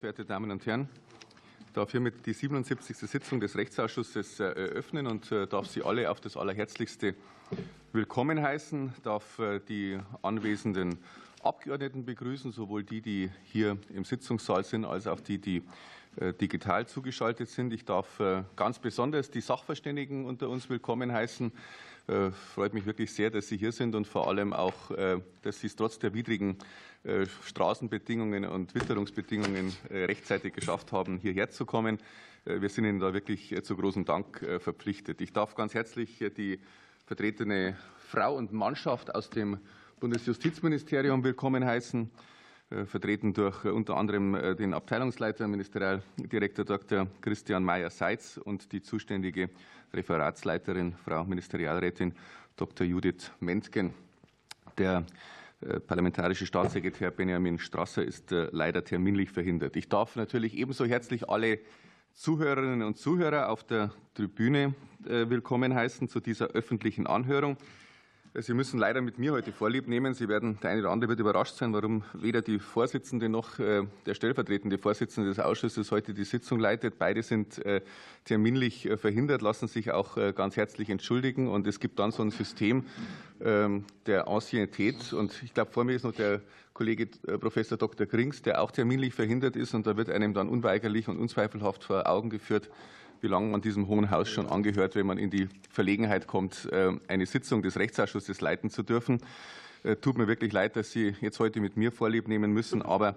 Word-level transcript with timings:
Verehrte 0.00 0.24
Damen 0.24 0.50
und 0.50 0.64
Herren, 0.64 0.88
ich 1.66 1.72
darf 1.74 1.90
hiermit 1.90 2.24
die 2.24 2.32
77. 2.32 2.96
Sitzung 2.96 3.38
des 3.38 3.54
Rechtsausschusses 3.54 4.40
äh, 4.40 4.44
eröffnen 4.44 5.06
und 5.06 5.30
äh, 5.30 5.46
darf 5.46 5.66
Sie 5.66 5.82
alle 5.82 6.10
auf 6.10 6.22
das 6.22 6.38
Allerherzlichste 6.38 7.14
willkommen 7.92 8.40
heißen, 8.40 8.94
darf 9.02 9.38
äh, 9.38 9.60
die 9.60 9.98
anwesenden 10.22 10.96
Abgeordneten 11.42 12.06
begrüßen, 12.06 12.50
sowohl 12.50 12.82
die, 12.82 13.02
die 13.02 13.30
hier 13.44 13.76
im 13.94 14.06
Sitzungssaal 14.06 14.64
sind, 14.64 14.86
als 14.86 15.06
auch 15.06 15.20
die, 15.20 15.36
die 15.36 15.62
digital 16.40 16.86
zugeschaltet 16.86 17.48
sind. 17.48 17.72
Ich 17.72 17.84
darf 17.84 18.20
ganz 18.56 18.78
besonders 18.78 19.30
die 19.30 19.40
Sachverständigen 19.40 20.24
unter 20.24 20.48
uns 20.48 20.68
willkommen 20.68 21.12
heißen. 21.12 21.52
Freut 22.54 22.74
mich 22.74 22.84
wirklich 22.84 23.12
sehr, 23.12 23.30
dass 23.30 23.48
Sie 23.48 23.56
hier 23.56 23.70
sind 23.70 23.94
und 23.94 24.06
vor 24.06 24.26
allem 24.26 24.52
auch, 24.52 24.90
dass 25.42 25.60
Sie 25.60 25.68
es 25.68 25.76
trotz 25.76 25.98
der 26.00 26.12
widrigen 26.12 26.58
äh, 27.02 27.24
Straßenbedingungen 27.46 28.44
und 28.44 28.74
Witterungsbedingungen 28.74 29.72
äh, 29.88 30.04
rechtzeitig 30.04 30.52
geschafft 30.52 30.92
haben, 30.92 31.16
hierher 31.16 31.48
zu 31.48 31.64
kommen. 31.64 31.96
Äh, 32.44 32.60
wir 32.60 32.68
sind 32.68 32.84
Ihnen 32.84 33.00
da 33.00 33.14
wirklich 33.14 33.54
zu 33.62 33.74
großem 33.74 34.04
Dank 34.04 34.44
verpflichtet. 34.60 35.22
Ich 35.22 35.32
darf 35.32 35.54
ganz 35.54 35.72
herzlich 35.72 36.22
die 36.36 36.60
vertretene 37.06 37.74
Frau 38.06 38.36
und 38.36 38.52
Mannschaft 38.52 39.14
aus 39.14 39.30
dem 39.30 39.58
Bundesjustizministerium 39.98 41.24
willkommen 41.24 41.64
heißen, 41.64 42.10
vertreten 42.86 43.32
durch 43.34 43.64
unter 43.64 43.96
anderem 43.96 44.56
den 44.56 44.74
Abteilungsleiter, 44.74 45.48
Ministerialdirektor 45.48 46.64
Dr. 46.64 47.08
Christian 47.20 47.64
Meyer-Seitz 47.64 48.36
und 48.36 48.72
die 48.72 48.80
zuständige 48.80 49.50
Referatsleiterin, 49.92 50.94
Frau 51.04 51.24
Ministerialrätin 51.24 52.14
Dr. 52.56 52.86
Judith 52.86 53.32
Mentgen. 53.40 53.94
Der 54.78 55.04
äh, 55.60 55.80
parlamentarische 55.80 56.46
Staatssekretär 56.46 57.10
Benjamin 57.10 57.58
Strasser 57.58 58.02
ist 58.02 58.32
äh, 58.32 58.48
leider 58.52 58.84
terminlich 58.84 59.30
verhindert. 59.30 59.76
Ich 59.76 59.88
darf 59.88 60.16
natürlich 60.16 60.56
ebenso 60.56 60.86
herzlich 60.86 61.28
alle 61.28 61.58
Zuhörerinnen 62.14 62.82
und 62.82 62.98
Zuhörer 62.98 63.50
auf 63.50 63.64
der 63.64 63.92
Tribüne 64.14 64.74
äh, 65.06 65.28
willkommen 65.28 65.74
heißen 65.74 66.08
zu 66.08 66.20
dieser 66.20 66.48
öffentlichen 66.48 67.06
Anhörung. 67.06 67.56
Sie 68.34 68.54
müssen 68.54 68.78
leider 68.78 69.00
mit 69.00 69.18
mir 69.18 69.32
heute 69.32 69.50
Vorlieb 69.50 69.88
nehmen. 69.88 70.14
Sie 70.14 70.28
werden, 70.28 70.56
der 70.62 70.70
eine 70.70 70.82
oder 70.82 70.90
andere 70.90 71.08
wird 71.08 71.18
überrascht 71.18 71.56
sein, 71.56 71.72
warum 71.72 72.04
weder 72.12 72.42
die 72.42 72.60
Vorsitzende 72.60 73.28
noch 73.28 73.58
äh, 73.58 73.82
der 74.06 74.14
stellvertretende 74.14 74.78
Vorsitzende 74.78 75.28
des 75.28 75.40
Ausschusses 75.40 75.90
heute 75.90 76.14
die 76.14 76.22
Sitzung 76.22 76.60
leitet. 76.60 76.96
Beide 76.96 77.24
sind 77.24 77.58
äh, 77.66 77.80
terminlich 78.24 78.86
äh, 78.86 78.96
verhindert, 78.96 79.42
lassen 79.42 79.66
sich 79.66 79.90
auch 79.90 80.16
ganz 80.36 80.56
herzlich 80.56 80.90
entschuldigen. 80.90 81.48
Und 81.48 81.66
es 81.66 81.80
gibt 81.80 81.98
dann 81.98 82.12
so 82.12 82.22
ein 82.22 82.30
System 82.30 82.84
ähm, 83.40 83.84
der 84.06 84.28
Anciennität. 84.28 85.12
Und 85.12 85.42
ich 85.42 85.52
glaube, 85.52 85.72
vor 85.72 85.82
mir 85.82 85.96
ist 85.96 86.04
noch 86.04 86.14
der 86.14 86.40
Kollege 86.72 87.06
Professor 87.40 87.76
Dr. 87.76 88.06
Krings, 88.06 88.42
der 88.42 88.62
auch 88.62 88.70
terminlich 88.70 89.12
verhindert 89.12 89.56
ist. 89.56 89.74
Und 89.74 89.88
da 89.88 89.96
wird 89.96 90.08
einem 90.08 90.34
dann 90.34 90.48
unweigerlich 90.48 91.08
und 91.08 91.18
unzweifelhaft 91.18 91.82
vor 91.82 92.08
Augen 92.08 92.30
geführt, 92.30 92.70
wie 93.20 93.28
lange 93.28 93.48
man 93.48 93.60
diesem 93.60 93.88
Hohen 93.88 94.10
Haus 94.10 94.28
schon 94.28 94.46
angehört, 94.46 94.94
wenn 94.94 95.06
man 95.06 95.18
in 95.18 95.30
die 95.30 95.48
Verlegenheit 95.70 96.26
kommt, 96.26 96.68
äh, 96.72 96.92
eine 97.08 97.26
Sitzung 97.26 97.62
des 97.62 97.78
Rechtsausschusses 97.78 98.40
leiten 98.40 98.70
zu 98.70 98.82
dürfen. 98.82 99.20
Äh, 99.82 99.96
tut 99.96 100.18
mir 100.18 100.28
wirklich 100.28 100.52
leid, 100.52 100.76
dass 100.76 100.92
Sie 100.92 101.14
jetzt 101.20 101.38
heute 101.38 101.60
mit 101.60 101.76
mir 101.76 101.92
Vorlieb 101.92 102.28
nehmen 102.28 102.52
müssen, 102.52 102.82
aber 102.82 103.16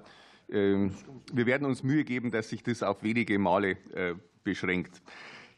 ähm, 0.49 0.93
wir 1.31 1.45
werden 1.45 1.65
uns 1.65 1.83
Mühe 1.83 2.03
geben, 2.03 2.31
dass 2.31 2.49
sich 2.49 2.63
das 2.63 2.83
auf 2.83 3.03
wenige 3.03 3.39
Male 3.39 3.77
äh, 3.93 4.13
beschränkt. 4.43 5.01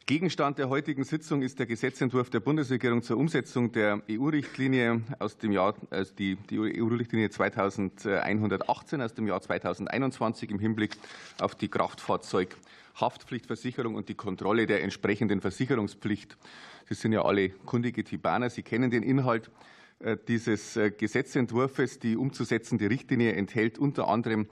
Gegenstand 0.08 0.58
der 0.58 0.68
heutigen 0.68 1.02
Sitzung 1.02 1.42
ist 1.42 1.58
der 1.58 1.66
Gesetzentwurf 1.66 2.30
der 2.30 2.38
Bundesregierung 2.38 3.02
zur 3.02 3.16
Umsetzung 3.16 3.72
der 3.72 4.00
EU-Richtlinie 4.08 5.02
aus 5.18 5.36
dem 5.36 5.50
Jahr, 5.50 5.74
also 5.90 6.14
die, 6.14 6.36
die 6.36 6.80
EU-Richtlinie 6.80 7.28
2118 7.30 9.02
aus 9.02 9.14
dem 9.14 9.26
Jahr 9.26 9.42
2021 9.42 10.50
im 10.52 10.60
Hinblick 10.60 10.96
auf 11.40 11.56
die 11.56 11.66
Kraftfahrzeug 11.66 12.56
Haftpflichtversicherung 13.00 13.94
und 13.94 14.08
die 14.08 14.14
Kontrolle 14.14 14.66
der 14.66 14.82
entsprechenden 14.82 15.40
Versicherungspflicht. 15.40 16.36
Sie 16.88 16.94
sind 16.94 17.12
ja 17.12 17.24
alle 17.24 17.50
kundige 17.50 18.04
Tibaner. 18.04 18.50
Sie 18.50 18.62
kennen 18.62 18.90
den 18.90 19.02
Inhalt 19.02 19.50
äh, 19.98 20.16
dieses 20.28 20.76
äh, 20.76 20.90
Gesetzentwurfs. 20.90 21.98
Die 21.98 22.16
umzusetzende 22.16 22.90
Richtlinie 22.90 23.32
enthält 23.32 23.78
unter 23.78 24.08
anderem 24.08 24.46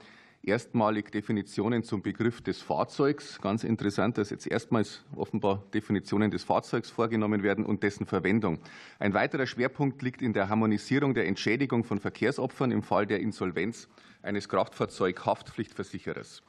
erstmalig 0.45 1.11
Definitionen 1.11 1.83
zum 1.83 2.01
Begriff 2.01 2.41
des 2.41 2.61
Fahrzeugs. 2.61 3.39
Ganz 3.41 3.63
interessant, 3.63 4.17
dass 4.17 4.29
jetzt 4.29 4.47
erstmals 4.47 5.03
offenbar 5.15 5.63
Definitionen 5.73 6.31
des 6.31 6.43
Fahrzeugs 6.43 6.89
vorgenommen 6.89 7.43
werden 7.43 7.65
und 7.65 7.83
dessen 7.83 8.05
Verwendung. 8.05 8.59
Ein 8.99 9.13
weiterer 9.13 9.47
Schwerpunkt 9.47 10.01
liegt 10.01 10.21
in 10.21 10.33
der 10.33 10.49
Harmonisierung 10.49 11.13
der 11.13 11.27
Entschädigung 11.27 11.83
von 11.83 11.99
Verkehrsopfern 11.99 12.71
im 12.71 12.83
Fall 12.83 13.07
der 13.07 13.19
Insolvenz 13.19 13.87
eines 14.21 14.49
Kraftfahrzeughaftpflichtversicherers. 14.49 16.43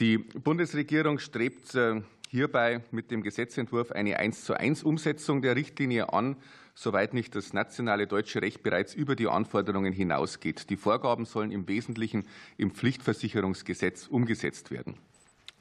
Die 0.00 0.18
Bundesregierung 0.18 1.20
strebt 1.20 1.76
äh, 1.76 2.02
hierbei 2.28 2.82
mit 2.90 3.12
dem 3.12 3.22
Gesetzentwurf 3.22 3.92
eine 3.92 4.18
1 4.18 4.44
zu 4.44 4.54
1 4.54 4.82
Umsetzung 4.82 5.40
der 5.40 5.54
Richtlinie 5.54 6.12
an, 6.12 6.36
soweit 6.74 7.14
nicht 7.14 7.36
das 7.36 7.52
nationale 7.52 8.08
deutsche 8.08 8.42
Recht 8.42 8.64
bereits 8.64 8.92
über 8.92 9.14
die 9.14 9.28
Anforderungen 9.28 9.92
hinausgeht. 9.92 10.68
Die 10.68 10.76
Vorgaben 10.76 11.26
sollen 11.26 11.52
im 11.52 11.68
Wesentlichen 11.68 12.26
im 12.56 12.72
Pflichtversicherungsgesetz 12.72 14.08
umgesetzt 14.08 14.72
werden. 14.72 14.96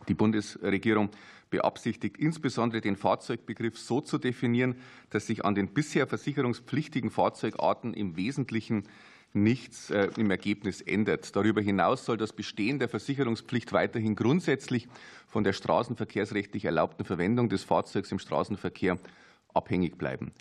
Die 0.07 0.15
Bundesregierung 0.15 1.11
beabsichtigt 1.51 2.17
insbesondere 2.17 2.81
den 2.81 2.95
Fahrzeugbegriff 2.95 3.77
so 3.77 4.01
zu 4.01 4.17
definieren, 4.17 4.75
dass 5.11 5.27
sich 5.27 5.45
an 5.45 5.53
den 5.53 5.75
bisher 5.75 6.07
versicherungspflichtigen 6.07 7.11
Fahrzeugarten 7.11 7.93
im 7.93 8.15
Wesentlichen 8.15 8.89
nichts 9.33 9.89
äh, 9.89 10.09
im 10.17 10.31
Ergebnis 10.31 10.81
ändert. 10.81 11.35
Darüber 11.35 11.61
hinaus 11.61 12.05
soll 12.05 12.17
das 12.17 12.33
Bestehen 12.33 12.79
der 12.79 12.89
Versicherungspflicht 12.89 13.73
weiterhin 13.73 14.15
grundsätzlich 14.15 14.87
von 15.27 15.43
der 15.43 15.53
straßenverkehrsrechtlich 15.53 16.65
erlaubten 16.65 17.03
Verwendung 17.05 17.49
des 17.49 17.63
Fahrzeugs 17.63 18.11
im 18.11 18.19
Straßenverkehr 18.19 18.97
abhängig 19.53 19.97
bleiben. 19.97 20.31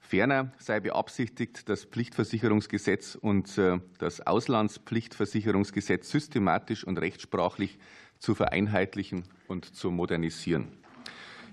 Ferner 0.00 0.52
sei 0.58 0.80
beabsichtigt, 0.80 1.68
das 1.68 1.84
Pflichtversicherungsgesetz 1.84 3.14
und 3.14 3.56
äh, 3.56 3.78
das 3.98 4.26
Auslandspflichtversicherungsgesetz 4.26 6.10
systematisch 6.10 6.84
und 6.84 6.98
rechtsprachlich 6.98 7.78
zu 8.18 8.34
vereinheitlichen 8.34 9.24
und 9.48 9.74
zu 9.74 9.90
modernisieren. 9.90 10.68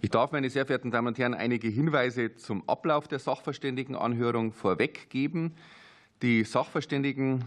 Ich 0.01 0.09
darf, 0.09 0.31
meine 0.31 0.49
sehr 0.49 0.65
verehrten 0.65 0.91
Damen 0.91 1.09
und 1.09 1.17
Herren, 1.17 1.33
einige 1.33 1.67
Hinweise 1.67 2.35
zum 2.35 2.67
Ablauf 2.67 3.07
der 3.07 3.19
Sachverständigenanhörung 3.19 4.53
vorweggeben. 4.53 5.53
Die 6.21 6.43
Sachverständigen, 6.43 7.45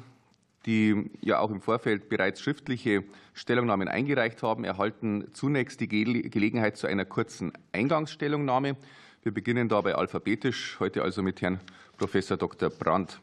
die 0.65 1.11
ja 1.21 1.41
auch 1.41 1.51
im 1.51 1.61
Vorfeld 1.61 2.09
bereits 2.09 2.41
schriftliche 2.41 3.05
Stellungnahmen 3.35 3.87
eingereicht 3.87 4.43
haben, 4.43 4.65
erhalten 4.65 5.27
zunächst 5.35 5.81
die 5.81 5.89
Gelegenheit 5.89 6.79
zu 6.79 6.87
einer 6.87 7.05
kurzen 7.05 7.53
Eingangsstellungnahme. 7.73 8.77
Wir 9.23 9.33
beginnen 9.33 9.69
dabei 9.69 9.95
alphabetisch, 9.95 10.81
heute 10.81 11.03
also 11.03 11.23
mit 11.23 11.43
Herrn 11.43 11.61
Professor 11.99 12.39
Dr. 12.39 12.71
Brandt. 12.71 13.21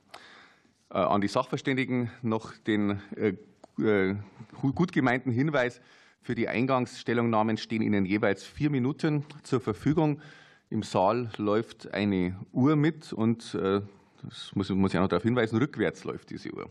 Äh, 0.91 0.99
an 0.99 1.19
die 1.19 1.27
Sachverständigen 1.27 2.11
noch 2.21 2.53
den 2.55 3.01
äh, 3.15 3.33
äh, 3.83 4.15
gut 4.61 4.91
gemeinten 4.91 5.31
Hinweis, 5.31 5.81
für 6.21 6.35
die 6.35 6.47
Eingangsstellungnahmen 6.47 7.57
stehen 7.57 7.81
Ihnen 7.81 8.05
jeweils 8.05 8.43
vier 8.43 8.69
Minuten 8.69 9.25
zur 9.41 9.61
Verfügung. 9.61 10.21
Im 10.69 10.83
Saal 10.83 11.31
läuft 11.37 11.91
eine 11.91 12.35
Uhr 12.51 12.75
mit 12.75 13.13
und 13.13 13.57
das 14.23 14.51
muss, 14.55 14.69
muss 14.69 14.93
ich 14.93 14.97
auch 14.97 15.03
noch 15.03 15.09
darauf 15.09 15.23
hinweisen, 15.23 15.57
rückwärts 15.57 16.03
läuft 16.03 16.29
diese 16.29 16.53
Uhr. 16.53 16.69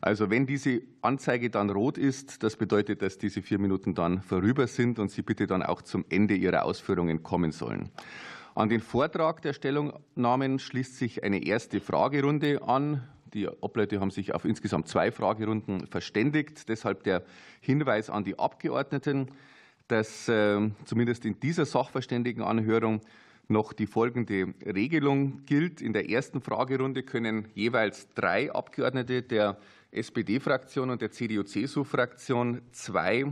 Also 0.00 0.30
wenn 0.30 0.46
diese 0.46 0.82
Anzeige 1.02 1.50
dann 1.50 1.70
rot 1.70 1.98
ist, 1.98 2.42
das 2.42 2.56
bedeutet, 2.56 3.02
dass 3.02 3.18
diese 3.18 3.42
vier 3.42 3.58
Minuten 3.58 3.94
dann 3.94 4.20
vorüber 4.22 4.66
sind 4.66 4.98
und 4.98 5.10
Sie 5.10 5.22
bitte 5.22 5.46
dann 5.46 5.62
auch 5.62 5.82
zum 5.82 6.04
Ende 6.10 6.34
Ihrer 6.34 6.64
Ausführungen 6.64 7.22
kommen 7.22 7.52
sollen. 7.52 7.90
An 8.54 8.68
den 8.68 8.80
Vortrag 8.80 9.42
der 9.42 9.52
Stellungnahmen 9.52 10.58
schließt 10.58 10.96
sich 10.96 11.22
eine 11.24 11.44
erste 11.44 11.80
Fragerunde 11.80 12.62
an. 12.62 13.02
Die 13.34 13.48
Obleute 13.48 14.00
haben 14.00 14.10
sich 14.10 14.34
auf 14.34 14.44
insgesamt 14.44 14.88
zwei 14.88 15.10
Fragerunden 15.10 15.86
verständigt. 15.86 16.68
Deshalb 16.68 17.02
der 17.04 17.22
Hinweis 17.60 18.08
an 18.08 18.24
die 18.24 18.38
Abgeordneten, 18.38 19.28
dass 19.88 20.28
äh, 20.28 20.70
zumindest 20.84 21.24
in 21.26 21.38
dieser 21.40 21.66
Sachverständigenanhörung 21.66 23.02
noch 23.48 23.72
die 23.72 23.86
folgende 23.86 24.54
Regelung 24.64 25.44
gilt. 25.46 25.80
In 25.80 25.92
der 25.92 26.10
ersten 26.10 26.40
Fragerunde 26.40 27.02
können 27.02 27.48
jeweils 27.54 28.08
drei 28.14 28.52
Abgeordnete 28.52 29.22
der 29.22 29.58
SPD-Fraktion 29.92 30.90
und 30.90 31.00
der 31.00 31.10
CDU-CSU-Fraktion 31.10 32.60
zwei 32.72 33.26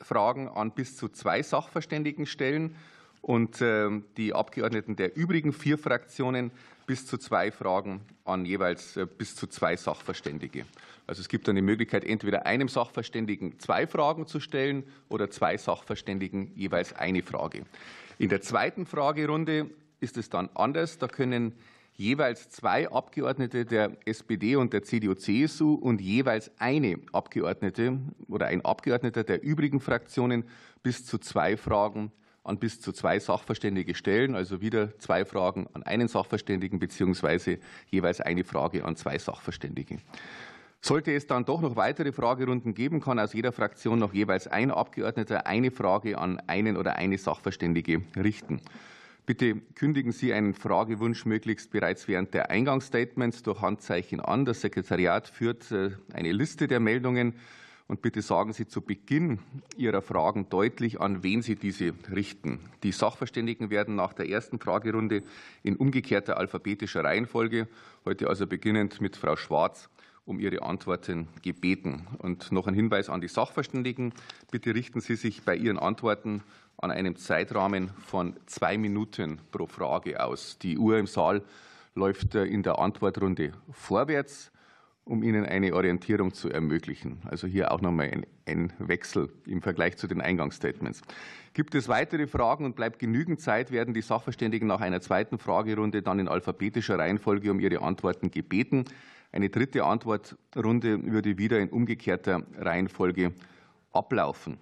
Fragen 0.00 0.48
an 0.48 0.72
bis 0.72 0.96
zu 0.96 1.08
zwei 1.08 1.42
Sachverständigen 1.42 2.26
stellen 2.26 2.76
und 3.22 3.60
ähm, 3.60 4.04
die 4.16 4.32
Abgeordneten 4.32 4.96
der 4.96 5.16
übrigen 5.16 5.52
vier 5.52 5.76
Fraktionen 5.76 6.50
bis 6.86 7.06
zu 7.06 7.18
zwei 7.18 7.52
Fragen 7.52 8.00
an 8.24 8.46
jeweils 8.46 8.96
äh, 8.96 9.06
bis 9.06 9.36
zu 9.36 9.46
zwei 9.46 9.76
Sachverständige. 9.76 10.64
Also 11.06 11.20
es 11.20 11.28
gibt 11.28 11.46
dann 11.48 11.56
die 11.56 11.62
Möglichkeit, 11.62 12.04
entweder 12.04 12.46
einem 12.46 12.68
Sachverständigen 12.68 13.58
zwei 13.58 13.86
Fragen 13.86 14.26
zu 14.26 14.40
stellen 14.40 14.84
oder 15.08 15.30
zwei 15.30 15.56
Sachverständigen 15.56 16.52
jeweils 16.56 16.94
eine 16.94 17.22
Frage. 17.22 17.64
In 18.20 18.28
der 18.28 18.42
zweiten 18.42 18.84
Fragerunde 18.84 19.70
ist 19.98 20.18
es 20.18 20.28
dann 20.28 20.50
anders. 20.54 20.98
Da 20.98 21.08
können 21.08 21.54
jeweils 21.94 22.50
zwei 22.50 22.86
Abgeordnete 22.90 23.64
der 23.64 23.96
SPD 24.04 24.56
und 24.56 24.74
der 24.74 24.82
CDU-CSU 24.82 25.72
und 25.72 26.02
jeweils 26.02 26.50
eine 26.58 26.98
Abgeordnete 27.14 27.98
oder 28.28 28.48
ein 28.48 28.62
Abgeordneter 28.62 29.24
der 29.24 29.42
übrigen 29.42 29.80
Fraktionen 29.80 30.44
bis 30.82 31.06
zu 31.06 31.16
zwei 31.16 31.56
Fragen 31.56 32.12
an 32.44 32.58
bis 32.58 32.82
zu 32.82 32.92
zwei 32.92 33.18
Sachverständige 33.18 33.94
stellen, 33.94 34.34
also 34.34 34.60
wieder 34.60 34.98
zwei 34.98 35.24
Fragen 35.24 35.66
an 35.72 35.82
einen 35.82 36.08
Sachverständigen 36.08 36.78
beziehungsweise 36.78 37.58
jeweils 37.88 38.20
eine 38.20 38.44
Frage 38.44 38.84
an 38.84 38.96
zwei 38.96 39.16
Sachverständige. 39.16 39.96
Sollte 40.82 41.12
es 41.12 41.26
dann 41.26 41.44
doch 41.44 41.60
noch 41.60 41.76
weitere 41.76 42.10
Fragerunden 42.10 42.72
geben, 42.72 43.00
kann 43.00 43.18
aus 43.18 43.34
jeder 43.34 43.52
Fraktion 43.52 43.98
noch 43.98 44.14
jeweils 44.14 44.46
ein 44.46 44.70
Abgeordneter 44.70 45.46
eine 45.46 45.70
Frage 45.70 46.16
an 46.16 46.40
einen 46.46 46.76
oder 46.76 46.96
eine 46.96 47.18
Sachverständige 47.18 48.02
richten. 48.16 48.62
Bitte 49.26 49.56
kündigen 49.74 50.12
Sie 50.12 50.32
einen 50.32 50.54
Fragewunsch 50.54 51.26
möglichst 51.26 51.70
bereits 51.70 52.08
während 52.08 52.32
der 52.32 52.50
Eingangsstatements 52.50 53.42
durch 53.42 53.60
Handzeichen 53.60 54.20
an. 54.20 54.46
Das 54.46 54.62
Sekretariat 54.62 55.28
führt 55.28 55.70
äh, 55.70 55.90
eine 56.14 56.32
Liste 56.32 56.66
der 56.66 56.80
Meldungen 56.80 57.34
und 57.86 58.02
bitte 58.02 58.22
sagen 58.22 58.52
Sie 58.54 58.66
zu 58.66 58.80
Beginn 58.80 59.40
Ihrer 59.76 60.00
Fragen 60.00 60.48
deutlich, 60.48 61.00
an 61.00 61.22
wen 61.22 61.42
Sie 61.42 61.56
diese 61.56 61.92
richten. 62.10 62.60
Die 62.82 62.92
Sachverständigen 62.92 63.68
werden 63.68 63.96
nach 63.96 64.14
der 64.14 64.28
ersten 64.28 64.58
Fragerunde 64.58 65.22
in 65.62 65.76
umgekehrter 65.76 66.38
alphabetischer 66.38 67.04
Reihenfolge, 67.04 67.68
heute 68.04 68.28
also 68.28 68.46
beginnend 68.46 69.00
mit 69.00 69.16
Frau 69.16 69.36
Schwarz, 69.36 69.90
um 70.30 70.40
Ihre 70.40 70.62
Antworten 70.62 71.28
gebeten. 71.42 72.06
Und 72.18 72.52
noch 72.52 72.66
ein 72.66 72.74
Hinweis 72.74 73.10
an 73.10 73.20
die 73.20 73.28
Sachverständigen. 73.28 74.14
Bitte 74.50 74.74
richten 74.74 75.00
Sie 75.00 75.16
sich 75.16 75.42
bei 75.42 75.56
Ihren 75.56 75.78
Antworten 75.78 76.42
an 76.78 76.90
einem 76.90 77.16
Zeitrahmen 77.16 77.90
von 78.06 78.36
zwei 78.46 78.78
Minuten 78.78 79.40
pro 79.50 79.66
Frage 79.66 80.24
aus. 80.24 80.58
Die 80.58 80.78
Uhr 80.78 80.96
im 80.96 81.06
Saal 81.06 81.42
läuft 81.94 82.34
äh, 82.34 82.44
in 82.44 82.62
der 82.62 82.78
Antwortrunde 82.78 83.52
vorwärts, 83.72 84.50
um 85.04 85.22
Ihnen 85.22 85.44
eine 85.44 85.74
Orientierung 85.74 86.32
zu 86.32 86.48
ermöglichen. 86.48 87.20
Also 87.24 87.46
hier 87.46 87.72
auch 87.72 87.80
nochmal 87.80 88.10
ein, 88.10 88.26
ein 88.46 88.72
Wechsel 88.78 89.28
im 89.46 89.60
Vergleich 89.60 89.96
zu 89.96 90.06
den 90.06 90.20
Eingangsstatements. 90.20 91.02
Gibt 91.52 91.74
es 91.74 91.88
weitere 91.88 92.28
Fragen 92.28 92.64
und 92.64 92.76
bleibt 92.76 93.00
genügend 93.00 93.40
Zeit, 93.40 93.72
werden 93.72 93.92
die 93.92 94.02
Sachverständigen 94.02 94.68
nach 94.68 94.80
einer 94.80 95.00
zweiten 95.00 95.38
Fragerunde 95.38 96.00
dann 96.00 96.20
in 96.20 96.28
alphabetischer 96.28 96.98
Reihenfolge 96.98 97.50
um 97.50 97.58
ihre 97.58 97.82
Antworten 97.82 98.30
gebeten. 98.30 98.84
Eine 99.32 99.50
dritte 99.50 99.84
Antwortrunde 99.84 101.12
würde 101.12 101.38
wieder 101.38 101.60
in 101.60 101.70
umgekehrter 101.70 102.42
Reihenfolge 102.58 103.32
ablaufen. 103.92 104.58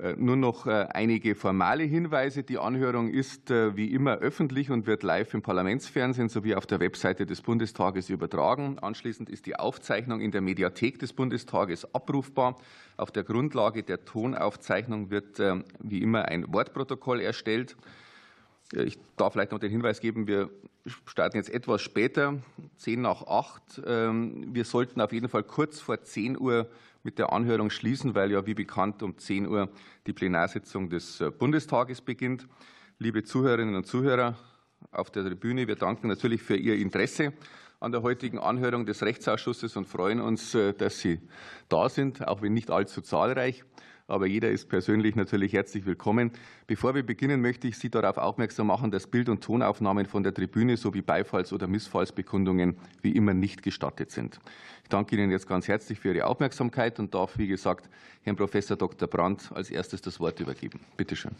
Äh, 0.00 0.14
nur 0.16 0.36
noch 0.36 0.66
äh, 0.66 0.86
einige 0.92 1.34
formale 1.34 1.84
Hinweise. 1.84 2.42
Die 2.42 2.58
Anhörung 2.58 3.08
ist 3.10 3.50
äh, 3.50 3.76
wie 3.76 3.92
immer 3.92 4.16
öffentlich 4.18 4.70
und 4.70 4.86
wird 4.86 5.02
live 5.02 5.34
im 5.34 5.42
Parlamentsfernsehen 5.42 6.28
sowie 6.28 6.54
auf 6.54 6.66
der 6.66 6.80
Webseite 6.80 7.26
des 7.26 7.42
Bundestages 7.42 8.08
übertragen. 8.08 8.78
Anschließend 8.78 9.28
ist 9.28 9.44
die 9.46 9.56
Aufzeichnung 9.56 10.20
in 10.20 10.30
der 10.30 10.40
Mediathek 10.40 10.98
des 10.98 11.12
Bundestages 11.12 11.94
abrufbar. 11.94 12.56
Auf 12.96 13.10
der 13.10 13.24
Grundlage 13.24 13.82
der 13.82 14.04
Tonaufzeichnung 14.04 15.10
wird 15.10 15.40
wie 15.78 16.02
immer 16.02 16.26
ein 16.26 16.52
Wortprotokoll 16.52 17.20
erstellt. 17.20 17.76
Ich 18.72 18.98
darf 19.16 19.32
vielleicht 19.32 19.52
noch 19.52 19.58
den 19.58 19.70
Hinweis 19.70 20.00
geben, 20.00 20.26
wir 20.26 20.50
starten 21.06 21.36
jetzt 21.36 21.50
etwas 21.50 21.82
später, 21.82 22.42
zehn 22.76 23.02
nach 23.02 23.26
acht. 23.26 23.82
Ähm, 23.86 24.54
wir 24.54 24.64
sollten 24.64 25.00
auf 25.00 25.12
jeden 25.12 25.28
Fall 25.28 25.42
kurz 25.42 25.80
vor 25.80 26.02
zehn 26.02 26.38
Uhr 26.38 26.68
mit 27.02 27.18
der 27.18 27.32
Anhörung 27.32 27.70
schließen, 27.70 28.14
weil 28.14 28.30
ja 28.30 28.46
wie 28.46 28.54
bekannt 28.54 29.02
um 29.02 29.16
10 29.16 29.46
Uhr 29.46 29.70
die 30.06 30.12
Plenarsitzung 30.12 30.90
des 30.90 31.20
äh, 31.20 31.30
Bundestages 31.30 32.00
beginnt. 32.00 32.46
Liebe 32.98 33.22
Zuhörerinnen 33.22 33.74
und 33.74 33.86
Zuhörer 33.86 34.36
auf 34.92 35.10
der 35.10 35.24
Tribüne, 35.24 35.66
wir 35.66 35.76
danken 35.76 36.08
natürlich 36.08 36.42
für 36.42 36.56
Ihr 36.56 36.76
Interesse 36.76 37.32
an 37.78 37.92
der 37.92 38.02
heutigen 38.02 38.38
Anhörung 38.38 38.84
des 38.84 39.02
Rechtsausschusses 39.02 39.76
und 39.76 39.86
freuen 39.86 40.20
uns, 40.20 40.54
äh, 40.54 40.74
dass 40.74 41.00
Sie 41.00 41.20
da 41.68 41.88
sind, 41.88 42.26
auch 42.26 42.42
wenn 42.42 42.52
nicht 42.52 42.70
allzu 42.70 43.00
zahlreich 43.00 43.64
aber 44.10 44.26
jeder 44.26 44.50
ist 44.50 44.68
persönlich 44.68 45.16
natürlich 45.16 45.52
herzlich 45.52 45.86
willkommen. 45.86 46.32
Bevor 46.66 46.94
wir 46.94 47.04
beginnen, 47.04 47.40
möchte 47.40 47.68
ich 47.68 47.78
Sie 47.78 47.90
darauf 47.90 48.18
aufmerksam 48.18 48.66
machen, 48.66 48.90
dass 48.90 49.06
Bild- 49.06 49.28
und 49.28 49.42
Tonaufnahmen 49.42 50.06
von 50.06 50.22
der 50.22 50.34
Tribüne 50.34 50.76
sowie 50.76 51.02
Beifalls- 51.02 51.52
oder 51.52 51.66
Missfallsbekundungen 51.66 52.76
wie 53.02 53.12
immer 53.12 53.34
nicht 53.34 53.62
gestattet 53.62 54.10
sind. 54.10 54.40
Ich 54.82 54.88
danke 54.88 55.16
Ihnen 55.16 55.30
jetzt 55.30 55.46
ganz 55.46 55.68
herzlich 55.68 56.00
für 56.00 56.14
Ihre 56.14 56.26
Aufmerksamkeit 56.26 56.98
und 56.98 57.14
darf, 57.14 57.38
wie 57.38 57.46
gesagt, 57.46 57.88
Herrn 58.22 58.36
Professor 58.36 58.76
Dr. 58.76 59.08
Brandt 59.08 59.50
als 59.54 59.70
erstes 59.70 60.02
das 60.02 60.18
Wort 60.20 60.40
übergeben. 60.40 60.80
Bitte 60.96 61.16
schön. 61.16 61.36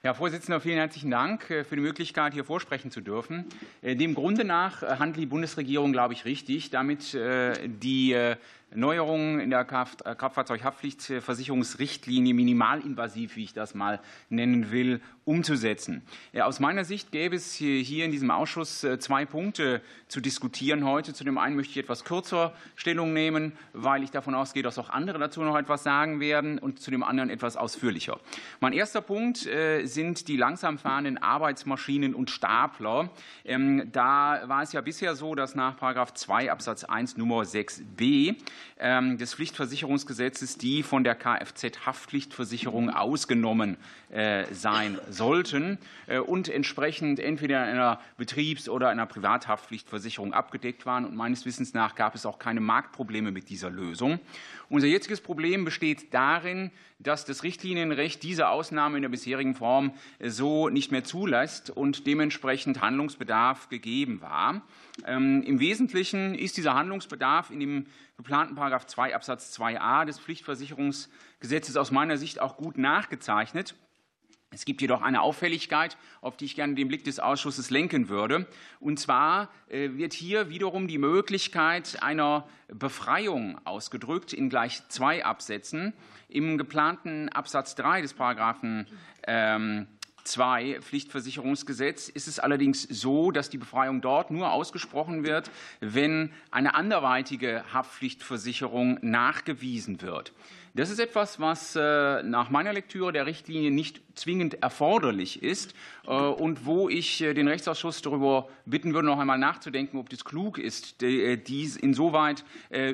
Herr 0.00 0.14
Vorsitzender, 0.14 0.60
vielen 0.60 0.76
herzlichen 0.76 1.10
Dank 1.10 1.50
äh, 1.50 1.64
für 1.64 1.74
die 1.74 1.82
Möglichkeit, 1.82 2.32
hier 2.32 2.44
vorsprechen 2.44 2.92
zu 2.92 3.00
dürfen. 3.00 3.46
Äh, 3.82 3.96
dem 3.96 4.14
Grunde 4.14 4.44
nach 4.44 4.84
äh, 4.84 4.86
handelt 5.00 5.16
die 5.16 5.26
Bundesregierung, 5.26 5.90
glaube 5.90 6.14
ich, 6.14 6.24
richtig, 6.24 6.70
damit 6.70 7.14
die 7.14 8.34
Neuerungen 8.74 9.38
in 9.40 9.48
der 9.50 9.64
Kraftfahrzeughaftpflichtversicherungsrichtlinie 9.64 12.34
minimalinvasiv, 12.34 13.36
wie 13.36 13.44
ich 13.44 13.54
das 13.54 13.74
mal 13.74 14.00
nennen 14.28 14.70
will, 14.70 15.00
umzusetzen. 15.24 16.02
Aus 16.40 16.60
meiner 16.60 16.84
Sicht 16.84 17.10
gäbe 17.12 17.36
es 17.36 17.54
hier 17.54 18.04
in 18.04 18.10
diesem 18.10 18.30
Ausschuss 18.30 18.84
äh, 18.84 18.98
zwei 18.98 19.26
Punkte 19.26 19.82
zu 20.08 20.20
diskutieren 20.20 20.86
heute. 20.86 21.12
Zu 21.12 21.24
dem 21.24 21.36
einen 21.36 21.56
möchte 21.56 21.72
ich 21.72 21.78
etwas 21.78 22.04
kürzer 22.04 22.54
Stellung 22.76 23.12
nehmen, 23.12 23.52
weil 23.74 24.02
ich 24.02 24.10
davon 24.10 24.34
ausgehe, 24.34 24.62
dass 24.62 24.78
auch 24.78 24.90
andere 24.90 25.18
dazu 25.18 25.42
noch 25.42 25.58
etwas 25.58 25.82
sagen 25.82 26.20
werden, 26.20 26.58
und 26.58 26.80
zu 26.80 26.90
dem 26.90 27.02
anderen 27.02 27.30
etwas 27.30 27.56
ausführlicher. 27.56 28.18
Mein 28.60 28.72
erster 28.72 29.00
Punkt 29.00 29.46
äh, 29.46 29.84
sind 29.84 30.28
die 30.28 30.36
langsam 30.36 30.78
fahrenden 30.78 31.18
Arbeitsmaschinen 31.18 32.14
und 32.14 32.30
Stapler. 32.30 33.10
Ähm, 33.44 33.90
da 33.92 34.42
war 34.46 34.62
es 34.62 34.72
ja 34.72 34.80
bisher 34.80 35.14
so, 35.14 35.34
dass 35.34 35.54
nach 35.54 35.76
2 35.78 36.50
Absatz 36.50 36.84
1 36.84 37.16
Nummer 37.16 37.42
6b 37.42 38.28
ähm, 38.28 38.36
des 38.80 39.34
Pflichtversicherungsgesetzes 39.34 40.58
die 40.58 40.82
von 40.82 41.04
der 41.04 41.14
Kfz-Haftpflichtversicherung 41.14 42.90
ausgenommen 42.90 43.76
äh, 44.10 44.44
sein 44.52 44.98
sollten 45.10 45.78
äh, 46.06 46.18
und 46.18 46.48
entsprechend 46.48 47.20
entweder 47.20 47.64
in 47.64 47.72
einer 47.72 48.00
Betriebs- 48.16 48.68
oder 48.68 48.88
einer 48.88 49.06
Privathaftpflichtversicherung 49.06 50.32
abgedeckt 50.32 50.86
waren. 50.86 51.04
Und 51.04 51.14
meines 51.14 51.44
Wissens 51.44 51.74
nach 51.74 51.94
gab 51.94 52.14
es 52.14 52.24
auch 52.24 52.38
keine 52.38 52.60
Marktprobleme 52.60 53.32
mit 53.32 53.50
dieser 53.50 53.70
Lösung. 53.70 54.18
Unser 54.70 54.86
jetziges 54.86 55.20
Problem 55.20 55.64
besteht 55.64 56.12
darin, 56.12 56.70
dass 56.98 57.24
das 57.24 57.42
Richtlinienrecht 57.42 58.22
diese 58.22 58.48
Ausnahme 58.48 58.96
in 58.96 59.02
der 59.02 59.08
bisherigen 59.08 59.54
Form 59.54 59.92
so 60.20 60.68
nicht 60.68 60.90
mehr 60.90 61.04
zulässt 61.04 61.70
und 61.70 62.06
dementsprechend 62.06 62.80
Handlungsbedarf 62.80 63.68
gegeben 63.68 64.20
war. 64.20 64.62
Ähm, 65.06 65.42
Im 65.42 65.60
Wesentlichen 65.60 66.34
ist 66.34 66.56
dieser 66.56 66.74
Handlungsbedarf 66.74 67.50
in 67.50 67.60
dem 67.60 67.86
geplanten 68.18 68.56
Paragraph 68.56 68.86
2 68.86 69.14
Absatz 69.14 69.58
2a 69.58 70.04
des 70.04 70.18
Pflichtversicherungsgesetzes 70.18 71.76
aus 71.76 71.90
meiner 71.90 72.18
Sicht 72.18 72.40
auch 72.40 72.56
gut 72.56 72.76
nachgezeichnet. 72.76 73.74
Es 74.50 74.64
gibt 74.64 74.80
jedoch 74.80 75.02
eine 75.02 75.20
Auffälligkeit, 75.20 75.96
auf 76.20 76.36
die 76.36 76.46
ich 76.46 76.56
gerne 76.56 76.74
den 76.74 76.88
Blick 76.88 77.04
des 77.04 77.20
Ausschusses 77.20 77.70
lenken 77.70 78.08
würde. 78.08 78.46
Und 78.80 78.98
zwar 78.98 79.50
äh, 79.68 79.90
wird 79.92 80.14
hier 80.14 80.48
wiederum 80.48 80.88
die 80.88 80.98
Möglichkeit 80.98 82.02
einer 82.02 82.48
Befreiung 82.66 83.60
ausgedrückt 83.64 84.32
in 84.32 84.48
gleich 84.48 84.88
zwei 84.88 85.24
Absätzen. 85.24 85.92
Im 86.28 86.58
geplanten 86.58 87.28
Absatz 87.28 87.74
3 87.76 88.02
des 88.02 88.14
Paragraphen 88.14 88.86
2 90.24 90.64
ähm, 90.64 90.82
Pflichtversicherungsgesetz 90.82 92.08
ist 92.08 92.28
es 92.28 92.38
allerdings 92.38 92.82
so, 92.82 93.30
dass 93.30 93.50
die 93.50 93.58
Befreiung 93.58 94.00
dort 94.00 94.30
nur 94.30 94.52
ausgesprochen 94.52 95.24
wird, 95.24 95.50
wenn 95.80 96.32
eine 96.50 96.74
anderweitige 96.74 97.64
Haftpflichtversicherung 97.72 98.98
nachgewiesen 99.02 100.02
wird. 100.02 100.32
Das 100.74 100.90
ist 100.90 100.98
etwas, 100.98 101.40
was 101.40 101.76
äh, 101.76 102.22
nach 102.22 102.50
meiner 102.50 102.72
Lektüre 102.72 103.12
der 103.12 103.26
Richtlinie 103.26 103.70
nicht 103.70 104.00
zwingend 104.14 104.62
erforderlich 104.62 105.42
ist 105.42 105.74
äh, 106.06 106.10
und 106.10 106.66
wo 106.66 106.88
ich 106.88 107.22
äh, 107.22 107.34
den 107.34 107.48
Rechtsausschuss 107.48 108.02
darüber 108.02 108.48
bitten 108.66 108.94
würde, 108.94 109.06
noch 109.06 109.18
einmal 109.18 109.38
nachzudenken, 109.38 109.98
ob 109.98 110.10
das 110.10 110.24
klug 110.24 110.58
ist, 110.58 111.00
dies 111.00 111.76
insoweit 111.76 112.44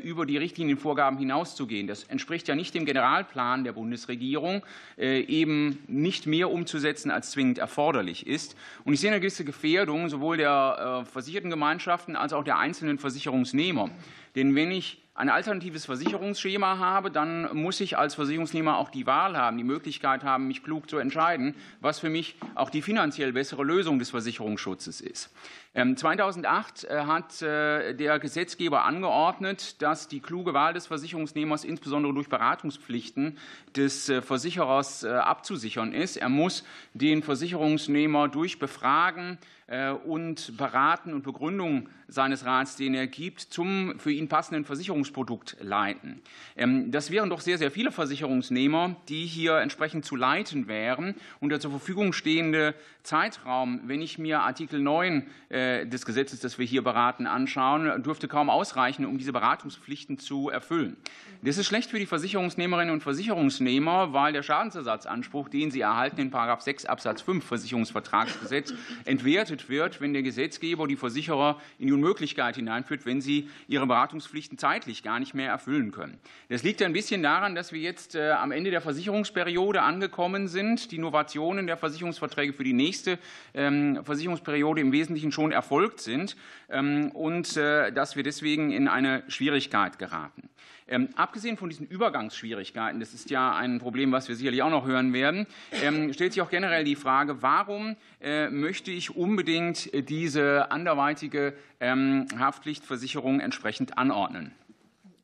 über 0.03 0.25
die 0.25 0.37
Richtlinienvorgaben 0.37 1.19
hinauszugehen. 1.19 1.89
Das 1.89 2.05
entspricht 2.05 2.47
ja 2.47 2.55
nicht 2.55 2.75
dem 2.75 2.85
Generalplan 2.85 3.65
der 3.65 3.73
Bundesregierung, 3.73 4.63
eben 4.97 5.83
nicht 5.89 6.27
mehr 6.27 6.51
umzusetzen, 6.51 7.11
als 7.11 7.33
zwingend 7.33 7.59
erforderlich 7.59 8.27
ist. 8.27 8.57
Und 8.85 8.95
ich 8.95 9.01
sehe 9.01 9.11
eine 9.11 9.19
gewisse 9.19 9.45
Gefährdung 9.45 10.09
sowohl 10.09 10.37
der 10.37 11.05
versicherten 11.11 11.51
Gemeinschaften 11.51 12.15
als 12.15 12.33
auch 12.33 12.45
der 12.45 12.59
einzelnen 12.59 12.99
Versicherungsnehmer. 12.99 13.91
Denn 14.37 14.55
wenn 14.55 14.71
ich 14.71 15.04
ein 15.15 15.29
alternatives 15.29 15.87
Versicherungsschema 15.87 16.79
habe, 16.79 17.09
dann 17.11 17.55
muss 17.57 17.81
ich 17.81 17.97
als 17.97 18.17
Versicherungsnehmer 18.17 18.79
auch 18.79 18.91
die 18.91 19.07
Wahl 19.07 19.37
haben, 19.37 19.57
die 19.57 19.65
Möglichkeit 19.65 20.25
haben, 20.25 20.49
mich 20.49 20.65
klug 20.65 20.91
zu 20.91 20.99
entscheiden, 20.99 21.55
was 21.81 22.01
für 22.01 22.11
mich 22.11 22.37
auch 22.57 22.69
die 22.69 22.83
finanziell 22.83 23.33
bessere 23.33 23.63
Lösung 23.63 24.01
des 24.01 24.11
Versicherungsschutzes 24.11 25.01
ist. 25.01 25.31
2008 25.75 26.87
ähm, 26.89 26.97
äh, 26.97 27.03
hat 27.05 27.43
äh, 27.43 27.95
der 27.95 28.21
Gesetzgeber 28.21 28.85
angeordnet, 28.85 29.83
dass 29.83 30.07
die 30.07 30.21
kluge 30.21 30.55
Wahl 30.55 30.73
des 30.73 30.87
Versicherungsnehmers 30.87 31.65
insbesondere 31.65 32.15
durch 32.15 32.29
Beratungspflichten 32.29 33.39
des 33.75 34.09
äh, 34.09 34.23
Versicherers 34.23 35.05
abzusichern 35.05 35.93
ist. 35.93 36.17
Er 36.17 36.29
muss 36.29 36.65
den 36.93 37.23
Versicherungsnehmer 37.23 38.29
durch 38.29 38.59
Befragen 38.59 39.39
und 40.05 40.57
Beraten 40.57 41.15
und 41.15 41.23
Begründung 41.23 41.89
seines 42.09 42.45
Rats, 42.45 42.77
den 42.77 42.95
er 42.95 43.07
gibt, 43.07 43.41
zum 43.41 43.99
für 43.99 44.13
ihn 44.13 44.29
passenden 44.29 44.65
Versicherungsprodukt 44.65 45.57
leiten. 45.61 46.21
Ähm, 46.57 46.91
das 46.91 47.11
wären 47.11 47.31
doch 47.31 47.41
sehr, 47.41 47.59
sehr 47.59 47.71
viele 47.71 47.91
Versicherungsnehmer, 47.91 48.97
die 49.09 49.27
hier 49.27 49.59
entsprechend 49.59 50.05
zu 50.05 50.17
leiten 50.17 50.69
wären. 50.69 51.15
Und 51.41 51.51
der 51.51 51.61
zur 51.61 51.71
Verfügung 51.71 52.13
stehende 52.13 52.75
Zeitraum, 53.03 53.81
wenn 53.87 54.01
ich 54.01 54.19
mir 54.19 54.41
Artikel 54.41 54.81
9 54.81 55.27
äh, 55.49 55.87
des 55.87 56.07
Gesetzes, 56.07 56.41
das 56.41 56.59
wir 56.59 56.67
hier 56.67 56.83
beraten, 56.83 57.27
anschauen, 57.27 58.03
dürfte 58.03 58.29
kaum 58.29 58.51
ausreichen, 58.51 59.07
um 59.07 59.19
diese 59.19 59.33
Beratungspflichten 59.33 60.19
zu 60.19 60.49
erfüllen. 60.49 60.97
Das 61.43 61.59
ist 61.59 61.67
schlecht 61.67 61.91
für 61.91 61.99
die 61.99 62.07
Versicherungsnehmerinnen 62.07 62.93
und 62.93 63.03
Versicherungsnehmer, 63.03 64.15
weil 64.15 64.33
der 64.33 64.43
Schadensersatzanspruch, 64.43 65.51
den 65.51 65.71
sie 65.71 65.83
erhalten 65.83 66.21
in 66.21 66.33
6 66.33 66.87
Absatz 66.87 67.21
5 67.21 67.45
Versicherungsvertragsgesetz, 67.45 68.73
entwertet 69.05 69.54
wird, 69.69 70.01
wenn 70.01 70.13
der 70.13 70.23
Gesetzgeber 70.23 70.87
die 70.87 70.97
Versicherer 70.97 71.61
in 71.79 71.87
die 71.87 71.93
Unmöglichkeit 71.93 72.57
hineinführt, 72.57 73.07
wenn 73.07 73.21
sie 73.21 73.49
ihre 73.69 73.87
Beratungspflichten 73.87 74.59
zeitlich 74.59 75.03
gar 75.03 75.21
nicht 75.21 75.35
mehr 75.35 75.51
erfüllen 75.51 75.93
können. 75.93 76.19
Das 76.49 76.63
liegt 76.63 76.83
ein 76.83 76.93
bisschen 76.93 77.23
daran, 77.23 77.55
dass 77.55 77.73
wir 77.73 77.81
jetzt 77.81 78.15
äh, 78.15 78.31
am 78.31 78.53
Ende 78.53 78.71
der 78.71 78.81
Versicherungsperiode 78.81 79.83
angekommen 79.83 80.49
sind. 80.49 80.91
Die 80.91 80.97
Innovationen 80.97 81.67
der 81.67 81.77
Versicherungsverträge 81.77 82.53
für 82.53 82.65
die 82.65 82.73
nächste 82.73 83.19
ähm, 83.55 84.01
Versicherungsperiode 84.05 84.81
im 84.81 84.93
Wesentlichen 84.93 85.33
schon 85.33 85.53
erfolgt 85.53 86.01
sind 86.01 86.37
ähm, 86.71 87.11
und 87.13 87.57
äh, 87.57 87.93
dass 87.93 88.17
wir 88.17 88.23
deswegen 88.23 88.71
in 88.71 88.89
eine 88.89 89.23
Schwierigkeit 89.29 89.99
geraten. 89.99 90.49
Ähm, 90.87 91.09
abgesehen 91.17 91.57
von 91.57 91.71
diesen 91.71 91.87
Übergangsschwierigkeiten, 91.87 93.01
das 93.01 93.15
ist 93.15 93.31
ja 93.31 93.57
ein 93.57 93.79
Problem, 93.79 94.13
was 94.13 94.29
wir 94.29 94.37
sicherlich 94.37 94.63
auch 94.63 94.71
noch 94.71 94.87
hören 94.87 95.15
werden, 95.15 95.47
ähm, 95.83 96.13
stellt 96.13 96.35
sich 96.35 96.43
auch 96.43 96.51
generell 96.51 96.85
die 96.85 96.97
Frage, 96.97 97.41
warum 97.43 97.97
äh, 98.21 98.51
möchte 98.51 98.91
ich 98.91 99.17
unbedingt 99.17 99.91
diese 100.11 100.71
anderweitige 100.71 101.55
ähm, 101.81 102.27
Haftpflichtversicherung 102.39 103.41
entsprechend 103.41 103.97
anordnen? 103.97 104.53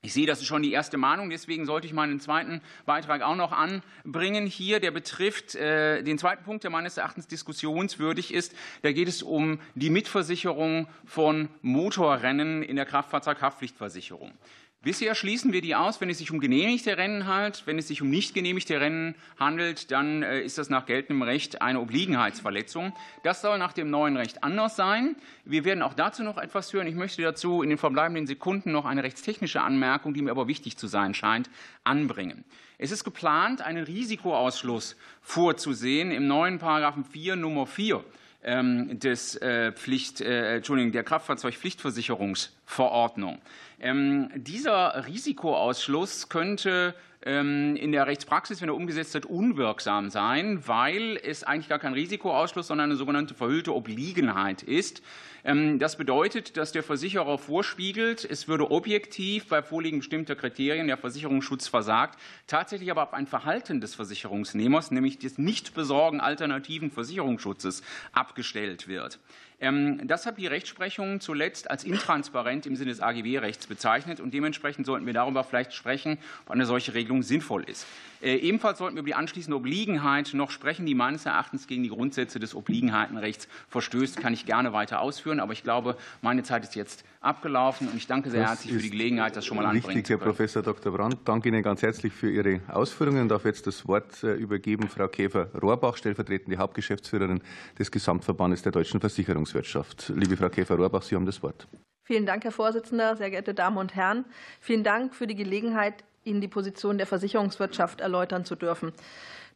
Ich 0.03 0.15
sehe, 0.15 0.27
das 0.27 0.41
ist 0.41 0.47
schon 0.47 0.63
die 0.63 0.73
erste 0.73 0.97
Mahnung, 0.97 1.29
deswegen 1.29 1.67
sollte 1.67 1.87
ich 1.87 1.93
meinen 1.93 2.21
zweiten 2.21 2.63
Beitrag 2.87 3.21
auch 3.21 3.37
noch 3.37 3.53
anbringen 3.53 4.47
hier. 4.47 4.81
Der 4.81 4.93
betrifft 4.93 5.57
äh, 5.57 6.03
den 6.03 6.17
zweiten 6.17 6.43
Punkt, 6.43 6.65
der 6.65 6.71
meines 6.71 6.97
Erachtens 6.97 7.27
diskussionswürdig 7.27 8.33
ist. 8.33 8.55
Da 8.81 8.93
geht 8.93 9.09
es 9.09 9.23
um 9.23 9.61
die 9.75 9.91
Mitversicherung 9.91 10.89
von 11.05 11.51
Motorrennen 11.61 12.63
in 12.63 12.77
der 12.77 12.87
Kraftfahrzeughaftpflichtversicherung. 12.87 14.33
Bisher 14.83 15.15
schließen 15.15 15.53
wir 15.53 15.61
die 15.61 15.75
aus, 15.75 16.01
wenn 16.01 16.09
es 16.09 16.17
sich 16.17 16.31
um 16.31 16.41
genehmigte 16.41 16.97
Rennen 16.97 17.27
handelt. 17.27 17.67
Wenn 17.67 17.79
es 17.79 17.89
sich 17.89 18.01
um 18.01 18.09
nicht 18.09 18.33
genehmigte 18.33 18.81
Rennen 18.81 19.15
handelt, 19.39 19.91
dann 19.91 20.23
äh, 20.23 20.41
ist 20.41 20.57
das 20.57 20.71
nach 20.71 20.87
geltendem 20.87 21.21
Recht 21.21 21.61
eine 21.61 21.81
Obliegenheitsverletzung. 21.81 22.95
Das 23.23 23.43
soll 23.43 23.59
nach 23.59 23.75
dem 23.75 23.91
neuen 23.91 24.17
Recht 24.17 24.43
anders 24.43 24.77
sein. 24.77 25.17
Wir 25.45 25.67
werden 25.67 25.83
auch 25.83 25.93
dazu 25.93 26.23
noch 26.23 26.39
etwas 26.39 26.73
hören. 26.73 26.87
Ich 26.87 26.95
möchte 26.95 27.21
dazu 27.21 27.63
in 27.63 27.69
den 27.69 27.77
verbleibenden 27.77 28.27
Sekunden 28.27 28.73
noch 28.73 28.87
eine 28.87 29.03
rechtstechnische 29.03 29.61
Anmerkung, 29.61 30.15
die 30.15 30.23
mir 30.23 30.31
aber 30.31 30.49
wichtig 30.49 30.79
zu 30.79 30.87
sein 30.87 31.13
scheint, 31.13 31.51
anbringen. 31.85 32.47
Es 32.79 32.91
ist 32.91 33.05
geplant, 33.05 33.61
einen 33.61 33.85
Risikoausschluss 33.85 34.97
vorzusehen 35.21 36.11
im 36.11 36.27
neuen 36.27 36.59
Paragraphen 36.59 37.05
4 37.05 37.37
Nummer 37.37 37.67
4 37.67 37.97
ähm, 37.97 38.05
des 38.43 39.37
äh, 39.37 39.71
Pflicht, 39.73 40.23
äh, 40.23 40.57
Entschuldigung, 40.57 40.93
der 40.93 41.05
Kraftfahrzeugpflichtversicherungsverordnung. 41.05 43.39
Ähm, 43.81 44.31
dieser 44.35 45.07
Risikoausschluss 45.07 46.31
könnte 46.31 46.95
ähm, 47.23 47.77
in 47.77 47.93
der 47.93 48.07
Rechtspraxis, 48.07 48.63
wenn 48.63 48.71
er 48.71 48.75
umgesetzt 48.75 49.15
wird, 49.15 49.27
unwirksam 49.27 50.11
sein, 50.11 50.67
weil 50.67 51.21
es 51.23 51.45
eigentlich 51.45 51.69
gar 51.69 51.79
kein 51.79 51.93
Risikoausschluss, 51.93 52.67
sondern 52.69 52.89
eine 52.91 52.97
sogenannte 52.97 53.35
verhüllte 53.35 53.75
Obliegenheit 53.75 54.63
ist. 54.63 55.03
Ähm, 55.45 55.79
das 55.79 55.97
bedeutet, 55.97 56.57
dass 56.57 56.73
der 56.73 56.83
Versicherer 56.83 57.39
vorspiegelt, 57.39 58.25
es 58.25 58.49
würde 58.49 58.71
objektiv 58.71 59.49
bei 59.49 59.63
Vorliegen 59.63 59.99
bestimmter 59.99 60.37
Kriterien 60.37 60.87
der 60.87 60.97
Versicherungsschutz 60.97 61.69
versagt, 61.69 62.19
tatsächlich 62.47 62.91
aber 62.91 63.03
auf 63.03 63.15
ein 63.15 63.27
Verhalten 63.27 63.81
des 63.81 63.95
Versicherungsnehmers, 63.95 64.91
nämlich 64.91 65.19
des 65.19 65.39
Nichtbesorgen 65.39 66.21
alternativen 66.21 66.91
Versicherungsschutzes, 66.91 67.83
abgestellt 68.13 68.89
wird. 68.89 69.19
Ähm, 69.61 70.07
das 70.07 70.27
hat 70.27 70.39
die 70.39 70.47
Rechtsprechung 70.47 71.21
zuletzt 71.21 71.71
als 71.71 71.85
intransparent 71.85 72.67
im 72.67 72.77
Sinne 72.77 72.91
des 72.91 73.01
AGB-Rechts 73.01 73.67
bezeichnet 73.67 74.21
und 74.21 74.33
dementsprechend 74.33 74.87
sollten 74.87 75.07
wir 75.07 75.13
darüber 75.13 75.45
vielleicht 75.45 75.75
sprechen, 75.75 76.19
ob 76.47 76.53
eine 76.53 76.67
solche 76.67 76.95
Regelung 76.95 77.23
sinnvoll 77.23 77.65
ist. 77.65 77.87
Äh, 78.23 78.37
ebenfalls 78.37 78.79
sollten 78.79 78.97
wir 78.97 79.01
über 79.01 79.09
die 79.09 79.15
anschließende 79.15 79.57
Obliegenheit 79.57 80.33
noch 80.35 80.51
sprechen, 80.51 80.87
die 80.87 80.95
meines 80.95 81.27
Erachtens 81.27 81.67
gegen 81.67 81.83
die 81.83 81.89
Grundsätze 81.89 82.39
des 82.39 82.55
Obliegenheitenrechts 82.55 83.49
verstößt. 83.69 84.17
Kann 84.19 84.35
ich 84.35 84.47
gerne 84.47 84.73
weiter 84.73 85.01
ausführen, 85.01 85.41
aber 85.41 85.53
ich 85.53 85.63
glaube, 85.63 85.97
meine 86.21 86.43
Zeit 86.43 86.65
ist 86.65 86.75
jetzt 86.75 87.05
abgelaufen 87.21 87.89
und 87.89 87.97
ich 87.97 88.07
danke 88.07 88.31
sehr 88.31 88.43
das 88.43 88.51
herzlich 88.51 88.75
für 88.75 88.81
die 88.81 88.91
Gelegenheit, 88.91 89.37
das 89.37 89.47
schon 89.47 89.57
mal 89.57 89.65
anbringen 89.65 89.87
richtig, 89.87 90.07
zu 90.07 90.13
können. 90.13 90.23
Herr 90.23 90.33
Professor 90.33 90.63
Dr. 90.63 90.93
Brandt, 90.93 91.19
danke 91.25 91.49
Ihnen 91.49 91.63
ganz 91.63 91.83
herzlich 91.83 92.13
für 92.13 92.31
Ihre 92.31 92.61
Ausführungen. 92.69 93.23
Ich 93.23 93.29
darf 93.29 93.45
jetzt 93.45 93.67
das 93.67 93.87
Wort 93.87 94.23
äh, 94.23 94.35
übergeben 94.35 94.89
Frau 94.89 95.09
Käfer-Rohrbach, 95.09 95.97
stellvertretende 95.97 96.59
Hauptgeschäftsführerin 96.59 97.41
des 97.79 97.91
Gesamtverbandes 97.91 98.63
der 98.63 98.73
deutschen 98.73 99.01
Versicherungswirtschaft. 99.01 100.13
Liebe 100.15 100.37
Frau 100.37 100.49
Käfer-Rohrbach, 100.49 101.03
Sie 101.03 101.15
haben 101.15 101.27
das 101.27 101.43
Wort. 101.43 101.67
Vielen 102.11 102.27
Dank, 102.27 102.43
Herr 102.43 102.51
Vorsitzender, 102.51 103.17
sehr 103.17 103.31
geehrte 103.31 103.55
Damen 103.55 103.77
und 103.77 103.95
Herren. 103.95 104.25
Vielen 104.61 104.83
Dank 104.83 105.15
für 105.15 105.29
die 105.29 105.37
Gelegenheit, 105.37 106.03
Ihnen 106.25 106.41
die 106.41 106.49
Position 106.49 106.99
der 106.99 107.07
Versicherungswirtschaft 107.07 108.01
erläutern 108.01 108.45
zu 108.45 108.57
dürfen. 108.57 108.93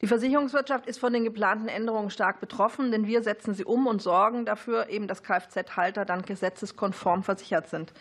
Die 0.00 0.06
Versicherungswirtschaft 0.06 0.86
ist 0.86 0.98
von 0.98 1.12
den 1.12 1.24
geplanten 1.24 1.68
Änderungen 1.68 2.10
stark 2.10 2.40
betroffen, 2.40 2.90
denn 2.90 3.06
wir 3.06 3.22
setzen 3.22 3.54
sie 3.54 3.64
um 3.64 3.86
und 3.86 4.02
sorgen 4.02 4.44
dafür, 4.44 4.88
eben, 4.88 5.08
dass 5.08 5.22
Kfz-Halter 5.22 6.04
dann 6.04 6.22
gesetzeskonform 6.22 7.22
versichert 7.22 7.68
sind. 7.68 7.92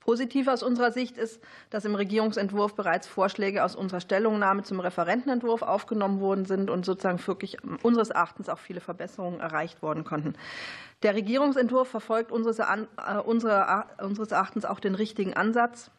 Positiv 0.00 0.46
aus 0.46 0.62
unserer 0.62 0.92
Sicht 0.92 1.18
ist, 1.18 1.42
dass 1.70 1.84
im 1.84 1.96
Regierungsentwurf 1.96 2.74
bereits 2.74 3.08
Vorschläge 3.08 3.64
aus 3.64 3.74
unserer 3.74 4.00
Stellungnahme 4.00 4.62
zum 4.62 4.78
Referentenentwurf 4.78 5.62
aufgenommen 5.62 6.20
worden 6.20 6.44
sind 6.44 6.70
und 6.70 6.86
sozusagen 6.86 7.24
wirklich 7.26 7.58
unseres 7.82 8.10
Erachtens 8.10 8.48
auch 8.48 8.58
viele 8.58 8.80
Verbesserungen 8.80 9.40
erreicht 9.40 9.82
worden 9.82 10.04
konnten. 10.04 10.34
Der 11.02 11.16
Regierungsentwurf 11.16 11.88
verfolgt 11.88 12.30
unseres 12.30 12.60
Erachtens 12.60 14.64
auch 14.64 14.78
den 14.78 14.94
richtigen 14.94 15.34
Ansatz 15.34 15.90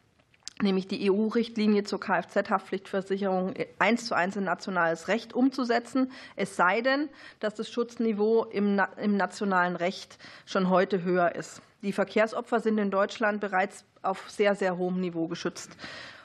nämlich 0.62 0.86
die 0.88 1.10
EU-Richtlinie 1.10 1.84
zur 1.84 2.00
Kfz-Haftpflichtversicherung 2.00 3.54
eins 3.78 4.06
zu 4.06 4.14
eins 4.14 4.36
in 4.36 4.44
nationales 4.44 5.08
Recht 5.08 5.32
umzusetzen, 5.32 6.10
es 6.36 6.56
sei 6.56 6.80
denn, 6.80 7.08
dass 7.40 7.54
das 7.54 7.70
Schutzniveau 7.70 8.44
im 8.44 8.76
nationalen 9.16 9.76
Recht 9.76 10.18
schon 10.46 10.68
heute 10.70 11.02
höher 11.02 11.34
ist. 11.34 11.62
Die 11.82 11.92
Verkehrsopfer 11.92 12.60
sind 12.60 12.78
in 12.78 12.90
Deutschland 12.90 13.40
bereits 13.40 13.84
auf 14.02 14.30
sehr, 14.30 14.54
sehr 14.54 14.78
hohem 14.78 15.00
Niveau 15.00 15.28
geschützt. 15.28 15.76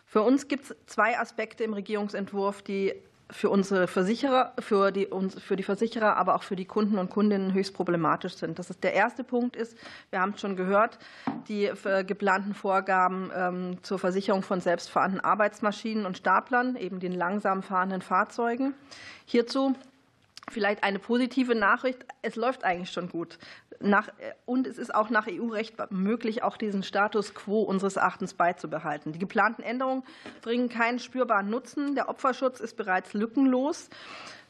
Für 0.06 0.22
uns 0.22 0.48
gibt 0.48 0.66
es 0.66 0.76
zwei 0.86 1.20
Aspekte 1.20 1.64
im 1.64 1.74
Regierungsentwurf, 1.74 2.62
die 2.62 2.94
für 3.34 3.50
unsere 3.50 3.88
Versicherer, 3.88 4.54
für 4.60 4.92
die, 4.92 5.08
für 5.40 5.56
die 5.56 5.64
Versicherer, 5.64 6.16
aber 6.18 6.36
auch 6.36 6.44
für 6.44 6.56
die 6.56 6.66
Kunden 6.66 6.98
und 6.98 7.10
Kundinnen 7.10 7.54
höchst 7.54 7.74
problematisch 7.74 8.36
sind. 8.36 8.60
Das 8.60 8.70
ist 8.70 8.84
der 8.84 8.94
erste 8.94 9.24
Punkt 9.24 9.56
ist, 9.56 9.78
wir 10.12 10.22
haben 10.22 10.34
es 10.36 10.42
schon 10.42 10.56
gehört, 10.56 11.00
die 11.48 11.66
äh, 11.66 12.04
geplanten 12.04 12.54
Vorgaben 12.54 13.32
ähm, 13.36 13.78
zur 13.82 14.00
Versicherung 14.00 14.44
von 14.44 14.62
selbstfahrenden 14.62 15.20
Arbeitsmaschinen 15.20 16.06
und 16.06 16.18
Staplern, 16.18 16.76
eben 16.76 17.00
den 17.00 17.14
langsam 17.14 17.64
fahrenden 17.64 18.02
Fahrzeugen. 18.02 18.76
Hierzu 19.26 19.76
Vielleicht 20.52 20.84
eine 20.84 21.00
positive 21.00 21.56
Nachricht, 21.56 22.06
es 22.22 22.36
läuft 22.36 22.64
eigentlich 22.64 22.92
schon 22.92 23.10
gut. 23.10 23.38
Nach, 23.80 24.10
und 24.46 24.68
es 24.68 24.78
ist 24.78 24.94
auch 24.94 25.10
nach 25.10 25.28
EU-Recht 25.28 25.76
möglich, 25.90 26.44
auch 26.44 26.58
diesen 26.58 26.84
Status 26.84 27.34
quo 27.34 27.62
unseres 27.62 27.96
Erachtens 27.96 28.34
beizubehalten. 28.34 29.14
Die 29.14 29.20
geplanten 29.20 29.62
Änderungen 29.62 30.04
bringen 30.42 30.70
keinen 30.70 31.00
spürbaren 31.00 31.50
Nutzen. 31.50 31.96
Der 31.96 32.10
Opferschutz 32.10 32.60
ist 32.60 32.76
bereits 32.78 33.14
lückenlos. 33.14 33.90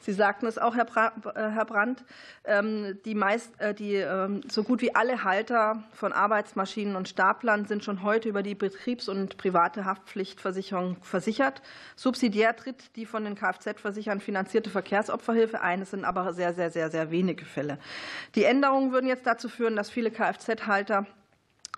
Sie 0.04 0.12
sagten 0.12 0.46
es 0.46 0.58
auch, 0.58 0.74
Herr 0.76 1.64
Brandt, 1.64 2.04
ähm, 2.44 2.98
die, 3.06 3.14
meist, 3.14 3.58
äh, 3.58 3.72
die 3.72 3.94
ähm, 3.94 4.42
so 4.50 4.62
gut 4.62 4.82
wie 4.82 4.94
alle 4.94 5.24
Halter 5.24 5.82
von 5.94 6.12
Arbeitsmaschinen 6.12 6.94
und 6.94 7.08
Staplern 7.08 7.64
sind 7.64 7.84
schon 7.84 8.02
heute 8.02 8.28
über 8.28 8.42
die 8.42 8.54
Betriebs- 8.54 9.08
und 9.08 9.38
private 9.38 9.86
Haftpflichtversicherung 9.86 10.98
versichert. 11.00 11.62
Subsidiär 11.96 12.54
tritt 12.54 12.94
die 12.96 13.06
von 13.06 13.24
den 13.24 13.34
Kfz-Versichern 13.34 14.20
finanzierte 14.20 14.68
Verkehrsopferhilfe 14.68 15.62
ein. 15.62 15.80
Es 15.80 15.92
sind 15.92 16.04
aber 16.04 16.34
sehr, 16.34 16.52
sehr, 16.52 16.70
sehr, 16.70 16.90
sehr 16.90 17.10
wenige 17.10 17.46
Fälle. 17.46 17.78
Die 18.34 18.44
Änderungen 18.44 18.92
würden 18.92 19.06
jetzt 19.06 19.26
dazu 19.26 19.48
führen, 19.48 19.74
dass 19.74 19.88
viele 19.88 20.10
Kfz-Halter 20.10 21.06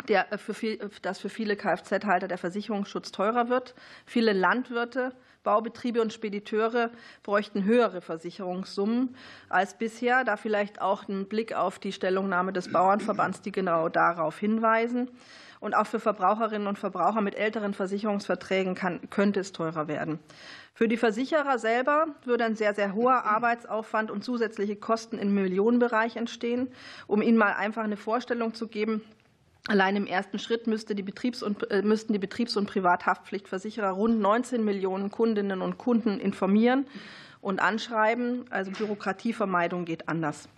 der 0.09 0.27
für 0.39 0.55
viel, 0.55 0.79
dass 1.03 1.19
für 1.19 1.29
viele 1.29 1.57
Kfz-Halter 1.57 2.29
der 2.29 2.39
Versicherungsschutz 2.39 3.13
teurer 3.13 3.49
wird. 3.49 3.75
Viele 4.05 4.33
Landwirte, 4.33 5.13
Baubetriebe 5.43 6.03
und 6.03 6.13
Spediteure 6.13 6.91
bräuchten 7.23 7.65
höhere 7.65 8.01
Versicherungssummen 8.01 9.15
als 9.49 9.79
bisher, 9.79 10.25
da 10.25 10.37
vielleicht 10.37 10.81
auch 10.81 11.07
ein 11.09 11.29
Blick 11.29 11.55
auf 11.55 11.79
die 11.79 11.93
Stellungnahme 11.93 12.53
des 12.53 12.73
Bauernverbands, 12.73 13.43
die 13.43 13.53
genau 13.53 13.89
darauf 13.89 14.39
hinweisen. 14.39 15.09
Und 15.61 15.75
auch 15.75 15.87
für 15.87 16.01
Verbraucherinnen 16.01 16.67
und 16.67 16.79
Verbraucher 16.79 17.21
mit 17.21 17.35
älteren 17.35 17.75
Versicherungsverträgen 17.75 18.75
kann, 18.75 19.09
könnte 19.09 19.41
es 19.41 19.53
teurer 19.53 19.89
werden. 19.89 20.19
Für 20.75 20.89
die 20.89 20.99
Versicherer 20.99 21.59
selber 21.59 22.09
würde 22.25 22.45
ein 22.45 22.57
sehr, 22.57 22.75
sehr 22.75 22.95
hoher 22.95 23.25
Arbeitsaufwand 23.25 24.11
und 24.11 24.23
zusätzliche 24.23 24.77
Kosten 24.77 25.19
im 25.19 25.35
Millionenbereich 25.35 26.17
entstehen. 26.17 26.69
Um 27.07 27.23
Ihnen 27.23 27.39
mal 27.39 27.55
einfach 27.55 27.85
eine 27.85 27.97
Vorstellung 27.97 28.53
zu 28.53 28.69
geben, 28.69 29.03
Allein 29.69 29.97
im 29.97 30.07
ersten 30.07 30.39
Schritt 30.39 30.67
müsste 30.67 30.95
die 30.95 31.03
Betriebs- 31.03 31.43
und, 31.43 31.71
äh, 31.71 31.83
müssten 31.83 32.13
die 32.13 32.19
Betriebs- 32.19 32.57
und 32.57 32.67
Privathaftpflichtversicherer 32.67 33.91
rund 33.91 34.21
19 34.21 34.65
Millionen 34.65 35.11
Kundinnen 35.11 35.61
und 35.61 35.77
Kunden 35.77 36.21
informieren 36.21 36.87
und 37.41 37.61
anschreiben. 37.61 38.45
Also 38.51 38.71
Bürokratievermeidung 38.71 39.85
geht 39.85 40.09
anders. 40.09 40.49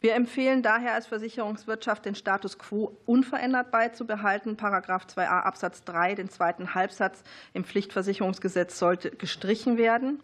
Wir 0.00 0.14
empfehlen 0.14 0.62
daher 0.62 0.94
als 0.94 1.06
Versicherungswirtschaft, 1.06 2.04
den 2.04 2.14
Status 2.14 2.58
quo 2.58 2.96
unverändert 3.06 3.70
beizubehalten. 3.70 4.56
Paragraph 4.56 5.06
2a 5.06 5.40
Absatz 5.40 5.84
3, 5.84 6.14
den 6.14 6.28
zweiten 6.28 6.74
Halbsatz 6.74 7.22
im 7.54 7.64
Pflichtversicherungsgesetz 7.64 8.78
sollte 8.78 9.10
gestrichen 9.10 9.78
werden. 9.78 10.20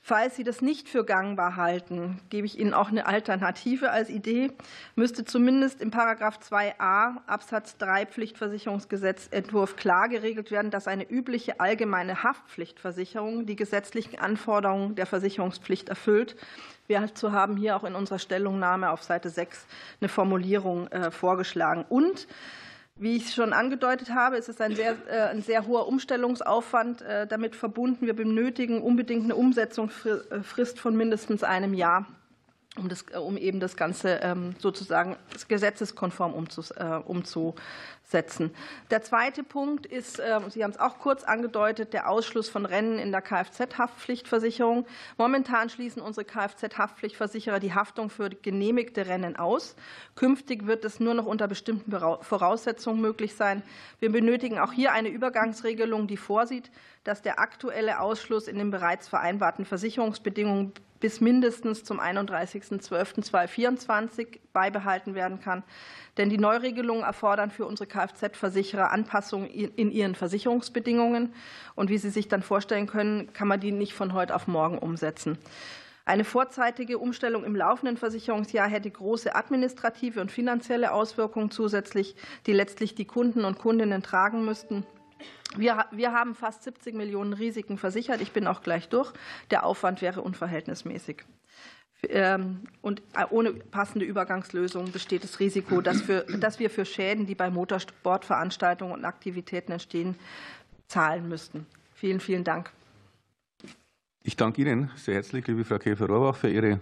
Falls 0.00 0.36
Sie 0.36 0.44
das 0.44 0.62
nicht 0.62 0.88
für 0.88 1.04
gangbar 1.04 1.56
halten, 1.56 2.20
gebe 2.30 2.46
ich 2.46 2.58
Ihnen 2.58 2.72
auch 2.72 2.88
eine 2.88 3.06
Alternative 3.06 3.90
als 3.90 4.08
Idee, 4.08 4.50
müsste 4.94 5.24
zumindest 5.24 5.82
im 5.82 5.90
Paragraph 5.90 6.38
2a 6.38 7.18
Absatz 7.26 7.76
3 7.76 8.06
Pflichtversicherungsgesetzentwurf 8.06 9.76
klar 9.76 10.08
geregelt 10.08 10.50
werden, 10.50 10.70
dass 10.70 10.88
eine 10.88 11.08
übliche 11.08 11.60
allgemeine 11.60 12.22
Haftpflichtversicherung 12.22 13.44
die 13.44 13.56
gesetzlichen 13.56 14.18
Anforderungen 14.18 14.94
der 14.94 15.06
Versicherungspflicht 15.06 15.90
erfüllt. 15.90 16.36
Wir 16.86 17.02
haben 17.02 17.56
hier 17.58 17.76
auch 17.76 17.84
in 17.84 17.94
unserer 17.94 18.18
Stellungnahme 18.18 18.90
auf 18.90 19.02
Seite 19.02 19.28
6 19.28 19.66
eine 20.00 20.08
Formulierung 20.08 20.86
äh, 20.86 21.10
vorgeschlagen. 21.10 21.84
Und 21.86 22.26
wie 22.98 23.16
ich 23.16 23.32
schon 23.32 23.52
angedeutet 23.52 24.10
habe, 24.10 24.36
ist 24.36 24.48
es 24.48 24.60
ein 24.60 24.74
sehr, 24.74 24.96
äh, 25.08 25.30
ein 25.30 25.42
sehr 25.42 25.66
hoher 25.66 25.86
Umstellungsaufwand 25.86 27.02
äh, 27.02 27.26
damit 27.26 27.54
verbunden. 27.54 28.06
Wir 28.06 28.14
benötigen 28.14 28.82
unbedingt 28.82 29.24
eine 29.24 29.36
Umsetzungsfrist 29.36 30.78
von 30.78 30.96
mindestens 30.96 31.42
einem 31.44 31.74
Jahr 31.74 32.06
um, 32.76 32.88
das, 32.88 33.02
um 33.02 33.36
eben 33.36 33.60
das 33.60 33.76
Ganze 33.76 34.20
ähm, 34.22 34.54
sozusagen 34.58 35.16
gesetzeskonform 35.48 36.34
umzusetzen. 36.34 38.54
Der 38.90 39.02
zweite 39.02 39.42
Punkt 39.42 39.86
ist, 39.86 40.20
ähm, 40.20 40.50
Sie 40.50 40.62
haben 40.62 40.70
es 40.70 40.78
auch 40.78 40.98
kurz 40.98 41.24
angedeutet, 41.24 41.92
der 41.92 42.08
Ausschluss 42.08 42.48
von 42.48 42.66
Rennen 42.66 42.98
in 42.98 43.10
der 43.10 43.22
Kfz-Haftpflichtversicherung. 43.22 44.86
Momentan 45.16 45.70
schließen 45.70 46.02
unsere 46.02 46.24
Kfz-Haftpflichtversicherer 46.24 47.58
die 47.58 47.74
Haftung 47.74 48.10
für 48.10 48.30
genehmigte 48.30 49.06
Rennen 49.06 49.36
aus. 49.36 49.74
Künftig 50.14 50.66
wird 50.66 50.84
es 50.84 51.00
nur 51.00 51.14
noch 51.14 51.26
unter 51.26 51.48
bestimmten 51.48 51.90
Voraussetzungen 52.20 53.00
möglich 53.00 53.34
sein. 53.34 53.62
Wir 53.98 54.12
benötigen 54.12 54.58
auch 54.58 54.72
hier 54.72 54.92
eine 54.92 55.08
Übergangsregelung, 55.08 56.06
die 56.06 56.16
vorsieht, 56.16 56.70
dass 57.08 57.22
der 57.22 57.40
aktuelle 57.40 58.00
Ausschluss 58.00 58.48
in 58.48 58.58
den 58.58 58.70
bereits 58.70 59.08
vereinbarten 59.08 59.64
Versicherungsbedingungen 59.64 60.74
bis 61.00 61.22
mindestens 61.22 61.84
zum 61.84 62.00
31.12.2024 62.00 64.40
beibehalten 64.52 65.14
werden 65.14 65.40
kann. 65.40 65.62
Denn 66.18 66.28
die 66.28 66.36
Neuregelungen 66.36 67.04
erfordern 67.04 67.50
für 67.50 67.64
unsere 67.64 67.88
Kfz-Versicherer 67.88 68.90
Anpassungen 68.90 69.48
in 69.48 69.90
ihren 69.90 70.14
Versicherungsbedingungen. 70.14 71.32
Und 71.74 71.88
wie 71.88 71.96
Sie 71.96 72.10
sich 72.10 72.28
dann 72.28 72.42
vorstellen 72.42 72.86
können, 72.86 73.32
kann 73.32 73.48
man 73.48 73.60
die 73.60 73.72
nicht 73.72 73.94
von 73.94 74.12
heute 74.12 74.34
auf 74.34 74.46
morgen 74.46 74.76
umsetzen. 74.76 75.38
Eine 76.04 76.24
vorzeitige 76.24 76.98
Umstellung 76.98 77.44
im 77.44 77.56
laufenden 77.56 77.96
Versicherungsjahr 77.96 78.68
hätte 78.68 78.90
große 78.90 79.34
administrative 79.34 80.20
und 80.20 80.30
finanzielle 80.30 80.92
Auswirkungen 80.92 81.50
zusätzlich, 81.50 82.16
die 82.46 82.52
letztlich 82.52 82.94
die 82.94 83.06
Kunden 83.06 83.44
und 83.44 83.58
Kundinnen 83.58 84.02
tragen 84.02 84.44
müssten. 84.44 84.84
Wir, 85.56 85.86
wir 85.90 86.12
haben 86.12 86.34
fast 86.34 86.62
70 86.62 86.94
Millionen 86.94 87.32
Risiken 87.32 87.78
versichert. 87.78 88.20
Ich 88.20 88.32
bin 88.32 88.46
auch 88.46 88.62
gleich 88.62 88.88
durch. 88.88 89.12
Der 89.50 89.64
Aufwand 89.64 90.02
wäre 90.02 90.20
unverhältnismäßig. 90.20 91.24
Ähm, 92.08 92.60
und 92.80 93.00
äh, 93.14 93.24
ohne 93.30 93.52
passende 93.52 94.04
Übergangslösung 94.04 94.92
besteht 94.92 95.24
das 95.24 95.40
Risiko, 95.40 95.80
dass, 95.80 96.00
für, 96.00 96.20
dass 96.38 96.60
wir 96.60 96.70
für 96.70 96.84
Schäden, 96.84 97.26
die 97.26 97.34
bei 97.34 97.50
Motorsportveranstaltungen 97.50 98.94
und 98.94 99.04
Aktivitäten 99.04 99.72
entstehen, 99.72 100.14
zahlen 100.86 101.28
müssten. 101.28 101.66
Vielen, 101.94 102.20
vielen 102.20 102.44
Dank. 102.44 102.70
Ich 104.22 104.36
danke 104.36 104.62
Ihnen 104.62 104.90
sehr 104.94 105.14
herzlich, 105.14 105.46
liebe 105.46 105.64
Frau 105.64 105.78
Käfer-Rohrbach, 105.78 106.36
für 106.36 106.50
Ihre 106.50 106.80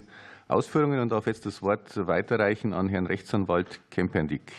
Ausführungen 0.49 1.00
und 1.00 1.11
darf 1.11 1.26
jetzt 1.26 1.46
das 1.46 1.62
Wort 1.62 2.07
weiterreichen 2.07 2.74
an 2.74 2.88
Herrn 2.88 3.07
Rechtsanwalt 3.07 3.81
Kempernick. 3.90 4.52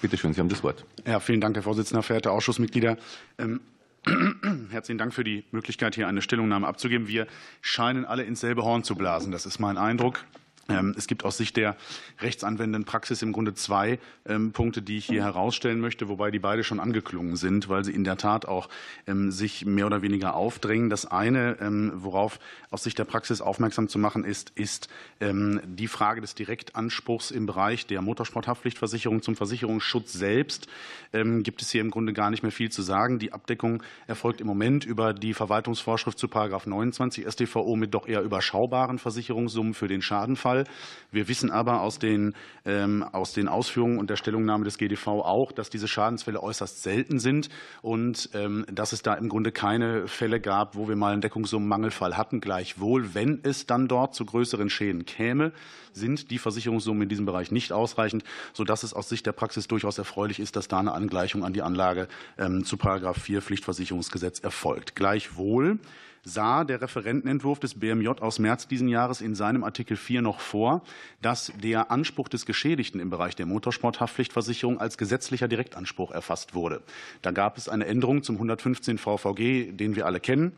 Bitte 0.00 0.16
schön, 0.16 0.32
Sie 0.32 0.40
haben 0.40 0.48
das 0.48 0.62
Wort. 0.62 0.84
Ja, 1.06 1.20
vielen 1.20 1.40
Dank, 1.40 1.56
Herr 1.56 1.62
Vorsitzender, 1.62 2.02
verehrte 2.02 2.30
Ausschussmitglieder. 2.30 2.96
Ähm, 3.38 3.60
herzlichen 4.70 4.98
Dank 4.98 5.12
für 5.12 5.24
die 5.24 5.44
Möglichkeit, 5.50 5.94
hier 5.94 6.08
eine 6.08 6.22
Stellungnahme 6.22 6.66
abzugeben. 6.66 7.06
Wir 7.06 7.26
scheinen 7.60 8.06
alle 8.06 8.22
ins 8.22 8.40
selbe 8.40 8.64
Horn 8.64 8.82
zu 8.82 8.94
blasen. 8.94 9.30
Das 9.30 9.44
ist 9.44 9.58
mein 9.58 9.76
Eindruck. 9.76 10.24
Ähm, 10.70 10.94
es 10.96 11.06
gibt 11.06 11.24
aus 11.24 11.36
Sicht 11.36 11.56
der 11.56 11.76
rechtsanwendenden 12.20 12.84
Praxis 12.84 13.22
im 13.22 13.32
Grunde 13.32 13.54
zwei 13.54 13.98
ähm, 14.26 14.52
Punkte, 14.52 14.82
die 14.82 14.98
ich 14.98 15.06
hier 15.06 15.22
herausstellen 15.22 15.80
möchte, 15.80 16.08
wobei 16.08 16.30
die 16.30 16.38
beide 16.38 16.64
schon 16.64 16.80
angeklungen 16.80 17.36
sind, 17.36 17.68
weil 17.68 17.84
sie 17.84 17.92
in 17.92 18.04
der 18.04 18.16
Tat 18.16 18.46
auch 18.46 18.68
ähm, 19.06 19.30
sich 19.30 19.66
mehr 19.66 19.86
oder 19.86 20.02
weniger 20.02 20.34
aufdrängen. 20.34 20.90
Das 20.90 21.06
eine, 21.06 21.56
worauf 21.94 22.38
aus 22.70 22.84
Sicht 22.84 22.98
der 22.98 23.04
Praxis 23.04 23.40
aufmerksam 23.40 23.88
zu 23.88 23.98
machen 23.98 24.24
ist, 24.24 24.50
ist 24.50 24.88
die 25.20 25.86
Frage 25.88 26.20
des 26.20 26.34
Direktanspruchs 26.34 27.30
im 27.30 27.46
Bereich 27.46 27.86
der 27.86 28.02
Motorsporthaftpflichtversicherung 28.02 29.22
zum 29.22 29.36
Versicherungsschutz 29.36 30.12
selbst. 30.12 30.68
Gibt 31.12 31.62
es 31.62 31.70
hier 31.70 31.80
im 31.80 31.90
Grunde 31.90 32.12
gar 32.12 32.30
nicht 32.30 32.42
mehr 32.42 32.52
viel 32.52 32.70
zu 32.70 32.82
sagen. 32.82 33.18
Die 33.18 33.32
Abdeckung 33.32 33.82
erfolgt 34.06 34.40
im 34.40 34.46
Moment 34.46 34.84
über 34.84 35.12
die 35.12 35.34
Verwaltungsvorschrift 35.34 36.18
zu 36.18 36.28
Paragraph 36.28 36.66
29 36.66 37.26
StVO 37.28 37.76
mit 37.76 37.94
doch 37.94 38.06
eher 38.06 38.22
überschaubaren 38.22 38.98
Versicherungssummen 38.98 39.74
für 39.74 39.88
den 39.88 40.02
Schadenfall. 40.02 40.59
Fall. 40.64 40.74
Wir 41.12 41.26
wissen 41.28 41.50
aber 41.50 41.80
aus 41.80 41.98
den, 41.98 42.34
ähm, 42.64 43.02
aus 43.02 43.32
den 43.32 43.48
Ausführungen 43.48 43.98
und 43.98 44.10
der 44.10 44.16
Stellungnahme 44.16 44.64
des 44.64 44.78
GDV 44.78 45.08
auch, 45.08 45.50
dass 45.50 45.68
diese 45.68 45.88
Schadensfälle 45.88 46.40
äußerst 46.40 46.82
selten 46.82 47.18
sind 47.18 47.48
und 47.82 48.30
ähm, 48.34 48.64
dass 48.72 48.92
es 48.92 49.02
da 49.02 49.14
im 49.14 49.28
Grunde 49.28 49.50
keine 49.50 50.06
Fälle 50.06 50.40
gab, 50.40 50.76
wo 50.76 50.88
wir 50.88 50.94
mal 50.94 51.12
einen 51.12 51.20
Deckungssummenmangelfall 51.20 52.16
hatten. 52.16 52.40
Gleichwohl, 52.40 53.14
wenn 53.14 53.40
es 53.42 53.66
dann 53.66 53.88
dort 53.88 54.14
zu 54.14 54.24
größeren 54.24 54.70
Schäden 54.70 55.04
käme, 55.04 55.52
sind 55.92 56.30
die 56.30 56.38
Versicherungssummen 56.38 57.02
in 57.02 57.08
diesem 57.08 57.26
Bereich 57.26 57.50
nicht 57.50 57.72
ausreichend, 57.72 58.22
sodass 58.52 58.84
es 58.84 58.94
aus 58.94 59.08
Sicht 59.08 59.26
der 59.26 59.32
Praxis 59.32 59.66
durchaus 59.66 59.98
erfreulich 59.98 60.38
ist, 60.38 60.54
dass 60.54 60.68
da 60.68 60.78
eine 60.78 60.92
Angleichung 60.92 61.44
an 61.44 61.52
die 61.52 61.62
Anlage 61.62 62.06
ähm, 62.38 62.64
zu 62.64 62.76
Paragraph 62.76 63.20
4 63.20 63.42
Pflichtversicherungsgesetz 63.42 64.38
erfolgt. 64.38 64.94
Gleichwohl 64.94 65.80
sah 66.24 66.64
der 66.64 66.80
Referentenentwurf 66.80 67.58
des 67.58 67.78
BMJ 67.78 68.08
aus 68.20 68.38
März 68.38 68.68
diesen 68.68 68.88
Jahres 68.88 69.20
in 69.20 69.34
seinem 69.34 69.64
Artikel 69.64 69.96
4 69.96 70.22
noch 70.22 70.40
vor, 70.40 70.82
dass 71.22 71.52
der 71.62 71.90
Anspruch 71.90 72.28
des 72.28 72.46
Geschädigten 72.46 73.00
im 73.00 73.10
Bereich 73.10 73.36
der 73.36 73.46
Motorsporthaftpflichtversicherung 73.46 74.80
als 74.80 74.98
gesetzlicher 74.98 75.48
Direktanspruch 75.48 76.10
erfasst 76.10 76.54
wurde. 76.54 76.82
Da 77.22 77.30
gab 77.30 77.56
es 77.56 77.68
eine 77.68 77.86
Änderung 77.86 78.22
zum 78.22 78.36
115 78.36 78.98
VVG, 78.98 79.72
den 79.72 79.96
wir 79.96 80.06
alle 80.06 80.20
kennen. 80.20 80.52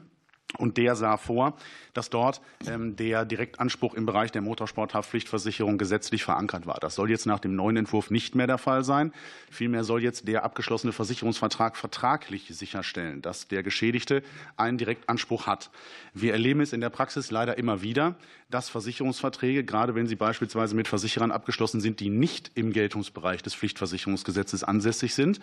Und 0.58 0.76
der 0.76 0.96
sah 0.96 1.16
vor, 1.16 1.56
dass 1.94 2.10
dort 2.10 2.40
ähm, 2.66 2.96
der 2.96 3.24
Direktanspruch 3.24 3.94
im 3.94 4.06
Bereich 4.06 4.32
der 4.32 4.42
Motorsporthaftpflichtversicherung 4.42 5.78
gesetzlich 5.78 6.24
verankert 6.24 6.66
war. 6.66 6.78
Das 6.80 6.94
soll 6.94 7.10
jetzt 7.10 7.26
nach 7.26 7.38
dem 7.38 7.56
neuen 7.56 7.76
Entwurf 7.76 8.10
nicht 8.10 8.34
mehr 8.34 8.46
der 8.46 8.58
Fall 8.58 8.84
sein. 8.84 9.12
Vielmehr 9.50 9.84
soll 9.84 10.02
jetzt 10.02 10.28
der 10.28 10.44
abgeschlossene 10.44 10.92
Versicherungsvertrag 10.92 11.76
vertraglich 11.76 12.48
sicherstellen, 12.48 13.22
dass 13.22 13.48
der 13.48 13.62
Geschädigte 13.62 14.22
einen 14.56 14.78
Direktanspruch 14.78 15.46
hat. 15.46 15.70
Wir 16.12 16.32
erleben 16.32 16.60
es 16.60 16.72
in 16.72 16.80
der 16.80 16.90
Praxis 16.90 17.30
leider 17.30 17.56
immer 17.56 17.82
wieder, 17.82 18.16
dass 18.50 18.68
Versicherungsverträge, 18.68 19.64
gerade 19.64 19.94
wenn 19.94 20.06
sie 20.06 20.16
beispielsweise 20.16 20.76
mit 20.76 20.86
Versicherern 20.86 21.30
abgeschlossen 21.30 21.80
sind, 21.80 22.00
die 22.00 22.10
nicht 22.10 22.52
im 22.54 22.72
Geltungsbereich 22.72 23.42
des 23.42 23.54
Pflichtversicherungsgesetzes 23.54 24.62
ansässig 24.62 25.14
sind, 25.14 25.40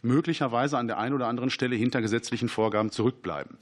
möglicherweise 0.00 0.78
an 0.78 0.86
der 0.86 0.98
einen 0.98 1.14
oder 1.14 1.26
anderen 1.26 1.50
Stelle 1.50 1.74
hinter 1.74 2.00
gesetzlichen 2.00 2.48
Vorgaben 2.48 2.90
zurückbleiben. 2.90 3.58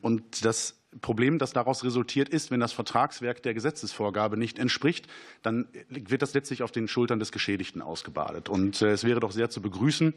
Und 0.00 0.44
das 0.44 0.78
Problem, 1.00 1.38
das 1.38 1.52
daraus 1.52 1.84
resultiert, 1.84 2.28
ist, 2.28 2.50
wenn 2.50 2.60
das 2.60 2.72
Vertragswerk 2.72 3.42
der 3.42 3.54
Gesetzesvorgabe 3.54 4.36
nicht 4.36 4.58
entspricht, 4.58 5.06
dann 5.42 5.68
wird 5.88 6.22
das 6.22 6.34
letztlich 6.34 6.62
auf 6.62 6.72
den 6.72 6.88
Schultern 6.88 7.18
des 7.18 7.32
Geschädigten 7.32 7.82
ausgebadet. 7.82 8.48
Und 8.48 8.80
äh, 8.82 8.92
es 8.92 9.04
wäre 9.04 9.20
doch 9.20 9.32
sehr 9.32 9.50
zu 9.50 9.60
begrüßen, 9.60 10.14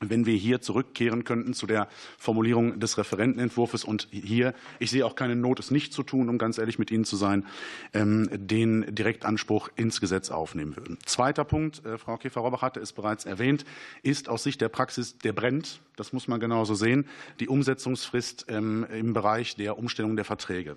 wenn 0.00 0.26
wir 0.26 0.36
hier 0.36 0.60
zurückkehren 0.60 1.24
könnten 1.24 1.54
zu 1.54 1.66
der 1.66 1.88
Formulierung 2.18 2.78
des 2.80 2.98
Referentenentwurfs 2.98 3.84
und 3.84 4.08
hier, 4.10 4.54
ich 4.78 4.90
sehe 4.90 5.06
auch 5.06 5.16
keine 5.16 5.36
Not, 5.36 5.58
es 5.58 5.70
nicht 5.70 5.92
zu 5.92 6.02
tun, 6.02 6.28
um 6.28 6.38
ganz 6.38 6.58
ehrlich 6.58 6.78
mit 6.78 6.90
Ihnen 6.90 7.04
zu 7.04 7.16
sein, 7.16 7.46
ähm, 7.94 8.28
den 8.32 8.94
Direktanspruch 8.94 9.70
ins 9.76 10.00
Gesetz 10.00 10.30
aufnehmen 10.30 10.76
würden. 10.76 10.98
Zweiter 11.06 11.44
Punkt, 11.44 11.84
äh, 11.84 11.98
Frau 11.98 12.16
Käfer-Robbach 12.16 12.62
hatte 12.62 12.80
es 12.80 12.92
bereits 12.92 13.24
erwähnt, 13.24 13.64
ist 14.02 14.28
aus 14.28 14.42
Sicht 14.42 14.60
der 14.60 14.68
Praxis, 14.68 15.18
der 15.18 15.32
brennt, 15.32 15.80
das 15.96 16.12
muss 16.12 16.28
man 16.28 16.40
genauso 16.40 16.74
sehen, 16.74 17.06
die 17.40 17.48
Umsetzungsfrist 17.48 18.46
ähm, 18.48 18.86
im 18.92 19.12
Bereich 19.12 19.56
der 19.56 19.78
Umstellung 19.78 20.16
der 20.16 20.24
Verträge. 20.24 20.76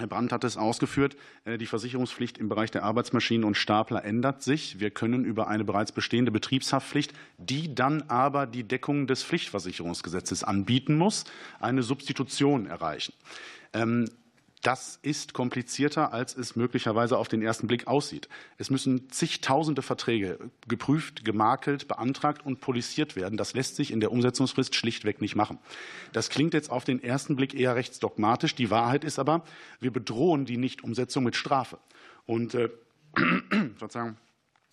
Herr 0.00 0.06
Brandt 0.06 0.32
hat 0.32 0.44
es 0.44 0.56
ausgeführt. 0.56 1.16
Äh, 1.44 1.58
die 1.58 1.66
Versicherungspflicht 1.66 2.38
im 2.38 2.48
Bereich 2.48 2.70
der 2.70 2.82
Arbeitsmaschinen 2.82 3.44
und 3.44 3.56
Stapler 3.56 4.04
ändert 4.04 4.42
sich. 4.42 4.80
Wir 4.80 4.90
können 4.90 5.24
über 5.24 5.48
eine 5.48 5.64
bereits 5.64 5.92
bestehende 5.92 6.32
Betriebshaftpflicht, 6.32 7.12
die 7.38 7.74
dann 7.74 8.02
aber 8.02 8.46
die 8.46 8.64
Deckung 8.64 9.06
des 9.06 9.22
Pflichtversicherungsgesetzes 9.22 10.42
anbieten 10.42 10.96
muss, 10.96 11.24
eine 11.60 11.82
Substitution 11.82 12.66
erreichen. 12.66 13.12
Das 14.62 14.98
ist 15.00 15.32
komplizierter, 15.32 16.12
als 16.12 16.36
es 16.36 16.54
möglicherweise 16.54 17.16
auf 17.16 17.28
den 17.28 17.40
ersten 17.40 17.66
Blick 17.66 17.86
aussieht. 17.86 18.28
Es 18.58 18.68
müssen 18.68 19.08
zigtausende 19.08 19.80
Verträge 19.80 20.38
geprüft, 20.68 21.24
gemakelt, 21.24 21.88
beantragt 21.88 22.44
und 22.44 22.60
polisiert 22.60 23.16
werden. 23.16 23.38
Das 23.38 23.54
lässt 23.54 23.76
sich 23.76 23.90
in 23.90 24.00
der 24.00 24.12
Umsetzungsfrist 24.12 24.74
schlichtweg 24.74 25.22
nicht 25.22 25.34
machen. 25.34 25.58
Das 26.12 26.28
klingt 26.28 26.52
jetzt 26.52 26.70
auf 26.70 26.84
den 26.84 27.02
ersten 27.02 27.36
Blick 27.36 27.54
eher 27.54 27.74
rechtsdogmatisch. 27.74 28.54
Die 28.54 28.70
Wahrheit 28.70 29.02
ist 29.02 29.18
aber, 29.18 29.44
wir 29.80 29.92
bedrohen 29.92 30.44
die 30.44 30.58
Nichtumsetzung 30.58 31.24
mit 31.24 31.36
Strafe. 31.36 31.78
Und 32.26 32.54
äh, 32.54 32.68
sozusagen 33.80 34.18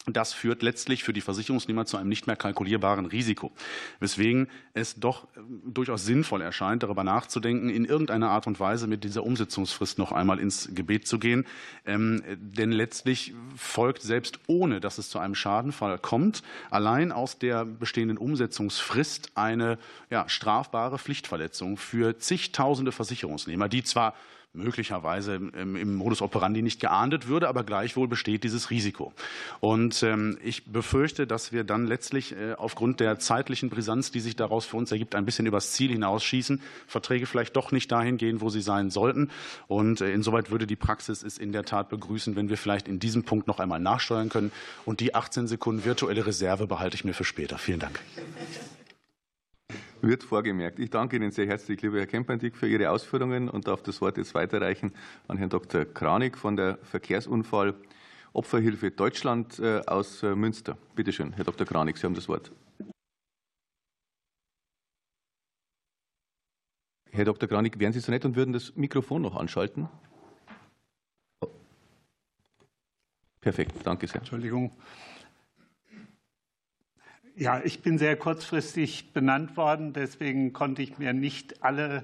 das 0.08 0.34
führt 0.34 0.64
letztlich 0.64 1.04
für 1.04 1.14
die 1.14 1.22
Versicherungsnehmer 1.22 1.86
zu 1.86 1.98
einem 1.98 2.10
nicht 2.10 2.28
mehr 2.28 2.36
kalkulierbaren 2.36 3.06
Risiko, 3.06 3.52
weswegen 4.00 4.48
es 4.74 5.00
doch 5.00 5.26
äh, 5.36 5.40
durchaus 5.66 6.06
sinnvoll 6.06 6.42
erscheint, 6.42 6.84
darüber 6.84 7.04
nachzudenken, 7.04 7.70
in 7.70 7.86
irgendeiner 7.86 8.30
Art 8.30 8.48
und 8.48 8.60
Weise 8.60 8.88
mit 8.88 9.04
dieser 9.04 9.24
Umsetzungsfrist 9.24 9.98
noch 9.98 10.12
einmal 10.12 10.40
ins 10.40 10.70
Gebet 10.74 11.08
zu 11.08 11.20
gehen. 11.20 11.46
Ähm, 11.86 12.24
denn 12.38 12.72
letztlich 12.72 13.34
folgt 13.56 14.02
selbst 14.02 14.40
ohne, 14.48 14.80
dass 14.80 14.98
es 14.98 15.10
zu 15.10 15.20
einem 15.20 15.36
Schadenfall 15.36 16.00
kommt, 16.00 16.44
allein 16.70 17.12
aus 17.12 17.38
der 17.40 17.66
bestehenden 17.66 18.18
Umsetzungsfrist 18.18 19.32
eine 19.36 19.78
ja, 20.10 20.30
strafbare 20.30 20.98
Pflichtverletzung 20.98 21.78
für 21.78 22.18
zigtausende 22.18 22.92
Versicherungsnehmer, 22.92 23.68
die 23.68 23.84
zwar 23.84 24.14
möglicherweise 24.58 25.36
im 25.36 25.96
Modus 25.96 26.22
operandi 26.22 26.62
nicht 26.62 26.80
geahndet 26.80 27.28
würde, 27.28 27.48
aber 27.48 27.64
gleichwohl 27.64 28.08
besteht 28.08 28.44
dieses 28.44 28.70
Risiko. 28.70 29.14
Und 29.60 30.04
ähm, 30.04 30.38
ich 30.44 30.66
befürchte, 30.66 31.28
dass 31.28 31.52
wir 31.52 31.64
dann 31.64 31.86
letztlich 31.86 32.36
äh, 32.36 32.54
aufgrund 32.54 33.00
der 33.00 33.20
zeitlichen 33.20 33.70
Brisanz, 33.70 34.12
die 34.12 34.20
sich 34.20 34.36
daraus 34.36 34.66
für 34.66 34.78
uns 34.78 34.92
ergibt, 34.92 35.16
ein 35.16 35.26
bisschen 35.26 35.46
übers 35.46 35.74
Ziel 35.74 35.92
hinausschießen, 35.92 36.62
Verträge 36.88 37.26
vielleicht 37.26 37.56
doch 37.56 37.72
nicht 37.72 37.92
dahin 37.92 38.18
gehen, 38.18 38.42
wo 38.42 38.50
sie 38.50 38.62
sein 38.62 38.90
sollten. 38.90 39.30
Und 39.68 40.02
äh, 40.02 40.12
insoweit 40.12 40.52
würde 40.52 40.68
die 40.68 40.76
Praxis 40.76 41.24
es 41.24 41.38
in 41.38 41.52
der 41.52 41.64
Tat 41.64 41.90
begrüßen, 41.90 42.36
wenn 42.36 42.50
wir 42.50 42.58
vielleicht 42.58 42.88
in 42.88 43.00
diesem 43.00 43.24
Punkt 43.24 43.48
noch 43.48 43.60
einmal 43.60 43.80
nachsteuern 43.80 44.30
können. 44.30 44.52
Und 44.86 45.00
die 45.00 45.16
18 45.16 45.48
Sekunden 45.48 45.86
virtuelle 45.86 46.26
Reserve 46.26 46.68
behalte 46.68 46.96
ich 46.96 47.06
mir 47.06 47.14
für 47.14 47.26
später. 47.26 47.58
Vielen 47.58 47.80
Dank 47.80 48.00
wird 50.02 50.24
vorgemerkt. 50.24 50.80
Ich 50.80 50.90
danke 50.90 51.16
Ihnen 51.16 51.32
sehr 51.32 51.48
herzlich, 51.48 51.82
lieber 51.82 51.98
Herr 51.98 52.08
Kemperdick, 52.08 52.56
für 52.56 52.68
Ihre 52.68 52.90
Ausführungen 52.92 53.50
und 53.50 53.68
darf 53.68 53.82
das 53.84 54.02
Wort 54.02 54.18
jetzt 54.18 54.34
weiterreichen 54.36 54.94
an 55.28 55.38
Herrn 55.38 55.50
Dr. 55.50 55.86
Kranig 55.86 56.38
von 56.38 56.56
der 56.56 56.78
Verkehrsunfall 56.84 57.76
Opferhilfe 58.34 58.92
Deutschland 58.92 59.58
äh, 59.60 59.82
aus 59.88 60.22
äh, 60.22 60.36
Münster. 60.36 60.78
Bitte 60.96 61.12
schön, 61.12 61.34
Herr 61.34 61.44
Dr. 61.44 61.66
Kranig, 61.66 61.98
Sie 61.98 62.06
haben 62.06 62.14
das 62.14 62.28
Wort. 62.28 62.52
Herr 67.10 67.26
Dr. 67.26 67.50
Kranig, 67.50 67.80
wären 67.80 67.94
Sie 67.94 68.00
so 68.00 68.12
nett 68.12 68.26
und 68.26 68.36
würden 68.36 68.54
das 68.54 68.76
Mikrofon 68.76 69.24
noch 69.24 69.36
anschalten? 69.36 69.90
Perfekt, 73.42 73.74
danke 73.84 74.08
sehr. 74.08 74.18
Entschuldigung. 74.18 74.72
Ja, 77.40 77.62
ich 77.64 77.84
bin 77.84 78.00
sehr 78.00 78.16
kurzfristig 78.16 79.14
benannt 79.14 79.58
worden, 79.58 79.94
deswegen 79.94 80.54
konnte 80.54 80.82
ich 80.82 80.98
mir 80.98 81.14
nicht 81.14 81.64
alle 81.64 82.04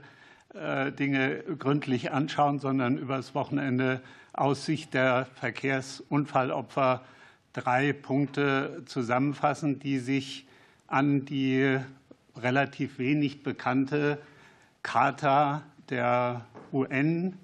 äh, 0.54 0.91
Dinge 0.91 1.39
gründlich 1.58 2.12
anschauen, 2.12 2.60
sondern 2.60 3.00
übers 3.00 3.34
Wochenende 3.34 4.04
aus 4.32 4.63
Sicht 4.63 4.93
der 4.93 5.26
Verkehrsunfallopfer 5.34 7.04
drei 7.52 7.93
Punkte 7.93 8.84
zusammenfassen, 8.86 9.80
die 9.80 9.98
sich 9.98 10.46
an 10.86 11.26
die 11.26 11.80
relativ 12.38 13.00
wenig 13.00 13.41
bekannte 13.41 14.19
Charta 14.84 15.63
der 15.89 16.46
UN, 16.72 17.39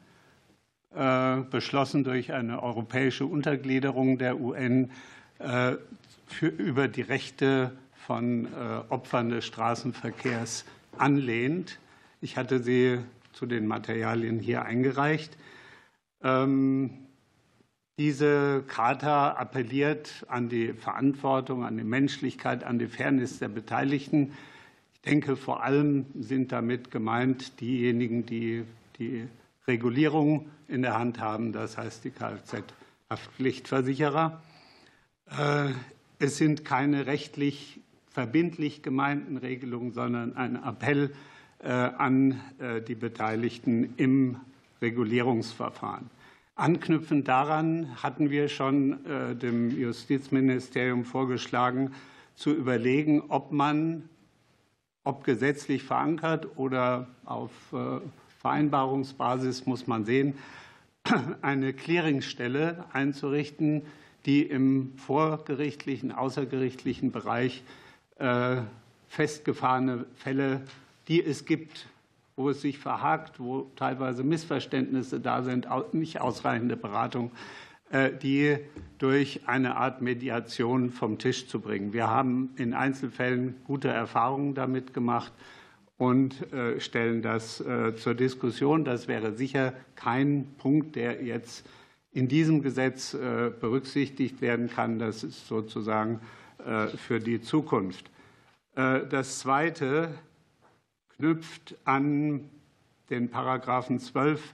äh, 0.93 1.37
beschlossen 1.49 2.03
durch 2.03 2.33
eine 2.33 2.61
europäische 2.61 3.25
Untergliederung 3.25 4.19
der 4.19 4.39
UN, 4.39 4.91
äh, 5.39 5.75
für, 6.31 6.47
über 6.47 6.87
die 6.87 7.01
Rechte 7.01 7.77
von 7.93 8.45
äh, 8.45 8.49
Opfern 8.89 9.29
des 9.29 9.45
Straßenverkehrs 9.45 10.65
anlehnt. 10.97 11.77
Ich 12.21 12.37
hatte 12.37 12.63
sie 12.63 12.99
zu 13.33 13.45
den 13.45 13.67
Materialien 13.67 14.39
hier 14.39 14.63
eingereicht. 14.63 15.37
Ähm, 16.23 16.91
diese 17.97 18.63
Charta 18.67 19.31
appelliert 19.31 20.25
an 20.29 20.47
die 20.49 20.73
Verantwortung, 20.73 21.65
an 21.65 21.77
die 21.77 21.83
Menschlichkeit, 21.83 22.63
an 22.63 22.79
die 22.79 22.87
Fairness 22.87 23.37
der 23.39 23.49
Beteiligten. 23.49 24.33
Ich 24.93 25.01
denke, 25.01 25.35
vor 25.35 25.63
allem 25.63 26.05
sind 26.17 26.51
damit 26.51 26.91
gemeint 26.91 27.59
diejenigen, 27.59 28.25
die 28.25 28.63
die 28.97 29.27
Regulierung 29.67 30.49
in 30.67 30.81
der 30.81 30.97
Hand 30.97 31.19
haben, 31.19 31.51
das 31.51 31.77
heißt 31.77 32.05
die 32.05 32.11
Kfz-Haftpflichtversicherer. 32.11 34.41
Es 36.21 36.35
sind 36.35 36.65
keine 36.65 37.05
rechtlich 37.05 37.79
verbindlich 38.11 38.83
gemeinten 38.83 39.37
Regelungen, 39.37 39.93
sondern 39.93 40.35
ein 40.35 40.61
Appell 40.61 41.13
äh, 41.59 41.69
an 41.69 42.41
äh, 42.59 42.81
die 42.81 42.95
Beteiligten 42.95 43.93
im 43.95 44.35
Regulierungsverfahren. 44.81 46.09
Anknüpfend 46.55 47.29
daran 47.29 48.03
hatten 48.03 48.31
wir 48.31 48.49
schon 48.49 49.05
äh, 49.05 49.33
dem 49.33 49.71
Justizministerium 49.71 51.05
vorgeschlagen, 51.05 51.93
zu 52.35 52.51
überlegen, 52.51 53.23
ob 53.29 53.53
man, 53.53 54.09
ob 55.05 55.23
gesetzlich 55.23 55.83
verankert 55.83 56.57
oder 56.57 57.07
auf 57.25 57.51
Vereinbarungsbasis, 58.39 59.65
muss 59.65 59.87
man 59.87 60.05
sehen, 60.05 60.35
eine 61.41 61.73
Clearingstelle 61.73 62.85
einzurichten, 62.93 63.81
die 64.25 64.43
im 64.43 64.93
vorgerichtlichen, 64.97 66.11
außergerichtlichen 66.11 67.11
Bereich 67.11 67.63
äh, 68.17 68.57
festgefahrene 69.07 70.05
Fälle, 70.15 70.61
die 71.07 71.23
es 71.23 71.45
gibt, 71.45 71.87
wo 72.35 72.49
es 72.49 72.61
sich 72.61 72.77
verhakt, 72.77 73.39
wo 73.39 73.71
teilweise 73.75 74.23
Missverständnisse 74.23 75.19
da 75.19 75.43
sind, 75.43 75.67
nicht 75.93 76.21
ausreichende 76.21 76.77
Beratung, 76.77 77.31
äh, 77.91 78.11
die 78.11 78.57
durch 78.97 79.47
eine 79.47 79.77
Art 79.77 80.01
Mediation 80.01 80.91
vom 80.91 81.17
Tisch 81.17 81.47
zu 81.47 81.59
bringen. 81.59 81.93
Wir 81.93 82.07
haben 82.07 82.51
in 82.57 82.73
Einzelfällen 82.73 83.55
gute 83.65 83.87
Erfahrungen 83.87 84.53
damit 84.53 84.93
gemacht 84.93 85.31
und 85.97 86.53
äh, 86.53 86.79
stellen 86.79 87.21
das 87.21 87.63
zur 87.95 88.13
Diskussion. 88.13 88.85
Das 88.85 89.07
wäre 89.07 89.33
sicher 89.33 89.73
kein 89.95 90.47
Punkt, 90.57 90.95
der 90.95 91.23
jetzt 91.23 91.65
in 92.11 92.27
diesem 92.27 92.61
Gesetz 92.61 93.13
äh, 93.13 93.51
berücksichtigt 93.59 94.41
werden 94.41 94.69
kann. 94.69 94.99
Das 94.99 95.23
ist 95.23 95.47
sozusagen 95.47 96.19
äh, 96.65 96.87
für 96.87 97.19
die 97.19 97.41
Zukunft. 97.41 98.09
Äh, 98.75 99.01
das 99.07 99.39
Zweite 99.39 100.09
knüpft 101.15 101.75
an 101.85 102.49
den 103.09 103.29
Paragraphen 103.29 103.99
12 103.99 104.53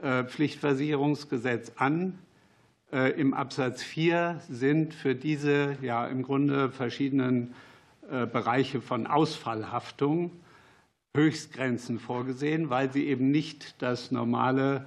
Pflichtversicherungsgesetz 0.00 1.72
an. 1.74 2.16
Im 2.92 3.34
Absatz 3.34 3.82
4 3.82 4.40
sind 4.48 4.94
für 4.94 5.16
diese 5.16 5.76
ja 5.82 6.06
im 6.06 6.22
Grunde 6.22 6.70
verschiedenen 6.70 7.52
Bereiche 8.08 8.80
von 8.80 9.08
Ausfallhaftung 9.08 10.30
Höchstgrenzen 11.16 11.98
vorgesehen, 11.98 12.70
weil 12.70 12.92
sie 12.92 13.08
eben 13.08 13.32
nicht 13.32 13.82
das 13.82 14.12
normale 14.12 14.86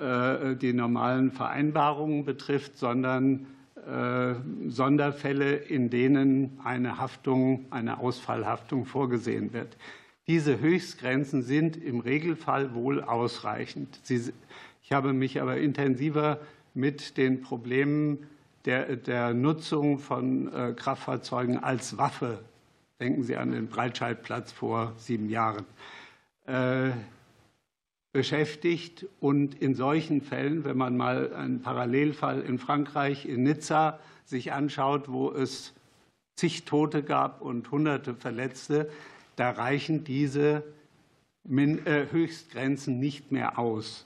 die 0.00 0.72
normalen 0.72 1.32
Vereinbarungen 1.32 2.24
betrifft, 2.24 2.78
sondern 2.78 3.46
äh, 3.88 4.34
Sonderfälle, 4.68 5.56
in 5.56 5.88
denen 5.88 6.60
eine 6.62 6.98
Haftung, 6.98 7.64
eine 7.70 8.00
Ausfallhaftung 8.00 8.84
vorgesehen 8.84 9.54
wird. 9.54 9.78
Diese 10.26 10.60
Höchstgrenzen 10.60 11.42
sind 11.42 11.76
im 11.76 12.00
Regelfall 12.00 12.74
wohl 12.74 13.02
ausreichend. 13.02 13.98
ich 14.10 14.92
habe 14.92 15.14
mich 15.14 15.40
aber 15.40 15.56
intensiver 15.56 16.38
mit 16.74 17.16
den 17.16 17.40
Problemen 17.40 18.26
der, 18.66 18.96
der 18.96 19.32
Nutzung 19.32 19.98
von 19.98 20.52
äh, 20.52 20.74
Kraftfahrzeugen 20.74 21.56
als 21.56 21.96
Waffe, 21.96 22.40
denken 23.00 23.22
Sie 23.22 23.36
an 23.36 23.52
den 23.52 23.68
Breitscheidplatz 23.68 24.52
vor 24.52 24.92
sieben 24.98 25.30
Jahren, 25.30 25.64
äh, 26.46 26.90
beschäftigt. 28.18 29.06
Und 29.20 29.54
in 29.62 29.76
solchen 29.76 30.22
Fällen, 30.22 30.64
wenn 30.64 30.76
man 30.76 30.96
mal 30.96 31.32
einen 31.34 31.62
Parallelfall 31.62 32.40
in 32.40 32.58
Frankreich, 32.58 33.26
in 33.26 33.44
Nizza, 33.44 34.00
sich 34.24 34.52
anschaut, 34.52 35.08
wo 35.08 35.30
es 35.30 35.72
zig 36.34 36.64
Tote 36.64 37.04
gab 37.04 37.40
und 37.40 37.70
hunderte 37.70 38.16
Verletzte, 38.16 38.90
da 39.36 39.50
reichen 39.50 40.02
diese 40.02 40.64
äh, 41.48 42.06
Höchstgrenzen 42.10 42.98
nicht 42.98 43.30
mehr 43.30 43.56
aus. 43.56 44.04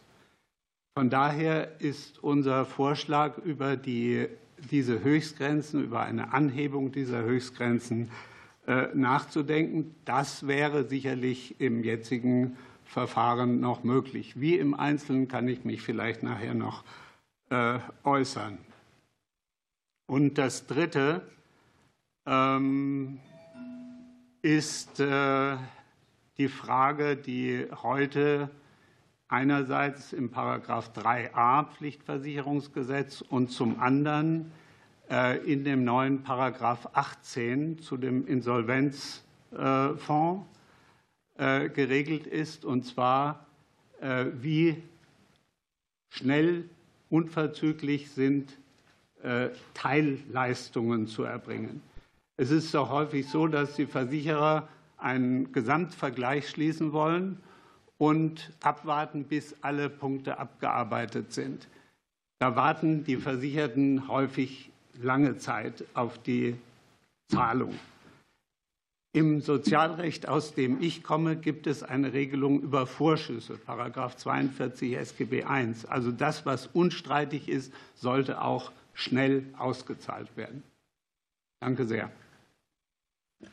Von 0.95 1.09
daher 1.09 1.81
ist 1.81 2.23
unser 2.23 2.67
Vorschlag 2.67 3.39
über 3.39 3.79
die, 3.79 4.27
diese 4.71 5.03
Höchstgrenzen, 5.03 5.85
über 5.85 6.03
eine 6.03 6.35
Anhebung 6.35 6.93
dieser 6.93 7.23
Höchstgrenzen 7.23 8.11
äh, 8.67 8.89
nachzudenken. 8.93 9.95
Das 10.05 10.47
wäre 10.47 10.85
sicherlich 10.87 11.59
im 11.63 11.83
jetzigen 11.83 12.59
Verfahren 12.93 13.59
noch 13.59 13.85
möglich. 13.85 14.39
Wie 14.39 14.59
im 14.59 14.75
Einzelnen 14.75 15.27
kann 15.27 15.49
ich 15.49 15.65
mich 15.65 15.81
vielleicht 15.81 16.23
nachher 16.23 16.53
noch 16.53 16.85
äh, 17.49 17.79
äußern. 18.05 18.59
Und 20.07 20.37
das 20.37 20.67
Dritte 20.67 21.23
ähm, 22.27 23.19
ist 24.43 25.01
äh, 25.01 25.57
die 26.37 26.49
Frage, 26.49 27.17
die 27.17 27.67
heute 27.83 28.51
einerseits 29.27 30.13
im 30.13 30.31
Paragraph 30.31 30.91
3a 30.95 31.71
Pflichtversicherungsgesetz 31.71 33.23
und 33.23 33.51
zum 33.51 33.81
anderen 33.81 34.53
äh, 35.11 35.39
in 35.51 35.65
dem 35.65 35.85
neuen 35.85 36.25
Paragraph 36.25 36.91
18 36.93 37.79
zu 37.79 37.97
dem 37.97 38.27
Insolvenzfonds 38.27 40.52
geregelt 41.69 42.27
ist, 42.27 42.65
und 42.65 42.85
zwar 42.85 43.47
äh, 44.01 44.27
wie 44.41 44.83
schnell 46.11 46.69
unverzüglich 47.11 48.11
sind 48.11 48.59
Teilleistungen 49.73 51.07
zu 51.07 51.23
erbringen. 51.23 51.81
Es 52.37 52.51
ist 52.51 52.75
doch 52.75 52.91
häufig 52.91 53.29
so, 53.29 53.47
dass 53.47 53.77
die 53.77 53.87
Versicherer 53.87 54.69
einen 54.99 55.53
Gesamtvergleich 55.53 56.49
schließen 56.49 56.93
wollen 56.93 57.39
und 57.99 58.51
abwarten, 58.63 59.23
bis 59.23 59.55
alle 59.61 59.89
Punkte 59.89 60.39
abgearbeitet 60.39 61.33
sind. 61.33 61.69
Da 62.41 62.57
warten 62.57 63.05
die 63.05 63.17
Versicherten 63.17 64.09
häufig 64.09 64.71
lange 65.01 65.37
Zeit 65.37 65.85
auf 65.95 66.19
die 66.19 66.57
Zahlung. 67.29 67.79
Im 69.15 69.43
Sozialrecht, 69.43 70.27
aus 70.27 70.55
dem 70.55 70.81
ich 70.81 71.03
komme, 71.03 71.37
gibt 71.37 71.67
es 71.67 71.83
eine 71.83 72.15
Regelung 72.15 72.63
über 72.63 72.87
Vorschüsse, 72.87 73.59
Paragraph 73.59 74.17
42 74.17 74.97
SGB 74.97 75.41
I. 75.41 75.75
Also 75.89 76.11
das, 76.13 76.47
was 76.47 76.67
unstreitig 76.69 77.49
ist, 77.51 77.75
sollte 77.95 78.41
auch 78.41 78.73
schnell 78.95 79.45
ausgezahlt 79.59 80.35
werden. 80.37 80.63
Danke 81.61 81.85
sehr. 81.85 82.11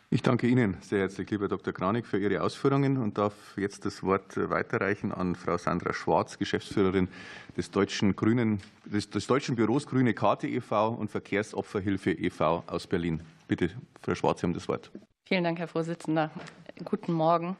Ich 0.10 0.22
danke 0.22 0.48
Ihnen 0.48 0.78
sehr 0.82 1.00
herzlich, 1.00 1.30
lieber 1.30 1.50
Dr. 1.50 1.74
Kranig, 1.74 2.06
für 2.06 2.19
Ihre 2.19 2.41
Ausführungen 2.41 2.98
und 2.98 3.17
darf 3.17 3.34
jetzt 3.58 3.86
das 3.86 4.02
Wort 4.02 4.38
weiterreichen 4.38 5.12
an 5.12 5.36
Frau 5.36 5.58
Sandra 5.58 5.93
Schwarz, 5.93 6.38
Geschäftsführerin 6.38 7.10
des 7.58 7.69
Deutschen, 7.69 8.15
Grünen, 8.15 8.62
des, 8.86 9.10
des 9.10 9.28
Deutschen 9.28 9.56
Büros 9.56 9.88
Grüne 9.88 10.13
Karte 10.13 10.48
e.V. 10.48 10.89
und 10.89 11.12
Verkehrsopferhilfe 11.12 12.12
e.V. 12.12 12.63
aus 12.67 12.88
Berlin. 12.88 13.22
Bitte, 13.48 13.72
Frau 14.02 14.15
Schwarz, 14.15 14.39
Sie 14.39 14.48
haben 14.48 14.54
das 14.54 14.67
Wort. 14.67 14.91
Vielen 15.30 15.44
Dank, 15.44 15.60
Herr 15.60 15.68
Vorsitzender. 15.68 16.32
Guten 16.84 17.13
Morgen. 17.13 17.56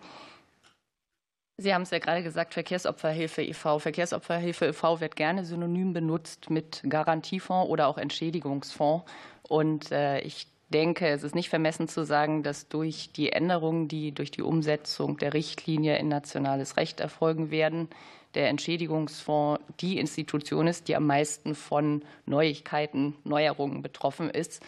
Sie 1.58 1.72
haben 1.72 1.84
es 1.84 1.92
ja 1.92 2.00
gerade 2.00 2.24
gesagt, 2.24 2.56
Verkehrsopferhilfe 2.56 3.44
e.V. 3.44 3.78
Verkehrsopferhilfe 3.78 4.66
e.V. 4.66 5.02
wird 5.02 5.16
gerne 5.16 5.46
synonym 5.46 5.94
benutzt 5.94 6.50
mit 6.50 6.82
Garantiefonds 6.90 7.70
oder 7.70 7.86
auch 7.86 8.00
Entschädigungsfonds. 8.00 9.06
Und 9.44 9.92
äh, 9.92 10.20
ich 10.22 10.48
denke, 10.70 11.10
es 11.10 11.22
ist 11.22 11.36
nicht 11.36 11.50
vermessen 11.50 11.88
zu 11.88 12.06
sagen, 12.06 12.42
dass 12.42 12.70
durch 12.70 13.12
die 13.12 13.32
Änderungen, 13.32 13.88
die 13.88 14.14
durch 14.14 14.32
die 14.32 14.42
Umsetzung 14.42 15.18
der 15.18 15.36
Richtlinie 15.36 16.00
in 16.00 16.08
nationales 16.08 16.76
Recht 16.76 17.00
erfolgen 17.00 17.52
werden, 17.52 17.88
der 18.34 18.50
Entschädigungsfonds 18.50 19.62
die 19.80 20.00
Institution 20.00 20.66
ist, 20.66 20.88
die 20.88 20.96
am 20.96 21.06
meisten 21.06 21.54
von 21.54 22.02
Neuigkeiten, 22.26 23.14
Neuerungen 23.24 23.84
betroffen 23.84 24.32
ist. 24.32 24.64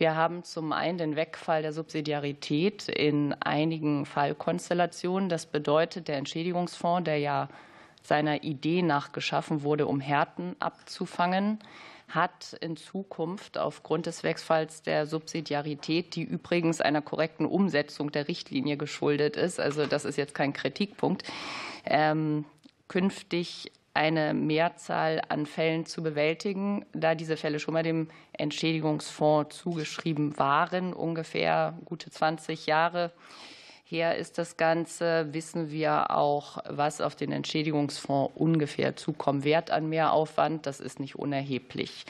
Wir 0.00 0.16
haben 0.16 0.44
zum 0.44 0.72
einen 0.72 0.96
den 0.96 1.14
Wegfall 1.14 1.60
der 1.60 1.74
Subsidiarität 1.74 2.88
in 2.88 3.34
einigen 3.34 4.06
Fallkonstellationen. 4.06 5.28
Das 5.28 5.44
bedeutet, 5.44 6.08
der 6.08 6.16
Entschädigungsfonds, 6.16 7.04
der 7.04 7.18
ja 7.18 7.50
seiner 8.02 8.42
Idee 8.42 8.80
nach 8.80 9.12
geschaffen 9.12 9.62
wurde, 9.62 9.86
um 9.86 10.00
Härten 10.00 10.56
abzufangen, 10.58 11.58
hat 12.08 12.56
in 12.62 12.78
Zukunft 12.78 13.58
aufgrund 13.58 14.06
des 14.06 14.22
Wegfalls 14.22 14.80
der 14.80 15.04
Subsidiarität, 15.04 16.14
die 16.16 16.22
übrigens 16.22 16.80
einer 16.80 17.02
korrekten 17.02 17.44
Umsetzung 17.44 18.10
der 18.10 18.26
Richtlinie 18.26 18.78
geschuldet 18.78 19.36
ist, 19.36 19.60
also 19.60 19.84
das 19.84 20.06
ist 20.06 20.16
jetzt 20.16 20.34
kein 20.34 20.54
Kritikpunkt, 20.54 21.24
ähm, 21.84 22.46
künftig 22.88 23.70
eine 23.94 24.34
Mehrzahl 24.34 25.20
an 25.28 25.46
Fällen 25.46 25.86
zu 25.86 26.02
bewältigen, 26.02 26.84
da 26.92 27.14
diese 27.14 27.36
Fälle 27.36 27.58
schon 27.58 27.74
mal 27.74 27.82
dem 27.82 28.08
Entschädigungsfonds 28.32 29.56
zugeschrieben 29.56 30.38
waren, 30.38 30.92
ungefähr 30.92 31.78
gute 31.84 32.10
20 32.10 32.66
Jahre 32.66 33.12
her 33.90 34.16
ist 34.16 34.38
das 34.38 34.56
Ganze, 34.56 35.32
wissen 35.32 35.70
wir 35.70 36.12
auch, 36.12 36.58
was 36.68 37.00
auf 37.00 37.16
den 37.16 37.32
Entschädigungsfonds 37.32 38.32
ungefähr 38.36 38.94
zukommen 38.94 39.42
wird 39.42 39.70
an 39.70 39.88
Mehraufwand. 39.88 40.66
Das 40.66 40.78
ist 40.78 41.00
nicht 41.00 41.16
unerheblich. 41.16 42.06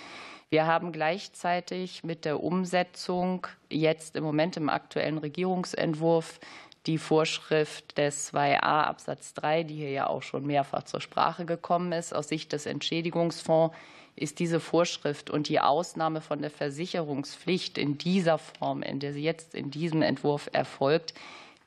Wir 0.50 0.66
haben 0.66 0.92
gleichzeitig 0.92 2.04
mit 2.04 2.24
der 2.24 2.42
Umsetzung 2.42 3.46
jetzt 3.70 4.16
im 4.16 4.24
Moment 4.24 4.56
im 4.56 4.68
aktuellen 4.68 5.18
Regierungsentwurf 5.18 6.40
die 6.86 6.98
Vorschrift 6.98 7.98
des 7.98 8.32
2a 8.32 8.58
Absatz 8.58 9.34
3, 9.34 9.64
die 9.64 9.76
hier 9.76 9.90
ja 9.90 10.06
auch 10.06 10.22
schon 10.22 10.46
mehrfach 10.46 10.84
zur 10.84 11.00
Sprache 11.00 11.44
gekommen 11.44 11.92
ist. 11.92 12.14
Aus 12.14 12.28
Sicht 12.28 12.52
des 12.52 12.66
Entschädigungsfonds 12.66 13.74
ist 14.16 14.38
diese 14.38 14.60
Vorschrift 14.60 15.30
und 15.30 15.48
die 15.48 15.60
Ausnahme 15.60 16.20
von 16.20 16.40
der 16.40 16.50
Versicherungspflicht 16.50 17.78
in 17.78 17.98
dieser 17.98 18.38
Form, 18.38 18.82
in 18.82 19.00
der 19.00 19.12
sie 19.12 19.22
jetzt 19.22 19.54
in 19.54 19.70
diesem 19.70 20.02
Entwurf 20.02 20.48
erfolgt, 20.52 21.14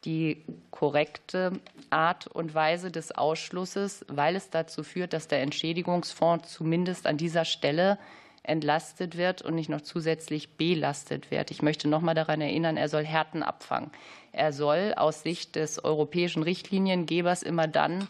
die 0.06 0.43
korrekte 0.71 1.54
Art 1.89 2.28
und 2.28 2.54
Weise 2.54 2.91
des 2.91 3.12
Ausschlusses, 3.12 4.06
weil 4.10 4.36
es 4.36 4.49
dazu 4.49 4.84
führt, 4.84 5.13
dass 5.13 5.28
der 5.28 5.41
Entschädigungsfonds 5.41 6.52
zumindest 6.52 7.08
an 7.08 7.17
dieser 7.17 7.45
Stelle 7.45 7.97
entlastet 8.43 9.17
wird 9.17 9.41
und 9.41 9.56
nicht 9.56 9.69
noch 9.69 9.82
zusätzlich 9.82 10.58
belastet 10.58 11.32
wird. 11.32 11.49
Ich 11.49 11.62
möchte 11.62 11.88
noch 11.88 12.02
mal 12.02 12.13
daran 12.13 12.41
erinnern, 12.41 12.76
er 12.76 12.89
soll 12.89 13.06
Härten 13.06 13.41
abfangen. 13.41 13.89
Er 14.34 14.52
soll 14.52 14.93
aus 14.96 15.24
Sicht 15.24 15.56
des 15.56 15.84
europäischen 15.84 16.43
Richtliniengebers 16.43 17.43
immer 17.43 17.67
dann 17.67 18.08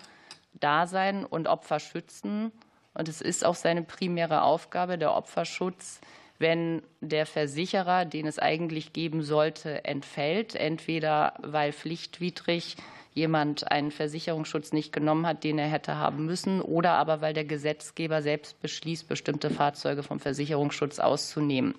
da 0.53 0.87
sein 0.87 1.25
und 1.25 1.47
Opfer 1.47 1.79
schützen. 1.79 2.51
Und 2.93 3.07
es 3.07 3.21
ist 3.21 3.45
auch 3.45 3.55
seine 3.55 3.83
primäre 3.83 4.41
Aufgabe, 4.41 4.97
der 4.97 5.15
Opferschutz 5.15 5.99
wenn 6.39 6.81
der 6.99 7.25
Versicherer, 7.25 8.05
den 8.05 8.27
es 8.27 8.37
eigentlich 8.37 8.93
geben 8.93 9.23
sollte, 9.23 9.85
entfällt, 9.85 10.55
entweder 10.55 11.33
weil 11.41 11.71
pflichtwidrig 11.71 12.75
jemand 13.13 13.71
einen 13.71 13.91
Versicherungsschutz 13.91 14.73
nicht 14.73 14.91
genommen 14.91 15.25
hat, 15.27 15.43
den 15.43 15.57
er 15.57 15.67
hätte 15.67 15.97
haben 15.97 16.25
müssen, 16.25 16.61
oder 16.61 16.93
aber 16.93 17.21
weil 17.21 17.33
der 17.33 17.45
Gesetzgeber 17.45 18.21
selbst 18.21 18.59
beschließt, 18.61 19.07
bestimmte 19.07 19.51
Fahrzeuge 19.51 20.03
vom 20.03 20.19
Versicherungsschutz 20.19 20.99
auszunehmen. 20.99 21.75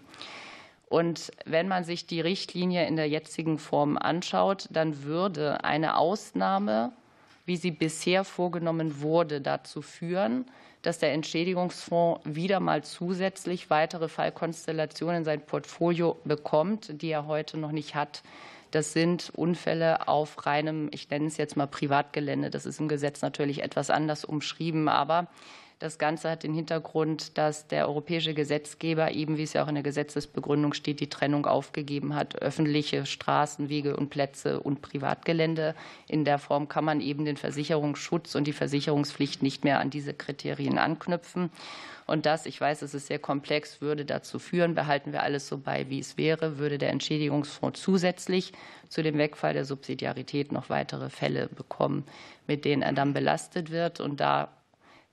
Und 0.94 1.32
wenn 1.44 1.66
man 1.66 1.82
sich 1.82 2.06
die 2.06 2.20
Richtlinie 2.20 2.86
in 2.86 2.94
der 2.94 3.08
jetzigen 3.08 3.58
Form 3.58 3.98
anschaut, 3.98 4.68
dann 4.70 5.02
würde 5.02 5.64
eine 5.64 5.96
Ausnahme, 5.96 6.92
wie 7.46 7.56
sie 7.56 7.72
bisher 7.72 8.22
vorgenommen 8.22 9.00
wurde, 9.00 9.40
dazu 9.40 9.82
führen, 9.82 10.44
dass 10.82 11.00
der 11.00 11.12
Entschädigungsfonds 11.12 12.20
wieder 12.24 12.60
mal 12.60 12.84
zusätzlich 12.84 13.70
weitere 13.70 14.06
Fallkonstellationen 14.06 15.16
in 15.16 15.24
sein 15.24 15.44
Portfolio 15.44 16.16
bekommt, 16.24 17.02
die 17.02 17.10
er 17.10 17.26
heute 17.26 17.58
noch 17.58 17.72
nicht 17.72 17.96
hat. 17.96 18.22
Das 18.70 18.92
sind 18.92 19.32
Unfälle 19.34 20.06
auf 20.06 20.46
reinem, 20.46 20.90
ich 20.92 21.10
nenne 21.10 21.26
es 21.26 21.38
jetzt 21.38 21.56
mal 21.56 21.66
Privatgelände. 21.66 22.50
Das 22.50 22.66
ist 22.66 22.78
im 22.78 22.86
Gesetz 22.86 23.20
natürlich 23.20 23.64
etwas 23.64 23.90
anders 23.90 24.24
umschrieben, 24.24 24.88
aber 24.88 25.26
Das 25.84 25.98
Ganze 25.98 26.30
hat 26.30 26.44
den 26.44 26.54
Hintergrund, 26.54 27.36
dass 27.36 27.68
der 27.68 27.86
europäische 27.86 28.32
Gesetzgeber 28.32 29.10
eben, 29.10 29.36
wie 29.36 29.42
es 29.42 29.52
ja 29.52 29.62
auch 29.62 29.68
in 29.68 29.74
der 29.74 29.84
Gesetzesbegründung 29.84 30.72
steht, 30.72 30.98
die 30.98 31.10
Trennung 31.10 31.44
aufgegeben 31.44 32.14
hat. 32.14 32.40
Öffentliche 32.40 33.04
Straßen, 33.04 33.68
Wege 33.68 33.94
und 33.94 34.08
Plätze 34.08 34.60
und 34.60 34.80
Privatgelände. 34.80 35.74
In 36.08 36.24
der 36.24 36.38
Form 36.38 36.68
kann 36.68 36.86
man 36.86 37.02
eben 37.02 37.26
den 37.26 37.36
Versicherungsschutz 37.36 38.34
und 38.34 38.46
die 38.46 38.54
Versicherungspflicht 38.54 39.42
nicht 39.42 39.64
mehr 39.64 39.78
an 39.78 39.90
diese 39.90 40.14
Kriterien 40.14 40.78
anknüpfen. 40.78 41.50
Und 42.06 42.24
das, 42.24 42.46
ich 42.46 42.58
weiß, 42.58 42.80
es 42.80 42.94
ist 42.94 43.08
sehr 43.08 43.18
komplex, 43.18 43.82
würde 43.82 44.06
dazu 44.06 44.38
führen, 44.38 44.74
behalten 44.74 45.12
wir 45.12 45.22
alles 45.22 45.48
so 45.48 45.58
bei, 45.58 45.90
wie 45.90 45.98
es 45.98 46.16
wäre, 46.16 46.56
würde 46.56 46.78
der 46.78 46.92
Entschädigungsfonds 46.92 47.82
zusätzlich 47.82 48.54
zu 48.88 49.02
dem 49.02 49.18
Wegfall 49.18 49.52
der 49.52 49.66
Subsidiarität 49.66 50.50
noch 50.50 50.70
weitere 50.70 51.10
Fälle 51.10 51.48
bekommen, 51.48 52.04
mit 52.46 52.64
denen 52.64 52.80
er 52.80 52.94
dann 52.94 53.12
belastet 53.12 53.70
wird. 53.70 54.00
Und 54.00 54.20
da 54.20 54.48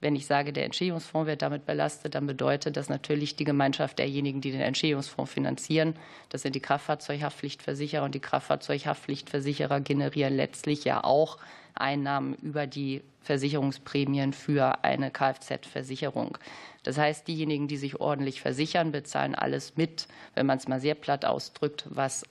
wenn 0.01 0.15
ich 0.15 0.25
sage, 0.25 0.51
der 0.51 0.65
Entschädigungsfonds 0.65 1.27
wird 1.27 1.43
damit 1.43 1.65
belastet, 1.65 2.15
dann 2.15 2.25
bedeutet 2.25 2.75
das 2.75 2.89
natürlich 2.89 3.35
die 3.35 3.43
Gemeinschaft 3.43 3.99
derjenigen, 3.99 4.41
die 4.41 4.51
den 4.51 4.61
Entschädigungsfonds 4.61 5.31
finanzieren. 5.31 5.95
Das 6.29 6.41
sind 6.41 6.55
die 6.55 6.59
Kraftfahrzeughaftpflichtversicherer 6.59 8.03
und 8.03 8.15
die 8.15 8.19
Kraftfahrzeughaftpflichtversicherer 8.19 9.79
generieren 9.79 10.35
letztlich 10.35 10.83
ja 10.83 11.03
auch 11.03 11.37
Einnahmen 11.75 12.35
über 12.35 12.67
die 12.67 13.01
Versicherungsprämien 13.21 14.33
für 14.33 14.83
eine 14.83 15.11
Kfz-Versicherung. 15.11 16.37
Das 16.83 16.97
heißt, 16.97 17.27
diejenigen, 17.27 17.67
die 17.67 17.77
sich 17.77 18.01
ordentlich 18.01 18.41
versichern, 18.41 18.91
bezahlen 18.91 19.35
alles 19.35 19.77
mit, 19.77 20.07
wenn 20.33 20.47
man 20.47 20.57
es 20.57 20.67
mal 20.67 20.81
sehr 20.81 20.95
platt 20.95 21.25
ausdrückt, 21.25 21.85
was 21.89 22.25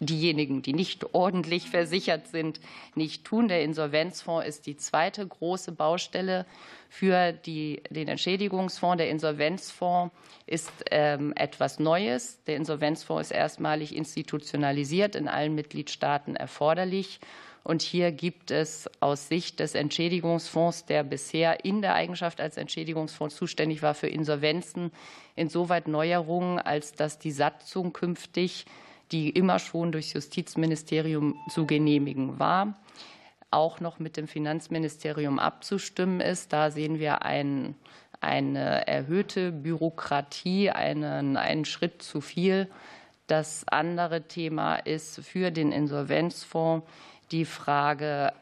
diejenigen, 0.00 0.62
die 0.62 0.72
nicht 0.72 1.14
ordentlich 1.14 1.70
versichert 1.70 2.26
sind, 2.26 2.60
nicht 2.94 3.24
tun. 3.24 3.48
Der 3.48 3.62
Insolvenzfonds 3.62 4.46
ist 4.46 4.66
die 4.66 4.76
zweite 4.76 5.26
große 5.26 5.72
Baustelle 5.72 6.46
für 6.88 7.32
die, 7.32 7.82
den 7.90 8.08
Entschädigungsfonds. 8.08 8.98
Der 8.98 9.10
Insolvenzfonds 9.10 10.14
ist 10.46 10.72
ähm, 10.90 11.32
etwas 11.36 11.78
Neues. 11.78 12.42
Der 12.46 12.56
Insolvenzfonds 12.56 13.30
ist 13.30 13.36
erstmalig 13.36 13.94
institutionalisiert, 13.94 15.14
in 15.14 15.28
allen 15.28 15.54
Mitgliedstaaten 15.54 16.34
erforderlich. 16.34 17.20
Und 17.62 17.82
hier 17.82 18.10
gibt 18.10 18.50
es 18.50 18.88
aus 19.00 19.28
Sicht 19.28 19.60
des 19.60 19.74
Entschädigungsfonds, 19.74 20.86
der 20.86 21.04
bisher 21.04 21.64
in 21.64 21.82
der 21.82 21.94
Eigenschaft 21.94 22.40
als 22.40 22.56
Entschädigungsfonds 22.56 23.36
zuständig 23.36 23.82
war 23.82 23.94
für 23.94 24.08
Insolvenzen, 24.08 24.92
insoweit 25.36 25.86
Neuerungen, 25.86 26.58
als 26.58 26.92
dass 26.92 27.18
die 27.18 27.32
Satzung 27.32 27.92
künftig, 27.92 28.64
die 29.12 29.30
immer 29.30 29.58
schon 29.58 29.92
durchs 29.92 30.12
Justizministerium 30.12 31.34
zu 31.48 31.66
genehmigen 31.66 32.38
war, 32.38 32.80
auch 33.50 33.80
noch 33.80 33.98
mit 33.98 34.16
dem 34.16 34.28
Finanzministerium 34.28 35.38
abzustimmen 35.38 36.20
ist. 36.20 36.52
Da 36.52 36.70
sehen 36.70 36.98
wir 36.98 37.22
ein, 37.22 37.74
eine 38.20 38.86
erhöhte 38.86 39.50
Bürokratie, 39.52 40.70
einen, 40.70 41.36
einen 41.36 41.64
Schritt 41.64 42.02
zu 42.02 42.20
viel. 42.20 42.68
Das 43.26 43.66
andere 43.68 44.22
Thema 44.22 44.76
ist 44.76 45.20
für 45.24 45.50
den 45.50 45.72
Insolvenzfonds 45.72 46.86
die 47.30 47.44
Frage, 47.44 48.32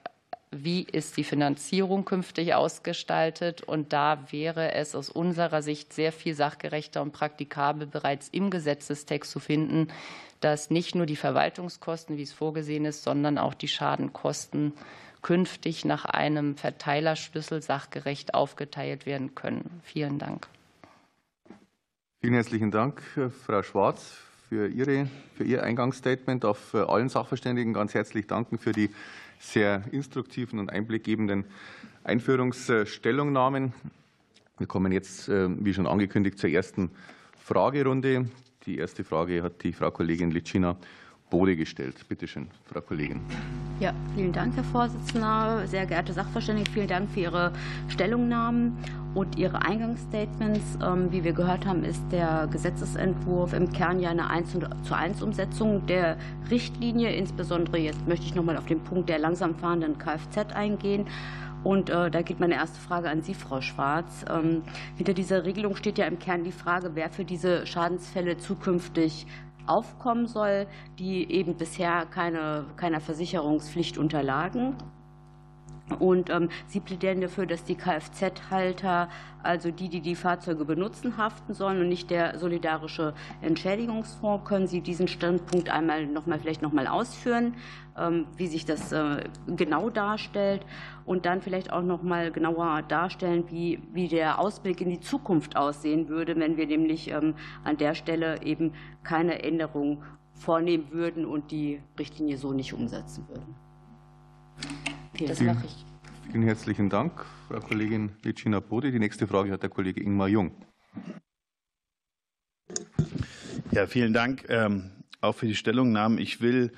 wie 0.51 0.83
ist 0.83 1.17
die 1.17 1.25
Finanzierung 1.25 2.05
künftig 2.05 2.55
ausgestaltet? 2.55 3.63
Und 3.63 3.93
da 3.93 4.25
wäre 4.31 4.73
es 4.73 4.95
aus 4.95 5.11
unserer 5.11 5.63
Sicht 5.63 5.93
sehr 5.93 6.13
viel 6.13 6.35
sachgerechter 6.35 7.03
und 7.03 7.13
praktikabel 7.13 7.87
bereits 7.87 8.29
im 8.29 8.51
Gesetzestext 8.51 9.31
zu 9.31 9.41
finden, 9.41 9.89
dass 10.41 10.71
nicht 10.71 10.95
nur 10.95 11.07
die 11.07 11.17
Verwaltungskosten, 11.17 12.17
wie 12.17 12.23
es 12.23 12.33
vorgesehen 12.33 12.85
ist, 12.85 13.03
sondern 13.03 13.39
auch 13.39 13.55
die 13.55 13.69
Schadenkosten 13.69 14.73
künftig 15.21 15.85
nach 15.85 16.05
einem 16.05 16.57
Verteilerschlüssel 16.57 17.61
sachgerecht 17.61 18.35
aufgeteilt 18.35 19.05
werden 19.05 19.35
können. 19.35 19.81
Vielen 19.83 20.19
Dank. 20.19 20.49
Vielen 22.21 22.35
herzlichen 22.35 22.71
Dank, 22.71 23.03
Frau 23.45 23.63
Schwarz, 23.63 24.17
für, 24.49 24.67
Ihre, 24.69 25.09
für 25.37 25.45
Ihr 25.45 25.63
Eingangsstatement. 25.63 26.43
Ich 26.43 26.49
darf 26.49 26.75
allen 26.75 27.09
Sachverständigen 27.09 27.75
ganz 27.75 27.95
herzlich 27.95 28.27
danken 28.27 28.59
für 28.59 28.73
die 28.73 28.91
sehr 29.38 29.83
instruktiven 29.92 30.59
und 30.59 30.70
einblickgebenden 30.70 31.44
Einführungsstellungnahmen. 32.05 33.72
Wir 34.59 34.66
kommen 34.66 34.92
jetzt, 34.92 35.29
wie 35.29 35.74
schon 35.74 35.87
angekündigt, 35.87 36.38
zur 36.38 36.51
ersten 36.51 36.90
Fragerunde. 37.38 38.29
Die 38.66 38.79
erste 38.79 39.05
Frage 39.05 39.42
hat 39.42 39.62
die 39.62 39.72
Frau 39.72 39.90
Kollegin 39.90 40.31
Litschina 40.31 40.77
Bode 41.31 41.57
gestellt. 41.57 41.97
Bitte 42.09 42.27
schön, 42.27 42.49
Frau 42.64 42.81
Kollegin. 42.81 43.21
Ja, 43.81 43.93
vielen 44.14 44.33
Dank, 44.33 44.57
Herr 44.57 44.64
Vorsitzender. 44.64 45.67
Sehr 45.67 45.87
geehrte 45.87 46.12
Sachverständige, 46.12 46.71
vielen 46.71 46.88
Dank 46.88 47.11
für 47.11 47.21
Ihre 47.21 47.53
Stellungnahmen 47.88 48.77
und 49.14 49.37
Ihre 49.38 49.62
Eingangsstatements. 49.62 50.79
Ähm, 50.83 51.12
wie 51.12 51.23
wir 51.23 51.33
gehört 51.33 51.67
haben, 51.67 51.85
ist 51.85 52.03
der 52.11 52.49
Gesetzesentwurf 52.51 53.53
im 53.53 53.71
Kern 53.73 54.01
ja 54.01 54.11
eine 54.11 54.31
1 54.31 54.57
zu 54.83 54.97
1 54.97 55.23
Umsetzung 55.23 55.87
der 55.87 56.17
Richtlinie. 56.51 57.12
Insbesondere 57.14 57.79
jetzt 57.79 58.07
möchte 58.09 58.27
ich 58.27 58.35
noch 58.35 58.45
mal 58.45 58.57
auf 58.57 58.67
den 58.67 58.81
Punkt 58.81 59.09
der 59.09 59.19
langsam 59.19 59.55
fahrenden 59.55 59.99
Kfz 59.99 60.53
eingehen. 60.55 61.07
Und 61.64 61.91
äh, 61.91 62.11
da 62.11 62.23
geht 62.23 62.41
meine 62.41 62.55
erste 62.55 62.79
Frage 62.81 63.11
an 63.11 63.23
Sie, 63.23 63.35
Frau 63.35 63.61
Schwarz. 63.61 64.25
Ähm, 64.31 64.62
hinter 64.97 65.12
dieser 65.12 65.45
Regelung 65.45 65.77
steht 65.77 65.99
ja 65.99 66.07
im 66.07 66.19
Kern 66.19 66.45
die 66.45 66.53
Frage, 66.53 66.93
wer 66.95 67.11
für 67.11 67.25
diese 67.25 67.67
Schadensfälle 67.67 68.38
zukünftig 68.38 69.27
aufkommen 69.68 70.26
soll, 70.26 70.66
die 70.98 71.31
eben 71.31 71.57
bisher 71.57 72.07
keine, 72.07 72.66
keiner 72.76 73.00
Versicherungspflicht 73.00 73.98
unterlagen. 73.98 74.76
Und 75.98 76.31
ähm, 76.31 76.48
Sie 76.66 76.81
plädieren 76.81 77.20
dafür, 77.20 77.46
dass 77.46 77.64
die 77.64 77.74
Kfz-Halter, 77.74 79.09
also 79.42 79.70
die, 79.70 79.88
die 79.88 80.01
die 80.01 80.14
Fahrzeuge 80.14 80.64
benutzen, 80.64 81.16
haften 81.16 81.55
sollen 81.55 81.81
und 81.81 81.88
nicht 81.88 82.11
der 82.11 82.38
solidarische 82.38 83.14
Entschädigungsfonds. 83.40 84.44
Können 84.48 84.66
Sie 84.66 84.81
diesen 84.81 85.09
Standpunkt 85.09 85.70
einmal 85.70 86.07
noch 86.07 86.27
mal, 86.27 86.38
vielleicht 86.38 86.62
noch 86.62 86.72
mal 86.72 86.87
ausführen, 86.87 87.55
ähm, 87.96 88.27
wie 88.37 88.46
sich 88.46 88.64
das 88.64 88.92
äh, 88.92 89.24
genau 89.46 89.90
darstellt 89.90 90.64
und 91.05 91.27
dann 91.27 91.40
vielleicht 91.40 91.72
auch 91.72 91.83
noch 91.83 92.03
mal 92.03 92.31
genauer 92.31 92.83
darstellen, 92.83 93.44
wie, 93.48 93.81
wie 93.92 94.09
der 94.09 94.38
Ausblick 94.38 94.81
in 94.81 94.90
die 94.90 95.01
Zukunft 95.01 95.57
aussehen 95.57 96.09
würde, 96.09 96.37
wenn 96.37 96.57
wir 96.57 96.66
nämlich 96.66 97.11
ähm, 97.11 97.35
an 97.64 97.77
der 97.77 97.94
Stelle 97.94 98.42
eben 98.42 98.72
keine 99.03 99.42
Änderung 99.42 100.03
vornehmen 100.35 100.92
würden 100.92 101.24
und 101.27 101.51
die 101.51 101.81
Richtlinie 101.98 102.38
so 102.38 102.53
nicht 102.53 102.72
umsetzen 102.72 103.27
würden. 103.29 103.55
Das 105.26 105.40
mache 105.40 105.66
ich. 105.66 105.85
Vielen 106.31 106.44
herzlichen 106.44 106.90
Dank, 106.90 107.24
Frau 107.48 107.61
Kollegin 107.61 108.11
Regina 108.24 108.61
Bode. 108.61 108.92
Die 108.92 108.98
nächste 108.98 109.26
Frage 109.26 109.50
hat 109.50 109.62
der 109.62 109.70
Kollege 109.70 110.00
Ingmar 110.00 110.28
Jung. 110.28 110.52
Ja, 113.72 113.87
vielen 113.87 114.12
Dank 114.12 114.44
ähm, 114.48 114.90
auch 115.20 115.35
für 115.35 115.46
die 115.46 115.54
Stellungnahmen. 115.54 116.18
Ich 116.18 116.40
will 116.40 116.72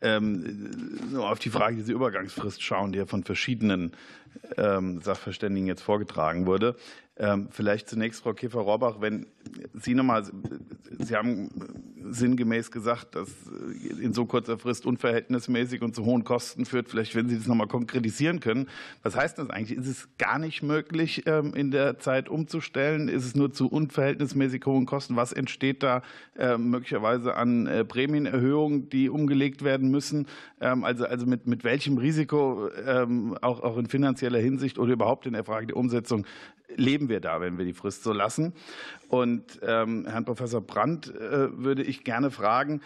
ähm, 0.00 1.14
auf 1.16 1.38
die 1.38 1.50
Frage 1.50 1.76
dieser 1.76 1.92
Übergangsfrist 1.92 2.62
schauen, 2.62 2.92
die 2.92 2.98
ja 2.98 3.06
von 3.06 3.24
verschiedenen 3.24 3.92
ähm, 4.56 5.00
Sachverständigen 5.02 5.66
jetzt 5.66 5.82
vorgetragen 5.82 6.46
wurde. 6.46 6.76
Ähm, 7.22 7.46
vielleicht 7.52 7.88
zunächst, 7.88 8.20
Frau 8.20 8.34
Käfer-Rohrbach, 8.34 8.96
wenn 9.00 9.26
Sie 9.74 9.94
nochmal, 9.94 10.24
Sie 10.98 11.14
haben 11.14 11.50
sinngemäß 12.10 12.72
gesagt, 12.72 13.14
dass 13.14 13.30
in 14.00 14.12
so 14.12 14.26
kurzer 14.26 14.58
Frist 14.58 14.86
unverhältnismäßig 14.86 15.82
und 15.82 15.94
zu 15.94 16.04
hohen 16.04 16.24
Kosten 16.24 16.64
führt. 16.64 16.88
Vielleicht, 16.88 17.14
wenn 17.14 17.28
Sie 17.28 17.36
das 17.36 17.46
nochmal 17.46 17.68
konkretisieren 17.68 18.40
können. 18.40 18.68
Was 19.04 19.14
heißt 19.14 19.38
das 19.38 19.50
eigentlich? 19.50 19.78
Ist 19.78 19.86
es 19.86 20.08
gar 20.18 20.40
nicht 20.40 20.64
möglich, 20.64 21.22
ähm, 21.26 21.54
in 21.54 21.70
der 21.70 22.00
Zeit 22.00 22.28
umzustellen? 22.28 23.06
Ist 23.06 23.24
es 23.24 23.36
nur 23.36 23.52
zu 23.52 23.68
unverhältnismäßig 23.68 24.66
hohen 24.66 24.84
Kosten? 24.84 25.14
Was 25.14 25.32
entsteht 25.32 25.84
da 25.84 26.02
ähm, 26.36 26.70
möglicherweise 26.70 27.36
an 27.36 27.68
äh, 27.68 27.84
Prämienerhöhungen, 27.84 28.88
die 28.88 29.08
umgelegt 29.08 29.62
werden 29.62 29.92
müssen? 29.92 30.26
Also, 30.58 31.06
also 31.06 31.26
mit, 31.26 31.46
mit 31.46 31.64
welchem 31.64 31.98
Risiko, 31.98 32.68
auch, 33.40 33.60
auch 33.60 33.78
in 33.78 33.86
finanzieller 33.86 34.38
Hinsicht 34.38 34.78
oder 34.78 34.92
überhaupt 34.92 35.26
in 35.26 35.32
der 35.32 35.42
Frage 35.42 35.66
der 35.66 35.76
Umsetzung, 35.76 36.24
leben 36.76 37.08
wir 37.08 37.20
da, 37.20 37.40
wenn 37.40 37.58
wir 37.58 37.64
die 37.64 37.72
Frist 37.72 38.02
so 38.02 38.12
lassen? 38.12 38.52
Und 39.08 39.60
ähm, 39.62 40.06
Herrn 40.06 40.24
Professor 40.24 40.60
Brandt 40.60 41.08
äh, 41.14 41.56
würde 41.56 41.82
ich 41.82 42.04
gerne 42.04 42.30
fragen, 42.30 42.80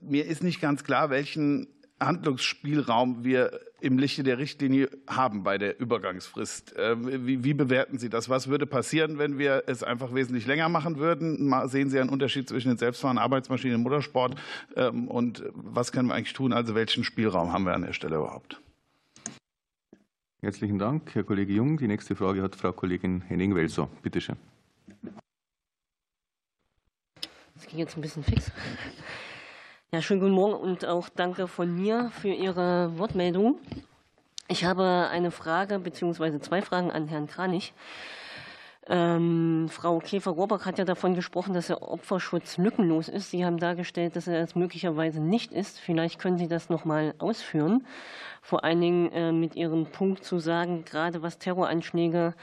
mir 0.00 0.26
ist 0.26 0.42
nicht 0.42 0.60
ganz 0.60 0.84
klar, 0.84 1.10
welchen 1.10 1.68
Handlungsspielraum 2.00 3.24
wir 3.24 3.60
im 3.80 3.98
Lichte 3.98 4.22
der 4.22 4.38
Richtlinie 4.38 4.88
haben 5.08 5.42
bei 5.42 5.58
der 5.58 5.80
Übergangsfrist. 5.80 6.74
Ähm, 6.76 7.26
wie, 7.26 7.44
wie, 7.44 7.54
bewerten 7.54 7.98
Sie 7.98 8.08
das? 8.08 8.28
Was 8.28 8.48
würde 8.48 8.66
passieren, 8.66 9.18
wenn 9.18 9.38
wir 9.38 9.64
es 9.66 9.82
einfach 9.82 10.14
wesentlich 10.14 10.46
länger 10.46 10.68
machen 10.68 10.98
würden? 10.98 11.52
Sehen 11.68 11.90
Sie 11.90 11.98
einen 11.98 12.10
Unterschied 12.10 12.48
zwischen 12.48 12.68
den 12.68 12.78
selbstfahrenden 12.78 13.22
Arbeitsmaschinen 13.22 13.76
im 13.76 13.82
Motorsport? 13.82 14.36
Ähm, 14.76 15.08
und 15.08 15.44
was 15.54 15.92
können 15.92 16.08
wir 16.08 16.14
eigentlich 16.14 16.32
tun? 16.32 16.52
Also 16.52 16.74
welchen 16.74 17.04
Spielraum 17.04 17.52
haben 17.52 17.64
wir 17.64 17.74
an 17.74 17.82
der 17.82 17.92
Stelle 17.92 18.16
überhaupt? 18.16 18.60
Herzlichen 20.40 20.78
Dank, 20.78 21.16
Herr 21.16 21.24
Kollege 21.24 21.52
Jung. 21.52 21.78
Die 21.78 21.88
nächste 21.88 22.14
Frage 22.14 22.42
hat 22.42 22.54
Frau 22.54 22.70
Kollegin 22.70 23.22
Henning-Welser. 23.22 23.88
Bitte 24.02 24.20
schön. 24.20 24.36
Das 27.56 27.66
ging 27.66 27.80
jetzt 27.80 27.96
ein 27.96 28.02
bisschen 28.02 28.22
fix. 28.22 28.52
Ja, 29.90 30.00
schönen 30.00 30.20
guten 30.20 30.34
Morgen 30.34 30.54
und 30.54 30.84
auch 30.84 31.08
danke 31.08 31.48
von 31.48 31.74
mir 31.74 32.12
für 32.12 32.28
Ihre 32.28 32.96
Wortmeldung. 32.98 33.58
Ich 34.46 34.64
habe 34.64 35.08
eine 35.10 35.32
Frage 35.32 35.80
bzw. 35.80 36.38
zwei 36.38 36.62
Fragen 36.62 36.92
an 36.92 37.08
Herrn 37.08 37.26
Kranich. 37.26 37.74
Ähm, 38.90 39.68
Frau 39.68 39.98
Käfer-Rohrbach 39.98 40.64
hat 40.64 40.78
ja 40.78 40.86
davon 40.86 41.14
gesprochen, 41.14 41.52
dass 41.52 41.66
der 41.66 41.82
Opferschutz 41.82 42.56
lückenlos 42.56 43.08
ist. 43.08 43.30
Sie 43.30 43.44
haben 43.44 43.58
dargestellt, 43.58 44.16
dass 44.16 44.26
er 44.26 44.40
es 44.40 44.54
möglicherweise 44.54 45.20
nicht 45.20 45.52
ist. 45.52 45.78
Vielleicht 45.78 46.18
können 46.18 46.38
Sie 46.38 46.48
das 46.48 46.70
noch 46.70 46.86
mal 46.86 47.14
ausführen. 47.18 47.86
Vor 48.40 48.64
allen 48.64 48.80
Dingen 48.80 49.12
äh, 49.12 49.30
mit 49.30 49.56
Ihrem 49.56 49.86
Punkt 49.86 50.24
zu 50.24 50.38
sagen, 50.38 50.86
gerade 50.86 51.22
was 51.22 51.38
Terroranschläge 51.38 52.34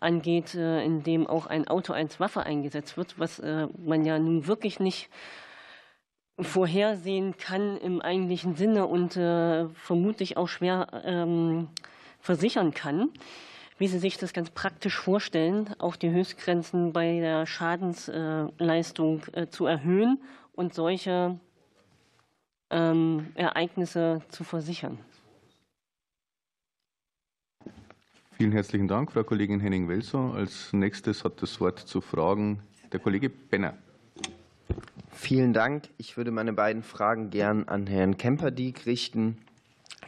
angeht, 0.00 0.56
äh, 0.56 0.84
in 0.84 1.04
dem 1.04 1.28
auch 1.28 1.46
ein 1.46 1.68
Auto 1.68 1.92
als 1.92 2.18
Waffe 2.18 2.42
eingesetzt 2.42 2.96
wird, 2.96 3.20
was 3.20 3.38
äh, 3.38 3.68
man 3.78 4.04
ja 4.04 4.18
nun 4.18 4.48
wirklich 4.48 4.80
nicht 4.80 5.08
vorhersehen 6.40 7.36
kann 7.36 7.76
im 7.76 8.00
eigentlichen 8.00 8.56
Sinne 8.56 8.86
und 8.86 9.16
äh, 9.16 9.68
vermutlich 9.68 10.36
auch 10.36 10.48
schwer 10.48 10.88
ähm, 11.04 11.68
versichern 12.18 12.74
kann 12.74 13.10
wie 13.78 13.88
Sie 13.88 13.98
sich 13.98 14.18
das 14.18 14.32
ganz 14.32 14.50
praktisch 14.50 14.96
vorstellen, 14.96 15.74
auch 15.78 15.96
die 15.96 16.10
Höchstgrenzen 16.10 16.92
bei 16.92 17.20
der 17.20 17.46
Schadensleistung 17.46 19.22
äh, 19.32 19.48
zu 19.48 19.66
erhöhen 19.66 20.20
und 20.52 20.74
solche 20.74 21.38
ähm, 22.70 23.32
Ereignisse 23.34 24.22
zu 24.28 24.44
versichern. 24.44 24.98
Vielen 28.32 28.52
herzlichen 28.52 28.88
Dank, 28.88 29.12
Frau 29.12 29.22
Kollegin 29.22 29.60
Henning-Welser. 29.60 30.34
Als 30.34 30.72
nächstes 30.72 31.22
hat 31.22 31.42
das 31.42 31.60
Wort 31.60 31.78
zu 31.78 32.00
Fragen 32.00 32.60
der 32.90 32.98
Kollege 32.98 33.30
Benner. 33.30 33.74
Vielen 35.10 35.52
Dank. 35.52 35.88
Ich 35.98 36.16
würde 36.16 36.30
meine 36.30 36.52
beiden 36.52 36.82
Fragen 36.82 37.30
gern 37.30 37.68
an 37.68 37.86
Herrn 37.86 38.16
Kemperdiek 38.16 38.86
richten. 38.86 39.38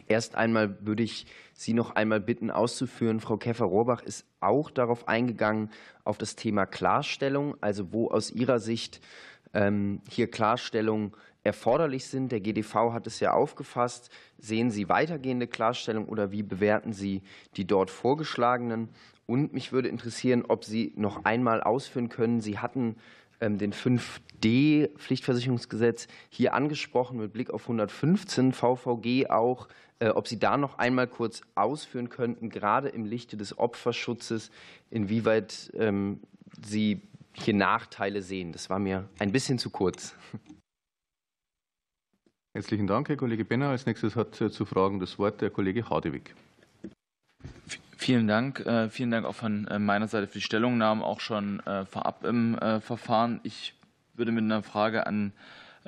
Erst 0.07 0.35
einmal 0.35 0.77
würde 0.85 1.03
ich 1.03 1.25
Sie 1.53 1.73
noch 1.73 1.95
einmal 1.95 2.19
bitten 2.19 2.51
auszuführen. 2.51 3.19
Frau 3.19 3.37
Käfer-Rohrbach 3.37 4.01
ist 4.01 4.25
auch 4.39 4.69
darauf 4.69 5.07
eingegangen, 5.07 5.71
auf 6.03 6.17
das 6.17 6.35
Thema 6.35 6.65
Klarstellung, 6.65 7.55
also 7.61 7.91
wo 7.91 8.09
aus 8.09 8.31
Ihrer 8.31 8.59
Sicht 8.59 9.01
ähm, 9.53 10.01
hier 10.09 10.29
Klarstellungen 10.29 11.13
erforderlich 11.43 12.05
sind. 12.05 12.31
Der 12.31 12.41
GDV 12.41 12.91
hat 12.91 13.07
es 13.07 13.19
ja 13.19 13.33
aufgefasst. 13.33 14.09
Sehen 14.37 14.69
Sie 14.69 14.89
weitergehende 14.89 15.47
Klarstellung 15.47 16.07
oder 16.07 16.31
wie 16.31 16.43
bewerten 16.43 16.93
Sie 16.93 17.21
die 17.55 17.65
dort 17.65 17.89
vorgeschlagenen? 17.89 18.89
Und 19.27 19.53
mich 19.53 19.71
würde 19.71 19.89
interessieren, 19.89 20.43
ob 20.47 20.65
Sie 20.65 20.93
noch 20.95 21.25
einmal 21.25 21.63
ausführen 21.63 22.09
können. 22.09 22.41
Sie 22.41 22.59
hatten 22.59 22.95
ähm, 23.41 23.57
den 23.57 23.73
5D-Pflichtversicherungsgesetz 23.73 26.07
hier 26.29 26.53
angesprochen 26.53 27.17
mit 27.17 27.33
Blick 27.33 27.49
auf 27.49 27.63
115 27.63 28.53
VVG 28.53 29.25
auch. 29.29 29.67
Äh, 29.99 30.09
ob 30.09 30.27
Sie 30.27 30.37
da 30.37 30.57
noch 30.57 30.77
einmal 30.77 31.07
kurz 31.07 31.41
ausführen 31.55 32.09
könnten, 32.09 32.49
gerade 32.49 32.89
im 32.89 33.05
Lichte 33.05 33.37
des 33.37 33.57
Opferschutzes, 33.57 34.51
inwieweit 34.89 35.71
ähm, 35.73 36.19
Sie 36.65 37.01
hier 37.33 37.53
Nachteile 37.53 38.21
sehen. 38.21 38.51
Das 38.51 38.69
war 38.69 38.79
mir 38.79 39.07
ein 39.19 39.31
bisschen 39.31 39.57
zu 39.57 39.69
kurz. 39.69 40.13
Herzlichen 42.53 42.87
Dank, 42.87 43.07
Herr 43.07 43.17
Kollege 43.17 43.45
Benner. 43.45 43.69
Als 43.69 43.85
nächstes 43.85 44.17
hat 44.17 44.39
äh, 44.41 44.51
zu 44.51 44.65
Fragen 44.65 44.99
das 44.99 45.17
Wort 45.17 45.41
der 45.41 45.49
Kollege 45.49 45.89
Hadewig. 45.89 46.35
Vielen 47.97 48.27
Dank. 48.27 48.59
Äh, 48.65 48.89
vielen 48.89 49.11
Dank 49.11 49.25
auch 49.25 49.35
von 49.35 49.65
meiner 49.79 50.07
Seite 50.09 50.27
für 50.27 50.39
die 50.39 50.41
Stellungnahmen, 50.41 51.03
auch 51.03 51.21
schon 51.21 51.61
vorab 51.89 52.25
im 52.25 52.57
Verfahren. 52.81 53.39
Ich 53.43 53.73
würde 54.13 54.31
mit 54.31 54.43
einer 54.43 54.61
Frage 54.61 55.07
an 55.07 55.31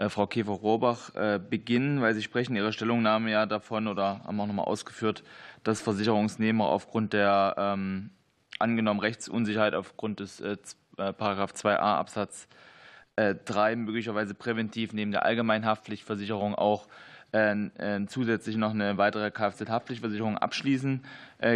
Frau 0.10 0.28
Käfer-Rohrbach 0.28 1.16
äh, 1.16 1.40
beginnen, 1.40 2.02
weil 2.02 2.14
Sie 2.14 2.22
sprechen 2.22 2.52
in 2.52 2.62
Ihrer 2.62 2.72
Stellungnahme 2.72 3.32
ja 3.32 3.48
davon 3.48 3.88
oder 3.88 4.24
haben 4.24 4.40
auch 4.40 4.46
nochmal 4.46 4.66
ausgeführt, 4.66 5.24
dass 5.64 5.82
Versicherungsnehmer 5.82 6.66
aufgrund 6.66 7.14
der 7.14 7.56
ähm, 7.58 8.12
angenommen 8.60 9.00
Rechtsunsicherheit 9.00 9.74
aufgrund 9.74 10.20
des 10.20 10.40
äh, 10.40 10.58
Paragraph 10.96 11.52
2a 11.54 11.78
Absatz 11.78 12.48
3 13.16 13.76
möglicherweise 13.78 14.36
präventiv 14.36 14.94
neben 14.94 15.12
der 15.12 15.26
Allgemeinhaftpflichtversicherung 15.26 16.54
auch 16.54 16.88
zusätzlich 18.08 18.58
noch 18.58 18.72
eine 18.72 18.98
weitere 18.98 19.32
Kfz-Haftpflichtversicherung 19.32 20.38
abschließen 20.38 21.04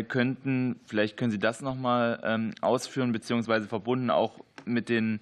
könnten. 0.07 0.79
Vielleicht 0.85 1.17
können 1.17 1.31
Sie 1.31 1.39
das 1.39 1.61
noch 1.61 1.75
mal 1.75 2.19
ähm, 2.23 2.53
ausführen, 2.61 3.11
beziehungsweise 3.11 3.67
verbunden 3.67 4.09
auch 4.09 4.39
mit 4.65 4.89
den 4.89 5.21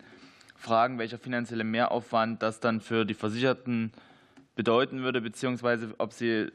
fragen, 0.59 0.99
welcher 0.99 1.17
finanzielle 1.17 1.63
Mehraufwand 1.63 2.43
das 2.43 2.59
dann 2.59 2.81
für 2.81 3.05
die 3.05 3.13
Versicherten 3.13 3.91
bedeuten 4.55 5.01
würde, 5.01 5.21
beziehungsweise 5.21 5.93
ob 5.97 6.13
Sie, 6.13 6.51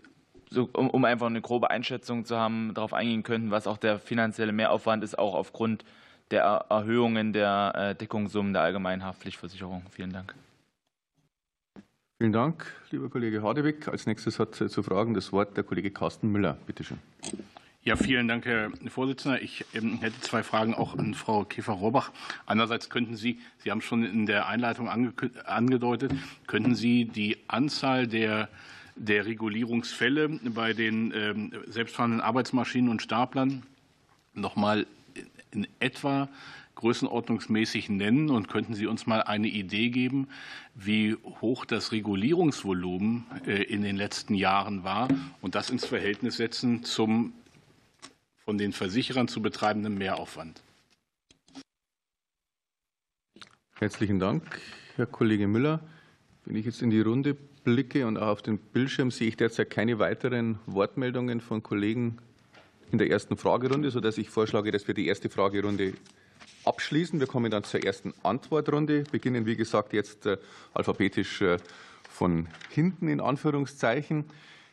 so, 0.50 0.68
um, 0.74 0.90
um 0.90 1.04
einfach 1.04 1.26
eine 1.26 1.40
grobe 1.40 1.70
Einschätzung 1.70 2.24
zu 2.24 2.36
haben, 2.36 2.74
darauf 2.74 2.92
eingehen 2.92 3.22
könnten, 3.22 3.50
was 3.50 3.66
auch 3.66 3.78
der 3.78 3.98
finanzielle 3.98 4.52
Mehraufwand 4.52 5.02
ist, 5.02 5.18
auch 5.18 5.34
aufgrund 5.34 5.84
der 6.30 6.42
Erhöhungen 6.42 7.32
der 7.32 7.72
äh, 7.74 7.94
Deckungssummen 7.94 8.52
der 8.52 8.62
allgemeinen 8.62 9.04
Haftpflichtversicherung. 9.04 9.82
Vielen 9.90 10.12
Dank. 10.12 10.34
Vielen 12.18 12.32
Dank, 12.32 12.66
lieber 12.90 13.08
Kollege 13.08 13.42
Hadewig. 13.42 13.88
Als 13.88 14.06
nächstes 14.06 14.38
hat 14.38 14.54
zu 14.54 14.82
Fragen 14.82 15.14
das 15.14 15.32
Wort 15.32 15.56
der 15.56 15.64
Kollege 15.64 15.90
Carsten 15.90 16.30
Müller. 16.30 16.56
Bitte 16.66 16.84
schön. 16.84 16.98
Ja, 17.86 17.96
vielen 17.96 18.28
Dank, 18.28 18.46
Herr 18.46 18.70
Vorsitzender. 18.88 19.42
Ich 19.42 19.66
ähm, 19.74 19.98
hätte 20.00 20.18
zwei 20.22 20.42
Fragen 20.42 20.72
auch 20.72 20.96
an 20.96 21.12
Frau 21.12 21.44
Käfer-Rohrbach. 21.44 22.12
Einerseits 22.46 22.88
könnten 22.88 23.14
Sie, 23.14 23.40
Sie 23.58 23.70
haben 23.70 23.82
schon 23.82 24.04
in 24.04 24.24
der 24.24 24.48
Einleitung 24.48 24.88
angedeutet, 24.88 26.14
könnten 26.46 26.74
Sie 26.74 27.04
die 27.04 27.36
Anzahl 27.46 28.06
der 28.06 28.48
der 28.96 29.26
Regulierungsfälle 29.26 30.28
bei 30.44 30.72
den 30.72 31.12
ähm, 31.14 31.52
selbstfahrenden 31.66 32.22
Arbeitsmaschinen 32.22 32.88
und 32.88 33.02
Staplern 33.02 33.64
noch 34.32 34.56
mal 34.56 34.86
in 35.50 35.66
etwa 35.78 36.30
größenordnungsmäßig 36.76 37.90
nennen 37.90 38.30
und 38.30 38.48
könnten 38.48 38.74
Sie 38.74 38.86
uns 38.86 39.06
mal 39.06 39.22
eine 39.22 39.48
Idee 39.48 39.90
geben, 39.90 40.28
wie 40.74 41.16
hoch 41.42 41.66
das 41.66 41.92
Regulierungsvolumen 41.92 43.26
äh, 43.46 43.62
in 43.64 43.82
den 43.82 43.96
letzten 43.96 44.34
Jahren 44.34 44.84
war 44.84 45.08
und 45.42 45.54
das 45.54 45.68
ins 45.68 45.84
Verhältnis 45.84 46.36
setzen 46.36 46.82
zum 46.84 47.34
von 48.44 48.58
den 48.58 48.72
Versicherern 48.72 49.28
zu 49.28 49.40
betreibendem 49.40 49.96
Mehraufwand. 49.96 50.62
Herzlichen 53.76 54.18
Dank, 54.18 54.60
Herr 54.96 55.06
Kollege 55.06 55.48
Müller. 55.48 55.80
Wenn 56.44 56.56
ich 56.56 56.66
jetzt 56.66 56.82
in 56.82 56.90
die 56.90 57.00
Runde 57.00 57.34
blicke 57.34 58.06
und 58.06 58.18
auch 58.18 58.28
auf 58.28 58.42
den 58.42 58.58
Bildschirm 58.58 59.10
sehe 59.10 59.28
ich 59.28 59.36
derzeit 59.36 59.70
keine 59.70 59.98
weiteren 59.98 60.58
Wortmeldungen 60.66 61.40
von 61.40 61.62
Kollegen 61.62 62.18
in 62.92 62.98
der 62.98 63.10
ersten 63.10 63.36
Fragerunde, 63.36 63.90
sodass 63.90 64.18
ich 64.18 64.28
vorschlage, 64.28 64.70
dass 64.70 64.86
wir 64.86 64.94
die 64.94 65.06
erste 65.06 65.30
Fragerunde 65.30 65.94
abschließen. 66.64 67.18
Wir 67.18 67.26
kommen 67.26 67.50
dann 67.50 67.64
zur 67.64 67.82
ersten 67.82 68.12
Antwortrunde, 68.22 69.04
beginnen 69.10 69.46
wie 69.46 69.56
gesagt 69.56 69.92
jetzt 69.94 70.26
äh, 70.26 70.36
alphabetisch 70.74 71.40
äh, 71.40 71.56
von 72.08 72.46
hinten 72.70 73.08
in 73.08 73.20
Anführungszeichen. 73.20 74.26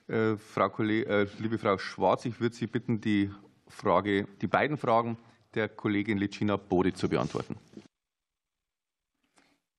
Äh, 0.07 0.35
Frau 0.35 0.69
Kollege, 0.69 1.29
liebe 1.39 1.57
Frau 1.57 1.77
Schwarz, 1.77 2.25
ich 2.25 2.39
würde 2.39 2.55
Sie 2.55 2.67
bitten, 2.67 2.99
die 2.99 3.31
Frage, 3.71 4.27
die 4.41 4.47
beiden 4.47 4.77
Fragen 4.77 5.17
der 5.55 5.67
Kollegin 5.67 6.17
Licina 6.17 6.57
Bodi 6.57 6.93
zu 6.93 7.09
beantworten. 7.09 7.57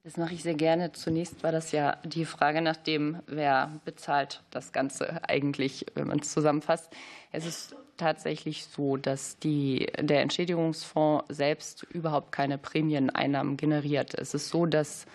Das 0.05 0.17
mache 0.17 0.35
ich 0.35 0.43
sehr 0.43 0.55
gerne. 0.55 0.91
Zunächst 0.93 1.45
war 1.45 1.53
das 1.53 1.71
ja 1.71 1.97
die 2.05 2.25
Frage 2.25 2.61
nach 2.61 2.77
dem, 2.77 3.21
wer 3.27 3.81
bezahlt 3.85 4.43
das 4.51 4.73
Ganze 4.73 5.23
eigentlich, 5.29 5.87
wenn 5.95 6.09
man 6.09 6.19
es 6.19 6.33
zusammenfasst. 6.33 6.93
Es 7.31 7.47
ist 7.47 7.77
tatsächlich 7.99 8.65
so, 8.65 8.97
dass 8.97 9.39
die, 9.39 9.87
der 10.01 10.23
Entschädigungsfonds 10.23 11.27
selbst 11.29 11.85
überhaupt 11.85 12.33
keine 12.33 12.59
Prämieneinnahmen 12.59 13.57
generiert. 13.57 14.15
Es 14.15 14.35
ist 14.35 14.49
so, 14.49 14.67
dass 14.67 15.07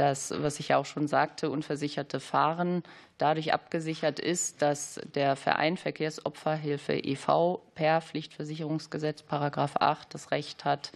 das, 0.00 0.32
was 0.42 0.58
ich 0.58 0.68
ja 0.68 0.78
auch 0.78 0.86
schon 0.86 1.06
sagte, 1.06 1.50
unversicherte 1.50 2.20
Fahren 2.20 2.82
dadurch 3.18 3.52
abgesichert 3.52 4.18
ist, 4.18 4.62
dass 4.62 4.98
der 5.14 5.36
Verein 5.36 5.76
Verkehrsopferhilfe 5.76 6.94
e.V. 6.94 7.62
per 7.74 8.00
Pflichtversicherungsgesetz 8.00 9.22
Paragraph 9.22 9.76
8 9.76 10.14
das 10.14 10.30
Recht 10.30 10.64
hat, 10.64 10.92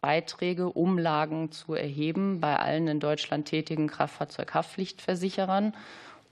Beiträge, 0.00 0.68
Umlagen 0.68 1.52
zu 1.52 1.74
erheben 1.74 2.40
bei 2.40 2.58
allen 2.58 2.88
in 2.88 2.98
Deutschland 3.00 3.46
tätigen 3.46 3.86
Kraftfahrzeughaftpflichtversicherern. 3.86 5.72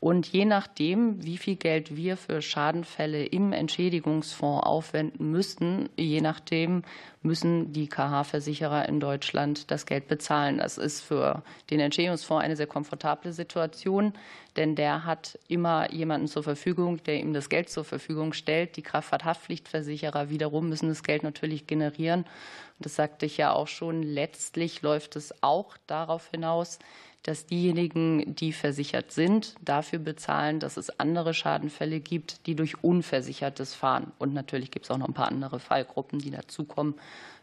Und 0.03 0.27
je 0.27 0.47
nachdem, 0.47 1.25
wie 1.25 1.39
viel 1.39 1.55
Geld 1.55 1.95
wir 1.95 2.17
für 2.17 2.43
Schadenfälle 2.43 3.25
im 3.25 3.53
Entschädigungsfonds 3.53 4.67
aufwenden 4.67 5.31
müssen, 5.31 5.91
je 5.97 6.21
nachdem 6.21 6.83
müssen 7.23 7.73
die 7.73 7.87
KH-Versicherer 7.87 8.89
in 8.89 8.99
Deutschland 8.99 9.71
das 9.71 9.87
Geld 9.87 10.09
bezahlen. 10.09 10.59
Das 10.59 10.77
ist 10.77 11.03
für 11.03 11.45
den 11.71 11.79
Entschädigungsfonds 11.79 12.43
eine 12.45 12.57
sehr 12.57 12.67
komfortable 12.67 13.33
Situation, 13.33 14.13
denn 14.57 14.75
der 14.75 15.05
hat 15.05 15.39
immer 15.47 15.93
jemanden 15.93 16.27
zur 16.27 16.43
Verfügung, 16.43 17.01
der 17.05 17.21
ihm 17.21 17.33
das 17.33 17.49
Geld 17.49 17.71
zur 17.71 17.85
Verfügung 17.85 18.33
stellt. 18.33 18.77
Die 18.77 18.83
Kraftfahrthaftpflichtversicherer 18.83 20.31
wiederum 20.31 20.69
müssen 20.69 20.89
das 20.89 21.05
Geld 21.05 21.23
natürlich 21.23 21.69
generieren. 21.69 22.23
Und 22.23 22.87
das 22.87 22.97
sagte 22.97 23.25
ich 23.25 23.37
ja 23.37 23.53
auch 23.53 23.69
schon. 23.69 24.03
Letztlich 24.03 24.83
läuft 24.83 25.15
es 25.15 25.33
auch 25.45 25.77
darauf 25.87 26.29
hinaus, 26.33 26.81
dass 27.23 27.47
diejenigen, 27.47 28.35
die 28.35 28.53
versichert 28.53 29.13
sind, 29.13 29.55
dafür 29.65 30.01
bezahlen, 30.01 30.59
dass 30.59 30.77
es 30.77 30.99
andere 30.99 31.35
Schadenfälle 31.35 32.01
gibt, 32.01 32.47
die 32.47 32.57
durch 32.57 32.83
unversichertes 32.83 33.75
Fahren 33.75 34.13
und 34.19 34.35
natürlich 34.35 34.71
gibt 34.71 34.87
es 34.87 34.91
auch 34.91 34.99
noch 34.99 35.09
ein 35.09 35.15
paar 35.15 35.29
andere 35.29 35.61
Fallgruppen, 35.61 36.19
die 36.19 36.31
dazukommen, 36.31 36.95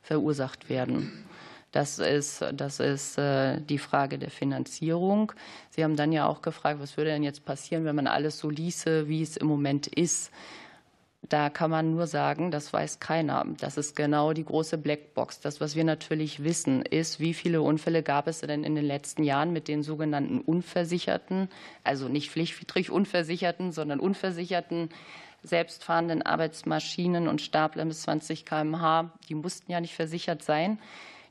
verursacht 0.02 0.70
werden. 0.70 1.26
Das 1.72 2.00
ist, 2.00 2.44
das 2.54 2.80
ist 2.80 3.18
äh, 3.20 3.62
die 3.62 3.78
Frage 3.78 4.18
der 4.18 4.32
Finanzierung. 4.32 5.32
Sie 5.70 5.84
haben 5.84 5.96
dann 5.96 6.12
ja 6.12 6.28
auch 6.28 6.42
gefragt, 6.42 6.80
was 6.82 6.98
würde 6.98 7.12
denn 7.12 7.24
jetzt 7.24 7.46
passieren, 7.46 7.86
wenn 7.86 7.96
man 7.96 8.08
alles 8.08 8.40
so 8.40 8.50
ließe, 8.50 9.08
wie 9.08 9.22
es 9.22 9.38
im 9.38 9.48
Moment 9.48 9.86
ist. 9.86 10.32
Da 11.22 11.50
kann 11.50 11.70
man 11.70 11.92
nur 11.92 12.08
sagen, 12.08 12.50
das 12.50 12.72
weiß 12.72 13.00
keiner. 13.00 13.46
Das 13.60 13.78
ist 13.78 13.96
genau 13.96 14.32
die 14.32 14.46
große 14.46 14.78
Blackbox. 14.78 15.42
Das, 15.42 15.60
was 15.60 15.76
wir 15.76 15.84
natürlich 15.84 16.44
wissen, 16.44 16.82
ist, 16.82 17.20
wie 17.20 17.34
viele 17.34 17.62
Unfälle 17.62 18.04
gab 18.04 18.28
es 18.28 18.40
denn 18.40 18.64
in 18.64 18.74
den 18.74 18.86
letzten 18.86 19.24
Jahren 19.24 19.52
mit 19.52 19.68
den 19.68 19.84
sogenannten 19.84 20.40
Unversicherten, 20.40 21.50
also 21.84 22.08
nicht 22.08 22.32
pflichtwidrig 22.32 22.90
Unversicherten, 22.90 23.74
sondern 23.74 24.00
Unversicherten 24.00 24.90
selbstfahrenden 25.44 26.22
Arbeitsmaschinen 26.22 27.28
und 27.28 27.42
Stapler 27.42 27.86
bis 27.86 28.02
20 28.02 28.46
km/h. 28.46 29.12
Die 29.28 29.36
mussten 29.36 29.72
ja 29.72 29.82
nicht 29.82 29.96
versichert 29.96 30.44
sein. 30.44 30.80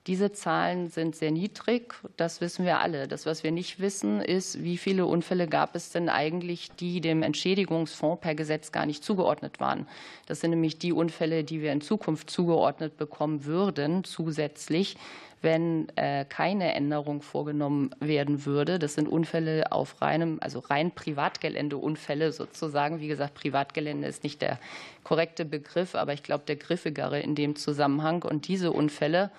Diese 0.06 0.32
Zahlen 0.32 0.88
sind 0.88 1.16
sehr 1.16 1.30
niedrig, 1.30 1.94
das 2.16 2.40
wissen 2.40 2.64
wir 2.64 2.80
alle. 2.80 3.08
Das, 3.08 3.26
was 3.26 3.42
wir 3.42 3.50
nicht 3.50 3.78
wissen, 3.78 4.22
ist, 4.22 4.62
wie 4.62 4.78
viele 4.78 5.04
Unfälle 5.04 5.46
gab 5.46 5.74
es 5.74 5.90
denn 5.90 6.08
eigentlich, 6.08 6.70
die 6.72 7.02
dem 7.02 7.22
Entschädigungsfonds 7.22 8.22
per 8.22 8.34
Gesetz 8.34 8.72
gar 8.72 8.86
nicht 8.86 9.04
zugeordnet 9.04 9.60
waren. 9.60 9.86
Das 10.26 10.40
sind 10.40 10.50
nämlich 10.50 10.78
die 10.78 10.92
Unfälle, 10.92 11.44
die 11.44 11.60
wir 11.60 11.72
in 11.72 11.82
Zukunft 11.82 12.30
zugeordnet 12.30 12.96
bekommen 12.96 13.44
würden, 13.44 14.04
zusätzlich 14.04 14.96
wenn 15.40 15.88
äh, 15.96 16.24
keine 16.24 16.74
Änderung 16.74 17.22
vorgenommen 17.22 17.90
werden 18.00 18.44
würde. 18.44 18.78
Das 18.78 18.94
sind 18.94 19.08
Unfälle 19.08 19.70
auf 19.70 20.00
reinem, 20.00 20.38
also 20.40 20.58
rein 20.58 20.90
Privatgeländeunfälle 20.90 22.32
sozusagen. 22.32 23.00
Wie 23.00 23.08
gesagt, 23.08 23.34
Privatgelände 23.34 24.08
ist 24.08 24.24
nicht 24.24 24.42
der 24.42 24.58
korrekte 25.04 25.44
Begriff, 25.44 25.94
aber 25.94 26.12
ich 26.12 26.22
glaube, 26.22 26.44
der 26.46 26.56
griffigere 26.56 27.20
in 27.20 27.34
dem 27.34 27.56
Zusammenhang. 27.56 28.22
Und 28.22 28.48
diese 28.48 28.72
Unfälle 28.72 29.30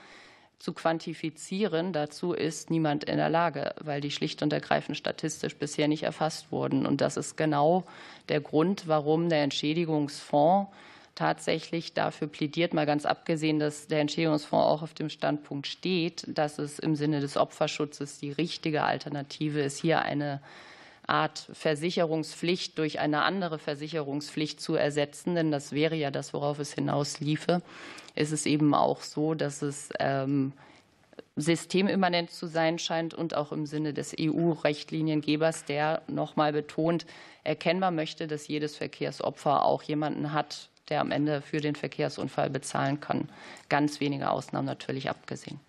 zu 0.60 0.74
quantifizieren. 0.74 1.94
Dazu 1.94 2.34
ist 2.34 2.70
niemand 2.70 3.06
in 3.06 3.18
der 3.18 3.30
Lage, 3.30 3.74
weil 3.80 4.02
die 4.02 4.12
schlicht 4.12 4.44
und 4.44 4.54
ergreifend 4.54 4.98
statistisch 4.98 5.56
bisher 5.56 5.88
nicht 5.88 6.04
erfasst 6.04 6.52
wurden. 6.52 6.86
Und 6.86 7.02
das 7.02 7.18
ist 7.18 7.38
genau 7.38 7.86
der 8.28 8.42
Grund, 8.42 8.88
warum 8.88 9.30
der 9.30 9.42
Entschädigungsfonds 9.44 10.70
tatsächlich 11.16 11.94
dafür 11.94 12.28
plädiert, 12.28 12.74
mal 12.74 12.86
ganz 12.86 13.06
abgesehen, 13.06 13.60
dass 13.60 13.88
der 13.88 14.00
Entschädigungsfonds 14.00 14.66
auch 14.66 14.82
auf 14.82 14.94
dem 14.94 15.10
Standpunkt 15.10 15.68
steht, 15.68 16.26
dass 16.28 16.60
es 16.60 16.80
im 16.80 16.96
Sinne 16.96 17.20
des 17.20 17.36
Opferschutzes 17.36 18.20
die 18.20 18.32
richtige 18.32 18.84
Alternative 18.84 19.60
ist, 19.60 19.80
hier 19.80 20.02
eine 20.02 20.42
Art 21.10 21.50
Versicherungspflicht 21.52 22.78
durch 22.78 23.00
eine 23.00 23.24
andere 23.24 23.60
Versicherungspflicht 23.60 24.62
zu 24.62 24.76
ersetzen, 24.76 25.36
denn 25.36 25.52
das 25.52 25.72
wäre 25.72 25.96
ja 25.96 26.12
das, 26.12 26.34
worauf 26.34 26.60
es 26.60 26.74
hinausliefe, 26.74 27.62
ist 28.16 28.32
es 28.32 28.46
eben 28.46 28.74
auch 28.74 29.02
so, 29.02 29.34
dass 29.34 29.62
es 29.62 29.90
ähm, 30.00 30.54
systemimmanent 31.36 32.32
zu 32.32 32.48
sein 32.48 32.80
scheint 32.80 33.14
und 33.14 33.36
auch 33.36 33.52
im 33.52 33.66
Sinne 33.66 33.94
des 33.94 34.16
EU-Richtliniengebers, 34.20 35.66
der 35.66 36.02
noch 36.08 36.36
mal 36.36 36.54
betont, 36.54 37.06
erkennbar 37.44 37.92
möchte, 37.92 38.28
dass 38.28 38.48
jedes 38.48 38.76
Verkehrsopfer 38.76 39.66
auch 39.66 39.84
jemanden 39.84 40.34
hat, 40.34 40.70
der 40.90 41.02
am 41.02 41.12
Ende 41.12 41.42
für 41.42 41.62
den 41.62 41.76
Verkehrsunfall 41.76 42.50
bezahlen 42.50 43.00
kann. 43.00 43.30
Ganz 43.70 44.00
wenige 44.00 44.30
Ausnahmen 44.30 44.66
natürlich 44.66 45.10
abgesehen. 45.10 45.60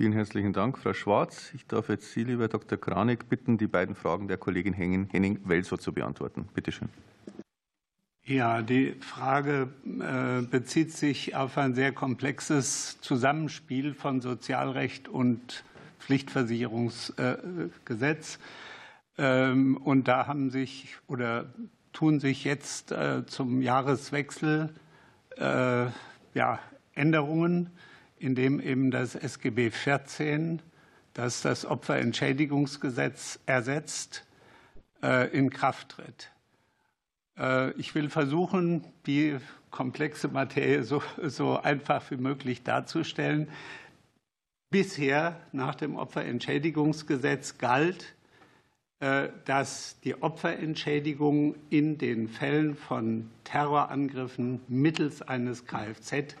Vielen 0.00 0.12
herzlichen 0.12 0.52
Dank, 0.52 0.78
Frau 0.78 0.92
Schwarz. 0.92 1.50
Ich 1.56 1.66
darf 1.66 1.88
jetzt 1.88 2.12
Sie, 2.12 2.22
lieber 2.22 2.46
Dr. 2.46 2.78
Kranig, 2.78 3.28
bitten, 3.28 3.58
die 3.58 3.66
beiden 3.66 3.96
Fragen 3.96 4.28
der 4.28 4.36
Kollegin 4.36 4.72
Henning-Welsow 4.72 5.76
zu 5.76 5.92
beantworten. 5.92 6.48
Bitte 6.54 6.70
schön. 6.70 6.88
Ja, 8.22 8.62
die 8.62 8.94
Frage 9.00 9.70
äh, 9.84 10.42
bezieht 10.42 10.92
sich 10.92 11.34
auf 11.34 11.58
ein 11.58 11.74
sehr 11.74 11.90
komplexes 11.90 13.00
Zusammenspiel 13.00 13.92
von 13.92 14.20
Sozialrecht 14.20 15.08
und 15.08 15.64
Pflichtversicherungsgesetz. 15.98 18.38
Ähm, 19.16 19.78
und 19.78 20.06
da 20.06 20.28
haben 20.28 20.50
sich 20.50 20.96
oder 21.08 21.52
tun 21.92 22.20
sich 22.20 22.44
jetzt 22.44 22.92
äh, 22.92 23.26
zum 23.26 23.62
Jahreswechsel 23.62 24.72
äh, 25.38 25.86
ja, 26.34 26.60
Änderungen 26.94 27.70
in 28.18 28.34
dem 28.34 28.60
eben 28.60 28.90
das 28.90 29.14
SGB 29.14 29.70
14, 29.70 30.60
das 31.14 31.42
das 31.42 31.64
Opferentschädigungsgesetz 31.64 33.40
ersetzt, 33.46 34.24
äh, 35.02 35.28
in 35.36 35.50
Kraft 35.50 35.90
tritt. 35.90 36.30
Äh, 37.38 37.72
ich 37.72 37.94
will 37.94 38.10
versuchen, 38.10 38.84
die 39.06 39.38
komplexe 39.70 40.28
Materie 40.28 40.82
so, 40.82 41.02
so 41.22 41.58
einfach 41.58 42.10
wie 42.10 42.16
möglich 42.16 42.62
darzustellen. 42.62 43.48
Bisher 44.70 45.40
nach 45.52 45.74
dem 45.74 45.96
Opferentschädigungsgesetz 45.96 47.58
galt, 47.58 48.14
äh, 49.00 49.28
dass 49.44 49.98
die 50.00 50.20
Opferentschädigung 50.20 51.54
in 51.70 51.98
den 51.98 52.28
Fällen 52.28 52.74
von 52.74 53.30
Terrorangriffen 53.44 54.60
mittels 54.68 55.22
eines 55.22 55.66
Kfz 55.66 56.36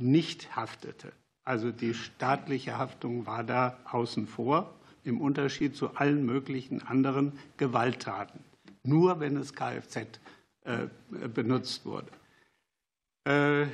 nicht 0.00 0.56
haftete. 0.56 1.12
Also 1.44 1.72
die 1.72 1.94
staatliche 1.94 2.78
Haftung 2.78 3.26
war 3.26 3.44
da 3.44 3.78
außen 3.84 4.26
vor, 4.26 4.74
im 5.04 5.20
Unterschied 5.20 5.74
zu 5.76 5.96
allen 5.96 6.24
möglichen 6.24 6.82
anderen 6.82 7.38
Gewalttaten. 7.56 8.44
Nur 8.82 9.20
wenn 9.20 9.36
es 9.36 9.54
Kfz 9.54 10.20
äh, 10.64 10.86
benutzt 11.28 11.84
wurde. 11.86 12.10
Äh, 13.24 13.66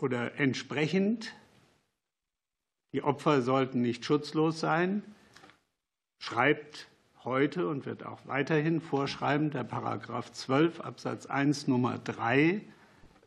oder 0.00 0.38
entsprechend, 0.38 1.34
die 2.92 3.02
Opfer 3.02 3.42
sollten 3.42 3.82
nicht 3.82 4.04
schutzlos 4.04 4.60
sein, 4.60 5.02
schreibt 6.20 6.88
heute 7.24 7.68
und 7.68 7.84
wird 7.84 8.06
auch 8.06 8.26
weiterhin 8.26 8.80
vorschreiben 8.80 9.50
der 9.50 9.64
Paragraph 9.64 10.30
12 10.32 10.80
Absatz 10.80 11.26
1 11.26 11.66
Nummer 11.66 11.98
3 11.98 12.40
äh, 12.40 12.60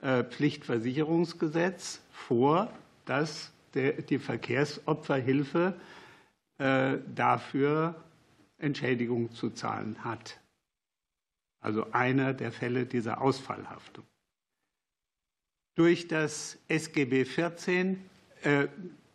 Pflichtversicherungsgesetz 0.01 2.01
vor, 2.11 2.71
dass 3.05 3.51
die 3.73 4.19
Verkehrsopferhilfe 4.19 5.73
äh, 6.57 6.97
dafür 7.13 7.95
Entschädigung 8.57 9.31
zu 9.31 9.49
zahlen 9.49 10.03
hat. 10.03 10.39
Also 11.59 11.91
einer 11.91 12.33
der 12.33 12.51
Fälle 12.51 12.85
dieser 12.85 13.21
Ausfallhaftung. 13.21 14.05
Durch 15.75 16.07
das 16.07 16.57
SGB 16.69 17.25
14, 17.25 18.01
äh, 18.43 18.67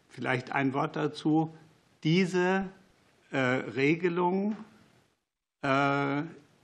vielleicht 0.08 0.52
ein 0.52 0.74
Wort 0.74 0.96
dazu, 0.96 1.56
diese 2.02 2.68
Regelung 3.32 4.56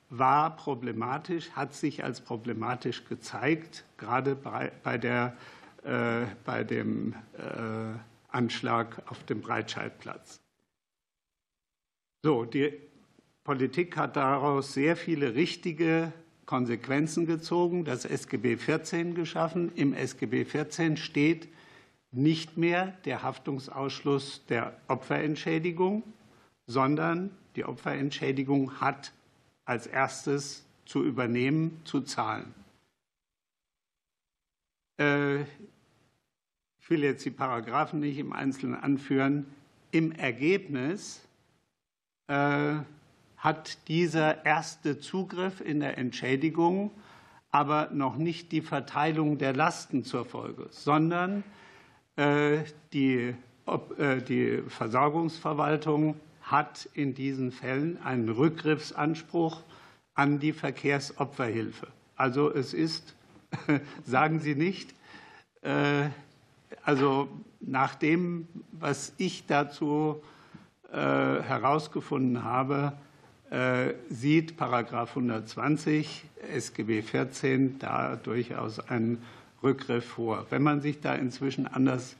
war 0.09 0.57
problematisch, 0.57 1.50
hat 1.50 1.74
sich 1.74 2.04
als 2.04 2.20
problematisch 2.20 3.04
gezeigt, 3.04 3.84
gerade 3.96 4.34
bei, 4.36 4.98
der, 4.98 5.36
äh, 5.84 6.26
bei 6.44 6.64
dem 6.64 7.14
äh, 7.36 7.98
Anschlag 8.28 9.02
auf 9.07 9.24
dem 9.24 9.40
Breitscheidplatz. 9.40 10.40
So, 12.24 12.44
die 12.44 12.72
Politik 13.44 13.96
hat 13.96 14.16
daraus 14.16 14.74
sehr 14.74 14.96
viele 14.96 15.34
richtige 15.34 16.12
Konsequenzen 16.46 17.26
gezogen, 17.26 17.84
das 17.84 18.04
SGB 18.04 18.57
14 18.57 19.14
geschaffen. 19.14 19.72
Im 19.74 19.92
SGB 19.92 20.44
14 20.44 20.96
steht 20.96 21.48
nicht 22.12 22.57
mehr 22.57 22.96
der 23.04 23.22
Haftungsausschluss 23.22 24.44
der 24.46 24.76
Opferentschädigung, 24.88 26.02
sondern 26.66 27.30
die 27.57 27.64
Opferentschädigung 27.64 28.80
hat 28.80 29.12
als 29.67 29.87
erstes 29.87 30.64
zu 30.87 31.05
übernehmen, 31.05 31.83
zu 31.85 32.01
zahlen. 32.01 32.55
Äh, 34.99 35.43
ich 35.43 36.89
will 36.89 37.03
jetzt 37.03 37.25
die 37.25 37.31
Paragraphen 37.31 38.01
nicht 38.01 38.19
im 38.19 38.33
Einzelnen 38.33 38.77
anführen. 38.77 39.47
Im 39.91 40.12
Ergebnis 40.12 41.27
äh, 42.29 42.77
hat 43.37 43.89
dieser 43.89 44.47
erste 44.47 44.99
Zugriff 45.01 45.61
in 45.61 45.81
der 45.81 45.99
Entschädigung 45.99 46.91
aber 47.51 47.89
noch 47.91 48.17
nicht 48.17 48.53
die 48.53 48.61
Verteilung 48.61 49.39
der 49.39 49.55
Lasten 49.55 50.05
zur 50.05 50.27
Folge, 50.27 50.67
sondern 50.71 51.43
äh, 52.17 52.64
die, 52.93 53.35
die 54.29 54.62
Versorgungsverwaltung 54.69 56.21
hat 56.47 56.88
in 56.94 57.14
diesen 57.14 57.53
Fällen 57.53 58.03
einen 58.03 58.28
Rückgriffsanspruch 58.28 59.62
an 60.14 60.40
die 60.40 60.53
Verkehrsopferhilfe. 60.53 61.86
Also 62.16 62.53
es 62.53 62.74
ist, 62.74 63.14
sagen 64.05 64.40
Sie 64.40 64.57
nicht, 64.57 64.94
äh, 65.62 66.09
Also 66.86 67.28
nach 67.61 67.97
dem, 67.97 68.47
was 68.70 69.12
ich 69.18 69.47
dazu 69.47 70.22
äh, 70.92 70.97
herausgefunden 70.97 72.44
habe, 72.44 72.92
äh, 73.51 73.94
sieht 74.09 74.57
Paragraph 74.57 75.11
120 75.11 76.24
SGB 76.53 77.03
14 77.03 77.78
da 77.80 78.16
durchaus 78.16 78.78
einen 78.78 79.22
Rückgriff 79.64 80.05
vor. 80.05 80.47
Wenn 80.51 80.62
man 80.62 80.80
sich 80.80 81.01
da 81.01 81.14
inzwischen 81.14 81.66
anders 81.66 82.16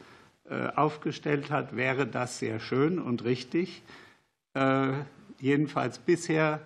aufgestellt 0.77 1.51
hat, 1.51 1.74
wäre 1.74 2.07
das 2.07 2.39
sehr 2.39 2.61
schön 2.61 3.01
und 3.01 3.24
richtig. 3.24 3.83
Äh, 4.57 5.05
jedenfalls 5.39 5.99
bisher 5.99 6.63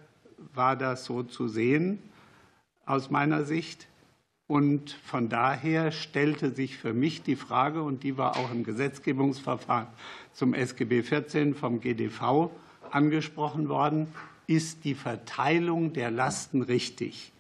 war 0.55 0.77
das 0.77 1.05
so 1.05 1.25
zu 1.25 1.49
sehen 1.49 1.99
aus 2.87 3.11
meiner 3.11 3.45
Sicht. 3.45 3.89
Und 4.47 4.93
von 4.93 5.29
daher 5.29 5.91
stellte 5.91 6.51
sich 6.51 6.77
für 6.77 6.93
mich 6.93 7.23
die 7.23 7.35
Frage, 7.35 7.83
und 7.83 8.05
die 8.05 8.17
war 8.17 8.37
auch 8.37 8.53
im 8.53 8.63
Gesetzgebungsverfahren 8.63 9.89
zum 10.33 10.55
SGB 10.55 11.03
14 11.03 11.55
vom 11.55 11.81
GDV 11.81 12.51
angesprochen 12.91 13.69
worden, 13.69 14.07
ist 14.47 14.85
die 14.85 14.95
Verteilung 14.95 15.93
der 15.93 16.13
Lasten 16.13 16.63
richtig? 16.63 17.33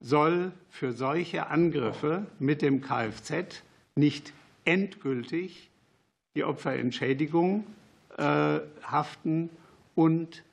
Soll 0.00 0.52
für 0.68 0.92
solche 0.92 1.46
Angriffe 1.46 2.26
mit 2.38 2.60
dem 2.60 2.82
Kfz 2.82 3.62
nicht 3.94 4.32
endgültig 4.66 5.70
die 6.34 6.44
Opferentschädigung 6.44 7.64
haften 8.16 9.50
und 9.94 10.44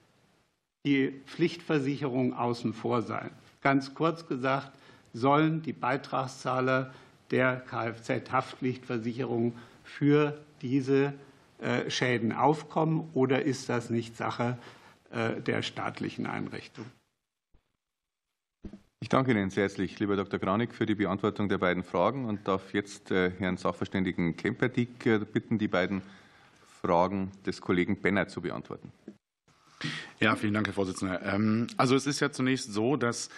die 0.86 1.22
Pflichtversicherung 1.28 2.34
außen 2.34 2.74
vor 2.74 3.02
sein? 3.02 3.32
Ganz 3.62 3.94
kurz 3.94 4.28
gesagt, 4.28 4.72
sollen 5.14 5.62
die 5.62 5.74
Beitragszahler 5.74 6.94
der 7.30 7.62
Kfz-Haftpflichtversicherung 7.66 9.54
für 9.84 10.40
diese 10.62 11.14
äh, 11.60 11.90
Schäden 11.90 12.32
aufkommen 12.32 13.10
oder 13.14 13.44
ist 13.44 13.70
das 13.70 13.90
nicht 13.90 14.18
Sache 14.18 14.58
äh, 15.12 15.42
der 15.42 15.62
staatlichen 15.62 16.26
Einrichtung. 16.26 16.86
Ich 19.00 19.10
danke 19.10 19.32
Ihnen 19.32 19.50
sehr 19.50 19.64
herzlich, 19.64 20.00
lieber 20.00 20.16
Dr. 20.16 20.40
Granik, 20.40 20.74
für 20.74 20.86
die 20.86 20.96
Beantwortung 20.96 21.50
der 21.50 21.58
beiden 21.58 21.84
Fragen 21.84 22.26
und 22.26 22.48
darf 22.48 22.74
jetzt 22.74 23.12
äh, 23.12 23.32
Herrn 23.32 23.58
Sachverständigen 23.58 24.38
Kemperdick 24.38 25.06
äh, 25.06 25.20
bitten, 25.20 25.58
die 25.58 25.68
beiden 25.68 26.02
Fragen 26.82 27.32
des 27.46 27.62
Kollegen 27.62 28.02
Benner 28.02 28.28
zu 28.28 28.42
beantworten. 28.42 28.92
Ja, 30.20 30.36
vielen 30.36 30.54
Dank, 30.54 30.68
Herr 30.68 30.74
Vorsitzender. 30.74 31.22
Ähm, 31.24 31.68
also 31.78 31.96
es 31.96 32.06
ist 32.06 32.20
ja 32.20 32.32
zunächst 32.32 32.72
so, 32.72 32.96
dass 32.96 33.30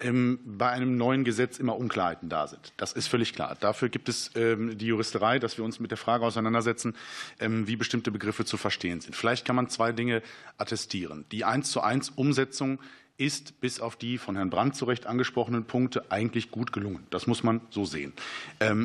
ähm, 0.00 0.40
bei 0.44 0.68
einem 0.70 0.96
neuen 0.96 1.22
Gesetz 1.22 1.58
immer 1.58 1.76
Unklarheiten 1.76 2.28
da 2.28 2.48
sind. 2.48 2.72
Das 2.76 2.92
ist 2.92 3.06
völlig 3.06 3.32
klar. 3.34 3.56
Dafür 3.60 3.88
gibt 3.88 4.08
es 4.08 4.32
ähm, 4.34 4.76
die 4.76 4.86
Juristerei, 4.86 5.38
dass 5.38 5.58
wir 5.58 5.64
uns 5.64 5.78
mit 5.78 5.92
der 5.92 5.98
Frage 5.98 6.24
auseinandersetzen, 6.24 6.94
wie 7.38 7.76
bestimmte 7.76 8.10
Begriffe 8.10 8.44
zu 8.44 8.56
verstehen 8.56 9.00
sind. 9.00 9.14
Vielleicht 9.14 9.44
kann 9.44 9.54
man 9.54 9.68
zwei 9.68 9.92
Dinge 9.92 10.22
attestieren. 10.58 11.24
Die 11.30 11.44
eins 11.44 11.70
zu 11.70 11.80
eins 11.80 12.10
Umsetzung 12.10 12.80
ist 13.18 13.60
bis 13.60 13.80
auf 13.80 13.94
die 13.94 14.18
von 14.18 14.34
Herrn 14.34 14.50
Brandt 14.50 14.74
zu 14.74 14.86
Recht 14.86 15.06
angesprochenen 15.06 15.64
Punkte 15.64 16.10
eigentlich 16.10 16.50
gut 16.50 16.72
gelungen. 16.72 17.06
Das 17.10 17.26
muss 17.26 17.42
man 17.42 17.60
so 17.70 17.84
sehen. 17.84 18.12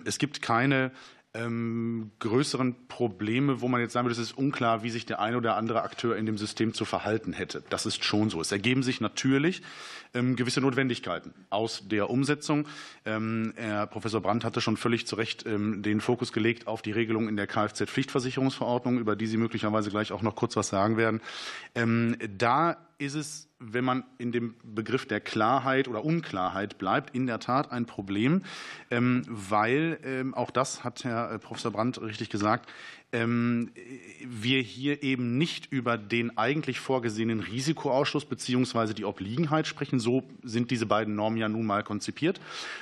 Es 0.06 0.18
gibt 0.18 0.42
keine 0.42 0.92
ähm, 1.34 2.12
größeren 2.20 2.88
Probleme, 2.88 3.62
wo 3.62 3.68
man 3.68 3.82
jetzt 3.82 3.94
sagen 3.94 4.06
würde, 4.06 4.20
es 4.20 4.20
ist 4.20 4.38
unklar, 4.38 4.84
wie 4.84 4.90
sich 4.90 5.06
der 5.06 5.20
eine 5.20 5.38
oder 5.38 5.56
andere 5.56 5.84
Akteur 5.84 6.16
in 6.16 6.26
dem 6.26 6.38
System 6.38 6.74
zu 6.74 6.86
verhalten 6.86 7.34
hätte. 7.34 7.64
Das 7.70 7.86
ist 7.86 8.04
schon 8.04 8.30
so. 8.30 8.42
Es 8.42 8.52
ergeben 8.52 8.82
sich 8.82 9.02
natürlich 9.02 9.62
ähm, 10.14 10.36
gewisse 10.36 10.62
Notwendigkeiten 10.62 11.34
aus 11.50 11.88
der 11.88 12.10
Umsetzung. 12.10 12.68
Ähm, 13.06 13.54
Herr 13.56 13.88
Professor 13.88 14.22
Brandt 14.22 14.44
hatte 14.44 14.62
schon 14.62 14.78
völlig 14.78 15.06
zu 15.06 15.16
Recht 15.16 15.46
den 15.46 16.02
Fokus 16.02 16.34
gelegt 16.34 16.68
auf 16.68 16.82
die 16.82 16.92
Regelung 16.92 17.30
in 17.30 17.38
der 17.38 17.48
Kfz-Pflichtversicherungsverordnung, 17.48 18.98
über 18.98 19.16
die 19.16 19.28
Sie 19.28 19.38
möglicherweise 19.38 19.90
gleich 19.90 20.12
auch 20.12 20.22
noch 20.22 20.36
kurz 20.36 20.56
was 20.56 20.70
sagen 20.70 20.98
werden. 20.98 21.22
Da 22.38 22.87
ist 23.00 23.14
es, 23.16 23.48
wenn 23.60 23.84
man 23.84 24.04
in 24.18 24.32
dem 24.32 24.56
Begriff 24.64 25.06
der 25.06 25.20
Klarheit 25.20 25.88
oder 25.88 26.04
Unklarheit 26.04 26.78
bleibt, 26.78 27.16
in 27.16 27.28
der 27.28 27.40
Tat 27.40 27.72
ein 27.72 27.86
Problem, 27.86 28.44
ähm, 28.90 29.24
weil 29.28 30.00
ähm, 30.04 30.34
auch 30.34 30.52
das 30.52 30.84
hat 30.84 31.04
Herr 31.04 31.32
äh, 31.32 31.40
Professor 31.40 31.72
Brandt 31.72 32.02
richtig 32.02 32.30
gesagt, 32.30 32.70
wir 33.12 34.62
hier 34.62 35.02
eben 35.02 35.38
nicht 35.38 35.72
über 35.72 35.98
den 35.98 36.38
eigentlich 36.38 36.82
vorgesehenen 36.82 37.40
Risikoausschluss 37.40 38.26
bzw. 38.26 38.94
die 38.94 39.06
Obliegenheit 39.06 39.66
sprechen, 39.66 40.02
so 40.02 40.24
sind 40.44 40.72
diese 40.72 40.86
beiden 40.86 41.16
Normen 41.16 41.38
ja 41.38 41.48
nun 41.48 41.66
mal 41.66 41.84
konzipiert, 41.84 42.42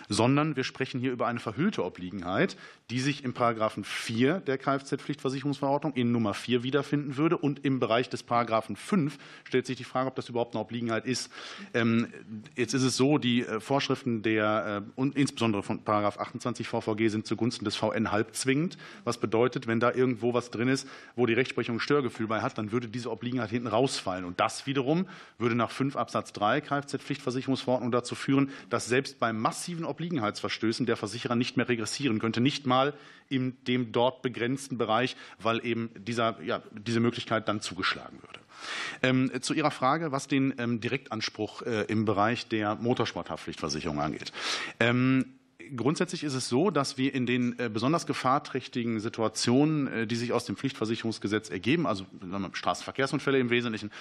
sondern 0.10 0.56
wir 0.56 0.64
sprechen 0.64 1.00
hier 1.00 1.12
über 1.12 1.28
eine 1.28 1.40
verhüllte 1.40 1.86
Obliegenheit, 1.86 2.58
die 2.90 3.00
sich 3.00 3.24
im 3.24 3.34
Paragraphen 3.34 3.84
4 3.84 4.40
der 4.40 4.58
Kfz-Pflichtversicherungsverordnung 4.58 5.94
in 5.94 6.12
Nummer 6.12 6.34
4 6.34 6.64
wiederfinden 6.64 7.18
würde. 7.18 7.38
Und 7.38 7.64
im 7.64 7.80
Bereich 7.80 8.10
des 8.10 8.24
Paragraphen 8.24 8.76
5 8.76 9.20
stellt 9.44 9.68
sich 9.68 9.78
die 9.78 9.84
Frage, 9.84 10.08
ob 10.08 10.16
das 10.16 10.30
überhaupt 10.30 10.56
eine 10.56 10.62
Obliegenheit 10.62 11.06
ist. 11.06 11.32
Ähm, 11.76 12.08
jetzt 12.56 12.74
ist 12.74 12.84
es 12.84 12.98
so, 12.98 13.20
die 13.20 13.46
äh, 13.46 13.60
Vorschriften 13.60 14.24
der, 14.24 14.84
äh, 14.84 14.92
und 15.00 15.16
insbesondere 15.16 15.62
von 15.62 15.84
Paragraph 15.84 16.18
28 16.18 16.68
VVG 16.68 17.10
sind 17.10 17.28
zugunsten 17.28 17.64
des 17.64 17.76
VN 17.76 18.12
halb 18.12 18.36
zwingend, 18.36 18.78
was 19.04 19.20
bedeutet, 19.20 19.68
wenn 19.68 19.80
da 19.80 19.92
irgendwie 19.94 20.15
irgendwo 20.16 20.34
was 20.34 20.50
drin 20.50 20.70
ist, 20.70 20.88
wo 21.16 21.26
die 21.26 21.34
Rechtsprechung 21.34 21.80
Störgefühl 21.80 22.28
bei 22.28 22.42
hat, 22.42 22.58
dann 22.58 22.72
würde 22.72 22.88
diese 22.88 23.12
Obliegenheit 23.12 23.50
hinten 23.50 23.68
rausfallen. 23.68 24.24
Und 24.24 24.40
das 24.40 24.66
wiederum 24.66 25.08
würde 25.38 25.56
nach 25.56 25.72
5 25.72 25.98
Absatz 25.98 26.32
3 26.34 26.62
Kfz-Pflichtversicherungsverordnung 26.62 27.92
dazu 27.92 28.16
führen, 28.16 28.50
dass 28.70 28.88
selbst 28.88 29.20
bei 29.20 29.34
massiven 29.34 29.84
Obliegenheitsverstößen 29.84 30.86
der 30.86 30.96
Versicherer 30.96 31.36
nicht 31.36 31.58
mehr 31.58 31.68
regressieren 31.68 32.20
könnte, 32.20 32.40
nicht 32.40 32.66
mal 32.66 32.94
in 33.28 33.58
dem 33.66 33.92
dort 33.92 34.22
begrenzten 34.22 34.78
Bereich, 34.78 35.18
weil 35.40 35.66
eben 35.66 35.90
dieser, 35.98 36.42
ja, 36.42 36.62
diese 36.72 37.00
Möglichkeit 37.00 37.48
dann 37.50 37.60
zugeschlagen 37.60 38.20
würde. 38.22 38.40
Ähm, 39.04 39.32
zu 39.42 39.54
Ihrer 39.54 39.72
Frage, 39.72 40.14
was 40.14 40.28
den 40.28 40.54
ähm, 40.58 40.80
Direktanspruch 40.80 41.64
äh, 41.64 41.84
im 41.86 42.06
Bereich 42.06 42.48
der 42.48 42.76
Motorsporthaftpflichtversicherung 42.76 44.00
angeht. 44.00 44.32
Ähm, 44.80 45.26
Grundsätzlich 45.76 46.24
ist 46.24 46.34
es 46.34 46.50
so, 46.50 46.70
dass 46.70 46.98
wir 46.98 47.14
in 47.14 47.26
den 47.26 47.58
äh, 47.60 47.70
besonders 47.70 48.06
gefahrträchtigen 48.06 49.00
Situationen, 49.00 49.88
äh, 49.88 50.08
die 50.08 50.16
sich 50.16 50.34
aus 50.34 50.46
dem 50.46 50.56
Pflichtversicherungsgesetz 50.56 51.50
ergeben, 51.50 51.88
also 51.88 52.06
Straßenverkehrsunfälle 52.54 53.40
im 53.40 53.50
Wesentlichen, 53.50 53.92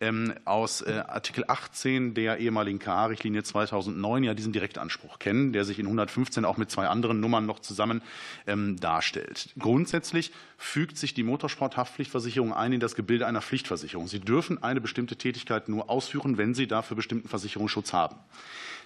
ähm, 0.00 0.34
aus 0.44 0.80
äh, 0.82 1.02
Artikel 1.06 1.44
18 1.46 2.14
der 2.14 2.38
ehemaligen 2.38 2.78
KA-Richtlinie 2.78 3.42
2009 3.42 4.24
ja 4.24 4.34
diesen 4.34 4.52
Direktanspruch 4.52 5.18
kennen, 5.18 5.52
der 5.52 5.64
sich 5.64 5.78
in 5.78 5.86
115 5.86 6.44
auch 6.44 6.56
mit 6.56 6.70
zwei 6.70 6.88
anderen 6.88 7.20
Nummern 7.20 7.46
noch 7.46 7.60
zusammen 7.60 8.02
ähm, 8.46 8.78
darstellt. 8.78 9.50
Grundsätzlich 9.58 10.32
fügt 10.56 10.96
sich 10.96 11.14
die 11.14 11.22
Motorsporthaftpflichtversicherung 11.22 12.52
ein 12.52 12.72
in 12.72 12.80
das 12.80 12.94
Gebilde 12.94 13.26
einer 13.26 13.42
Pflichtversicherung. 13.42 14.08
Sie 14.08 14.20
dürfen 14.20 14.62
eine 14.62 14.80
bestimmte 14.80 15.16
Tätigkeit 15.16 15.68
nur 15.68 15.90
ausführen, 15.90 16.38
wenn 16.38 16.54
Sie 16.54 16.66
dafür 16.66 16.96
bestimmten 16.96 17.28
Versicherungsschutz 17.28 17.92
haben. 17.92 18.16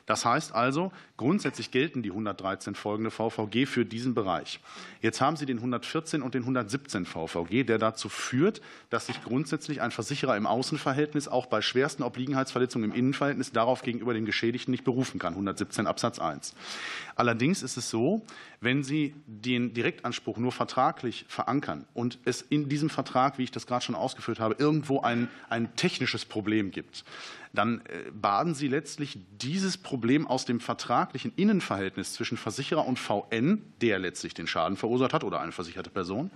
Das 0.06 0.24
heißt 0.24 0.54
also, 0.54 0.92
grundsätzlich 1.16 1.72
gelten 1.72 2.02
die 2.02 2.10
113 2.10 2.76
folgende 2.76 3.10
VVG 3.10 3.66
für 3.66 3.84
diesen 3.84 4.14
Bereich. 4.14 4.60
Jetzt 5.02 5.20
haben 5.20 5.36
Sie 5.36 5.46
den 5.46 5.58
114 5.58 6.22
und 6.22 6.34
den 6.34 6.42
117 6.42 7.06
VVG, 7.06 7.64
der 7.64 7.78
dazu 7.78 8.08
führt, 8.08 8.60
dass 8.88 9.06
sich 9.06 9.22
grundsätzlich 9.22 9.82
ein 9.82 9.90
Versicherer 9.90 10.36
im 10.36 10.46
Außenverhältnis 10.46 11.26
auch 11.26 11.46
bei 11.46 11.60
schwersten 11.60 12.04
Obliegenheitsverletzungen 12.04 12.90
im 12.90 12.96
Innenverhältnis 12.96 13.50
darauf 13.50 13.82
gegenüber 13.82 14.14
dem 14.14 14.26
Geschädigten 14.26 14.70
nicht 14.70 14.84
berufen 14.84 15.18
kann. 15.18 15.32
117 15.32 15.88
Absatz 15.88 16.20
1. 16.20 16.54
Allerdings 17.16 17.62
ist 17.62 17.76
es 17.76 17.90
so, 17.90 18.24
wenn 18.60 18.84
Sie 18.84 19.14
den 19.26 19.74
Direktanspruch 19.74 20.38
nur 20.38 20.52
vertraglich 20.52 21.24
verankern 21.28 21.84
und 21.94 22.18
es 22.24 22.42
in 22.42 22.68
diesem 22.68 22.90
Vertrag, 22.90 23.38
wie 23.38 23.44
ich 23.44 23.50
das 23.50 23.66
gerade 23.66 23.84
schon 23.84 23.94
ausgeführt 23.94 24.38
habe, 24.38 24.54
irgendwo 24.58 25.00
ein, 25.00 25.28
ein 25.48 25.74
technisches 25.76 26.24
Problem 26.24 26.70
gibt, 26.70 27.04
dann 27.56 27.80
äh, 27.80 28.10
baden 28.12 28.54
Sie 28.54 28.68
letztlich 28.68 29.18
dieses 29.32 29.76
Problem 29.76 30.26
aus 30.26 30.44
dem 30.44 30.60
vertraglichen 30.60 31.32
Innenverhältnis 31.36 32.12
zwischen 32.12 32.36
Versicherer 32.36 32.86
und 32.86 32.98
VN, 32.98 33.62
der 33.80 33.98
letztlich 33.98 34.34
den 34.34 34.46
Schaden 34.46 34.76
verursacht 34.76 35.12
hat 35.12 35.24
oder 35.24 35.40
eine 35.40 35.52
versicherte 35.52 35.90
Person, 35.90 36.30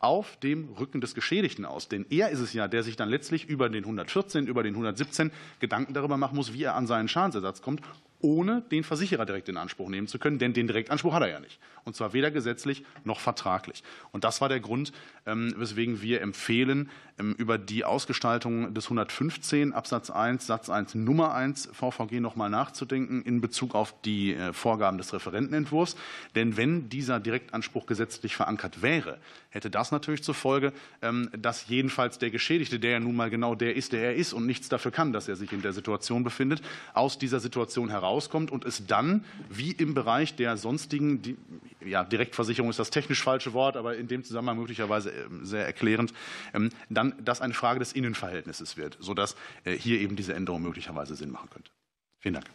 auf 0.00 0.36
dem 0.38 0.70
Rücken 0.70 1.00
des 1.00 1.14
Geschädigten 1.14 1.64
aus. 1.64 1.88
Denn 1.88 2.06
er 2.10 2.30
ist 2.30 2.40
es 2.40 2.52
ja, 2.52 2.68
der 2.68 2.82
sich 2.82 2.96
dann 2.96 3.08
letztlich 3.08 3.48
über 3.48 3.68
den 3.68 3.84
114, 3.84 4.46
über 4.46 4.62
den 4.62 4.74
117 4.74 5.30
Gedanken 5.60 5.94
darüber 5.94 6.16
machen 6.16 6.36
muss, 6.36 6.52
wie 6.52 6.64
er 6.64 6.74
an 6.74 6.86
seinen 6.86 7.08
Schadensersatz 7.08 7.62
kommt 7.62 7.82
ohne 8.22 8.62
den 8.70 8.84
Versicherer 8.84 9.26
direkt 9.26 9.48
in 9.48 9.56
Anspruch 9.56 9.88
nehmen 9.88 10.06
zu 10.06 10.18
können, 10.18 10.38
denn 10.38 10.52
den 10.52 10.66
Direktanspruch 10.66 11.12
hat 11.12 11.22
er 11.22 11.30
ja 11.30 11.40
nicht. 11.40 11.58
Und 11.84 11.96
zwar 11.96 12.12
weder 12.12 12.30
gesetzlich 12.30 12.84
noch 13.04 13.20
vertraglich. 13.20 13.82
Und 14.12 14.24
das 14.24 14.40
war 14.40 14.48
der 14.48 14.60
Grund, 14.60 14.92
ähm, 15.26 15.52
weswegen 15.56 16.00
wir 16.00 16.20
empfehlen, 16.20 16.88
ähm, 17.18 17.34
über 17.36 17.58
die 17.58 17.84
Ausgestaltung 17.84 18.72
des 18.72 18.86
115 18.86 19.72
Absatz 19.72 20.10
1 20.10 20.46
Satz 20.46 20.70
1 20.70 20.94
Nummer 20.94 21.34
1 21.34 21.70
VVG 21.72 22.20
noch 22.20 22.36
mal 22.36 22.48
nachzudenken 22.48 23.22
in 23.22 23.40
Bezug 23.40 23.74
auf 23.74 24.00
die 24.02 24.34
äh, 24.34 24.52
Vorgaben 24.52 24.98
des 24.98 25.12
Referentenentwurfs. 25.12 25.96
Denn 26.34 26.56
wenn 26.56 26.88
dieser 26.88 27.20
Direktanspruch 27.20 27.86
gesetzlich 27.86 28.36
verankert 28.36 28.82
wäre, 28.82 29.18
hätte 29.52 29.70
das 29.70 29.92
natürlich 29.92 30.22
zur 30.24 30.34
Folge, 30.34 30.72
ähm, 31.00 31.30
dass 31.38 31.68
jedenfalls 31.68 32.18
der 32.18 32.30
Geschädigte, 32.30 32.80
der 32.80 32.92
ja 32.92 33.00
nun 33.00 33.16
mal 33.16 33.30
genau 33.30 33.54
der 33.54 33.76
ist, 33.76 33.92
der 33.92 34.02
er 34.02 34.14
ist 34.14 34.32
und 34.32 34.46
nichts 34.46 34.68
dafür 34.68 34.90
kann, 34.90 35.12
dass 35.12 35.28
er 35.28 35.36
sich 35.36 35.52
in 35.52 35.62
der 35.62 35.72
Situation 35.72 36.24
befindet, 36.24 36.62
aus 36.94 37.18
dieser 37.18 37.40
Situation 37.40 37.90
heraus 37.90 38.22
rauskommt 38.22 38.50
und 38.50 38.64
es 38.64 38.86
dann, 38.86 39.24
wie 39.48 39.72
im 39.72 39.94
Bereich 39.94 40.36
der 40.36 40.56
sonstigen, 40.56 41.36
ja, 41.84 42.04
Direktversicherung 42.04 42.70
ist 42.70 42.78
das 42.78 42.90
technisch 42.90 43.22
falsche 43.22 43.52
Wort, 43.52 43.76
aber 43.76 43.96
in 43.96 44.08
dem 44.08 44.22
Zusammenhang 44.24 44.58
möglicherweise 44.58 45.10
ähm, 45.10 45.44
sehr 45.44 45.66
erklärend, 45.66 46.12
ähm, 46.54 46.70
dann 46.88 47.14
das 47.24 47.40
eine 47.40 47.54
Frage 47.54 47.78
des 47.78 47.92
Innenverhältnisses 47.92 48.76
wird, 48.76 48.96
sodass 49.00 49.36
äh, 49.64 49.72
hier 49.72 50.00
eben 50.00 50.16
diese 50.16 50.34
Änderung 50.34 50.62
möglicherweise 50.62 51.14
Sinn 51.14 51.30
machen 51.30 51.48
könnte. 51.50 51.70
Vielen 52.18 52.34
Dank. 52.34 52.46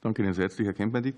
Danke 0.00 0.22
Ihnen 0.22 0.34
sehr 0.34 0.44
herzlich, 0.44 0.66
Herr 0.66 0.74
Kemperdick. 0.74 1.16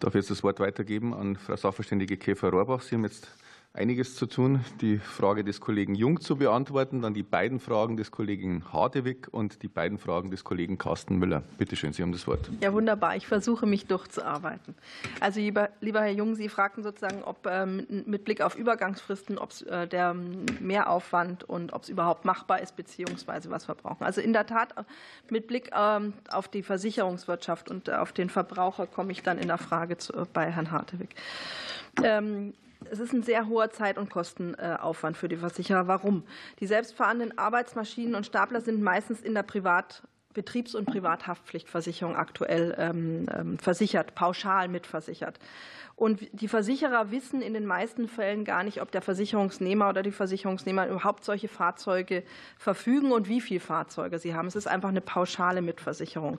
Darf 0.00 0.14
jetzt 0.14 0.30
das 0.30 0.42
Wort 0.42 0.60
weitergeben 0.60 1.12
an 1.12 1.36
Frau 1.36 1.56
Sachverständige 1.56 2.16
Käfer-Rohrbach. 2.16 2.80
Sie 2.80 2.94
haben 2.94 3.04
jetzt 3.04 3.28
einiges 3.72 4.16
zu 4.16 4.26
tun, 4.26 4.64
die 4.80 4.98
Frage 4.98 5.44
des 5.44 5.60
Kollegen 5.60 5.94
Jung 5.94 6.20
zu 6.20 6.36
beantworten, 6.36 7.02
dann 7.02 7.14
die 7.14 7.22
beiden 7.22 7.60
Fragen 7.60 7.96
des 7.96 8.10
Kollegen 8.10 8.64
Hartewig 8.72 9.28
und 9.30 9.62
die 9.62 9.68
beiden 9.68 9.98
Fragen 9.98 10.30
des 10.30 10.42
Kollegen 10.42 10.76
Carsten 10.76 11.18
Müller. 11.18 11.42
Bitte 11.56 11.76
schön, 11.76 11.92
Sie 11.92 12.02
haben 12.02 12.10
das 12.10 12.26
Wort. 12.26 12.50
Ja, 12.60 12.72
wunderbar. 12.72 13.14
Ich 13.14 13.28
versuche 13.28 13.66
mich 13.66 13.86
durchzuarbeiten. 13.86 14.74
Also, 15.20 15.38
lieber, 15.38 15.70
lieber 15.80 16.00
Herr 16.00 16.12
Jung, 16.12 16.34
Sie 16.34 16.48
fragten 16.48 16.82
sozusagen, 16.82 17.22
ob 17.22 17.46
ähm, 17.46 17.86
mit 18.06 18.24
Blick 18.24 18.40
auf 18.40 18.56
Übergangsfristen, 18.56 19.38
ob 19.38 19.52
äh, 19.62 19.86
der 19.86 20.14
Mehraufwand 20.14 21.44
und 21.44 21.72
ob 21.72 21.84
es 21.84 21.88
überhaupt 21.88 22.24
machbar 22.24 22.60
ist, 22.60 22.74
beziehungsweise 22.74 23.50
was 23.50 23.68
wir 23.68 23.76
brauchen. 23.76 24.04
Also 24.04 24.20
in 24.20 24.32
der 24.32 24.46
Tat, 24.46 24.74
mit 25.30 25.46
Blick 25.46 25.70
ähm, 25.76 26.14
auf 26.30 26.48
die 26.48 26.64
Versicherungswirtschaft 26.64 27.70
und 27.70 27.88
auf 27.88 28.12
den 28.12 28.30
Verbraucher 28.30 28.88
komme 28.88 29.12
ich 29.12 29.22
dann 29.22 29.38
in 29.38 29.46
der 29.46 29.58
Frage 29.58 29.96
zu, 29.96 30.12
bei 30.32 30.50
Herrn 30.50 30.72
Hartewig. 30.72 31.10
Ähm, 32.02 32.52
es 32.90 32.98
ist 32.98 33.12
ein 33.12 33.22
sehr 33.22 33.48
hoher 33.48 33.70
Zeit- 33.70 33.98
und 33.98 34.10
Kostenaufwand 34.10 35.16
für 35.16 35.28
die 35.28 35.36
Versicherer. 35.36 35.86
Warum? 35.86 36.24
Die 36.60 36.66
selbstfahrenden 36.66 37.36
Arbeitsmaschinen 37.36 38.14
und 38.14 38.26
Stapler 38.26 38.60
sind 38.60 38.82
meistens 38.82 39.20
in 39.20 39.34
der 39.34 39.42
Privat 39.42 40.02
Betriebs- 40.34 40.74
und 40.74 40.84
Privathaftpflichtversicherung 40.84 42.16
aktuell 42.16 42.74
ähm, 42.78 43.26
ähm, 43.34 43.58
versichert, 43.58 44.14
pauschal 44.14 44.68
mitversichert. 44.68 45.38
Und 46.00 46.20
die 46.32 46.48
Versicherer 46.48 47.10
wissen 47.10 47.42
in 47.42 47.52
den 47.52 47.66
meisten 47.66 48.08
Fällen 48.08 48.46
gar 48.46 48.62
nicht, 48.62 48.80
ob 48.80 48.90
der 48.90 49.02
Versicherungsnehmer 49.02 49.90
oder 49.90 50.02
die 50.02 50.12
Versicherungsnehmer 50.12 50.88
überhaupt 50.88 51.26
solche 51.26 51.46
Fahrzeuge 51.46 52.22
verfügen 52.56 53.12
und 53.12 53.28
wie 53.28 53.42
viele 53.42 53.60
Fahrzeuge 53.60 54.18
sie 54.18 54.34
haben. 54.34 54.48
Es 54.48 54.56
ist 54.56 54.66
einfach 54.66 54.88
eine 54.88 55.02
pauschale 55.02 55.60
Mitversicherung. 55.60 56.38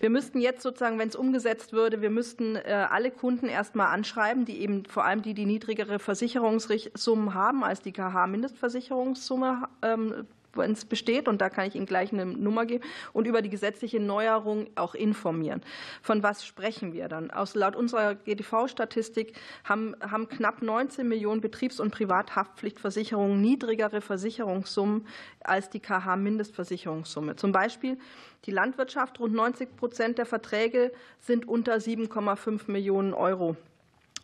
Wir 0.00 0.10
müssten 0.10 0.38
jetzt 0.38 0.60
sozusagen, 0.60 0.98
wenn 0.98 1.08
es 1.08 1.16
umgesetzt 1.16 1.72
würde, 1.72 2.02
wir 2.02 2.10
müssten 2.10 2.56
äh, 2.56 2.86
alle 2.90 3.10
Kunden 3.10 3.46
erstmal 3.46 3.86
anschreiben, 3.86 4.44
die 4.44 4.60
eben 4.60 4.84
vor 4.84 5.06
allem 5.06 5.22
die, 5.22 5.32
die 5.32 5.46
niedrigere 5.46 5.98
Versicherungssummen 5.98 7.32
haben 7.32 7.64
als 7.64 7.80
die 7.80 7.92
KH-Mindestversicherungssumme 7.92 9.66
ähm, 9.80 10.26
wenn 10.54 10.72
es 10.72 10.84
besteht, 10.84 11.28
und 11.28 11.40
da 11.40 11.48
kann 11.48 11.66
ich 11.66 11.74
Ihnen 11.74 11.86
gleich 11.86 12.12
eine 12.12 12.26
Nummer 12.26 12.66
geben, 12.66 12.84
und 13.12 13.26
über 13.26 13.42
die 13.42 13.50
gesetzliche 13.50 14.00
Neuerung 14.00 14.68
auch 14.74 14.94
informieren. 14.94 15.62
Von 16.02 16.22
was 16.22 16.44
sprechen 16.44 16.92
wir 16.92 17.08
dann? 17.08 17.30
Aus, 17.30 17.54
laut 17.54 17.76
unserer 17.76 18.14
GDV-Statistik 18.14 19.34
haben, 19.64 19.94
haben 20.00 20.28
knapp 20.28 20.62
19 20.62 21.08
Millionen 21.08 21.40
Betriebs- 21.40 21.80
und 21.80 21.90
Privathaftpflichtversicherungen 21.90 23.40
niedrigere 23.40 24.00
Versicherungssummen 24.00 25.06
als 25.44 25.70
die 25.70 25.80
KH-Mindestversicherungssumme. 25.80 27.36
Zum 27.36 27.52
Beispiel 27.52 27.98
die 28.46 28.50
Landwirtschaft, 28.50 29.20
rund 29.20 29.34
90 29.34 29.76
Prozent 29.76 30.18
der 30.18 30.26
Verträge 30.26 30.92
sind 31.18 31.46
unter 31.46 31.74
7,5 31.76 32.70
Millionen 32.70 33.12
Euro 33.12 33.56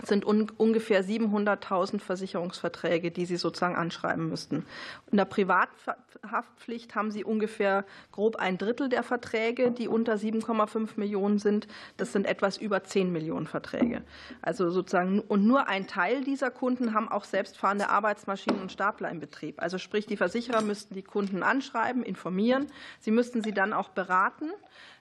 sind 0.02 0.24
un 0.26 0.50
ungefähr 0.56 1.04
700.000 1.04 2.00
Versicherungsverträge, 2.00 3.10
die 3.10 3.24
Sie 3.24 3.36
sozusagen 3.36 3.76
anschreiben 3.76 4.28
müssten. 4.28 4.66
In 5.10 5.16
der 5.16 5.24
Privathaftpflicht 5.24 6.94
haben 6.94 7.10
Sie 7.10 7.24
ungefähr 7.24 7.84
grob 8.12 8.36
ein 8.36 8.58
Drittel 8.58 8.88
der 8.88 9.02
Verträge, 9.02 9.70
die 9.70 9.88
unter 9.88 10.14
7,5 10.14 10.90
Millionen 10.96 11.38
sind. 11.38 11.66
Das 11.96 12.12
sind 12.12 12.26
etwas 12.26 12.58
über 12.58 12.84
10 12.84 13.10
Millionen 13.10 13.46
Verträge. 13.46 14.02
Also 14.42 14.70
sozusagen, 14.70 15.20
und 15.20 15.46
nur 15.46 15.68
ein 15.68 15.86
Teil 15.86 16.22
dieser 16.24 16.50
Kunden 16.50 16.92
haben 16.92 17.08
auch 17.08 17.24
selbstfahrende 17.24 17.88
Arbeitsmaschinen 17.88 18.60
und 18.60 18.72
Stapler 18.72 19.10
im 19.10 19.20
Betrieb. 19.20 19.62
Also 19.62 19.78
sprich, 19.78 20.06
die 20.06 20.16
Versicherer 20.16 20.60
müssten 20.60 20.94
die 20.94 21.02
Kunden 21.02 21.42
anschreiben, 21.42 22.02
informieren. 22.02 22.66
Sie 23.00 23.10
müssten 23.10 23.42
sie 23.42 23.52
dann 23.52 23.72
auch 23.72 23.88
beraten 23.88 24.50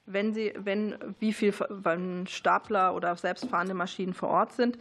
wenn 0.06 0.34
sie, 0.34 0.54
wenn, 0.58 0.96
wie 1.20 1.34
viel 1.34 1.54
Stapler 2.28 2.94
oder 2.96 3.16
selbstfahrende 3.16 3.74
Maschinen 3.74 4.14
vor 4.14 4.30
Ort 4.30 4.54
sind. 4.54 4.78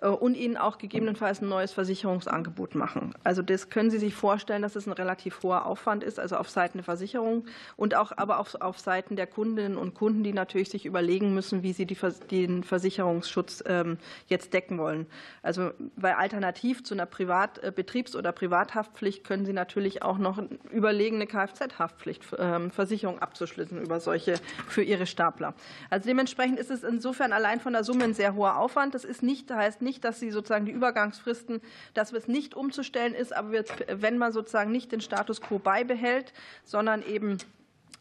Äh, 0.00 0.08
und 0.08 0.36
ihnen 0.36 0.56
auch 0.56 0.78
gegebenenfalls 0.78 1.40
ein 1.40 1.48
neues 1.48 1.72
Versicherungsangebot 1.72 2.74
machen. 2.74 3.14
Also 3.24 3.42
das 3.42 3.70
können 3.70 3.90
Sie 3.90 3.98
sich 3.98 4.14
vorstellen, 4.14 4.62
dass 4.62 4.76
es 4.76 4.86
ein 4.86 4.92
relativ 4.92 5.42
hoher 5.42 5.66
Aufwand 5.66 6.02
ist, 6.02 6.18
also 6.18 6.36
auf 6.36 6.50
Seiten 6.50 6.78
der 6.78 6.84
Versicherung 6.84 7.46
und 7.76 7.94
auch 7.94 8.12
aber 8.16 8.38
auf, 8.38 8.56
auf 8.56 8.78
Seiten 8.78 9.16
der 9.16 9.26
Kundinnen 9.26 9.76
und 9.76 9.94
Kunden, 9.94 10.24
die 10.24 10.32
natürlich 10.32 10.70
sich 10.70 10.84
überlegen 10.86 11.34
müssen, 11.34 11.62
wie 11.62 11.72
sie 11.72 11.86
die, 11.86 11.96
den 12.30 12.64
Versicherungsschutz 12.64 13.62
ähm, 13.66 13.98
jetzt 14.26 14.52
decken 14.52 14.78
wollen. 14.78 15.06
Also 15.42 15.70
weil 15.96 16.14
alternativ 16.14 16.82
zu 16.82 16.94
einer 16.94 17.06
Privat-, 17.06 17.62
äh, 17.62 17.72
Betriebs- 17.74 18.16
oder 18.16 18.32
Privathaftpflicht 18.32 19.24
können 19.24 19.46
Sie 19.46 19.52
natürlich 19.52 20.02
auch 20.02 20.18
noch 20.18 20.42
überlegen, 20.70 21.16
eine 21.16 21.26
Kfz-Haftpflichtversicherung 21.26 23.16
ähm, 23.16 23.22
abzuschließen 23.22 23.80
über 23.80 24.00
solche 24.00 24.34
für 24.68 24.82
Ihre 24.82 25.06
Stapler. 25.06 25.54
Also 25.90 26.08
dementsprechend 26.08 26.58
ist 26.58 26.70
es 26.70 26.82
insofern 26.82 27.32
allein 27.32 27.60
von 27.60 27.72
der 27.72 27.84
Summe 27.84 28.04
ein 28.04 28.14
sehr 28.14 28.34
hoher 28.34 28.58
Aufwand. 28.58 28.94
Das 28.94 29.04
ist 29.04 29.22
nicht, 29.22 29.50
heißt 29.50 29.82
nicht, 29.84 30.04
dass 30.04 30.18
sie 30.18 30.30
sozusagen 30.30 30.66
die 30.66 30.72
Übergangsfristen, 30.72 31.60
dass 31.94 32.12
es 32.12 32.26
nicht 32.26 32.54
umzustellen 32.54 33.14
ist, 33.14 33.32
aber 33.32 33.52
wenn 33.88 34.18
man 34.18 34.32
sozusagen 34.32 34.72
nicht 34.72 34.90
den 34.90 35.00
Status 35.00 35.40
quo 35.40 35.58
beibehält, 35.58 36.32
sondern 36.64 37.06
eben 37.06 37.38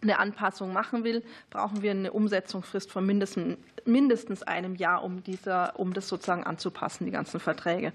eine 0.04 0.20
Anpassung 0.20 0.74
machen 0.74 1.04
will, 1.04 1.24
brauchen 1.50 1.82
wir 1.82 1.92
eine 1.92 2.12
Umsetzungsfrist 2.12 2.92
von 2.92 3.06
mindestens, 3.06 4.44
einem 4.44 4.76
Jahr, 4.76 5.04
um, 5.04 5.24
dieser, 5.24 5.80
um 5.80 5.94
das 5.94 6.08
sozusagen 6.08 6.44
anzupassen, 6.44 7.06
die 7.06 7.12
ganzen 7.12 7.40
Verträge. 7.40 7.94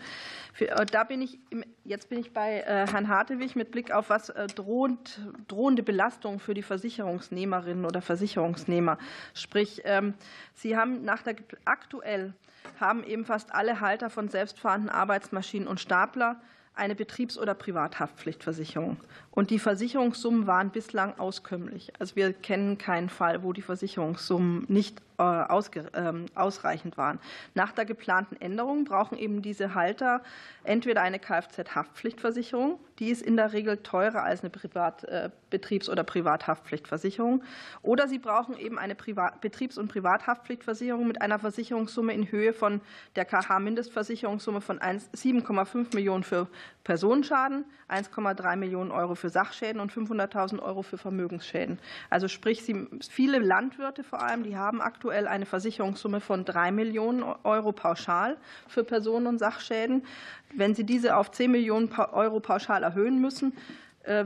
Äh, 0.58 0.86
da 0.86 1.04
bin 1.04 1.22
ich, 1.22 1.38
jetzt 1.84 2.08
bin 2.08 2.18
ich 2.18 2.32
bei 2.32 2.60
äh, 2.60 2.86
Herrn 2.86 3.08
Hartewig 3.08 3.56
mit 3.56 3.70
Blick 3.70 3.92
auf 3.92 4.10
was 4.10 4.30
äh, 4.30 4.46
drohend, 4.48 5.20
drohende 5.46 5.82
Belastung 5.82 6.40
für 6.40 6.54
die 6.54 6.62
Versicherungsnehmerinnen 6.62 7.84
oder 7.84 8.02
Versicherungsnehmer. 8.02 8.98
Sprich, 9.34 9.82
ähm, 9.84 10.14
Sie 10.54 10.76
haben 10.76 11.04
nach 11.04 11.22
der 11.22 11.36
aktuell 11.64 12.34
haben 12.80 13.04
eben 13.04 13.24
fast 13.24 13.54
alle 13.54 13.80
Halter 13.80 14.10
von 14.10 14.28
selbstfahrenden 14.28 14.90
Arbeitsmaschinen 14.90 15.68
und 15.68 15.80
Stapler 15.80 16.40
eine 16.78 16.94
Betriebs- 16.94 17.38
oder 17.38 17.54
Privathaftpflichtversicherung. 17.54 18.98
Und 19.30 19.50
die 19.50 19.58
Versicherungssummen 19.58 20.46
waren 20.46 20.70
bislang 20.70 21.18
auskömmlich. 21.18 21.92
Also 21.98 22.16
wir 22.16 22.32
kennen 22.32 22.78
keinen 22.78 23.08
Fall, 23.08 23.42
wo 23.42 23.52
die 23.52 23.62
Versicherungssummen 23.62 24.64
nicht 24.68 25.02
ausreichend 25.18 26.96
waren. 26.96 27.18
Nach 27.54 27.72
der 27.72 27.84
geplanten 27.84 28.36
Änderung 28.40 28.84
brauchen 28.84 29.18
eben 29.18 29.42
diese 29.42 29.74
Halter 29.74 30.22
entweder 30.62 31.02
eine 31.02 31.18
Kfz-Haftpflichtversicherung, 31.18 32.78
die 32.98 33.10
ist 33.10 33.22
in 33.22 33.36
der 33.36 33.52
Regel 33.52 33.78
teurer 33.78 34.22
als 34.22 34.42
eine 34.42 34.50
Privat-, 34.50 35.04
äh, 35.04 35.30
Betriebs- 35.50 35.88
oder 35.88 36.04
Privathaftpflichtversicherung, 36.04 37.42
oder 37.82 38.06
sie 38.06 38.18
brauchen 38.18 38.56
eben 38.56 38.78
eine 38.78 38.94
Betriebs- 38.94 39.78
und 39.78 39.88
Privathaftpflichtversicherung 39.88 41.06
mit 41.06 41.20
einer 41.20 41.38
Versicherungssumme 41.38 42.12
in 42.12 42.30
Höhe 42.30 42.52
von 42.52 42.80
der 43.16 43.24
KH-Mindestversicherungssumme 43.24 44.60
von 44.60 44.78
7,5 44.78 45.94
Millionen 45.94 46.22
für 46.22 46.46
Personenschaden, 46.88 47.66
1,3 47.90 48.56
Millionen 48.56 48.92
Euro 48.92 49.14
für 49.14 49.28
Sachschäden 49.28 49.78
und 49.78 49.92
500.000 49.92 50.58
Euro 50.58 50.80
für 50.80 50.96
Vermögensschäden. 50.96 51.78
Also 52.08 52.28
sprich, 52.28 52.62
viele 53.10 53.38
Landwirte 53.40 54.02
vor 54.02 54.22
allem, 54.22 54.42
die 54.42 54.56
haben 54.56 54.80
aktuell 54.80 55.28
eine 55.28 55.44
Versicherungssumme 55.44 56.20
von 56.20 56.46
3 56.46 56.72
Millionen 56.72 57.22
Euro 57.44 57.72
pauschal 57.72 58.38
für 58.68 58.84
Personen- 58.84 59.26
und 59.26 59.36
Sachschäden. 59.38 60.02
Wenn 60.54 60.74
sie 60.74 60.84
diese 60.84 61.18
auf 61.18 61.30
10 61.30 61.50
Millionen 61.50 61.92
Euro 61.92 62.40
pauschal 62.40 62.82
erhöhen 62.82 63.20
müssen, 63.20 63.52
äh, 64.04 64.24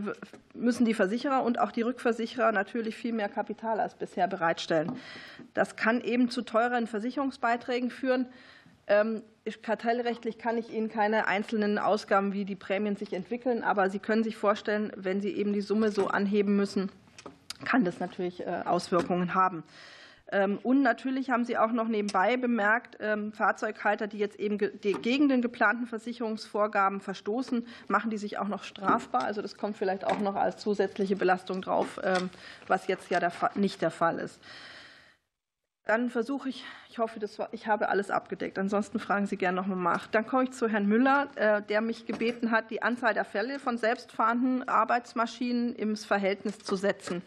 müssen 0.54 0.84
die 0.84 0.94
Versicherer 0.94 1.42
und 1.42 1.58
auch 1.58 1.72
die 1.72 1.82
Rückversicherer 1.82 2.52
natürlich 2.52 2.94
viel 2.96 3.12
mehr 3.12 3.28
Kapital 3.28 3.80
als 3.80 3.96
bisher 3.96 4.28
bereitstellen. 4.28 4.92
Das 5.52 5.74
kann 5.74 6.00
eben 6.00 6.30
zu 6.30 6.42
teuren 6.42 6.86
Versicherungsbeiträgen 6.86 7.90
führen. 7.90 8.26
Ähm, 8.86 9.22
kartellrechtlich 9.62 10.38
kann 10.38 10.56
ich 10.56 10.70
Ihnen 10.72 10.88
keine 10.88 11.26
einzelnen 11.26 11.78
Ausgaben, 11.78 12.32
wie 12.32 12.44
die 12.44 12.56
Prämien 12.56 12.96
sich 12.96 13.12
entwickeln, 13.12 13.62
aber 13.64 13.90
Sie 13.90 13.98
können 13.98 14.24
sich 14.24 14.36
vorstellen, 14.36 14.92
wenn 14.96 15.20
Sie 15.20 15.32
eben 15.32 15.52
die 15.52 15.60
Summe 15.60 15.90
so 15.90 16.08
anheben 16.08 16.56
müssen, 16.56 16.90
kann 17.64 17.84
das 17.84 18.00
natürlich 18.00 18.46
äh, 18.46 18.62
Auswirkungen 18.64 19.34
haben. 19.34 19.64
Ähm, 20.30 20.58
und 20.62 20.82
natürlich 20.82 21.30
haben 21.30 21.44
Sie 21.44 21.58
auch 21.58 21.72
noch 21.72 21.88
nebenbei 21.88 22.36
bemerkt, 22.36 22.96
ähm, 23.00 23.32
Fahrzeughalter, 23.32 24.06
die 24.06 24.18
jetzt 24.18 24.40
eben 24.40 24.58
gegen 24.58 25.28
den 25.28 25.42
geplanten 25.42 25.86
Versicherungsvorgaben 25.86 27.00
verstoßen, 27.00 27.66
machen 27.88 28.10
die 28.10 28.18
sich 28.18 28.38
auch 28.38 28.48
noch 28.48 28.64
strafbar. 28.64 29.24
Also 29.24 29.42
das 29.42 29.56
kommt 29.56 29.76
vielleicht 29.76 30.04
auch 30.04 30.20
noch 30.20 30.34
als 30.34 30.56
zusätzliche 30.56 31.16
Belastung 31.16 31.60
drauf, 31.60 32.00
was 32.66 32.86
jetzt 32.86 33.10
ja 33.10 33.20
nicht 33.54 33.82
der 33.82 33.90
Fall 33.90 34.18
ist. 34.18 34.40
Dann 35.84 36.10
versuche 36.10 36.48
ich, 36.48 36.64
ich 36.88 36.98
hoffe, 36.98 37.18
das 37.18 37.38
war, 37.40 37.48
ich 37.52 37.66
habe 37.66 37.88
alles 37.88 38.10
abgedeckt. 38.10 38.56
Ansonsten 38.56 39.00
fragen 39.00 39.26
Sie 39.26 39.36
gerne 39.36 39.56
noch 39.56 39.66
mal 39.66 39.74
nach. 39.74 40.06
Dann 40.06 40.24
komme 40.26 40.44
ich 40.44 40.52
zu 40.52 40.68
Herrn 40.68 40.86
Müller, 40.86 41.28
äh, 41.34 41.60
der 41.60 41.80
mich 41.80 42.06
gebeten 42.06 42.52
hat, 42.52 42.70
die 42.70 42.82
Anzahl 42.82 43.14
der 43.14 43.24
Fälle 43.24 43.58
von 43.58 43.78
selbstfahrenden 43.78 44.68
Arbeitsmaschinen 44.68 45.74
ins 45.74 46.04
Verhältnis 46.04 46.60
zu 46.60 46.76
setzen. 46.76 47.22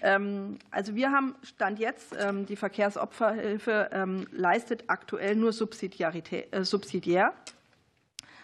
Ähm, 0.00 0.58
also 0.70 0.94
wir 0.94 1.12
haben 1.12 1.34
Stand 1.42 1.78
jetzt, 1.78 2.16
ähm, 2.18 2.46
die 2.46 2.56
Verkehrsopferhilfe 2.56 3.90
ähm, 3.92 4.26
leistet 4.32 4.84
aktuell 4.86 5.36
nur 5.36 5.50
äh, 5.50 6.64
subsidiär. 6.64 7.32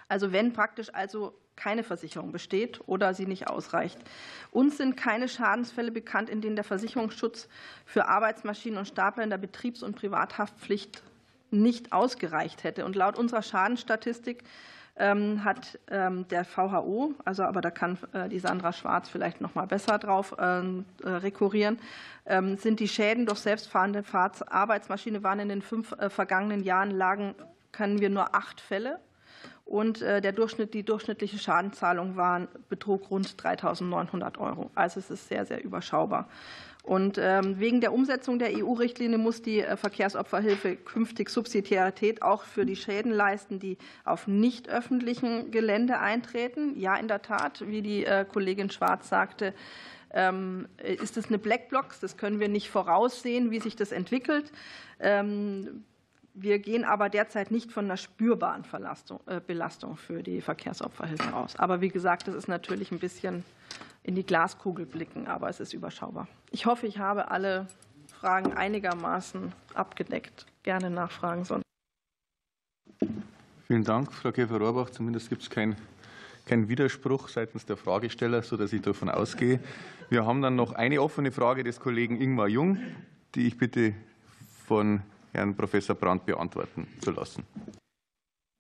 Also 0.09 0.33
wenn 0.33 0.53
praktisch 0.53 0.95
also 0.95 1.35
keine 1.59 1.83
Versicherung 1.83 2.33
besteht 2.33 2.81
oder 2.87 3.13
sie 3.13 3.27
nicht 3.27 3.49
ausreicht. 3.49 3.99
Uns 4.51 4.79
sind 4.79 4.97
keine 4.97 5.29
Schadensfälle 5.29 5.91
bekannt, 5.91 6.31
in 6.31 6.41
denen 6.41 6.57
der 6.57 6.65
Versicherungsschutz 6.65 7.49
für 7.85 8.09
Arbeitsmaschinen 8.09 8.79
und 8.79 8.87
Stapler 8.87 9.25
in 9.25 9.31
der 9.31 9.39
Betriebs- 9.39 9.83
und 9.83 9.97
Privathaftpflicht 9.97 11.03
nicht 11.51 11.93
ausgereicht 11.93 12.65
hätte. 12.65 12.85
Und 12.85 12.95
laut 12.95 13.19
unserer 13.19 13.43
Schadenstatistik 13.43 14.45
ähm, 14.97 15.45
hat 15.45 15.79
ähm, 15.91 16.27
der 16.29 16.45
VHO, 16.45 17.15
also 17.25 17.43
aber 17.45 17.61
da 17.61 17.71
kann 17.71 17.99
äh, 18.13 18.29
die 18.29 18.39
Sandra 18.39 18.73
Schwarz 18.73 19.09
vielleicht 19.09 19.41
noch 19.41 19.55
mal 19.55 19.67
besser 19.67 19.99
drauf 19.99 20.35
ähm, 20.39 20.85
äh, 21.03 21.09
rekurrieren, 21.09 21.79
sind 22.57 22.79
die 22.81 22.89
Schäden 22.89 23.25
durch 23.25 23.39
selbstfahrende 23.39 24.05
Arbeitsmaschine 24.13 25.23
waren 25.23 25.41
in 25.41 25.49
den 25.49 25.63
fünf 25.63 25.93
äh, 25.93 26.11
vergangenen 26.11 26.63
Jahren 26.63 26.91
lagen, 26.91 27.35
können 27.73 28.03
wir 28.03 28.11
nur 28.11 28.35
acht 28.35 28.61
Fälle 28.61 28.99
und 29.69 30.01
der 30.01 30.33
Durchschnitt, 30.33 30.73
die 30.73 30.83
durchschnittliche 30.83 31.39
Schadenzahlung 31.39 32.17
waren, 32.17 32.49
betrug 32.69 33.11
rund 33.11 33.35
3.900 33.41 34.39
Euro. 34.39 34.71
Also 34.75 34.99
es 34.99 35.11
ist 35.11 35.29
sehr, 35.29 35.45
sehr 35.45 35.63
überschaubar. 35.63 36.29
Und 36.89 37.19
ähm, 37.21 37.61
wegen 37.61 37.83
der 37.83 37.93
Umsetzung 37.93 38.39
der 38.39 38.57
EU-Richtlinie 38.57 39.19
muss 39.19 39.43
die 39.43 39.61
äh, 39.61 39.77
Verkehrsopferhilfe 39.77 40.75
künftig 40.75 41.29
Subsidiarität 41.29 42.23
auch 42.23 42.45
für 42.45 42.65
die 42.65 42.77
Schäden 42.77 43.13
leisten, 43.13 43.59
die 43.59 43.77
auf 44.07 44.27
nicht 44.27 44.71
öffentlichem 44.71 45.51
Gelände 45.51 45.99
eintreten. 45.99 46.81
Ja, 46.81 46.97
in 46.97 47.07
der 47.07 47.21
Tat, 47.21 47.63
wie 47.69 47.83
die 47.83 48.07
äh, 48.07 48.25
Kollegin 48.25 48.71
Schwarz 48.71 49.11
sagte, 49.11 49.53
ähm, 50.13 50.67
ist 50.79 51.19
es 51.19 51.27
eine 51.27 51.37
Blackbox. 51.37 52.01
Das 52.01 52.17
können 52.17 52.41
wir 52.41 52.49
nicht 52.49 52.71
voraussehen, 52.71 53.51
wie 53.51 53.61
sich 53.61 53.77
das 53.77 53.93
entwickelt. 53.93 54.51
Wir 56.35 56.59
gehen 56.59 56.85
aber 56.85 57.09
derzeit 57.09 57.51
nicht 57.51 57.73
von 57.73 57.87
einer 57.87 57.97
spürbaren 57.97 58.65
äh, 59.27 59.41
Belastung 59.45 59.97
für 59.97 60.23
die 60.23 60.41
Verkehrsopferhilfe 60.41 61.35
aus. 61.35 61.57
Aber 61.57 61.81
wie 61.81 61.89
gesagt, 61.89 62.29
das 62.29 62.35
ist 62.35 62.49
natürlich 62.49 62.93
ein 62.93 62.99
bisschen 62.99 63.45
in 64.03 64.15
die 64.15 64.25
Glaskugel 64.25 64.87
blicken, 64.87 65.27
aber 65.27 65.49
es 65.49 65.61
ist 65.61 65.73
überschaubar. 65.73 66.29
Ich 66.51 66.67
hoffe, 66.67 66.87
ich 66.87 66.99
habe 66.99 67.31
alle 67.31 67.67
Fragen 68.21 68.53
einigermaßen 68.53 69.53
abgedeckt. 69.75 70.47
Gerne 70.63 70.91
nachfragen 70.91 71.45
sonst. 71.45 71.65
Vielen 73.67 73.85
Dank, 73.85 74.13
Frau 74.13 74.33
Käfer-Rohrbach. 74.33 74.91
Zumindest 74.91 75.29
gibt 75.29 75.43
es 75.43 75.51
keinen 75.51 75.77
kein 76.49 76.69
Widerspruch 76.69 77.29
seitens 77.29 77.67
der 77.67 77.77
Fragesteller, 77.77 78.43
sodass 78.43 78.73
ich 78.73 78.81
davon 78.81 79.11
ausgehe. 79.11 79.61
Wir 80.09 80.25
haben 80.25 80.41
dann 80.41 80.57
noch 80.57 80.73
eine 80.73 81.03
offene 81.03 81.31
Frage 81.31 81.63
des 81.63 81.79
Kollegen 81.79 82.19
Ingmar 82.19 82.49
Jung, 82.49 82.79
die 83.35 83.47
ich 83.47 83.59
bitte 83.59 83.93
von 84.67 85.03
Herrn 85.33 85.55
Professor 85.57 85.95
Brandt 85.95 86.27
beantworten 86.27 86.87
zu 87.01 87.11
lassen. 87.11 87.45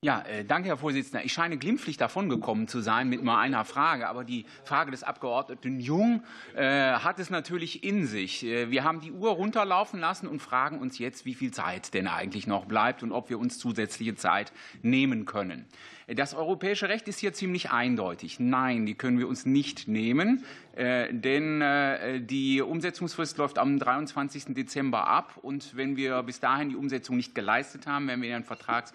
Ja, 0.00 0.20
äh, 0.20 0.44
danke, 0.44 0.68
Herr 0.68 0.76
Vorsitzender. 0.76 1.24
Ich 1.24 1.32
scheine 1.32 1.58
glimpflich 1.58 1.96
davongekommen 1.96 2.68
zu 2.68 2.80
sein 2.80 3.08
mit 3.08 3.24
nur 3.24 3.36
einer 3.36 3.64
Frage. 3.64 4.08
Aber 4.08 4.22
die 4.22 4.46
Frage 4.62 4.92
des 4.92 5.02
Abgeordneten 5.02 5.80
Jung 5.80 6.22
äh, 6.54 6.92
hat 6.92 7.18
es 7.18 7.30
natürlich 7.30 7.82
in 7.82 8.06
sich. 8.06 8.44
Äh, 8.44 8.70
wir 8.70 8.84
haben 8.84 9.00
die 9.00 9.10
Uhr 9.10 9.30
runterlaufen 9.30 9.98
lassen 9.98 10.28
und 10.28 10.40
fragen 10.40 10.78
uns 10.78 11.00
jetzt, 11.00 11.24
wie 11.24 11.34
viel 11.34 11.50
Zeit 11.50 11.94
denn 11.94 12.06
eigentlich 12.06 12.46
noch 12.46 12.66
bleibt 12.66 13.02
und 13.02 13.10
ob 13.10 13.28
wir 13.28 13.40
uns 13.40 13.58
zusätzliche 13.58 14.14
Zeit 14.14 14.52
nehmen 14.82 15.24
können. 15.24 15.66
Das 16.06 16.32
europäische 16.32 16.88
Recht 16.88 17.06
ist 17.08 17.18
hier 17.18 17.34
ziemlich 17.34 17.70
eindeutig. 17.70 18.38
Nein, 18.40 18.86
die 18.86 18.94
können 18.94 19.18
wir 19.18 19.28
uns 19.28 19.44
nicht 19.44 19.88
nehmen, 19.88 20.42
denn 20.74 22.26
die 22.26 22.62
Umsetzungsfrist 22.62 23.36
läuft 23.36 23.58
am 23.58 23.78
23. 23.78 24.54
Dezember 24.54 25.06
ab. 25.06 25.34
Und 25.42 25.76
wenn 25.76 25.98
wir 25.98 26.22
bis 26.22 26.40
dahin 26.40 26.70
die 26.70 26.76
Umsetzung 26.76 27.18
nicht 27.18 27.34
geleistet 27.34 27.86
haben, 27.86 28.08
werden 28.08 28.22
wir 28.22 28.30
in 28.30 28.36
einen 28.36 28.44
Vertrags 28.44 28.94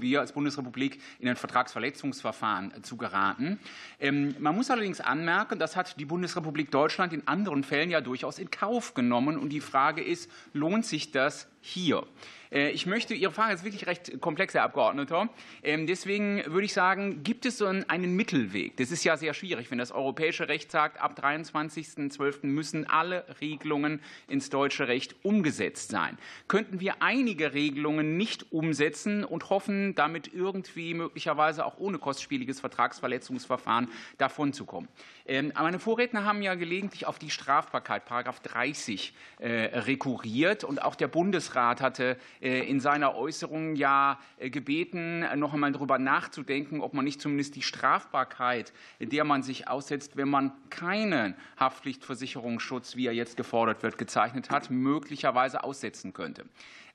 wir 0.00 0.20
als 0.20 0.32
Bundesrepublik 0.32 1.00
in 1.18 1.28
ein 1.28 1.36
Vertragsverletzungsverfahren 1.36 2.82
zu 2.82 2.96
geraten. 2.96 3.58
Ähm, 3.98 4.34
man 4.38 4.54
muss 4.56 4.70
allerdings 4.70 5.00
anmerken, 5.00 5.58
das 5.58 5.76
hat 5.76 5.98
die 5.98 6.04
Bundesrepublik 6.04 6.70
Deutschland 6.70 7.12
in 7.12 7.26
anderen 7.26 7.64
Fällen 7.64 7.90
ja 7.90 8.00
durchaus 8.00 8.38
in 8.38 8.50
Kauf 8.50 8.94
genommen. 8.94 9.38
Und 9.38 9.50
die 9.50 9.60
Frage 9.60 10.02
ist, 10.02 10.30
lohnt 10.52 10.86
sich 10.86 11.10
das 11.12 11.48
hier? 11.60 12.04
Äh, 12.50 12.70
ich 12.70 12.86
möchte, 12.86 13.14
Ihre 13.14 13.32
Frage 13.32 13.54
ist 13.54 13.64
wirklich 13.64 13.86
recht 13.86 14.20
komplex, 14.20 14.54
Herr 14.54 14.64
Abgeordneter. 14.64 15.28
Ähm, 15.62 15.86
deswegen 15.86 16.42
würde 16.46 16.64
ich 16.64 16.72
sagen, 16.72 17.22
gibt 17.22 17.46
es 17.46 17.58
so 17.58 17.66
einen 17.66 18.16
Mittelweg? 18.16 18.76
Das 18.76 18.90
ist 18.90 19.04
ja 19.04 19.16
sehr 19.16 19.34
schwierig, 19.34 19.70
wenn 19.70 19.78
das 19.78 19.92
europäische 19.92 20.48
Recht 20.48 20.70
sagt, 20.70 21.00
ab 21.00 21.18
23.12. 21.20 22.46
müssen 22.46 22.88
alle 22.88 23.24
Regelungen 23.40 24.00
ins 24.28 24.50
deutsche 24.50 24.88
Recht 24.88 25.14
umgesetzt 25.22 25.90
sein. 25.90 26.18
Könnten 26.48 26.80
wir 26.80 27.02
einige 27.02 27.54
Regelungen 27.54 28.16
nicht 28.16 28.52
umsetzen 28.52 29.24
und 29.24 29.50
hoffen, 29.50 29.94
damit 29.94 30.32
irgendwie 30.32 30.94
möglicherweise 30.94 31.64
auch 31.64 31.78
ohne 31.78 31.98
kostspieliges 31.98 32.60
Vertragsverletzungsverfahren 32.60 33.88
davonzukommen? 34.18 34.88
Ähm, 35.30 35.52
meine 35.54 35.78
Vorredner 35.78 36.24
haben 36.24 36.42
ja 36.42 36.56
gelegentlich 36.56 37.06
auf 37.06 37.20
die 37.20 37.30
Strafbarkeit, 37.30 38.04
Paragraph 38.04 38.40
30, 38.40 39.14
äh, 39.38 39.78
rekurriert. 39.78 40.64
Und 40.64 40.82
auch 40.82 40.96
der 40.96 41.06
Bundesrat 41.06 41.80
hatte 41.80 42.16
äh, 42.42 42.68
in 42.68 42.80
seiner 42.80 43.14
Äußerung 43.14 43.76
ja 43.76 44.18
äh, 44.38 44.50
gebeten, 44.50 45.24
noch 45.38 45.54
einmal 45.54 45.70
darüber 45.70 46.00
nachzudenken, 46.00 46.80
ob 46.80 46.94
man 46.94 47.04
nicht 47.04 47.20
zumindest 47.20 47.54
die 47.54 47.62
Strafbarkeit, 47.62 48.72
der 48.98 49.22
man 49.22 49.44
sich 49.44 49.68
aussetzt, 49.68 50.16
wenn 50.16 50.28
man 50.28 50.50
keinen 50.68 51.36
Haftpflichtversicherungsschutz, 51.60 52.96
wie 52.96 53.06
er 53.06 53.14
jetzt 53.14 53.36
gefordert 53.36 53.84
wird, 53.84 53.98
gezeichnet 53.98 54.50
hat, 54.50 54.68
möglicherweise 54.72 55.62
aussetzen 55.62 56.12
könnte. 56.12 56.44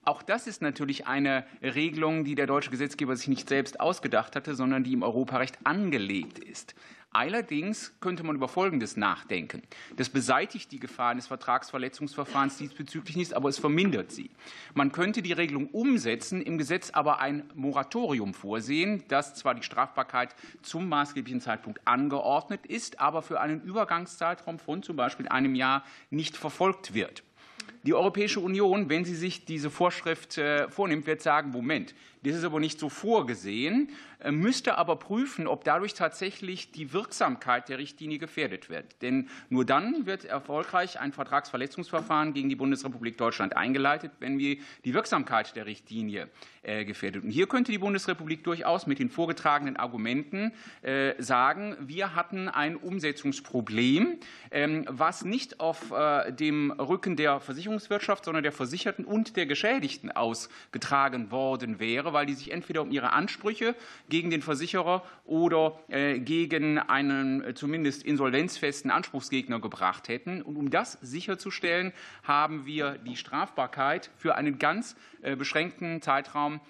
Auch 0.03 0.21
das 0.21 0.45
ist 0.45 0.61
natürlich 0.61 1.07
eine 1.07 1.45
Regelung, 1.63 2.25
die 2.25 2.35
der 2.35 2.47
deutsche 2.47 2.69
Gesetzgeber 2.69 3.15
sich 3.15 3.29
nicht 3.29 3.47
selbst 3.47 3.79
ausgedacht 3.79 4.35
hatte, 4.35 4.55
sondern 4.55 4.83
die 4.83 4.91
im 4.91 5.03
Europarecht 5.03 5.57
angelegt 5.63 6.37
ist. 6.37 6.75
Allerdings 7.15 7.93
könnte 8.01 8.25
man 8.25 8.35
über 8.35 8.49
Folgendes 8.49 8.97
nachdenken. 8.97 9.61
Das 9.95 10.09
beseitigt 10.09 10.69
die 10.73 10.81
Gefahr 10.81 11.11
eines 11.11 11.27
Vertragsverletzungsverfahrens 11.27 12.57
diesbezüglich 12.57 13.15
nicht, 13.15 13.33
aber 13.33 13.47
es 13.47 13.57
vermindert 13.57 14.11
sie. 14.11 14.31
Man 14.73 14.91
könnte 14.91 15.21
die 15.21 15.31
Regelung 15.31 15.67
umsetzen, 15.67 16.41
im 16.41 16.57
Gesetz 16.57 16.89
aber 16.89 17.19
ein 17.21 17.49
Moratorium 17.55 18.33
vorsehen, 18.33 19.05
das 19.07 19.33
zwar 19.33 19.55
die 19.55 19.63
Strafbarkeit 19.63 20.35
zum 20.61 20.89
maßgeblichen 20.89 21.39
Zeitpunkt 21.39 21.79
angeordnet 21.87 22.65
ist, 22.65 22.99
aber 22.99 23.21
für 23.21 23.39
einen 23.39 23.61
Übergangszeitraum 23.61 24.59
von 24.59 24.83
zum 24.83 24.97
Beispiel 24.97 25.29
einem 25.29 25.55
Jahr 25.55 25.85
nicht 26.09 26.35
verfolgt 26.35 26.93
wird. 26.93 27.23
Die 27.85 27.93
Europäische 27.93 28.39
Union, 28.39 28.89
wenn 28.89 29.05
sie 29.05 29.15
sich 29.15 29.45
diese 29.45 29.69
Vorschrift 29.69 30.37
äh, 30.39 30.67
vornimmt, 30.69 31.05
wird 31.05 31.21
sagen, 31.21 31.51
Moment, 31.51 31.93
das 32.23 32.35
ist 32.35 32.43
aber 32.43 32.59
nicht 32.59 32.79
so 32.79 32.89
vorgesehen, 32.89 33.89
müsste 34.31 34.77
aber 34.77 34.95
prüfen, 34.95 35.47
ob 35.47 35.63
dadurch 35.63 35.93
tatsächlich 35.93 36.71
die 36.71 36.93
Wirksamkeit 36.93 37.69
der 37.69 37.77
Richtlinie 37.77 38.17
gefährdet 38.17 38.69
wird. 38.69 39.01
Denn 39.01 39.29
nur 39.49 39.65
dann 39.65 40.05
wird 40.05 40.25
erfolgreich 40.25 40.99
ein 40.99 41.11
Vertragsverletzungsverfahren 41.11 42.33
gegen 42.33 42.49
die 42.49 42.55
Bundesrepublik 42.55 43.17
Deutschland 43.17 43.55
eingeleitet, 43.55 44.11
wenn 44.19 44.37
wir 44.37 44.57
die 44.83 44.93
Wirksamkeit 44.93 45.55
der 45.55 45.65
Richtlinie 45.65 46.29
äh, 46.63 46.85
gefährdet. 46.85 47.23
Und 47.23 47.29
hier 47.29 47.47
könnte 47.47 47.71
die 47.71 47.77
Bundesrepublik 47.77 48.43
durchaus 48.43 48.87
mit 48.87 48.99
den 48.99 49.09
vorgetragenen 49.09 49.77
Argumenten 49.77 50.51
äh, 50.81 51.13
sagen, 51.21 51.75
wir 51.79 52.15
hatten 52.15 52.49
ein 52.49 52.75
Umsetzungsproblem, 52.75 54.19
ähm, 54.51 54.85
was 54.89 55.23
nicht 55.23 55.59
auf 55.59 55.93
dem 56.29 56.71
Rücken 56.71 57.15
der 57.15 57.39
Versicherungswirtschaft, 57.39 58.25
sondern 58.25 58.43
der 58.43 58.51
Versicherten 58.51 59.05
und 59.05 59.35
der 59.35 59.45
Geschädigten 59.45 60.11
ausgetragen 60.11 61.31
worden 61.31 61.79
wäre, 61.79 62.13
weil 62.13 62.25
die 62.25 62.33
sich 62.33 62.51
entweder 62.51 62.81
um 62.81 62.91
ihre 62.91 63.13
Ansprüche 63.13 63.75
gegen 64.09 64.14
den 64.23 64.41
Versicherer 64.41 65.03
oder 65.25 65.79
äh, 65.89 66.19
gegen 66.19 66.79
einen 66.79 67.43
äh, 67.43 67.53
zumindest 67.53 68.03
insolvenzfesten 68.03 68.91
Anspruchsgegner 68.91 69.59
gebracht 69.59 70.07
hätten. 70.07 70.41
Und 70.41 70.55
um 70.55 70.69
das 70.69 70.93
sicherzustellen, 71.01 71.93
haben 72.23 72.65
wir 72.65 72.97
die 72.97 73.15
Strafbarkeit 73.15 74.09
für 74.17 74.35
einen 74.35 74.57
ganz 74.57 74.95
äh, 75.21 75.35
beschränkten 75.35 76.01
Zeitraum 76.01 76.61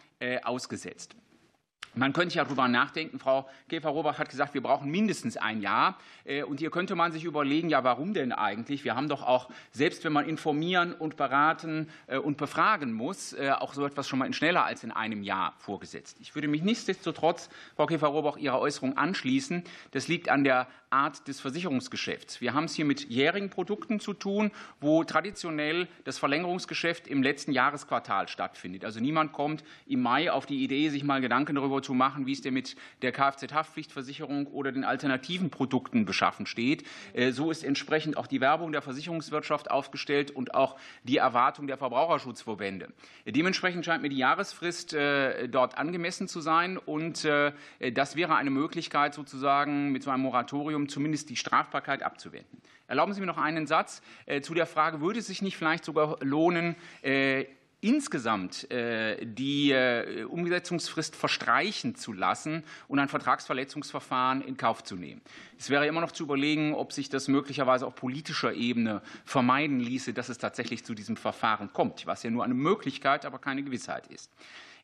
ausgesetzt. 0.43 1.13
Man 1.95 2.11
könnte 2.11 2.35
ja 2.35 2.43
darüber 2.43 2.67
nachdenken, 2.67 3.19
Frau 3.19 3.47
Käfer-Robach 3.69 4.19
hat 4.19 4.29
gesagt, 4.29 4.53
wir 4.53 4.61
brauchen 4.61 4.91
mindestens 4.91 5.37
ein 5.37 5.61
Jahr. 5.61 5.97
Äh, 6.25 6.43
und 6.43 6.59
hier 6.59 6.69
könnte 6.69 6.95
man 6.95 7.13
sich 7.13 7.23
überlegen, 7.23 7.69
ja, 7.69 7.83
warum 7.85 8.13
denn 8.13 8.33
eigentlich? 8.33 8.83
Wir 8.83 8.95
haben 8.95 9.07
doch 9.07 9.23
auch, 9.23 9.49
selbst 9.71 10.03
wenn 10.03 10.11
man 10.11 10.27
informieren 10.27 10.93
und 10.93 11.15
beraten 11.15 11.89
äh, 12.07 12.17
und 12.17 12.37
befragen 12.37 12.91
muss, 12.91 13.31
äh, 13.33 13.51
auch 13.51 13.73
so 13.73 13.85
etwas 13.85 14.09
schon 14.09 14.19
mal 14.19 14.31
schneller 14.33 14.65
als 14.65 14.83
in 14.83 14.91
einem 14.91 15.23
Jahr 15.23 15.53
vorgesetzt. 15.57 16.17
Ich 16.19 16.35
würde 16.35 16.49
mich 16.49 16.63
nichtsdestotrotz, 16.63 17.49
Frau 17.77 17.85
Käfer-Robach, 17.85 18.37
Ihrer 18.37 18.59
Äußerung 18.59 18.97
anschließen. 18.97 19.63
Das 19.91 20.09
liegt 20.09 20.27
an 20.27 20.43
der 20.43 20.67
Art 20.95 21.27
des 21.27 21.41
Versicherungsgeschäfts. 21.41 22.39
Wir 22.39 22.53
haben 22.53 22.63
es 22.63 22.73
hier 22.73 22.85
mit 22.85 23.09
jährigen 23.09 23.49
Produkten 23.49 23.99
zu 23.99 24.13
tun, 24.13 24.51
wo 24.79 25.03
traditionell 25.03 25.89
das 26.05 26.17
Verlängerungsgeschäft 26.17 27.07
im 27.07 27.21
letzten 27.21 27.51
Jahresquartal 27.51 28.29
stattfindet. 28.29 28.85
Also 28.85 29.01
niemand 29.01 29.33
kommt 29.33 29.65
im 29.87 30.01
Mai 30.01 30.31
auf 30.31 30.45
die 30.45 30.63
Idee, 30.63 30.87
sich 30.87 31.03
mal 31.03 31.19
Gedanken 31.19 31.55
darüber 31.55 31.81
zu 31.81 31.93
machen, 31.93 32.25
wie 32.27 32.31
es 32.31 32.41
denn 32.41 32.53
mit 32.53 32.77
der 33.01 33.11
Kfz-Haftpflichtversicherung 33.11 34.47
oder 34.47 34.71
den 34.71 34.85
alternativen 34.85 35.49
Produkten 35.49 36.05
beschaffen 36.05 36.45
steht. 36.45 36.85
Äh, 37.13 37.31
so 37.33 37.51
ist 37.51 37.65
entsprechend 37.65 38.15
auch 38.15 38.27
die 38.27 38.39
Werbung 38.39 38.71
der 38.71 38.81
Versicherungswirtschaft 38.81 39.69
aufgestellt 39.69 40.31
und 40.31 40.53
auch 40.53 40.77
die 41.03 41.17
Erwartung 41.17 41.67
der 41.67 41.77
Verbraucherschutzverbände. 41.77 42.93
Dementsprechend 43.25 43.83
scheint 43.83 44.01
mir 44.01 44.09
die 44.09 44.17
Jahresfrist 44.17 44.93
äh, 44.93 45.49
dort 45.49 45.77
angemessen 45.77 46.29
zu 46.29 46.39
sein 46.39 46.77
und 46.77 47.25
äh, 47.25 47.51
das 47.91 48.15
wäre 48.15 48.35
eine 48.35 48.49
Möglichkeit, 48.49 49.13
sozusagen 49.13 49.91
mit 49.91 50.01
so 50.01 50.09
einem 50.09 50.23
Moratorium 50.23 50.84
zumindest 50.89 51.29
die 51.29 51.35
Strafbarkeit 51.35 52.03
abzuwenden. 52.03 52.61
Erlauben 52.87 53.13
Sie 53.13 53.19
mir 53.19 53.25
noch 53.25 53.37
einen 53.37 53.67
Satz 53.67 54.01
zu 54.41 54.53
der 54.53 54.65
Frage, 54.65 55.01
würde 55.01 55.19
es 55.19 55.27
sich 55.27 55.41
nicht 55.41 55.57
vielleicht 55.57 55.83
sogar 55.85 56.17
lohnen, 56.21 56.75
insgesamt 57.85 58.69
äh, 58.71 59.23
die 59.23 59.71
äh, 59.71 60.23
Umsetzungsfrist 60.23 61.15
verstreichen 61.15 61.93
zu 61.93 62.13
lassen 62.13 62.63
und 62.87 62.97
ein 62.97 63.09
Vertragsverletzungsverfahren 63.09 64.41
in 64.41 64.57
Kauf 64.57 64.83
zu 64.83 64.95
nehmen. 64.95 65.21
Es 65.59 65.69
wäre 65.69 65.85
immer 65.85 66.01
noch 66.01 66.11
zu 66.11 66.23
überlegen, 66.23 66.73
ob 66.73 66.93
sich 66.93 67.09
das 67.09 67.27
möglicherweise 67.27 67.85
auf 67.85 67.93
politischer 67.93 68.53
Ebene 68.53 69.03
vermeiden 69.23 69.79
ließe, 69.79 70.13
dass 70.13 70.29
es 70.29 70.39
tatsächlich 70.39 70.83
zu 70.83 70.95
diesem 70.95 71.15
Verfahren 71.15 71.71
kommt, 71.73 72.07
was 72.07 72.23
ja 72.23 72.31
nur 72.31 72.43
eine 72.43 72.55
Möglichkeit, 72.55 73.23
aber 73.23 73.37
keine 73.37 73.61
Gewissheit 73.61 74.07
ist. 74.07 74.31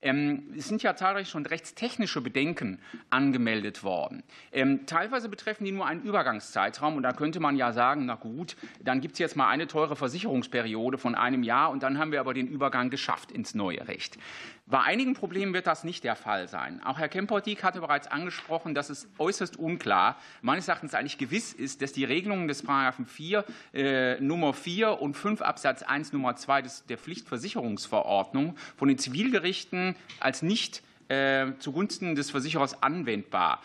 Ähm, 0.01 0.53
es 0.57 0.67
sind 0.67 0.83
ja 0.83 0.95
zahlreich 0.95 1.29
schon 1.29 1.45
rechtstechnische 1.45 2.21
Bedenken 2.21 2.79
angemeldet 3.09 3.83
worden. 3.83 4.23
Ähm, 4.51 4.85
teilweise 4.85 5.29
betreffen 5.29 5.65
die 5.65 5.71
nur 5.71 5.85
einen 5.85 6.01
Übergangszeitraum. 6.01 6.95
Und 6.95 7.03
da 7.03 7.13
könnte 7.13 7.39
man 7.39 7.55
ja 7.55 7.71
sagen, 7.71 8.05
na 8.05 8.15
gut, 8.15 8.55
dann 8.81 9.01
gibt 9.01 9.13
es 9.13 9.19
jetzt 9.19 9.35
mal 9.35 9.47
eine 9.47 9.67
teure 9.67 9.95
Versicherungsperiode 9.95 10.97
von 10.97 11.15
einem 11.15 11.43
Jahr 11.43 11.69
und 11.69 11.83
dann 11.83 11.97
haben 11.97 12.11
wir 12.11 12.19
aber 12.19 12.33
den 12.33 12.47
Übergang 12.47 12.89
geschafft 12.89 13.31
ins 13.31 13.53
neue 13.53 13.87
Recht. 13.87 14.17
Bei 14.71 14.79
einigen 14.83 15.15
Problemen 15.15 15.53
wird 15.53 15.67
das 15.67 15.83
nicht 15.83 16.05
der 16.05 16.15
Fall 16.15 16.47
sein. 16.47 16.81
Auch 16.85 16.97
Herr 16.97 17.09
Kemperdiek 17.09 17.61
hatte 17.61 17.81
bereits 17.81 18.07
angesprochen, 18.07 18.73
dass 18.73 18.89
es 18.89 19.09
äußerst 19.17 19.57
unklar, 19.57 20.15
meines 20.41 20.69
Erachtens 20.69 20.93
eigentlich 20.93 21.17
gewiss 21.17 21.51
ist, 21.51 21.81
dass 21.81 21.91
die 21.91 22.05
Regelungen 22.05 22.47
des 22.47 22.63
Paragraphen 22.63 23.05
4 23.05 23.43
äh, 23.73 24.21
Nummer 24.21 24.53
4 24.53 25.01
und 25.01 25.17
5 25.17 25.41
Absatz 25.41 25.83
1 25.83 26.13
Nummer 26.13 26.37
2 26.37 26.61
des, 26.61 26.85
der 26.85 26.97
Pflichtversicherungsverordnung 26.97 28.55
von 28.77 28.87
den 28.87 28.97
Zivilgerichten 28.97 29.97
als 30.21 30.41
nicht 30.41 30.83
äh, 31.09 31.47
zugunsten 31.59 32.15
des 32.15 32.31
Versicherers 32.31 32.81
anwendbar 32.81 33.59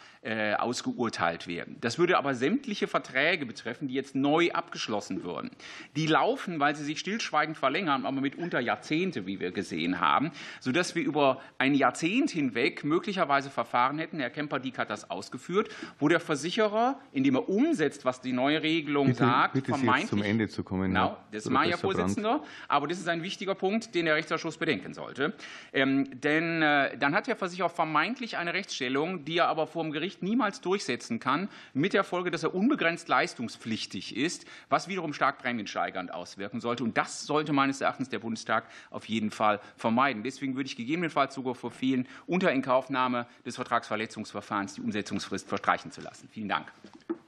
ausgeurteilt 0.59 1.47
werden. 1.47 1.77
Das 1.81 1.99
würde 1.99 2.19
aber 2.19 2.35
sämtliche 2.35 2.89
Verträge 2.89 3.47
betreffen, 3.47 3.87
die 3.87 3.95
jetzt 3.95 4.15
neu 4.15 4.51
abgeschlossen 4.51 5.23
würden. 5.23 5.51
Die 5.95 6.07
laufen, 6.07 6.59
weil 6.59 6.75
sie 6.75 6.85
sich 6.85 6.99
stillschweigend 6.99 7.57
verlängern, 7.57 8.07
aber 8.07 8.21
mitunter 8.21 8.59
Jahrzehnte, 8.59 9.27
wie 9.27 9.39
wir 9.39 9.53
gesehen 9.53 10.01
haben, 10.01 10.33
sodass 10.61 10.95
wir 10.95 11.05
über 11.05 11.41
ein 11.59 11.75
Jahrzehnt 11.75 12.31
hinweg 12.31 12.83
möglicherweise 12.83 13.51
Verfahren 13.51 13.99
hätten, 13.99 14.19
Herr 14.19 14.31
Kemper-Dieck 14.31 14.79
hat 14.79 14.91
das 14.91 15.11
ausgeführt, 15.11 15.69
wo 15.99 16.09
der 16.09 16.21
Versicherer, 16.21 16.99
indem 17.13 17.37
er 17.37 17.49
umsetzt, 17.49 18.05
was 18.05 18.21
die 18.21 18.33
neue 18.33 18.63
Regelung 18.63 19.09
bitte, 19.09 19.19
sagt, 19.19 19.55
bitte 19.55 19.71
vermeintlich 19.73 20.09
zum 20.09 20.23
Ende 20.23 20.49
zu 20.49 20.65
kommen. 20.65 20.89
Genau, 20.89 21.17
das 21.31 21.53
war 21.53 21.65
ja 21.65 21.77
Vorsitzender, 21.77 22.43
aber 22.69 22.89
das 22.89 22.99
ist 22.99 23.09
ein 23.09 23.23
wichtiger 23.23 23.55
Punkt, 23.55 23.95
den 23.95 24.07
der 24.07 24.17
Rechtsausschuss 24.17 24.57
bedenken 24.57 24.95
sollte. 24.95 25.35
Ähm, 25.73 26.21
denn 26.21 26.63
äh, 26.63 26.97
dann 26.99 27.15
hat 27.15 27.27
der 27.27 27.37
Versicherer 27.37 27.69
vermeintlich 27.69 28.37
eine 28.37 28.55
Rechtsstellung, 28.55 29.25
die 29.25 29.39
er 29.39 29.49
aber 29.49 29.67
vor 29.67 29.83
dem 29.85 29.93
Gericht 29.93 30.16
Gericht 30.17 30.23
niemals 30.23 30.61
durchsetzen 30.61 31.21
kann, 31.21 31.49
mit 31.75 31.93
der 31.93 32.05
Folge, 32.05 32.31
dass 32.31 32.43
er 32.43 32.55
unbegrenzt 32.55 33.09
leistungspflichtig 33.09 34.17
ist, 34.17 34.47
was 34.69 34.89
wiederum 34.89 35.13
stark 35.13 35.39
prämiensteigernd 35.39 36.13
auswirken 36.13 36.61
sollte. 36.61 36.85
Und 36.85 36.97
das 36.97 37.27
sollte 37.27 37.53
meines 37.53 37.81
Erachtens 37.81 38.09
der 38.09 38.19
Bundestag 38.19 38.65
auf 38.91 39.07
jeden 39.07 39.31
Fall 39.31 39.61
vermeiden. 39.77 40.23
Deswegen 40.23 40.57
würde 40.57 40.69
ich 40.69 40.77
gegebenenfalls 40.77 41.35
sogar 41.35 41.55
verfehlen, 41.55 42.07
unter 42.27 42.53
Inkaufnahme 42.53 43.27
des 43.45 43.57
Vertragsverletzungsverfahrens 43.57 44.75
die 44.75 44.81
Umsetzungsfrist 44.81 45.49
verstreichen 45.49 45.91
zu 45.91 46.01
lassen. 46.01 46.29
Vielen 46.31 46.49
Dank. 46.49 46.73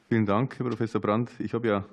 Vielen 0.09 0.27
Dank, 0.27 0.59
Herr 0.59 0.67
Professor 0.67 1.01
Brandt. 1.01 1.31
Ich 1.39 1.53
habe 1.53 1.69
ja 1.69 1.85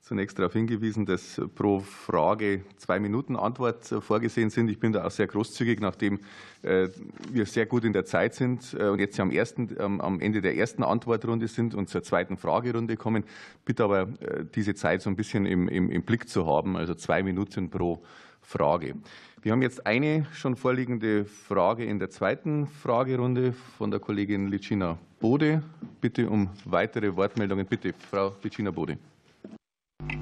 zunächst 0.00 0.38
darauf 0.38 0.52
hingewiesen, 0.52 1.06
dass 1.06 1.40
pro 1.54 1.80
Frage 1.80 2.62
zwei 2.76 2.98
Minuten 2.98 3.36
Antwort 3.36 3.84
vorgesehen 4.00 4.50
sind. 4.50 4.70
Ich 4.70 4.80
bin 4.80 4.92
da 4.92 5.04
auch 5.04 5.10
sehr 5.10 5.26
großzügig, 5.26 5.80
nachdem 5.80 6.20
äh, 6.62 6.88
wir 7.30 7.46
sehr 7.46 7.66
gut 7.66 7.84
in 7.84 7.92
der 7.92 8.04
Zeit 8.04 8.34
sind 8.34 8.74
äh, 8.78 8.88
und 8.88 9.00
jetzt 9.00 9.20
am, 9.20 9.30
ersten, 9.30 9.78
am 9.78 10.20
Ende 10.20 10.40
der 10.40 10.56
ersten 10.56 10.82
Antwortrunde 10.82 11.48
sind 11.48 11.74
und 11.74 11.88
zur 11.88 12.02
zweiten 12.02 12.36
Fragerunde 12.36 12.96
kommen. 12.96 13.24
Bitte 13.64 13.84
aber 13.84 14.02
äh, 14.20 14.44
diese 14.54 14.74
Zeit 14.74 15.02
so 15.02 15.10
ein 15.10 15.16
bisschen 15.16 15.44
im, 15.46 15.68
im, 15.68 15.90
im 15.90 16.02
Blick 16.02 16.28
zu 16.28 16.46
haben, 16.46 16.76
also 16.76 16.94
zwei 16.94 17.22
Minuten 17.22 17.68
pro 17.68 18.02
Frage. 18.40 18.94
Wir 19.42 19.52
haben 19.52 19.62
jetzt 19.62 19.86
eine 19.86 20.26
schon 20.32 20.56
vorliegende 20.56 21.26
Frage 21.26 21.84
in 21.84 21.98
der 21.98 22.10
zweiten 22.10 22.66
Fragerunde 22.66 23.52
von 23.52 23.90
der 23.90 24.00
Kollegin 24.00 24.48
Licina 24.48 24.98
Bode. 25.20 25.62
Bitte 26.00 26.28
um 26.28 26.48
weitere 26.64 27.14
Wortmeldungen. 27.14 27.66
Bitte, 27.66 27.92
Frau 28.10 28.34
Licina 28.42 28.70
Bode. 28.70 28.98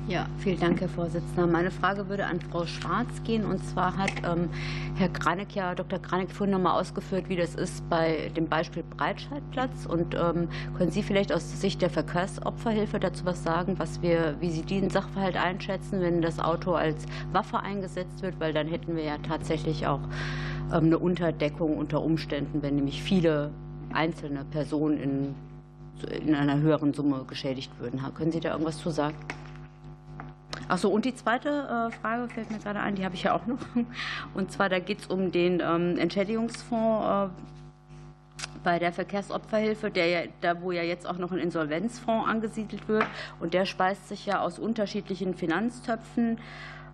Ja, 0.08 0.28
vielen 0.38 0.60
Dank, 0.60 0.80
Herr 0.80 0.88
Vorsitzender. 0.88 1.48
Meine 1.48 1.72
Frage 1.72 2.08
würde 2.08 2.26
an 2.26 2.40
Frau 2.40 2.64
Schwarz 2.64 3.08
gehen. 3.24 3.44
Und 3.44 3.64
zwar 3.64 3.96
hat 3.96 4.12
ähm, 4.24 4.48
Herr 4.94 5.08
Kranek 5.08 5.56
ja, 5.56 5.74
Dr. 5.74 5.98
Kranek 5.98 6.30
vorhin 6.30 6.52
noch 6.52 6.60
mal 6.60 6.78
ausgeführt, 6.78 7.28
wie 7.28 7.34
das 7.34 7.56
ist 7.56 7.88
bei 7.88 8.30
dem 8.36 8.46
Beispiel 8.46 8.84
Breitscheidplatz. 8.84 9.84
Und 9.84 10.14
ähm, 10.14 10.48
können 10.78 10.92
Sie 10.92 11.02
vielleicht 11.02 11.32
aus 11.32 11.60
Sicht 11.60 11.82
der 11.82 11.90
Verkehrsopferhilfe 11.90 13.00
dazu 13.00 13.24
was 13.24 13.42
sagen, 13.42 13.80
was 13.80 14.00
wir, 14.00 14.36
wie 14.38 14.50
Sie 14.50 14.62
diesen 14.62 14.90
Sachverhalt 14.90 15.36
einschätzen, 15.36 16.00
wenn 16.00 16.22
das 16.22 16.38
Auto 16.38 16.74
als 16.74 17.04
Waffe 17.32 17.58
eingesetzt 17.58 18.22
wird? 18.22 18.38
Weil 18.38 18.52
dann 18.52 18.68
hätten 18.68 18.94
wir 18.94 19.02
ja 19.02 19.18
tatsächlich 19.18 19.88
auch 19.88 20.02
ähm, 20.72 20.84
eine 20.84 21.00
Unterdeckung 21.00 21.76
unter 21.76 22.00
Umständen, 22.00 22.62
wenn 22.62 22.76
nämlich 22.76 23.02
viele 23.02 23.50
einzelne 23.92 24.44
Personen 24.44 24.98
in, 24.98 25.34
in 26.24 26.36
einer 26.36 26.60
höheren 26.60 26.94
Summe 26.94 27.24
geschädigt 27.26 27.72
würden. 27.80 28.00
Können 28.14 28.30
Sie 28.30 28.38
da 28.38 28.52
irgendwas 28.52 28.78
zu 28.78 28.90
sagen? 28.90 29.16
Achso, 30.68 30.88
und 30.88 31.04
die 31.04 31.14
zweite 31.14 31.48
äh, 31.48 31.96
Frage 32.00 32.28
fällt 32.28 32.50
mir 32.50 32.58
gerade 32.58 32.80
ein, 32.80 32.96
die 32.96 33.04
habe 33.04 33.14
ich 33.14 33.24
ja 33.24 33.34
auch 33.34 33.46
noch. 33.46 33.58
Und 34.34 34.50
zwar, 34.50 34.68
da 34.68 34.78
geht 34.78 35.00
es 35.00 35.06
um 35.06 35.30
den 35.30 35.62
ähm, 35.64 35.96
Entschädigungsfonds 35.98 37.30
äh, 37.30 37.56
bei 38.64 38.80
der 38.80 38.92
Verkehrsopferhilfe, 38.92 39.92
der 39.92 40.08
ja, 40.08 40.20
da 40.40 40.60
wo 40.60 40.72
ja 40.72 40.82
jetzt 40.82 41.06
auch 41.06 41.18
noch 41.18 41.30
ein 41.30 41.38
Insolvenzfonds 41.38 42.28
angesiedelt 42.28 42.88
wird. 42.88 43.06
Und 43.38 43.54
der 43.54 43.64
speist 43.64 44.08
sich 44.08 44.26
ja 44.26 44.40
aus 44.40 44.58
unterschiedlichen 44.58 45.34
Finanztöpfen. 45.34 46.38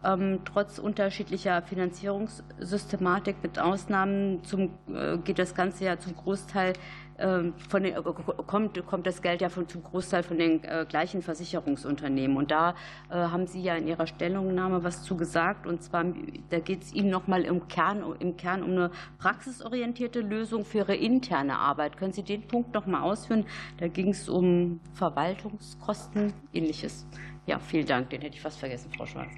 Ähm, 0.05 0.41
trotz 0.45 0.79
unterschiedlicher 0.79 1.63
Finanzierungssystematik 1.63 3.37
mit 3.43 3.59
Ausnahmen 3.59 4.45
zum, 4.45 4.71
äh, 4.93 5.17
geht 5.19 5.39
das 5.39 5.55
Ganze 5.55 5.85
ja 5.85 5.99
zum 5.99 6.17
Großteil 6.17 6.73
von 7.17 7.83
den, 7.83 7.95
äh, 7.95 8.03
kommt, 8.47 8.87
kommt 8.87 9.07
das 9.07 9.23
Geld 9.23 9.41
ja 9.41 9.49
von, 9.49 9.69
zum 9.69 9.83
Großteil 9.83 10.23
von 10.23 10.39
den 10.39 10.65
äh, 10.65 10.87
gleichen 10.89 11.23
Versicherungsunternehmen. 11.23 12.37
Und 12.37 12.51
da 12.51 12.75
äh, 13.11 13.15
haben 13.15 13.47
Sie 13.47 13.63
ja 13.63 13.77
in 13.77 13.87
Ihrer 13.87 14.07
Stellungnahme 14.07 14.83
was 14.83 15.03
zu 15.03 15.17
gesagt. 15.17 15.67
Und 15.67 15.83
zwar, 15.83 16.05
da 16.51 16.59
geht 16.61 16.83
es 16.83 16.93
Ihnen 16.93 17.11
nochmal 17.11 17.43
im 17.43 17.69
Kern, 17.69 18.03
im 18.19 18.37
Kern 18.37 18.63
um 18.63 18.71
eine 18.71 18.91
praxisorientierte 19.19 20.21
Lösung 20.21 20.65
für 20.65 20.79
Ihre 20.79 20.97
interne 20.97 21.59
Arbeit. 21.59 21.97
Können 21.97 22.13
Sie 22.13 22.23
den 22.23 22.43
Punkt 22.43 22.75
noch 22.75 22.87
mal 22.87 23.03
ausführen? 23.03 23.45
Da 23.79 23.89
ging 23.89 24.09
es 24.09 24.29
um 24.29 24.81
Verwaltungskosten, 24.95 26.33
ähnliches. 26.53 27.07
Ja, 27.47 27.59
vielen 27.59 27.87
Dank. 27.87 28.11
Den 28.11 28.23
hätte 28.23 28.37
ich 28.37 28.43
fast 28.43 28.59
vergessen, 28.59 28.91
Frau 28.97 29.07
Schwarz. 29.07 29.33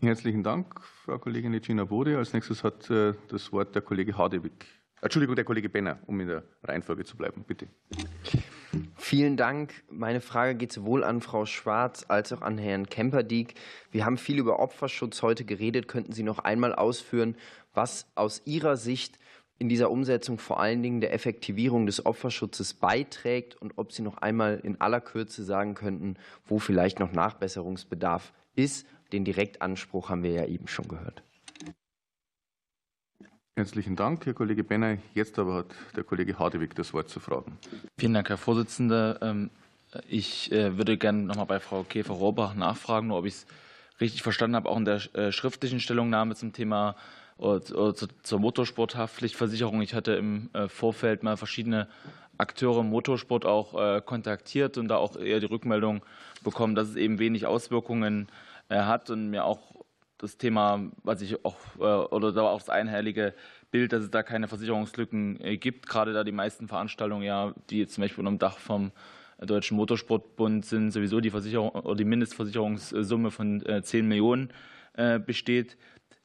Herzlichen 0.00 0.42
Dank, 0.44 0.80
Frau 0.80 1.18
Kollegin 1.18 1.52
Regina 1.52 1.84
Bode. 1.84 2.16
Als 2.16 2.32
nächstes 2.32 2.62
hat 2.62 2.88
das 2.88 3.52
Wort 3.52 3.74
der 3.74 3.82
Kollege 3.82 4.16
Hadewig. 4.16 4.79
Entschuldigung, 5.02 5.34
der 5.34 5.44
Kollege 5.44 5.68
Benner, 5.68 5.98
um 6.06 6.20
in 6.20 6.28
der 6.28 6.42
Reihenfolge 6.62 7.04
zu 7.04 7.16
bleiben, 7.16 7.44
bitte. 7.46 7.68
Vielen 8.96 9.36
Dank. 9.36 9.82
Meine 9.90 10.20
Frage 10.20 10.54
geht 10.54 10.72
sowohl 10.72 11.04
an 11.04 11.20
Frau 11.20 11.46
Schwarz 11.46 12.04
als 12.08 12.32
auch 12.32 12.42
an 12.42 12.58
Herrn 12.58 12.86
Kemperdiek. 12.86 13.54
Wir 13.90 14.04
haben 14.04 14.18
viel 14.18 14.38
über 14.38 14.60
Opferschutz 14.60 15.22
heute 15.22 15.44
geredet. 15.44 15.88
Könnten 15.88 16.12
Sie 16.12 16.22
noch 16.22 16.38
einmal 16.38 16.74
ausführen, 16.74 17.36
was 17.72 18.06
aus 18.14 18.42
Ihrer 18.44 18.76
Sicht 18.76 19.18
in 19.58 19.68
dieser 19.68 19.90
Umsetzung 19.90 20.38
vor 20.38 20.60
allen 20.60 20.82
Dingen 20.82 21.00
der 21.00 21.12
Effektivierung 21.12 21.86
des 21.86 22.04
Opferschutzes 22.06 22.74
beiträgt 22.74 23.56
und 23.56 23.76
ob 23.76 23.92
Sie 23.92 24.02
noch 24.02 24.18
einmal 24.18 24.60
in 24.62 24.80
aller 24.80 25.00
Kürze 25.00 25.44
sagen 25.44 25.74
könnten, 25.74 26.16
wo 26.46 26.58
vielleicht 26.58 26.98
noch 26.98 27.12
Nachbesserungsbedarf 27.12 28.32
ist. 28.54 28.86
Den 29.12 29.24
Direktanspruch 29.24 30.08
haben 30.08 30.22
wir 30.22 30.32
ja 30.32 30.46
eben 30.46 30.68
schon 30.68 30.88
gehört. 30.88 31.22
Herzlichen 33.56 33.96
Dank, 33.96 34.24
Herr 34.26 34.32
Kollege 34.32 34.64
Benner. 34.64 34.98
Jetzt 35.12 35.38
aber 35.38 35.54
hat 35.54 35.66
der 35.96 36.04
Kollege 36.04 36.38
Hadewig 36.38 36.74
das 36.74 36.94
Wort 36.94 37.10
zu 37.10 37.20
fragen. 37.20 37.58
Vielen 37.98 38.14
Dank, 38.14 38.28
Herr 38.28 38.38
Vorsitzender. 38.38 39.18
Ähm, 39.20 39.50
ich 40.08 40.50
äh, 40.52 40.78
würde 40.78 40.96
gerne 40.96 41.24
noch 41.24 41.36
mal 41.36 41.44
bei 41.44 41.60
Frau 41.60 41.82
Käfer-Rohrbach 41.82 42.54
nachfragen, 42.54 43.08
nur 43.08 43.18
ob 43.18 43.26
ich 43.26 43.34
es 43.34 43.46
richtig 44.00 44.22
verstanden 44.22 44.56
habe, 44.56 44.68
auch 44.68 44.78
in 44.78 44.84
der 44.84 45.14
äh, 45.14 45.32
schriftlichen 45.32 45.80
Stellungnahme 45.80 46.34
zum 46.34 46.52
Thema 46.52 46.96
zur 48.22 48.38
Motorsporthaftpflichtversicherung. 48.38 49.80
Ich 49.80 49.94
hatte 49.94 50.12
im 50.12 50.50
Vorfeld 50.68 51.22
mal 51.22 51.38
verschiedene 51.38 51.88
Akteure 52.36 52.80
im 52.80 52.90
Motorsport 52.90 53.46
auch 53.46 54.04
kontaktiert 54.04 54.76
und 54.76 54.88
da 54.88 54.98
auch 54.98 55.16
eher 55.16 55.40
die 55.40 55.46
Rückmeldung 55.46 56.04
bekommen, 56.44 56.74
dass 56.74 56.88
es 56.88 56.96
eben 56.96 57.18
wenig 57.18 57.46
Auswirkungen 57.46 58.28
hat 58.68 59.08
und 59.08 59.30
mir 59.30 59.46
auch 59.46 59.74
das 60.20 60.36
Thema, 60.36 60.90
was 61.02 61.22
ich 61.22 61.44
auch, 61.44 61.56
oder 61.78 62.32
da 62.32 62.42
auch 62.42 62.58
das 62.58 62.68
einhellige 62.68 63.34
Bild, 63.70 63.92
dass 63.92 64.02
es 64.02 64.10
da 64.10 64.22
keine 64.22 64.48
Versicherungslücken 64.48 65.38
gibt, 65.58 65.88
gerade 65.88 66.12
da 66.12 66.24
die 66.24 66.32
meisten 66.32 66.68
Veranstaltungen 66.68 67.22
ja, 67.22 67.54
die 67.70 67.78
jetzt 67.78 67.94
zum 67.94 68.02
Beispiel 68.02 68.20
unter 68.20 68.36
dem 68.36 68.38
Dach 68.38 68.58
vom 68.58 68.92
Deutschen 69.38 69.78
Motorsportbund 69.78 70.66
sind, 70.66 70.90
sowieso 70.90 71.20
die 71.20 71.30
Versicherung 71.30 71.70
oder 71.70 71.94
die 71.94 72.04
Mindestversicherungssumme 72.04 73.30
von 73.30 73.64
10 73.82 74.06
Millionen 74.06 74.52
besteht. 75.24 75.78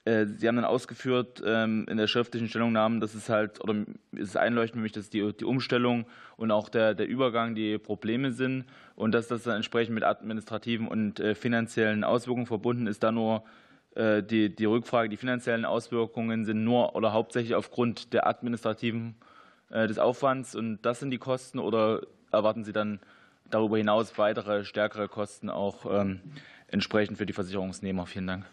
Sie 0.04 0.48
haben 0.48 0.56
dann 0.58 0.66
ausgeführt 0.66 1.41
ähm, 1.43 1.88
in 1.89 1.98
der 1.98 2.06
schriftlichen 2.06 2.48
Stellungnahme, 2.48 3.00
dass 3.00 3.16
es 3.16 3.28
halt, 3.28 3.60
oder 3.64 3.86
es 4.12 4.30
ist 4.30 4.38
einleuchtend 4.38 4.80
für 4.80 4.84
mich, 4.84 4.91
dass 4.91 5.10
die, 5.10 5.34
die 5.34 5.46
Umstellung 5.46 6.06
und 6.38 6.52
auch 6.52 6.70
der, 6.70 6.93
der 6.93 7.08
Übergang 7.08 7.56
die 7.56 7.80
Probleme 7.80 8.32
sind 8.32 8.66
und 8.96 9.14
dass 9.14 9.30
das 9.30 9.43
dann 9.43 9.56
entsprechend 9.56 9.96
mit 9.96 10.04
administrativen 10.04 10.88
und 10.88 11.24
finanziellen 11.34 12.04
Auswirkungen 12.04 12.46
verbunden 12.46 12.86
ist. 12.86 13.02
Da 13.02 13.12
nur 13.12 13.46
die, 13.96 14.54
die 14.54 14.66
Rückfrage, 14.66 15.08
die 15.08 15.18
finanziellen 15.18 15.64
Auswirkungen 15.64 16.43
sind 16.43 16.64
nur 16.64 16.96
oder 16.96 17.14
hauptsächlich 17.14 17.56
aufgrund 17.56 18.12
der 18.12 18.28
administrativen 18.28 19.16
des 19.72 20.00
Aufwands 20.00 20.54
und 20.54 20.82
das 20.82 21.00
sind 21.00 21.12
die 21.12 21.18
Kosten 21.18 21.60
oder 21.60 22.02
erwarten 22.32 22.64
Sie 22.66 22.74
dann 22.74 23.00
darüber 23.50 23.78
hinaus 23.78 24.18
weitere 24.18 24.66
stärkere 24.66 25.08
Kosten 25.08 25.50
auch 25.50 25.86
ähm, 25.89 26.20
entsprechend 26.68 27.18
für 27.18 27.26
die 27.26 27.34
Versicherungsnehmer? 27.34 28.06
Vielen 28.06 28.28
Dank. 28.28 28.46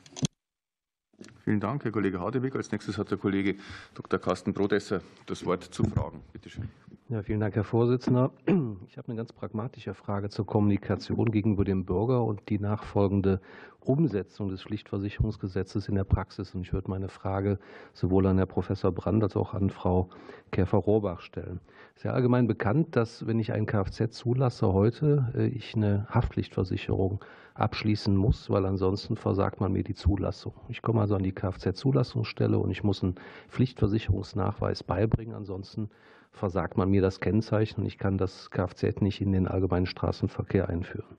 Vielen 1.44 1.60
Dank, 1.60 1.84
Herr 1.84 1.92
Kollege 1.92 2.20
Hadewig. 2.20 2.54
Als 2.54 2.70
nächstes 2.70 2.98
hat 2.98 3.10
der 3.10 3.18
Kollege 3.18 3.56
Dr. 3.94 4.18
Carsten 4.18 4.52
Brodesser 4.52 5.00
das 5.26 5.44
Wort 5.44 5.64
zu 5.64 5.84
Fragen. 5.84 6.22
Bitte 6.32 6.50
schön. 6.50 6.68
Ja, 7.12 7.22
vielen 7.22 7.40
Dank, 7.40 7.54
Herr 7.56 7.64
Vorsitzender. 7.64 8.30
Ich 8.88 8.96
habe 8.96 9.08
eine 9.08 9.16
ganz 9.16 9.34
pragmatische 9.34 9.92
Frage 9.92 10.30
zur 10.30 10.46
Kommunikation 10.46 11.30
gegenüber 11.30 11.62
dem 11.62 11.84
Bürger 11.84 12.24
und 12.24 12.48
die 12.48 12.58
nachfolgende 12.58 13.42
Umsetzung 13.80 14.48
des 14.48 14.62
Pflichtversicherungsgesetzes 14.62 15.88
in 15.88 15.94
der 15.94 16.04
Praxis. 16.04 16.54
Und 16.54 16.62
ich 16.62 16.72
würde 16.72 16.88
meine 16.88 17.08
Frage 17.08 17.58
sowohl 17.92 18.26
an 18.26 18.38
Herrn 18.38 18.48
Professor 18.48 18.92
Brand 18.92 19.22
als 19.22 19.36
auch 19.36 19.52
an 19.52 19.68
Frau 19.68 20.08
Käfer-Rohrbach 20.52 21.20
stellen. 21.20 21.60
Es 21.94 21.98
ist 21.98 22.04
ja 22.04 22.12
allgemein 22.12 22.46
bekannt, 22.46 22.96
dass 22.96 23.26
wenn 23.26 23.38
ich 23.38 23.52
ein 23.52 23.66
Kfz 23.66 24.10
zulasse 24.10 24.72
heute, 24.72 25.32
äh, 25.36 25.48
ich 25.48 25.74
eine 25.74 26.06
Haftpflichtversicherung 26.08 27.22
abschließen 27.52 28.16
muss, 28.16 28.48
weil 28.48 28.64
ansonsten 28.64 29.16
versagt 29.16 29.60
man 29.60 29.72
mir 29.72 29.84
die 29.84 29.94
Zulassung. 29.94 30.54
Ich 30.68 30.80
komme 30.80 31.02
also 31.02 31.16
an 31.16 31.22
die 31.22 31.32
Kfz-Zulassungsstelle 31.32 32.58
und 32.58 32.70
ich 32.70 32.82
muss 32.82 33.02
einen 33.02 33.16
Pflichtversicherungsnachweis 33.48 34.82
beibringen. 34.82 35.34
Ansonsten 35.34 35.90
versagt 36.32 36.76
man 36.76 36.90
mir 36.90 37.02
das 37.02 37.20
Kennzeichen 37.20 37.80
und 37.80 37.86
ich 37.86 37.98
kann 37.98 38.18
das 38.18 38.50
Kfz 38.50 39.00
nicht 39.00 39.20
in 39.20 39.32
den 39.32 39.46
allgemeinen 39.46 39.86
Straßenverkehr 39.86 40.68
einführen. 40.68 41.16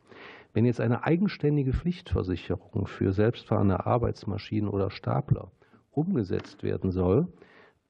Wenn 0.53 0.65
jetzt 0.65 0.81
eine 0.81 1.03
eigenständige 1.03 1.73
Pflichtversicherung 1.73 2.85
für 2.85 3.13
selbstfahrende 3.13 3.85
Arbeitsmaschinen 3.85 4.69
oder 4.69 4.91
Stapler 4.91 5.51
umgesetzt 5.91 6.63
werden 6.63 6.91
soll, 6.91 7.27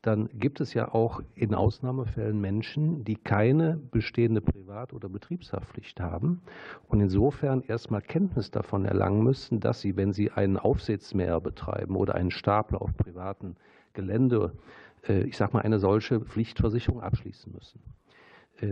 dann 0.04 0.28
gibt 0.34 0.60
es 0.60 0.74
ja 0.74 0.94
auch 0.94 1.22
in 1.34 1.56
Ausnahmefällen 1.56 2.40
Menschen, 2.40 3.06
die 3.06 3.16
keine 3.16 3.78
bestehende 3.78 4.42
Privat- 4.42 4.92
oder 4.94 5.08
Betriebshaftpflicht 5.08 6.02
haben 6.02 6.42
und 6.90 7.00
insofern 7.00 7.62
erstmal 7.62 8.02
Kenntnis 8.02 8.52
davon 8.52 8.84
erlangen 8.84 9.24
müssen, 9.24 9.62
dass 9.62 9.80
sie, 9.80 9.96
wenn 9.96 10.12
sie 10.12 10.30
einen 10.30 10.58
Aufsitzmäher 10.58 11.40
betreiben 11.40 11.96
oder 11.96 12.16
einen 12.16 12.32
Stapler 12.32 12.82
auf 12.82 12.96
privatem 12.98 13.56
Gelände, 13.94 14.52
ich 15.08 15.38
sage 15.38 15.54
mal, 15.54 15.62
eine 15.62 15.80
solche 15.80 16.22
Pflichtversicherung 16.22 17.02
abschließen 17.02 17.52
müssen. 17.52 17.82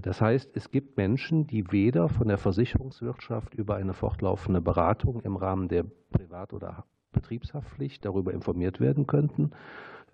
Das 0.03 0.21
heißt, 0.21 0.51
es 0.53 0.71
gibt 0.71 0.95
Menschen, 0.97 1.47
die 1.47 1.71
weder 1.71 2.07
von 2.07 2.27
der 2.27 2.37
Versicherungswirtschaft 2.37 3.53
über 3.55 3.75
eine 3.75 3.93
fortlaufende 3.93 4.61
Beratung 4.61 5.21
im 5.21 5.35
Rahmen 5.35 5.67
der 5.67 5.83
Privat- 6.11 6.53
oder 6.53 6.85
Betriebshaftpflicht 7.11 8.05
darüber 8.05 8.31
informiert 8.33 8.79
werden 8.79 9.07
könnten 9.07 9.51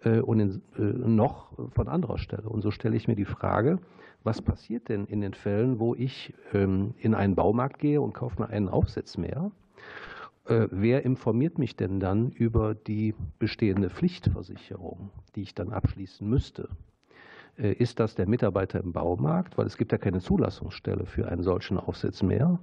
und 0.03 0.39
in, 0.39 0.61
noch 1.15 1.51
von 1.73 1.87
anderer 1.87 2.17
Stelle. 2.17 2.49
Und 2.49 2.61
so 2.61 2.71
stelle 2.71 2.95
ich 2.95 3.07
mir 3.07 3.15
die 3.15 3.25
Frage, 3.25 3.79
was 4.23 4.41
passiert 4.41 4.89
denn 4.89 5.05
in 5.05 5.21
den 5.21 5.33
Fällen, 5.33 5.79
wo 5.79 5.93
ich 5.93 6.33
in 6.53 7.13
einen 7.13 7.35
Baumarkt 7.35 7.79
gehe 7.79 8.01
und 8.01 8.13
kaufe 8.13 8.41
mir 8.41 8.49
einen 8.49 8.69
Aufsetzmäher? 10.47 10.69
Wer 10.71 11.05
informiert 11.05 11.57
mich 11.57 11.75
denn 11.75 11.99
dann 11.99 12.31
über 12.31 12.75
die 12.75 13.15
bestehende 13.39 13.89
Pflichtversicherung, 13.89 15.11
die 15.35 15.41
ich 15.41 15.53
dann 15.55 15.71
abschließen 15.71 16.27
müsste? 16.27 16.69
Ist 17.57 17.99
das 17.99 18.13
der 18.13 18.27
Mitarbeiter 18.27 18.79
im 18.79 18.93
Baumarkt? 18.93 19.57
Weil 19.57 19.65
es 19.65 19.77
gibt 19.77 19.91
ja 19.91 19.97
keine 19.97 20.19
Zulassungsstelle 20.19 21.05
für 21.05 21.27
einen 21.27 21.41
solchen 21.41 21.79
Aufsetzmäher. 21.79 22.59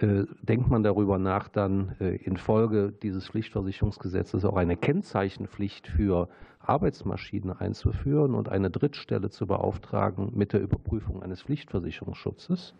Denkt 0.00 0.70
man 0.70 0.82
darüber 0.82 1.18
nach, 1.18 1.48
dann 1.48 1.94
infolge 1.98 2.90
dieses 2.90 3.28
Pflichtversicherungsgesetzes 3.28 4.46
auch 4.46 4.56
eine 4.56 4.78
Kennzeichenpflicht 4.78 5.86
für 5.86 6.30
Arbeitsmaschinen 6.60 7.52
einzuführen 7.52 8.34
und 8.34 8.48
eine 8.48 8.70
Drittstelle 8.70 9.28
zu 9.28 9.46
beauftragen 9.46 10.32
mit 10.34 10.54
der 10.54 10.62
Überprüfung 10.62 11.22
eines 11.22 11.42
Pflichtversicherungsschutzes? 11.42 12.74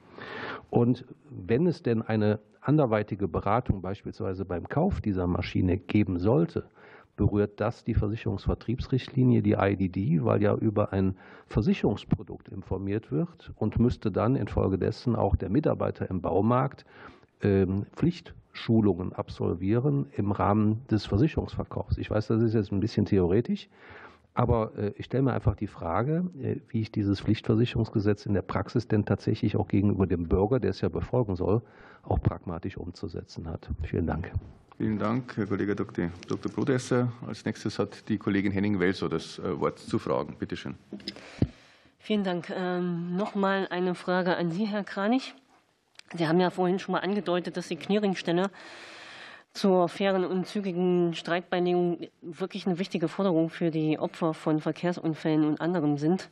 Und 0.70 1.04
wenn 1.28 1.66
es 1.66 1.82
denn 1.82 2.00
eine 2.00 2.40
anderweitige 2.62 3.28
Beratung 3.28 3.82
beispielsweise 3.82 4.46
beim 4.46 4.66
Kauf 4.68 5.02
dieser 5.02 5.26
Maschine 5.26 5.76
geben 5.76 6.18
sollte, 6.18 6.64
berührt 7.20 7.60
das 7.60 7.84
die 7.84 7.92
Versicherungsvertriebsrichtlinie, 7.92 9.42
die 9.42 9.52
IDD, 9.52 10.24
weil 10.24 10.40
ja 10.40 10.54
über 10.54 10.94
ein 10.94 11.16
Versicherungsprodukt 11.48 12.48
informiert 12.48 13.12
wird 13.12 13.52
und 13.56 13.78
müsste 13.78 14.10
dann 14.10 14.36
infolgedessen 14.36 15.14
auch 15.16 15.36
der 15.36 15.50
Mitarbeiter 15.50 16.08
im 16.08 16.22
Baumarkt 16.22 16.86
Pflichtschulungen 17.42 19.12
absolvieren 19.12 20.06
im 20.16 20.32
Rahmen 20.32 20.80
des 20.90 21.04
Versicherungsverkaufs. 21.04 21.98
Ich 21.98 22.10
weiß, 22.10 22.28
das 22.28 22.40
ist 22.40 22.54
jetzt 22.54 22.72
ein 22.72 22.80
bisschen 22.80 23.04
theoretisch, 23.04 23.68
aber 24.40 24.72
ich 24.96 25.04
stelle 25.04 25.22
mir 25.22 25.34
einfach 25.34 25.54
die 25.54 25.66
Frage, 25.66 26.24
wie 26.68 26.80
ich 26.80 26.90
dieses 26.90 27.20
Pflichtversicherungsgesetz 27.20 28.24
in 28.24 28.32
der 28.32 28.40
Praxis 28.40 28.88
denn 28.88 29.04
tatsächlich 29.04 29.54
auch 29.54 29.68
gegenüber 29.68 30.06
dem 30.06 30.28
Bürger, 30.28 30.60
der 30.60 30.70
es 30.70 30.80
ja 30.80 30.88
befolgen 30.88 31.36
soll, 31.36 31.60
auch 32.02 32.22
pragmatisch 32.22 32.78
umzusetzen 32.78 33.46
hat. 33.46 33.68
Vielen 33.82 34.06
Dank. 34.06 34.32
Vielen 34.78 34.98
Dank, 34.98 35.36
Herr 35.36 35.44
Kollege 35.44 35.76
Dr. 35.76 36.08
Dr. 36.26 36.50
Brodesser. 36.50 37.12
Als 37.26 37.44
nächstes 37.44 37.78
hat 37.78 38.08
die 38.08 38.16
Kollegin 38.16 38.50
Henning-Welsow 38.50 39.10
das 39.10 39.38
Wort 39.44 39.78
zu 39.78 39.98
Fragen. 39.98 40.36
Bitte 40.38 40.56
schön. 40.56 40.74
Vielen 41.98 42.24
Dank. 42.24 42.48
Ähm, 42.48 43.14
Nochmal 43.14 43.68
eine 43.68 43.94
Frage 43.94 44.38
an 44.38 44.50
Sie, 44.50 44.64
Herr 44.64 44.84
Kranich. 44.84 45.34
Sie 46.16 46.26
haben 46.26 46.40
ja 46.40 46.48
vorhin 46.48 46.78
schon 46.78 46.92
mal 46.92 47.00
angedeutet, 47.00 47.58
dass 47.58 47.68
die 47.68 47.76
Clearingstelle 47.76 48.50
zur 49.52 49.88
fairen 49.88 50.24
und 50.24 50.46
zügigen 50.46 51.14
Streitbeilegung 51.14 52.08
wirklich 52.22 52.66
eine 52.66 52.78
wichtige 52.78 53.08
Forderung 53.08 53.50
für 53.50 53.70
die 53.70 53.98
Opfer 53.98 54.34
von 54.34 54.60
Verkehrsunfällen 54.60 55.44
und 55.44 55.60
anderem 55.60 55.98
sind. 55.98 56.30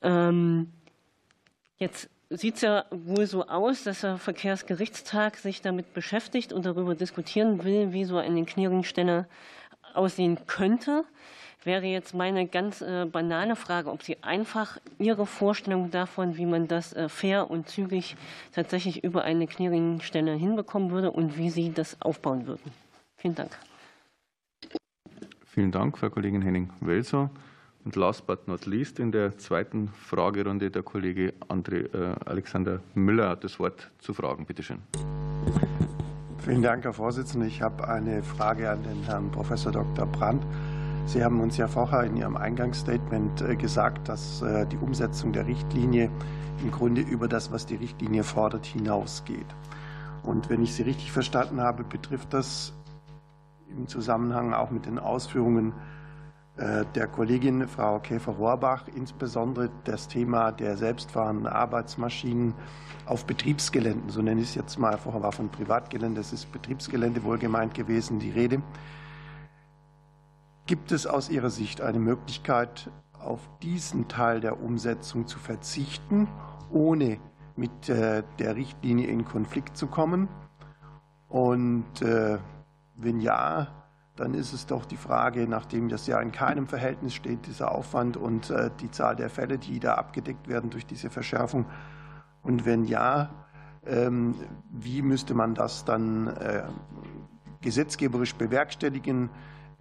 Ähm, 0.00 0.72
jetzt 1.76 2.08
sieht 2.30 2.56
es 2.56 2.62
ja 2.62 2.86
wohl 2.90 3.26
so 3.26 3.46
aus, 3.46 3.84
dass 3.84 4.00
der 4.00 4.16
Verkehrsgerichtstag 4.16 5.36
sich 5.36 5.60
damit 5.60 5.92
beschäftigt 5.92 6.52
und 6.52 6.64
darüber 6.64 6.94
diskutieren 6.94 7.62
will, 7.64 7.92
wie 7.92 8.04
so 8.04 8.16
eine 8.16 8.44
Clearingstelle 8.44 9.26
aussehen 9.92 10.38
könnte. 10.46 11.04
Wäre 11.64 11.86
jetzt 11.86 12.12
meine 12.12 12.48
ganz 12.48 12.84
banale 13.12 13.54
Frage, 13.54 13.90
ob 13.90 14.02
Sie 14.02 14.16
einfach 14.22 14.78
Ihre 14.98 15.26
Vorstellung 15.26 15.90
davon, 15.92 16.36
wie 16.36 16.46
man 16.46 16.66
das 16.66 16.94
fair 17.06 17.50
und 17.50 17.68
zügig 17.68 18.16
tatsächlich 18.52 19.04
über 19.04 19.22
eine 19.22 19.46
Clearingstelle 19.46 20.34
hinbekommen 20.34 20.90
würde 20.90 21.12
und 21.12 21.38
wie 21.38 21.50
Sie 21.50 21.72
das 21.72 22.02
aufbauen 22.02 22.46
würden. 22.48 22.72
Vielen 23.16 23.36
Dank. 23.36 23.56
Vielen 25.44 25.70
Dank, 25.70 25.98
Frau 25.98 26.10
Kollegin 26.10 26.42
Henning-Welser. 26.42 27.30
Und 27.84 27.96
last 27.96 28.26
but 28.26 28.46
not 28.48 28.66
least 28.66 28.98
in 28.98 29.12
der 29.12 29.36
zweiten 29.38 29.88
Fragerunde 29.88 30.70
der 30.70 30.82
Kollege 30.82 31.34
André, 31.48 31.92
äh, 31.92 32.14
Alexander 32.24 32.80
Müller 32.94 33.28
hat 33.30 33.44
das 33.44 33.58
Wort 33.58 33.90
zu 33.98 34.14
Fragen. 34.14 34.46
Bitte 34.46 34.62
schön. 34.62 34.78
Vielen 36.38 36.62
Dank, 36.62 36.84
Herr 36.84 36.92
Vorsitzender. 36.92 37.46
Ich 37.46 37.60
habe 37.60 37.86
eine 37.86 38.22
Frage 38.22 38.70
an 38.70 38.82
den 38.82 39.02
Herrn 39.04 39.30
Professor 39.30 39.72
Dr. 39.72 40.06
Brandt. 40.06 40.44
Sie 41.04 41.22
haben 41.22 41.40
uns 41.40 41.56
ja 41.58 41.68
vorher 41.68 42.04
in 42.04 42.16
Ihrem 42.16 42.36
Eingangsstatement 42.36 43.58
gesagt, 43.58 44.08
dass 44.08 44.42
die 44.70 44.78
Umsetzung 44.78 45.32
der 45.32 45.46
Richtlinie 45.46 46.10
im 46.62 46.70
Grunde 46.70 47.02
über 47.02 47.28
das, 47.28 47.52
was 47.52 47.66
die 47.66 47.74
Richtlinie 47.76 48.24
fordert, 48.24 48.64
hinausgeht. 48.64 49.46
Und 50.22 50.48
wenn 50.48 50.62
ich 50.62 50.74
Sie 50.74 50.82
richtig 50.82 51.12
verstanden 51.12 51.60
habe, 51.60 51.84
betrifft 51.84 52.32
das 52.32 52.72
im 53.68 53.88
Zusammenhang 53.88 54.54
auch 54.54 54.70
mit 54.70 54.86
den 54.86 54.98
Ausführungen 54.98 55.74
der 56.56 57.06
Kollegin 57.08 57.66
Frau 57.66 57.98
Käfer-Rohrbach 57.98 58.84
insbesondere 58.94 59.70
das 59.84 60.08
Thema 60.08 60.52
der 60.52 60.76
selbstfahrenden 60.76 61.46
Arbeitsmaschinen 61.46 62.54
auf 63.06 63.24
Betriebsgeländen. 63.26 64.10
So 64.10 64.22
nenne 64.22 64.42
ich 64.42 64.48
es 64.48 64.54
jetzt 64.54 64.78
mal. 64.78 64.96
Vorher 64.98 65.22
war 65.22 65.32
von 65.32 65.48
Privatgelände, 65.48 66.20
es 66.20 66.32
ist 66.32 66.52
Betriebsgelände 66.52 67.24
wohlgemeint 67.24 67.74
gewesen, 67.74 68.18
die 68.18 68.30
Rede. 68.30 68.62
Gibt 70.66 70.92
es 70.92 71.08
aus 71.08 71.28
Ihrer 71.28 71.50
Sicht 71.50 71.80
eine 71.80 71.98
Möglichkeit, 71.98 72.88
auf 73.18 73.40
diesen 73.62 74.06
Teil 74.06 74.40
der 74.40 74.62
Umsetzung 74.62 75.26
zu 75.26 75.40
verzichten, 75.40 76.28
ohne 76.70 77.18
mit 77.56 77.88
äh, 77.88 78.22
der 78.38 78.54
Richtlinie 78.54 79.08
in 79.08 79.24
Konflikt 79.24 79.76
zu 79.76 79.88
kommen? 79.88 80.28
Und 81.28 82.00
äh, 82.02 82.38
wenn 82.94 83.18
ja, 83.20 83.68
dann 84.14 84.34
ist 84.34 84.52
es 84.52 84.66
doch 84.66 84.84
die 84.84 84.96
Frage, 84.96 85.48
nachdem 85.48 85.88
das 85.88 86.06
ja 86.06 86.20
in 86.20 86.30
keinem 86.30 86.68
Verhältnis 86.68 87.14
steht, 87.14 87.46
dieser 87.46 87.72
Aufwand 87.72 88.16
und 88.16 88.50
äh, 88.50 88.70
die 88.80 88.90
Zahl 88.90 89.16
der 89.16 89.30
Fälle, 89.30 89.58
die 89.58 89.80
da 89.80 89.94
abgedeckt 89.94 90.46
werden 90.46 90.70
durch 90.70 90.86
diese 90.86 91.10
Verschärfung. 91.10 91.66
Und 92.44 92.66
wenn 92.66 92.84
ja, 92.84 93.30
ähm, 93.84 94.36
wie 94.70 95.02
müsste 95.02 95.34
man 95.34 95.56
das 95.56 95.84
dann 95.84 96.32
gesetzgeberisch 97.62 98.36
bewerkstelligen? 98.36 99.28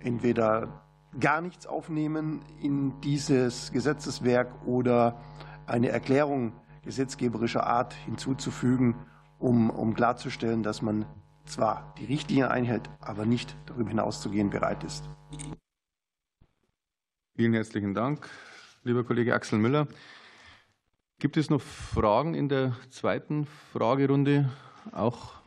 Entweder 0.04 0.82
gar 1.20 1.42
nichts 1.42 1.68
aufnehmen 1.68 2.42
in 2.62 3.00
dieses 3.02 3.72
Gesetzeswerk 3.72 4.66
oder 4.66 5.22
eine 5.68 5.90
Erklärung 5.90 6.54
gesetzgeberischer 6.84 7.66
Art 7.66 7.94
hinzuzufügen, 7.94 8.96
um, 9.40 9.70
um 9.70 9.94
klarzustellen, 9.94 10.64
dass 10.64 10.82
man 10.82 11.06
zwar 11.46 11.94
die 11.98 12.06
Richtlinie 12.06 12.50
einhält, 12.50 12.90
aber 13.00 13.26
nicht 13.26 13.56
darüber 13.66 13.90
hinauszugehen 13.90 14.50
bereit 14.50 14.84
ist. 14.84 15.10
Vielen 17.36 17.54
herzlichen 17.54 17.94
Dank, 17.94 18.30
lieber 18.84 19.04
Kollege 19.04 19.34
Axel 19.34 19.60
Müller. 19.60 19.88
Gibt 21.20 21.38
es 21.38 21.50
noch 21.50 21.62
Fragen 21.62 22.34
in 22.34 22.50
der 22.50 22.76
zweiten 22.90 23.46
Fragerunde? 23.46 24.50
Auch 24.92 25.41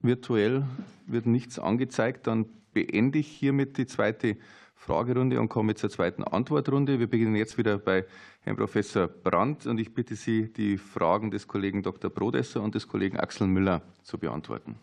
virtuell 0.00 0.64
wird 1.06 1.26
nichts 1.26 1.58
angezeigt. 1.58 2.26
Dann 2.26 2.46
beende 2.72 3.18
ich 3.18 3.28
hiermit 3.28 3.76
die 3.78 3.86
zweite 3.86 4.36
Fragerunde 4.74 5.38
und 5.40 5.48
komme 5.48 5.74
zur 5.74 5.90
zweiten 5.90 6.24
Antwortrunde. 6.24 6.98
Wir 6.98 7.06
beginnen 7.06 7.36
jetzt 7.36 7.58
wieder 7.58 7.78
bei 7.78 8.06
Herrn 8.40 8.56
Professor 8.56 9.08
Brandt 9.08 9.66
und 9.66 9.78
ich 9.78 9.92
bitte 9.92 10.16
Sie, 10.16 10.50
die 10.52 10.78
Fragen 10.78 11.30
des 11.30 11.46
Kollegen 11.46 11.82
Dr. 11.82 12.10
Brodesser 12.10 12.62
und 12.62 12.74
des 12.74 12.88
Kollegen 12.88 13.18
Axel 13.18 13.46
Müller 13.46 13.82
zu 14.02 14.16
beantworten. 14.16 14.76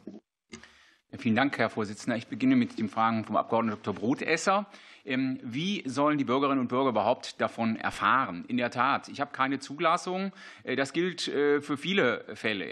Vielen 1.18 1.35
Dank, 1.35 1.57
Herr 1.57 1.69
Vorsitzender. 1.69 2.15
Ich 2.18 2.27
beginne 2.27 2.56
mit 2.56 2.77
den 2.77 2.89
Fragen 2.89 3.23
vom 3.23 3.38
Abgeordneten 3.38 3.81
Dr. 3.81 3.95
Brotesser. 3.95 4.68
Ähm, 5.08 5.40
wie 5.42 5.84
sollen 5.86 6.18
die 6.18 6.26
Bürgerinnen 6.26 6.60
und 6.60 6.68
Bürger 6.68 6.90
überhaupt 6.90 7.40
davon 7.40 7.78
erfahren? 7.78 8.44
In 8.50 8.58
der 8.58 8.72
Tat, 8.72 9.08
ich 9.08 9.22
habe 9.22 9.32
keine 9.32 9.60
Zulassung. 9.60 10.34
Äh, 10.64 10.76
das 10.76 10.92
gilt 10.92 11.30
äh, 11.30 11.62
für 11.62 11.78
viele 11.78 12.26
Fälle. 12.36 12.68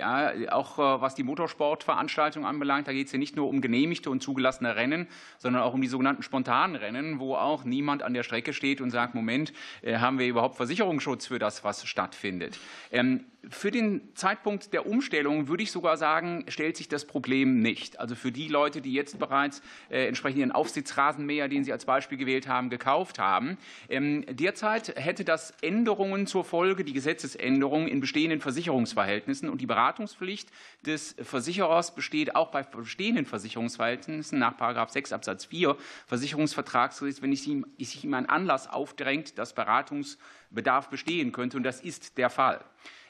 Auch 0.52 0.78
äh, 0.78 1.02
was 1.02 1.16
die 1.16 1.24
Motorsportveranstaltung 1.24 2.46
anbelangt, 2.46 2.90
da 2.90 2.92
geht 2.92 3.08
es 3.08 3.14
ja 3.14 3.20
nicht 3.20 3.38
nur 3.38 3.48
um 3.48 3.62
genehmigte 3.62 4.10
und 4.10 4.22
zugelassene 4.22 4.76
Rennen, 4.76 5.08
sondern 5.38 5.64
auch 5.64 5.74
um 5.74 5.82
die 5.82 5.88
sogenannten 5.88 6.24
spontanen 6.24 6.76
Rennen, 6.76 7.20
wo 7.20 7.36
auch 7.36 7.64
niemand 7.64 8.04
an 8.04 8.14
der 8.14 8.24
Strecke 8.24 8.52
steht 8.52 8.82
und 8.82 8.92
sagt, 8.92 9.16
Moment, 9.16 9.54
haben 9.86 10.20
wir 10.20 10.28
überhaupt 10.28 10.58
Versicherungsschutz 10.58 11.28
für 11.28 11.40
das, 11.40 11.64
was 11.64 11.86
stattfindet? 11.88 12.60
Ähm, 12.92 13.26
für 13.50 13.70
den 13.70 14.02
Zeitpunkt 14.16 14.74
der 14.74 14.88
Umstellung 14.88 15.48
würde 15.48 15.62
ich 15.62 15.72
sogar 15.72 15.98
sagen, 15.98 16.46
stellt 16.48 16.76
sich 16.76 16.88
das 16.88 17.06
Problem 17.06 17.62
nicht. 17.62 18.00
Also 18.00 18.16
für 18.16 18.32
die 18.32 18.48
Leute, 18.48 18.82
die 18.82 18.92
jetzt 18.92 19.20
bereits 19.20 19.62
entsprechend 19.90 20.40
ihren 20.40 20.52
Aufsitzrasenmäher, 20.52 21.48
den 21.48 21.64
Sie 21.64 21.72
als 21.72 21.86
Beispiel 21.86 22.18
gewählt 22.26 22.48
haben, 22.48 22.70
gekauft 22.70 23.20
haben. 23.20 23.58
Ähm, 23.88 24.26
derzeit 24.30 24.96
hätte 24.96 25.24
das 25.24 25.54
Änderungen 25.62 26.28
zur 26.28 26.44
Folge, 26.44 26.84
die 26.84 26.94
Gesetzesänderungen 26.94 27.88
in 27.88 28.00
bestehenden 28.00 28.42
Versicherungsverhältnissen 28.42 29.50
und 29.50 29.62
die 29.62 29.68
Beratungspflicht 29.68 30.50
des 30.86 31.16
Versicherers 31.22 31.94
besteht 31.94 32.36
auch 32.36 32.50
bei 32.50 32.64
bestehenden 32.64 33.26
Versicherungsverhältnissen 33.26 34.40
nach 34.40 34.56
6 34.90 35.14
Absatz 35.14 35.46
4 35.46 35.78
Versicherungsvertragsgesetz, 36.08 37.22
wenn 37.22 37.36
sich 37.36 38.04
ihm 38.04 38.14
ein 38.14 38.28
Anlass 38.28 38.68
aufdrängt, 38.68 39.38
dass 39.38 39.54
Beratungsbedarf 39.54 40.90
bestehen 40.90 41.32
könnte. 41.32 41.58
Und 41.58 41.64
das 41.64 41.82
ist 41.82 42.18
der 42.18 42.30
Fall. 42.30 42.64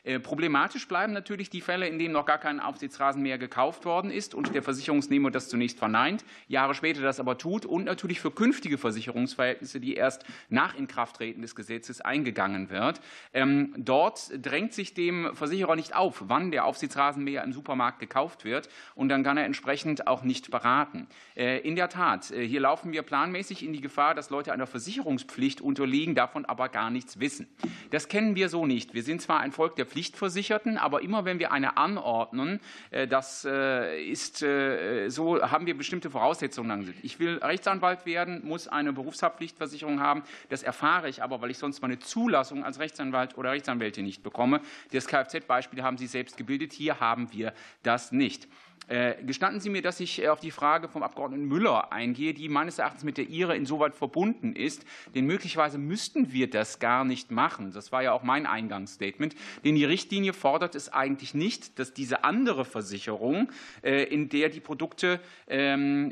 Äh, 0.06 0.20
problematisch 0.20 0.88
bleiben 0.88 1.14
natürlich 1.14 1.50
die 1.50 1.62
Fälle, 1.62 1.88
in 1.88 1.98
denen 1.98 2.14
noch 2.14 2.28
gar 2.28 2.38
kein 2.38 2.60
Aufsichtsrasenmäher 2.60 3.40
gekauft 3.40 3.86
worden 3.86 4.12
ist 4.12 4.36
und 4.36 4.54
der 4.54 4.62
Versicherungsnehmer 4.62 5.32
das 5.32 5.50
zunächst 5.50 5.80
verneint, 5.80 6.24
Jahre 6.48 6.76
später 6.76 7.02
das 7.02 7.20
aber 7.20 7.40
tut 7.40 7.66
und 7.66 7.86
natürlich 7.86 8.22
für 8.22 8.30
künftige 8.30 8.78
Versicherungsverhältnisse, 8.78 9.80
die 9.80 9.96
erst 9.96 10.24
nach 10.50 10.76
Inkrafttreten 10.76 11.42
des 11.42 11.56
Gesetzes 11.56 12.02
eingegangen 12.02 12.70
wird. 12.70 13.02
Ähm, 13.34 13.74
dort 13.78 14.30
drängt 14.38 14.74
sich 14.74 14.94
dem 14.94 15.36
Versicherer 15.36 15.76
nicht 15.76 15.96
auf, 15.96 16.26
wann 16.28 16.52
der 16.52 16.66
Aufsichtsrasenmäher 16.66 17.44
im 17.44 17.52
Supermarkt 17.52 18.00
gekauft 18.00 18.46
wird 18.46 18.70
und 18.94 19.10
dann 19.10 19.24
kann 19.24 19.38
er 19.38 19.46
entsprechend 19.46 20.06
auch 20.06 20.22
nicht 20.22 20.52
beraten. 20.52 21.08
Äh, 21.36 21.62
in 21.62 21.76
der 21.76 21.90
Tat, 21.90 22.30
äh, 22.30 22.48
hier 22.48 22.60
laufen 22.60 22.92
wir 22.92 23.02
planmäßig 23.02 23.66
in 23.66 23.74
die 23.74 23.82
Gefahr, 23.82 24.14
dass 24.14 24.30
Leute 24.30 24.54
einer 24.54 24.68
Versicherungspflicht 24.68 25.62
unterliegen, 25.62 26.14
davon 26.14 26.46
aber 26.46 26.70
gar 26.70 26.92
nichts 26.92 27.20
wissen. 27.20 27.48
Das 27.90 28.08
kennen 28.08 28.36
wir 28.36 28.50
so 28.50 28.68
nicht. 28.68 28.94
Wir 28.94 29.02
sind 29.02 29.20
zwar 29.20 29.40
ein 29.40 29.52
Volk 29.52 29.76
der 29.76 29.86
Pflichtversicherten, 29.96 30.78
aber 30.78 31.04
immer 31.04 31.24
wenn 31.24 31.40
wir 31.40 31.54
eine 31.54 31.78
anordnen, 31.78 32.60
äh, 32.92 33.08
das 33.08 33.48
äh, 33.50 34.04
ist 34.04 34.44
äh, 34.44 35.08
so, 35.08 35.42
haben 35.42 35.66
wir 35.68 35.78
bestimmte 35.78 36.10
Voraussetzungen. 36.12 36.94
Ich 37.02 37.18
will 37.18 37.38
Rechtsanwalt 37.38 38.06
werden, 38.06 38.46
muss 38.46 38.68
eine 38.68 38.92
Berufshaftpflichtversicherung 38.92 40.02
haben. 40.02 40.24
Das 40.50 40.64
erfahre 40.64 41.08
ich 41.08 41.24
aber, 41.24 41.40
weil 41.40 41.50
ich 41.50 41.58
sonst 41.58 41.82
meine 41.82 41.98
Zulassung 41.98 42.66
als 42.66 42.78
Rechtsanwalt 42.80 43.38
oder 43.38 43.52
Rechtsanwältin 43.52 44.04
nicht 44.04 44.22
bekomme. 44.22 44.60
Das 44.92 45.08
Kfz-Beispiel 45.08 45.82
haben 45.82 45.98
Sie 45.98 46.08
selbst 46.08 46.36
gebildet. 46.36 46.74
Hier 46.74 47.00
haben 47.00 47.32
wir 47.32 47.54
das 47.82 48.12
nicht. 48.12 48.50
Äh, 48.88 49.24
gestatten 49.24 49.60
Sie 49.60 49.70
mir, 49.70 49.82
dass 49.82 50.00
ich 50.00 50.22
äh, 50.22 50.28
auf 50.28 50.40
die 50.40 50.52
Frage 50.52 50.88
vom 50.88 51.02
Abgeordneten 51.02 51.46
Müller 51.46 51.92
eingehe, 51.92 52.34
die 52.34 52.50
meines 52.50 52.78
Erachtens 52.78 53.04
mit 53.04 53.18
der 53.18 53.28
Ihre 53.28 53.56
insoweit 53.56 53.96
verbunden 53.96 54.56
ist. 54.56 54.86
Denn 55.16 55.26
möglicherweise 55.26 55.78
müssten 55.78 56.32
wir 56.32 56.50
das 56.50 56.80
gar 56.80 57.04
nicht 57.04 57.32
machen. 57.32 57.72
Das 57.72 57.92
war 57.92 58.04
ja 58.04 58.12
auch 58.12 58.22
mein 58.22 58.46
Eingangsstatement. 58.46 59.36
Denn 59.64 59.76
die 59.76 59.86
Richtlinie 59.86 60.34
fordert 60.34 60.76
es 60.76 60.94
eigentlich 60.94 61.34
nicht, 61.34 61.80
dass 61.80 61.94
diese 61.94 62.24
andere 62.24 62.64
Versicherung, 62.64 63.52
äh, 63.82 64.04
in 64.04 64.30
der 64.30 64.50
die 64.50 64.60
Produkte, 64.60 65.20
ähm, 65.48 66.12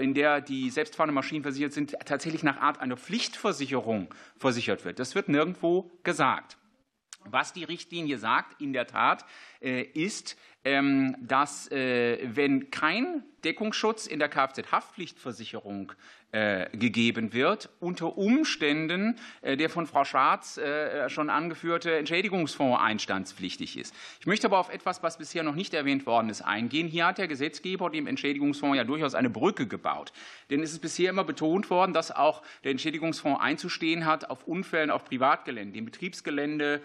in 0.00 0.14
der 0.14 0.40
die 0.40 0.70
selbstfahrenden 0.70 1.14
Maschinen 1.14 1.42
versichert 1.42 1.72
sind, 1.72 1.96
tatsächlich 2.04 2.42
nach 2.42 2.60
Art 2.60 2.80
einer 2.80 2.96
Pflichtversicherung 2.96 4.14
versichert 4.36 4.84
wird. 4.84 4.98
Das 4.98 5.14
wird 5.14 5.28
nirgendwo 5.28 5.90
gesagt. 6.02 6.56
Was 7.24 7.52
die 7.52 7.64
Richtlinie 7.64 8.18
sagt, 8.18 8.60
in 8.60 8.72
der 8.72 8.86
Tat, 8.86 9.24
ist, 9.60 10.36
dass 10.64 11.70
äh, 11.70 12.18
wenn 12.34 12.70
kein 12.70 13.22
Deckungsschutz 13.44 14.06
in 14.06 14.18
der 14.18 14.30
Kfz-Haftpflichtversicherung 14.30 15.92
äh, 16.32 16.74
gegeben 16.74 17.34
wird, 17.34 17.68
unter 17.80 18.16
Umständen 18.16 19.18
äh, 19.42 19.58
der 19.58 19.68
von 19.68 19.86
Frau 19.86 20.04
Schwarz 20.04 20.58
schon 21.08 21.28
angeführte 21.28 21.96
Entschädigungsfonds 21.96 22.80
einstandspflichtig 22.80 23.76
ist. 23.76 23.94
Ich 24.20 24.26
möchte 24.26 24.46
aber 24.46 24.58
auf 24.58 24.72
etwas, 24.72 25.02
was 25.02 25.18
bisher 25.18 25.42
noch 25.42 25.54
nicht 25.54 25.74
erwähnt 25.74 26.06
worden 26.06 26.30
ist, 26.30 26.40
eingehen. 26.40 26.88
Hier 26.88 27.06
hat 27.06 27.18
der 27.18 27.28
Gesetzgeber 27.28 27.90
dem 27.90 28.06
Entschädigungsfonds 28.06 28.76
ja 28.76 28.84
durchaus 28.84 29.14
eine 29.14 29.28
Brücke 29.28 29.66
gebaut. 29.66 30.12
Denn 30.48 30.62
es 30.62 30.72
ist 30.72 30.80
bisher 30.80 31.10
immer 31.10 31.24
betont 31.24 31.68
worden, 31.68 31.92
dass 31.92 32.10
auch 32.10 32.42
der 32.64 32.70
Entschädigungsfonds 32.70 33.40
einzustehen 33.40 34.06
hat 34.06 34.30
auf 34.30 34.46
Unfällen 34.46 34.90
auf 34.90 35.04
Privatgelände, 35.04 35.78
im 35.78 35.84
Betriebsgelände, 35.84 36.80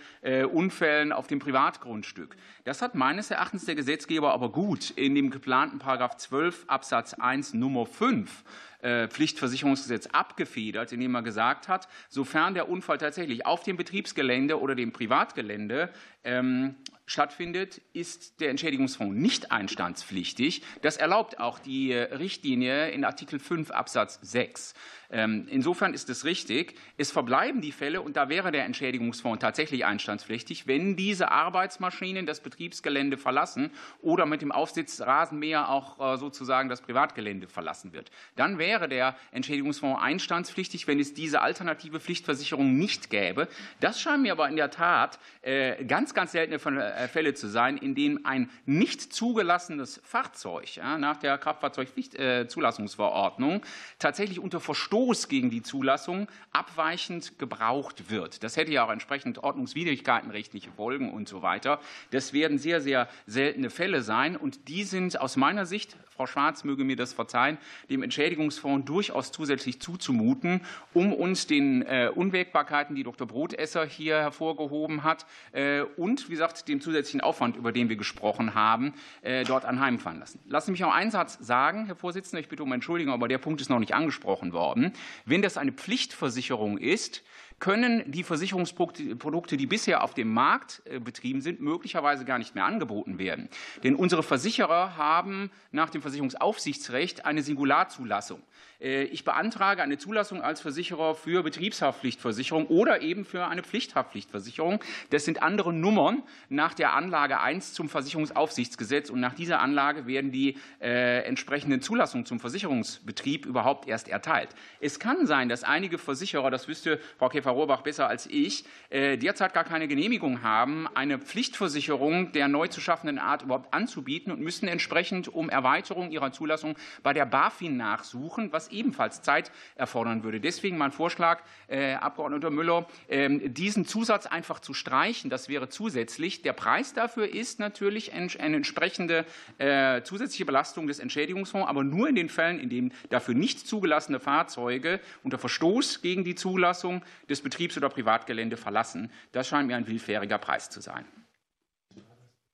Unfällen 0.52 1.12
auf 1.12 1.28
dem 1.28 1.40
Privatgrundstück. 1.40 2.36
Das 2.66 2.82
hat 2.82 2.96
meines 2.96 3.32
Erachtens 3.32 3.66
der 3.70 3.76
Gesetzgeber 3.76 4.34
aber 4.34 4.52
gut 4.52 4.90
in 4.90 5.14
dem 5.14 5.30
geplanten 5.30 5.78
Paragraph 5.78 6.18
12 6.18 6.66
Absatz 6.68 7.14
1 7.14 7.54
Nummer 7.54 7.86
5 7.86 8.28
äh, 8.30 8.34
Pflichtversicherungsgesetz 8.82 10.08
abgefedert, 10.08 10.92
indem 10.92 11.16
er 11.16 11.22
gesagt 11.22 11.68
hat, 11.68 11.88
sofern 12.08 12.54
der 12.54 12.70
Unfall 12.70 12.98
tatsächlich 12.98 13.46
auf 13.46 13.64
dem 13.64 13.78
Betriebsgelände 13.78 14.60
oder 14.60 14.76
dem 14.76 14.92
Privatgelände 14.92 15.90
ähm, 16.24 16.76
stattfindet, 17.10 17.82
ist 17.94 18.40
der 18.40 18.52
Entschädigungsfonds 18.52 19.16
nicht 19.16 19.52
einstandspflichtig. 19.52 20.62
Das 20.82 20.98
erlaubt 20.98 21.40
auch 21.40 21.58
die 21.58 21.94
Richtlinie 21.94 22.92
in 22.92 23.04
Artikel 23.04 23.40
5 23.40 23.72
Absatz 23.72 24.20
6. 24.22 24.76
Ähm, 25.12 25.48
insofern 25.50 25.96
ist 25.96 26.08
es 26.10 26.24
richtig. 26.24 26.76
Es 26.98 27.12
verbleiben 27.12 27.62
die 27.62 27.72
Fälle, 27.72 28.02
und 28.02 28.16
da 28.16 28.30
wäre 28.30 28.52
der 28.52 28.66
Entschädigungsfonds 28.66 29.42
tatsächlich 29.42 29.86
einstandspflichtig, 29.86 30.68
wenn 30.68 30.96
diese 30.96 31.32
Arbeitsmaschinen 31.32 32.28
das 32.28 32.42
Betriebsgelände 32.42 33.18
verlassen 33.18 33.72
oder 34.02 34.28
mit 34.28 34.44
dem 34.44 34.52
Aufsitz 34.52 35.02
Rasenmäher 35.02 35.70
auch 35.70 36.14
äh, 36.14 36.18
sozusagen 36.18 36.70
das 36.70 36.82
Privatgelände 36.82 37.48
verlassen 37.48 37.92
wird. 37.92 38.12
Dann 38.36 38.60
wäre 38.60 38.69
der 38.78 39.16
Entschädigungsfonds 39.32 40.02
einstandspflichtig, 40.02 40.88
wenn 40.88 41.00
es 41.00 41.14
diese 41.14 41.42
alternative 41.42 42.00
Pflichtversicherung 42.00 42.78
nicht 42.78 43.10
gäbe. 43.10 43.48
Das 43.80 44.00
scheint 44.00 44.22
mir 44.22 44.34
aber 44.34 44.48
in 44.48 44.56
der 44.56 44.70
Tat 44.70 45.18
äh, 45.42 45.84
ganz, 45.86 46.14
ganz 46.14 46.34
seltene 46.34 46.58
äh, 46.58 47.08
Fälle 47.08 47.34
zu 47.34 47.48
sein, 47.48 47.78
in 47.78 47.96
denen 47.96 48.26
ein 48.26 48.52
nicht 48.66 49.14
zugelassenes 49.14 50.02
Fahrzeug 50.04 50.60
nach 50.98 51.18
der 51.18 51.38
Kraftfahrzeugzulassungsverordnung 51.38 53.62
tatsächlich 53.98 54.40
unter 54.40 54.60
Verstoß 54.60 55.30
gegen 55.30 55.50
die 55.50 55.64
Zulassung 55.64 56.28
abweichend 56.52 57.40
gebraucht 57.40 58.10
wird. 58.10 58.44
Das 58.44 58.58
hätte 58.58 58.72
ja 58.72 58.86
auch 58.86 58.92
entsprechend 58.92 59.44
Ordnungswidrigkeiten, 59.44 60.32
rechtliche 60.32 60.72
Folgen 60.72 61.12
und 61.12 61.28
so 61.28 61.42
weiter. 61.42 61.80
Das 62.12 62.34
werden 62.34 62.58
sehr, 62.58 62.82
sehr 62.82 63.08
seltene 63.26 63.70
Fälle 63.70 64.02
sein 64.02 64.36
und 64.36 64.68
die 64.68 64.84
sind 64.84 65.20
aus 65.20 65.38
meiner 65.38 65.66
Sicht 65.66 65.96
Frau 66.20 66.28
Schwarz 66.28 66.66
möge 66.66 66.84
mir 66.84 66.98
das 66.98 67.14
verzeihen, 67.14 67.58
dem 67.90 68.04
Entschädigungsfonds 68.04 68.86
durchaus 68.86 69.32
zusätzlich 69.32 69.80
zuzumuten, 69.80 70.66
um 70.94 71.14
uns 71.14 71.48
den 71.48 71.82
äh, 71.84 72.12
Unwägbarkeiten, 72.14 72.94
die 72.94 73.04
Dr. 73.04 73.26
Brotesser 73.26 73.86
hier 73.86 74.18
hervorgehoben 74.18 75.06
hat, 75.06 75.26
äh, 75.54 75.80
und 75.96 76.28
wie 76.28 76.34
gesagt, 76.34 76.68
dem 76.68 76.82
zusätzlichen 76.82 77.22
Aufwand, 77.22 77.56
über 77.56 77.72
den 77.72 77.88
wir 77.88 77.96
gesprochen 77.96 78.54
haben, 78.54 78.94
äh, 79.22 79.46
dort 79.46 79.64
anheimfahren 79.64 80.20
lassen. 80.20 80.42
Lassen 80.46 80.66
Sie 80.66 80.72
mich 80.74 80.82
noch 80.82 80.94
einen 80.94 81.10
Satz 81.10 81.38
sagen, 81.40 81.86
Herr 81.86 81.96
Vorsitzender, 81.96 82.42
ich 82.42 82.50
bitte 82.50 82.64
um 82.64 82.74
Entschuldigung, 82.74 83.14
aber 83.14 83.30
der 83.30 83.38
Punkt 83.38 83.62
ist 83.62 83.70
noch 83.70 83.80
nicht 83.80 83.96
angesprochen 83.96 84.52
worden. 84.52 84.92
Wenn 85.24 85.42
das 85.42 85.56
eine 85.56 85.72
Pflichtversicherung 85.72 86.78
ist, 86.78 87.24
können 87.60 88.10
die 88.12 88.24
Versicherungsprodukte, 88.24 89.58
die 89.58 89.68
bisher 89.68 90.04
auf 90.04 90.14
dem 90.14 90.34
Markt 90.34 90.82
äh, 90.86 91.00
betrieben 91.00 91.42
sind, 91.42 91.62
möglicherweise 91.62 92.26
gar 92.26 92.38
nicht 92.38 92.56
mehr 92.56 92.66
angeboten 92.66 93.20
werden. 93.20 93.50
Denn 93.84 93.96
unsere 93.96 94.24
Versicherer 94.24 94.98
haben 94.98 95.52
nach 95.72 95.90
dem 95.90 96.02
Versicherungsaufsichtsrecht 96.02 97.26
eine 97.26 97.44
Singularzulassung. 97.44 98.42
Äh, 98.80 99.04
ich 99.04 99.24
beantrage 99.24 99.82
eine 99.82 99.98
Zulassung 99.98 100.42
als 100.42 100.62
Versicherer 100.62 101.16
für 101.16 101.44
Betriebshaftpflichtversicherung 101.44 102.68
oder 102.68 103.02
eben 103.02 103.26
für 103.26 103.48
eine 103.48 103.64
Pflichthaftpflichtversicherung. 103.64 104.84
Das 105.10 105.26
sind 105.26 105.42
andere 105.42 105.74
Nummern 105.74 106.24
nach 106.50 106.74
der 106.74 106.94
Anlage 106.94 107.40
1 107.40 107.74
zum 107.74 107.90
Versicherungsaufsichtsgesetz 107.90 109.10
und 109.10 109.20
nach 109.20 109.34
dieser 109.34 109.60
Anlage 109.60 110.08
werden 110.08 110.32
die 110.32 110.58
äh, 110.82 111.24
entsprechenden 111.24 111.82
Zulassungen 111.82 112.26
zum 112.26 112.40
Versicherungsbetrieb 112.40 113.46
überhaupt 113.46 113.88
erst 113.88 114.08
erteilt. 114.08 114.50
Es 114.80 115.00
kann 115.00 115.26
sein, 115.26 115.50
dass 115.50 115.64
einige 115.64 115.98
Versicherer, 115.98 116.52
das 116.52 116.68
wüsste 116.68 117.00
Frau 117.18 117.30
Käfer-Rohrbach 117.30 117.82
besser 117.82 118.08
als 118.08 118.28
ich, 118.28 118.64
äh, 118.90 119.18
derzeit 119.18 119.54
gar 119.54 119.64
keine 119.64 119.88
Genehmigung 119.88 120.42
haben, 120.42 120.88
eine 120.96 121.20
Pflichtversicherung 121.20 122.32
der 122.32 122.48
neu 122.48 122.68
zu 122.68 122.82
schaffenden 122.82 123.20
Art 123.20 123.44
überhaupt 123.44 123.74
anzubieten 123.74 124.32
und 124.32 124.40
müssen 124.40 124.68
entsprechend 124.68 125.28
um 125.28 125.50
Erweiterung 125.50 126.12
ihrer 126.12 126.32
Zulassung 126.32 126.76
bei 127.04 127.14
der 127.14 127.26
BaFin 127.26 127.78
nachsuchen, 127.78 128.52
was 128.52 128.69
ebenfalls 128.72 129.22
Zeit 129.22 129.52
erfordern 129.76 130.24
würde. 130.24 130.40
Deswegen 130.40 130.78
mein 130.78 130.92
Vorschlag, 130.92 131.44
äh, 131.68 131.94
Abgeordneter 131.94 132.50
Müller, 132.50 132.88
äh, 133.08 133.30
diesen 133.50 133.86
Zusatz 133.86 134.26
einfach 134.26 134.60
zu 134.60 134.74
streichen. 134.74 135.30
Das 135.30 135.50
wäre 135.50 135.70
zusätzlich. 135.70 136.42
Der 136.42 136.54
Preis 136.54 136.94
dafür 136.94 137.34
ist 137.34 137.60
natürlich 137.60 138.14
eine 138.14 138.56
entsprechende 138.56 139.26
äh, 139.58 140.02
zusätzliche 140.04 140.46
Belastung 140.46 140.88
des 140.88 141.00
Entschädigungsfonds, 141.00 141.68
aber 141.68 141.84
nur 141.84 142.08
in 142.10 142.16
den 142.16 142.30
Fällen, 142.30 142.60
in 142.60 142.70
denen 142.70 142.94
dafür 143.10 143.34
nicht 143.34 143.68
zugelassene 143.68 144.20
Fahrzeuge 144.20 145.00
unter 145.24 145.38
Verstoß 145.38 146.02
gegen 146.02 146.24
die 146.24 146.36
Zulassung 146.36 147.04
des 147.30 147.42
Betriebs- 147.42 147.78
oder 147.78 147.90
Privatgelände 147.90 148.58
verlassen. 148.58 149.12
Das 149.32 149.48
scheint 149.48 149.68
mir 149.68 149.76
ein 149.76 149.88
willfähriger 149.88 150.38
Preis 150.38 150.70
zu 150.70 150.82
sein. 150.82 151.06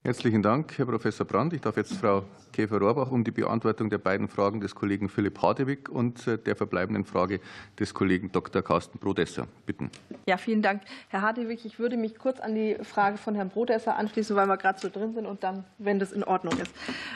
Herzlichen 0.06 0.40
Dank, 0.40 0.78
Herr 0.78 0.86
Professor 0.86 1.26
Brandt. 1.26 1.52
Ich 1.52 1.62
darf 1.62 1.76
jetzt 1.76 1.94
Frau 1.94 2.22
Käfer-Rohrbach 2.52 3.10
um 3.10 3.24
die 3.24 3.32
Beantwortung 3.32 3.90
der 3.90 3.98
beiden 3.98 4.28
Fragen 4.28 4.60
des 4.60 4.72
Kollegen 4.72 5.08
Philipp 5.08 5.42
Hadewig 5.42 5.88
und 5.88 6.28
äh, 6.28 6.38
der 6.38 6.54
verbleibenden 6.54 7.04
Frage 7.04 7.40
des 7.76 7.92
Kollegen 7.92 8.30
Dr. 8.30 8.62
Carsten 8.62 9.00
Brodesser 9.00 9.48
bitten. 9.66 9.90
Ja, 10.26 10.36
vielen 10.36 10.62
Dank. 10.62 10.82
Herr 11.08 11.22
Hadewig, 11.22 11.64
ich 11.64 11.80
würde 11.80 11.96
mich 11.96 12.16
kurz 12.18 12.38
an 12.38 12.54
die 12.54 12.76
Frage 12.84 13.16
von 13.16 13.34
Herrn 13.34 13.48
Brodesser 13.48 13.96
anschließen, 13.96 14.36
weil 14.36 14.46
wir 14.46 14.56
gerade 14.56 14.78
so 14.78 14.88
drin 14.88 15.12
sind 15.12 15.26
und 15.26 15.42
dann, 15.42 15.64
wenn 15.78 15.98
das 15.98 16.12
in 16.12 16.22
Ordnung 16.22 16.56
ist. 16.56 16.72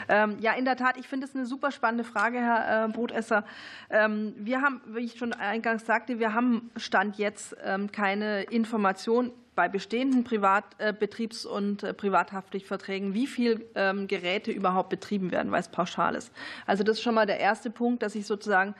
Ähm, 0.09 0.35
ja, 0.41 0.51
in 0.51 0.65
der 0.65 0.75
Tat, 0.75 0.97
ich 0.97 1.07
finde 1.07 1.27
es 1.27 1.33
eine 1.33 1.45
super 1.45 1.71
spannende 1.71 2.03
Frage, 2.03 2.39
Herr 2.39 2.87
äh, 2.87 2.89
Brodesser. 2.89 3.45
Ähm, 3.89 4.33
wir 4.35 4.61
haben, 4.61 4.81
wie 4.87 5.05
ich 5.05 5.17
schon 5.17 5.31
eingangs 5.31 5.85
sagte, 5.85 6.19
wir 6.19 6.33
haben 6.33 6.69
Stand 6.75 7.17
jetzt 7.17 7.55
ähm, 7.63 7.89
keine 7.93 8.43
Information 8.43 9.31
bei 9.55 9.67
bestehenden 9.67 10.23
Privat, 10.23 10.63
äh, 10.77 10.93
Betriebs- 10.93 11.45
und 11.45 11.83
äh, 11.83 11.93
Privathaftpflichtverträgen, 11.93 13.13
wie 13.13 13.27
viele 13.27 13.61
ähm, 13.75 14.07
Geräte 14.07 14.51
überhaupt 14.51 14.89
betrieben 14.89 15.31
werden, 15.31 15.51
weil 15.51 15.59
es 15.59 15.69
pauschal 15.69 16.15
ist. 16.15 16.31
Also 16.65 16.83
das 16.83 16.97
ist 16.97 17.03
schon 17.03 17.15
mal 17.15 17.25
der 17.25 17.39
erste 17.39 17.69
Punkt, 17.69 18.01
dass 18.01 18.15
ich 18.15 18.25
sozusagen 18.25 18.75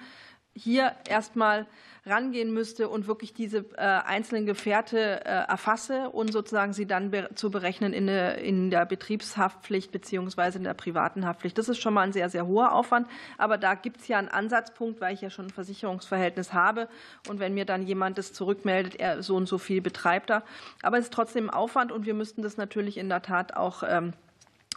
hier 0.54 0.94
erstmal 1.08 1.68
rangehen 2.06 2.52
müsste 2.52 2.90
und 2.90 3.06
wirklich 3.06 3.34
diese 3.34 3.60
äh, 3.78 3.82
einzelnen 3.82 4.48
Gefährte 4.48 5.24
äh, 5.24 5.30
erfasse 5.30 6.10
und 6.10 6.34
sozusagen 6.34 6.74
sie 6.74 6.88
dann 6.88 7.12
zu 7.36 7.52
berechnen 7.52 7.94
in, 7.94 8.72
der 8.72 8.86
Betriebshaftpflicht 8.88 9.92
beziehungsweise 9.92 10.58
in 10.58 10.64
der 10.64 10.74
privaten 10.74 11.28
Haftpflicht. 11.28 11.58
Das 11.60 11.70
ist 11.70 11.80
schon 11.80 11.94
mal 11.94 12.02
ein 12.02 12.12
sehr, 12.12 12.30
sehr 12.30 12.48
hoher 12.48 12.74
Aufwand. 12.74 13.08
Aber 13.38 13.60
da 13.60 13.76
gibt 13.76 14.02
es 14.02 14.08
ja 14.08 14.18
einen 14.18 14.30
Ansatzpunkt, 14.30 15.00
weil 15.00 15.14
ich 15.14 15.22
ja 15.22 15.30
schon 15.30 15.46
ein 15.46 15.52
Versicherungsverhältnis 15.52 16.54
habe. 16.54 16.88
Und 17.30 17.40
wenn 17.40 17.54
mir 17.54 17.66
dann 17.66 17.84
jemand 17.84 18.18
das 18.18 18.34
zurückmeldet, 18.34 18.96
er 18.96 19.22
so 19.22 19.36
und 19.36 19.46
so 19.46 19.60
viel 19.60 19.82
betreibt 19.82 20.32
er. 20.32 20.44
Aber 20.82 20.98
es 20.98 21.06
ist 21.06 21.14
trotzdem 21.14 21.52
Aufwand 21.52 21.92
und 21.92 22.08
wir 22.08 22.16
müssten 22.16 22.42
das 22.42 22.58
natürlich 22.58 22.98
in 22.98 23.10
der 23.10 23.22
Tat 23.22 23.56
auch 23.56 23.84
ähm, 23.88 24.14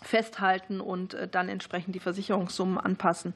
festhalten 0.05 0.81
und 0.81 1.15
äh, 1.15 1.29
dann 1.29 1.49
entsprechend 1.49 1.95
die 1.95 2.01
Versicherungssummen 2.01 2.79
anpassen. 2.79 3.35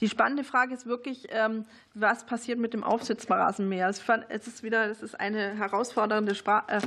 Die 0.00 0.08
spannende 0.08 0.44
Frage 0.44 0.74
ist 0.74 0.86
wirklich, 0.86 1.28
ähm, 1.30 1.64
was 1.94 2.24
passiert 2.24 2.58
mit 2.58 2.72
dem 2.72 2.84
Aufsitzrasenmäher? 2.84 3.88
Es 3.88 4.46
ist 4.46 4.62
wieder, 4.62 4.88
das 4.88 5.02
ist 5.02 5.18
eine 5.18 5.56
herausfordernde 5.56 6.34
Sprache, 6.34 6.80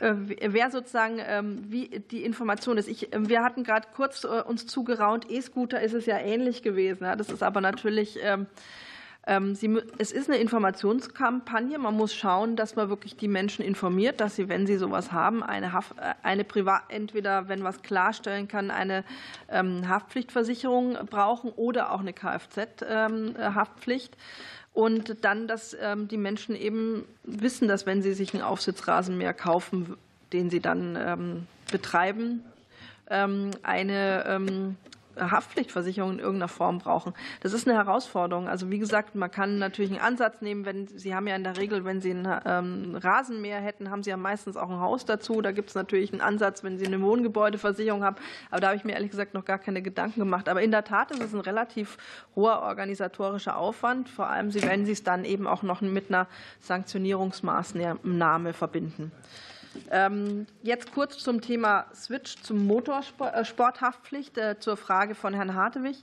äh, 0.00 0.08
äh, 0.08 0.52
wer 0.52 0.70
sozusagen 0.70 1.18
ähm, 1.24 1.64
wie 1.68 2.00
die 2.10 2.24
Information 2.24 2.76
ist. 2.76 2.88
Ich, 2.88 3.08
wir 3.16 3.42
hatten 3.42 3.64
gerade 3.64 3.88
kurz 3.94 4.24
uns 4.24 4.66
zugeraunt, 4.66 5.30
E-Scooter 5.30 5.80
ist 5.80 5.94
es 5.94 6.06
ja 6.06 6.18
ähnlich 6.18 6.62
gewesen. 6.62 7.04
Das 7.16 7.30
ist 7.30 7.42
aber 7.42 7.60
natürlich 7.60 8.18
ähm, 8.22 8.32
ähm, 8.32 8.46
sie, 9.54 9.80
es 9.98 10.12
ist 10.12 10.28
eine 10.28 10.38
Informationskampagne. 10.38 11.78
Man 11.78 11.94
muss 11.94 12.14
schauen, 12.14 12.56
dass 12.56 12.76
man 12.76 12.88
wirklich 12.88 13.16
die 13.16 13.28
Menschen 13.28 13.64
informiert, 13.64 14.20
dass 14.20 14.36
sie, 14.36 14.48
wenn 14.48 14.66
sie 14.66 14.76
sowas 14.76 15.12
haben, 15.12 15.42
eine, 15.42 15.72
Haft, 15.72 15.98
äh, 15.98 16.14
eine 16.22 16.44
Privat, 16.44 16.82
entweder, 16.88 17.48
wenn 17.48 17.64
was 17.64 17.82
klarstellen 17.82 18.48
kann, 18.48 18.70
eine 18.70 19.04
ähm, 19.48 19.88
Haftpflichtversicherung 19.88 20.98
brauchen 21.08 21.52
oder 21.52 21.92
auch 21.92 22.00
eine 22.00 22.12
Kfz-Haftpflicht. 22.12 24.14
Ähm, 24.14 24.20
Und 24.74 25.22
dann, 25.22 25.48
dass 25.48 25.76
die 26.10 26.16
Menschen 26.16 26.56
eben 26.56 27.04
wissen, 27.24 27.68
dass 27.68 27.84
wenn 27.84 28.00
sie 28.00 28.14
sich 28.14 28.32
einen 28.32 28.42
Aufsitzrasenmäher 28.42 29.34
kaufen, 29.34 29.98
den 30.32 30.48
sie 30.48 30.60
dann 30.60 31.46
betreiben, 31.70 32.42
eine 33.06 34.40
Haftpflichtversicherung 35.16 36.12
in 36.12 36.18
irgendeiner 36.18 36.48
Form 36.48 36.78
brauchen. 36.78 37.14
Das 37.40 37.52
ist 37.52 37.68
eine 37.68 37.76
Herausforderung. 37.76 38.48
Also 38.48 38.70
wie 38.70 38.78
gesagt, 38.78 39.14
man 39.14 39.30
kann 39.30 39.58
natürlich 39.58 39.90
einen 39.90 40.00
Ansatz 40.00 40.40
nehmen, 40.40 40.64
wenn 40.64 40.88
Sie 40.88 41.14
haben 41.14 41.26
ja 41.26 41.36
in 41.36 41.44
der 41.44 41.56
Regel, 41.56 41.84
wenn 41.84 42.00
Sie 42.00 42.12
ein 42.12 42.28
ähm, 42.44 42.96
Rasenmäher 42.96 43.60
hätten, 43.60 43.90
haben 43.90 44.02
Sie 44.02 44.10
ja 44.10 44.16
meistens 44.16 44.56
auch 44.56 44.70
ein 44.70 44.80
Haus 44.80 45.04
dazu. 45.04 45.40
Da 45.42 45.52
gibt 45.52 45.68
es 45.70 45.74
natürlich 45.74 46.12
einen 46.12 46.20
Ansatz, 46.20 46.64
wenn 46.64 46.78
Sie 46.78 46.86
eine 46.86 47.00
Wohngebäudeversicherung 47.00 48.04
haben. 48.04 48.16
Aber 48.50 48.60
da 48.60 48.68
habe 48.68 48.76
ich 48.76 48.84
mir 48.84 48.92
ehrlich 48.92 49.10
gesagt 49.10 49.34
noch 49.34 49.44
gar 49.44 49.58
keine 49.58 49.82
Gedanken 49.82 50.20
gemacht. 50.20 50.48
Aber 50.48 50.62
in 50.62 50.70
der 50.70 50.84
Tat 50.84 51.10
ist 51.10 51.22
es 51.22 51.34
ein 51.34 51.40
relativ 51.40 51.98
hoher 52.34 52.62
organisatorischer 52.62 53.56
Aufwand, 53.56 54.08
vor 54.08 54.28
allem 54.28 54.52
wenn 54.54 54.86
Sie 54.86 54.92
es 54.92 55.02
dann 55.02 55.24
eben 55.24 55.46
auch 55.46 55.62
noch 55.62 55.80
mit 55.80 56.08
einer 56.08 56.26
Sanktionierungsmaßnahme 56.60 58.52
verbinden. 58.52 59.12
Ähm, 59.90 60.46
jetzt 60.62 60.92
kurz 60.92 61.18
zum 61.18 61.40
Thema 61.40 61.86
Switch 61.94 62.36
zum 62.42 62.66
Motorsporthaftpflicht, 62.66 64.38
äh, 64.38 64.58
zur 64.58 64.76
Frage 64.76 65.14
von 65.14 65.34
Herrn 65.34 65.54
Hartewig. 65.54 66.02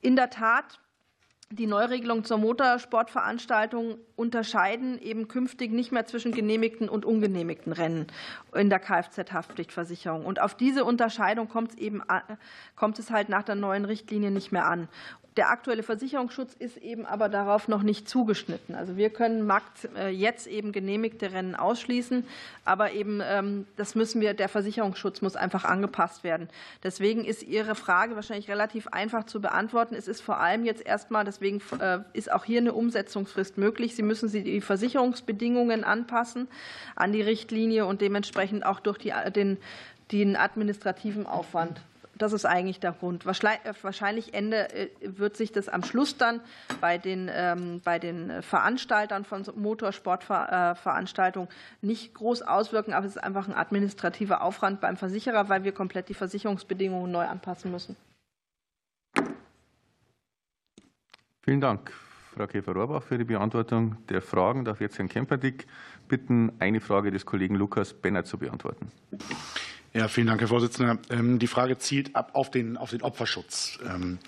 In 0.00 0.16
der 0.16 0.30
Tat, 0.30 0.80
die 1.50 1.66
Neuregelung 1.66 2.24
zur 2.24 2.38
Motorsportveranstaltung 2.38 3.98
unterscheiden 4.16 5.00
eben 5.00 5.28
künftig 5.28 5.72
nicht 5.72 5.92
mehr 5.92 6.06
zwischen 6.06 6.32
genehmigten 6.32 6.88
und 6.88 7.04
ungenehmigten 7.04 7.72
Rennen 7.72 8.06
in 8.54 8.70
der 8.70 8.80
Kfz-Haftpflichtversicherung. 8.80 10.24
Und 10.24 10.40
auf 10.40 10.54
diese 10.54 10.84
Unterscheidung 10.84 11.48
kommt 11.48 11.72
es 11.72 11.78
eben 11.78 12.02
kommt 12.76 12.98
es 12.98 13.10
halt 13.10 13.28
nach 13.28 13.42
der 13.42 13.54
neuen 13.54 13.84
Richtlinie 13.84 14.30
nicht 14.30 14.52
mehr 14.52 14.66
an. 14.66 14.88
Der 15.36 15.50
aktuelle 15.50 15.82
Versicherungsschutz 15.82 16.54
ist 16.54 16.76
eben 16.76 17.06
aber 17.06 17.28
darauf 17.28 17.66
noch 17.66 17.82
nicht 17.82 18.08
zugeschnitten. 18.08 18.76
Also 18.76 18.96
wir 18.96 19.10
können 19.10 19.50
äh, 19.96 20.08
jetzt 20.10 20.46
eben 20.46 20.70
genehmigte 20.70 21.32
Rennen 21.32 21.56
ausschließen, 21.56 22.24
aber 22.64 22.92
eben 22.92 23.20
ähm, 23.20 23.66
das 23.76 23.96
müssen 23.96 24.20
wir, 24.20 24.34
der 24.34 24.48
Versicherungsschutz 24.48 25.22
muss 25.22 25.34
einfach 25.34 25.64
angepasst 25.64 26.22
werden. 26.22 26.48
Deswegen 26.84 27.24
ist 27.24 27.42
Ihre 27.42 27.74
Frage 27.74 28.14
wahrscheinlich 28.14 28.48
relativ 28.48 28.86
einfach 28.88 29.24
zu 29.24 29.40
beantworten. 29.40 29.96
Es 29.96 30.06
ist 30.06 30.20
vor 30.20 30.38
allem 30.38 30.64
jetzt 30.64 30.86
erstmal, 30.86 31.24
deswegen 31.24 31.60
äh, 31.80 31.98
ist 32.12 32.30
auch 32.30 32.44
hier 32.44 32.60
eine 32.60 32.72
Umsetzungsfrist 32.72 33.58
möglich. 33.58 33.96
Sie 33.96 34.02
müssen 34.02 34.30
die 34.30 34.60
Versicherungsbedingungen 34.60 35.82
anpassen 35.82 36.46
an 36.94 37.10
die 37.10 37.22
Richtlinie 37.22 37.86
und 37.86 38.02
dementsprechend 38.02 38.64
auch 38.64 38.78
durch 38.78 38.98
die, 38.98 39.12
den, 39.34 39.58
den 40.12 40.36
administrativen 40.36 41.26
Aufwand 41.26 41.80
das 42.16 42.32
ist 42.32 42.44
eigentlich 42.44 42.80
der 42.80 42.92
Grund. 42.92 43.26
Wahrscheinlich 43.26 44.34
Ende 44.34 44.72
äh, 44.74 44.88
wird 45.02 45.36
sich 45.36 45.52
das 45.52 45.68
am 45.68 45.82
Schluss 45.82 46.16
dann 46.16 46.40
bei 46.80 46.98
den, 46.98 47.30
ähm, 47.32 47.80
bei 47.84 47.98
den 47.98 48.42
Veranstaltern 48.42 49.24
von 49.24 49.44
Motorsportveranstaltungen 49.56 51.48
nicht 51.82 52.14
groß 52.14 52.42
auswirken, 52.42 52.92
aber 52.92 53.06
es 53.06 53.16
ist 53.16 53.22
einfach 53.22 53.48
ein 53.48 53.54
administrativer 53.54 54.42
Aufwand 54.42 54.80
beim 54.80 54.96
Versicherer, 54.96 55.48
weil 55.48 55.64
wir 55.64 55.72
komplett 55.72 56.08
die 56.08 56.14
Versicherungsbedingungen 56.14 57.10
neu 57.10 57.26
anpassen 57.26 57.70
müssen. 57.70 57.96
Vielen 61.42 61.60
Dank, 61.60 61.92
Frau 62.34 62.46
Käfer-Rohrbach, 62.46 63.02
für 63.02 63.18
die 63.18 63.24
Beantwortung 63.24 63.98
der 64.08 64.22
Fragen. 64.22 64.64
Darf 64.64 64.80
jetzt 64.80 64.98
Herrn 64.98 65.10
Kemperdick 65.10 65.66
bitten, 66.08 66.52
eine 66.58 66.80
Frage 66.80 67.10
des 67.10 67.26
Kollegen 67.26 67.54
Lukas 67.54 67.92
Benner 67.92 68.24
zu 68.24 68.38
beantworten. 68.38 68.90
Ja, 69.96 70.08
vielen 70.08 70.26
Dank, 70.26 70.40
Herr 70.40 70.48
Vorsitzender. 70.48 70.98
Ähm, 71.08 71.38
die 71.38 71.46
Frage 71.46 71.78
zielt 71.78 72.16
ab 72.16 72.30
auf 72.34 72.50
den, 72.50 72.76
auf 72.76 72.90
den 72.90 73.02
Opferschutz. 73.02 73.78
Ähm, 73.88 74.18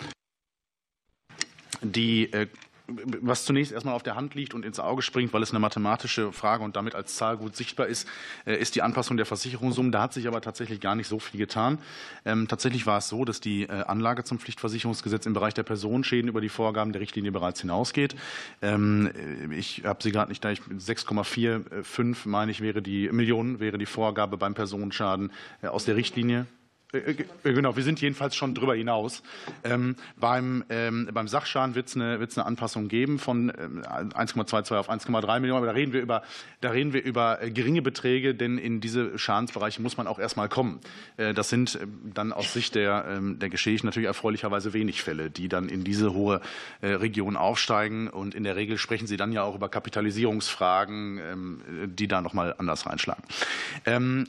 die 1.81 2.31
äh, 2.31 2.47
was 2.87 3.45
zunächst 3.45 3.71
erstmal 3.71 3.93
auf 3.93 4.03
der 4.03 4.15
Hand 4.15 4.33
liegt 4.35 4.53
und 4.53 4.63
ins 4.63 4.79
Auge 4.79 5.01
springt, 5.01 5.33
weil 5.33 5.43
es 5.43 5.51
eine 5.51 5.59
mathematische 5.59 6.31
Frage 6.31 6.63
und 6.63 6.75
damit 6.75 6.95
als 6.95 7.15
Zahl 7.15 7.37
gut 7.37 7.55
sichtbar 7.55 7.87
ist, 7.87 8.07
äh, 8.45 8.55
ist 8.55 8.75
die 8.75 8.81
Anpassung 8.81 9.17
der 9.17 9.25
Versicherungssummen. 9.25 9.91
Da 9.91 10.01
hat 10.01 10.13
sich 10.13 10.27
aber 10.27 10.41
tatsächlich 10.41 10.79
gar 10.79 10.95
nicht 10.95 11.07
so 11.07 11.19
viel 11.19 11.37
getan. 11.37 11.79
Ähm, 12.25 12.47
tatsächlich 12.47 12.85
war 12.85 12.99
es 12.99 13.09
so, 13.09 13.25
dass 13.25 13.41
die 13.41 13.63
äh, 13.63 13.71
Anlage 13.71 14.23
zum 14.23 14.39
Pflichtversicherungsgesetz 14.39 15.25
im 15.25 15.33
Bereich 15.33 15.53
der 15.53 15.63
Personenschäden 15.63 16.29
über 16.29 16.41
die 16.41 16.49
Vorgaben 16.49 16.93
der 16.93 17.01
Richtlinie 17.01 17.31
bereits 17.31 17.61
hinausgeht. 17.61 18.15
Ähm, 18.61 19.11
ich 19.51 19.83
habe 19.83 20.01
sie 20.01 20.11
gerade 20.11 20.29
nicht 20.29 20.43
da. 20.43 20.49
6,45 20.49 22.27
meine 22.27 22.51
ich 22.51 22.61
wäre 22.61 22.81
die 22.81 23.09
Millionen 23.11 23.59
wäre 23.59 23.77
die 23.77 23.85
Vorgabe 23.85 24.37
beim 24.37 24.53
Personenschaden 24.53 25.31
äh, 25.61 25.67
aus 25.67 25.85
der 25.85 25.95
Richtlinie. 25.95 26.45
Äh, 26.93 27.15
äh, 27.43 27.53
genau, 27.53 27.75
wir 27.75 27.83
sind 27.83 27.99
jedenfalls 27.99 28.35
schon 28.35 28.53
darüber 28.53 28.75
hinaus. 28.75 29.21
Ähm, 29.63 29.95
beim, 30.15 30.63
ähm, 30.69 31.09
beim 31.11 31.27
Sachschaden 31.27 31.75
wird 31.75 31.89
es 31.89 31.95
eine, 31.95 32.15
eine 32.15 32.45
Anpassung 32.45 32.87
geben 32.87 33.19
von 33.19 33.51
1,22 33.51 34.71
ähm, 34.71 34.77
auf 34.77 34.89
1,3 34.89 35.39
Millionen. 35.39 35.57
Aber 35.57 35.67
da 35.67 35.73
reden, 35.73 35.93
wir 35.93 36.01
über, 36.01 36.23
da 36.61 36.69
reden 36.69 36.93
wir 36.93 37.03
über 37.03 37.41
äh, 37.41 37.51
geringe 37.51 37.81
Beträge, 37.81 38.35
denn 38.35 38.57
in 38.57 38.79
diese 38.79 39.17
Schadensbereiche 39.17 39.81
muss 39.81 39.97
man 39.97 40.07
auch 40.07 40.19
erstmal 40.19 40.49
kommen. 40.49 40.79
Das 41.17 41.49
sind 41.49 41.79
dann 42.13 42.31
aus 42.31 42.53
Sicht 42.53 42.75
der, 42.75 43.19
der 43.21 43.49
Geschädigten 43.49 43.87
natürlich 43.87 44.07
erfreulicherweise 44.07 44.73
wenig 44.73 45.01
Fälle, 45.01 45.29
die 45.29 45.49
dann 45.49 45.69
in 45.69 45.83
diese 45.83 46.13
hohe 46.13 46.41
Region 46.81 47.35
aufsteigen. 47.35 48.07
Und 48.07 48.35
in 48.35 48.43
der 48.43 48.55
Regel 48.55 48.77
sprechen 48.77 49.07
Sie 49.07 49.17
dann 49.17 49.31
ja 49.31 49.43
auch 49.43 49.55
über 49.55 49.69
Kapitalisierungsfragen, 49.69 51.95
die 51.95 52.07
da 52.07 52.21
nochmal 52.21 52.55
anders 52.57 52.85
reinschlagen. 52.85 53.23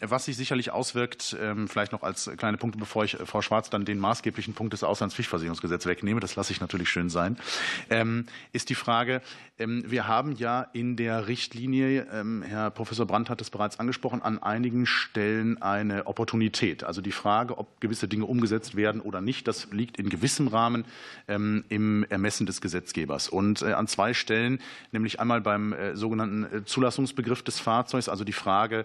Was 0.00 0.24
sich 0.24 0.36
sicherlich 0.36 0.70
auswirkt, 0.70 1.36
vielleicht 1.66 1.92
noch 1.92 2.02
als 2.02 2.30
kleine 2.36 2.47
Punkte, 2.56 2.78
bevor 2.78 3.04
ich 3.04 3.16
Frau 3.24 3.42
Schwarz 3.42 3.68
dann 3.68 3.84
den 3.84 3.98
maßgeblichen 3.98 4.54
Punkt 4.54 4.72
des 4.72 4.82
Auslandspflichtversicherungsgesetzes 4.82 5.86
wegnehme, 5.86 6.20
das 6.20 6.36
lasse 6.36 6.52
ich 6.52 6.60
natürlich 6.60 6.88
schön 6.88 7.10
sein, 7.10 7.36
ähm, 7.90 8.26
ist 8.52 8.70
die 8.70 8.74
Frage, 8.74 9.20
ähm, 9.58 9.84
wir 9.86 10.06
haben 10.06 10.32
ja 10.32 10.62
in 10.72 10.96
der 10.96 11.26
Richtlinie, 11.26 12.06
ähm, 12.12 12.42
Herr 12.42 12.70
Professor 12.70 13.06
Brandt 13.06 13.28
hat 13.28 13.40
es 13.40 13.50
bereits 13.50 13.80
angesprochen, 13.80 14.22
an 14.22 14.38
einigen 14.42 14.86
Stellen 14.86 15.60
eine 15.60 16.06
Opportunität. 16.06 16.84
Also 16.84 17.00
die 17.00 17.12
Frage, 17.12 17.58
ob 17.58 17.80
gewisse 17.80 18.08
Dinge 18.08 18.24
umgesetzt 18.26 18.76
werden 18.76 19.00
oder 19.00 19.20
nicht, 19.20 19.48
das 19.48 19.70
liegt 19.72 19.98
in 19.98 20.08
gewissem 20.08 20.48
Rahmen 20.48 20.84
im 21.26 22.06
Ermessen 22.08 22.46
des 22.46 22.60
Gesetzgebers. 22.60 23.28
Und 23.28 23.62
äh, 23.62 23.72
an 23.72 23.86
zwei 23.86 24.14
Stellen, 24.14 24.60
nämlich 24.92 25.20
einmal 25.20 25.40
beim 25.40 25.72
äh, 25.72 25.96
sogenannten 25.96 26.44
äh, 26.44 26.64
Zulassungsbegriff 26.64 27.42
des 27.42 27.58
Fahrzeugs, 27.58 28.08
also 28.08 28.24
die 28.24 28.32
Frage 28.32 28.84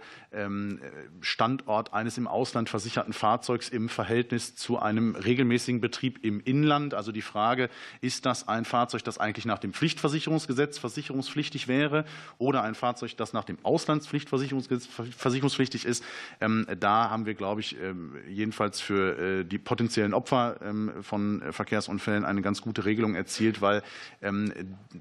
Standort 1.22 1.94
eines 1.94 2.18
im 2.18 2.28
Ausland 2.28 2.68
versicherten 2.68 3.14
Fahrzeugs, 3.14 3.53
Fahrzeugs 3.54 3.70
im 3.70 3.88
Verhältnis 3.88 4.56
zu 4.56 4.80
einem 4.80 5.16
regelmäßigen 5.16 5.80
Betrieb 5.80 6.26
im 6.26 6.42
Inland. 6.44 6.96
Also 6.96 7.12
die 7.12 7.22
Frage, 7.22 7.70
ist 8.02 8.26
das 8.26 8.48
ein 8.48 8.66
Fahrzeug, 8.66 9.04
das 9.04 9.20
eigentlich 9.20 9.46
nach 9.46 9.60
dem 9.60 9.74
Pflichtversicherungsgesetz 9.74 10.80
versicherungspflichtig 10.80 11.68
wäre 11.68 12.06
oder 12.40 12.64
ein 12.64 12.74
Fahrzeug, 12.74 13.16
das 13.16 13.32
nach 13.32 13.44
dem 13.44 13.58
Auslandspflichtversicherungsgesetz 13.62 14.88
versicherungspflichtig 15.16 15.86
ist? 15.86 16.04
Ähm, 16.42 16.66
da 16.80 17.12
haben 17.12 17.28
wir, 17.28 17.36
glaube 17.36 17.62
ich, 17.62 17.80
ähm, 17.80 18.16
jedenfalls 18.28 18.82
für 18.82 19.20
äh, 19.20 19.46
die 19.46 19.60
potenziellen 19.60 20.16
Opfer 20.16 20.58
ähm, 20.64 20.92
von 21.04 21.44
Verkehrsunfällen 21.52 22.26
eine 22.26 22.42
ganz 22.42 22.62
gute 22.62 22.86
Regelung 22.86 23.14
erzielt, 23.16 23.62
weil 23.62 23.84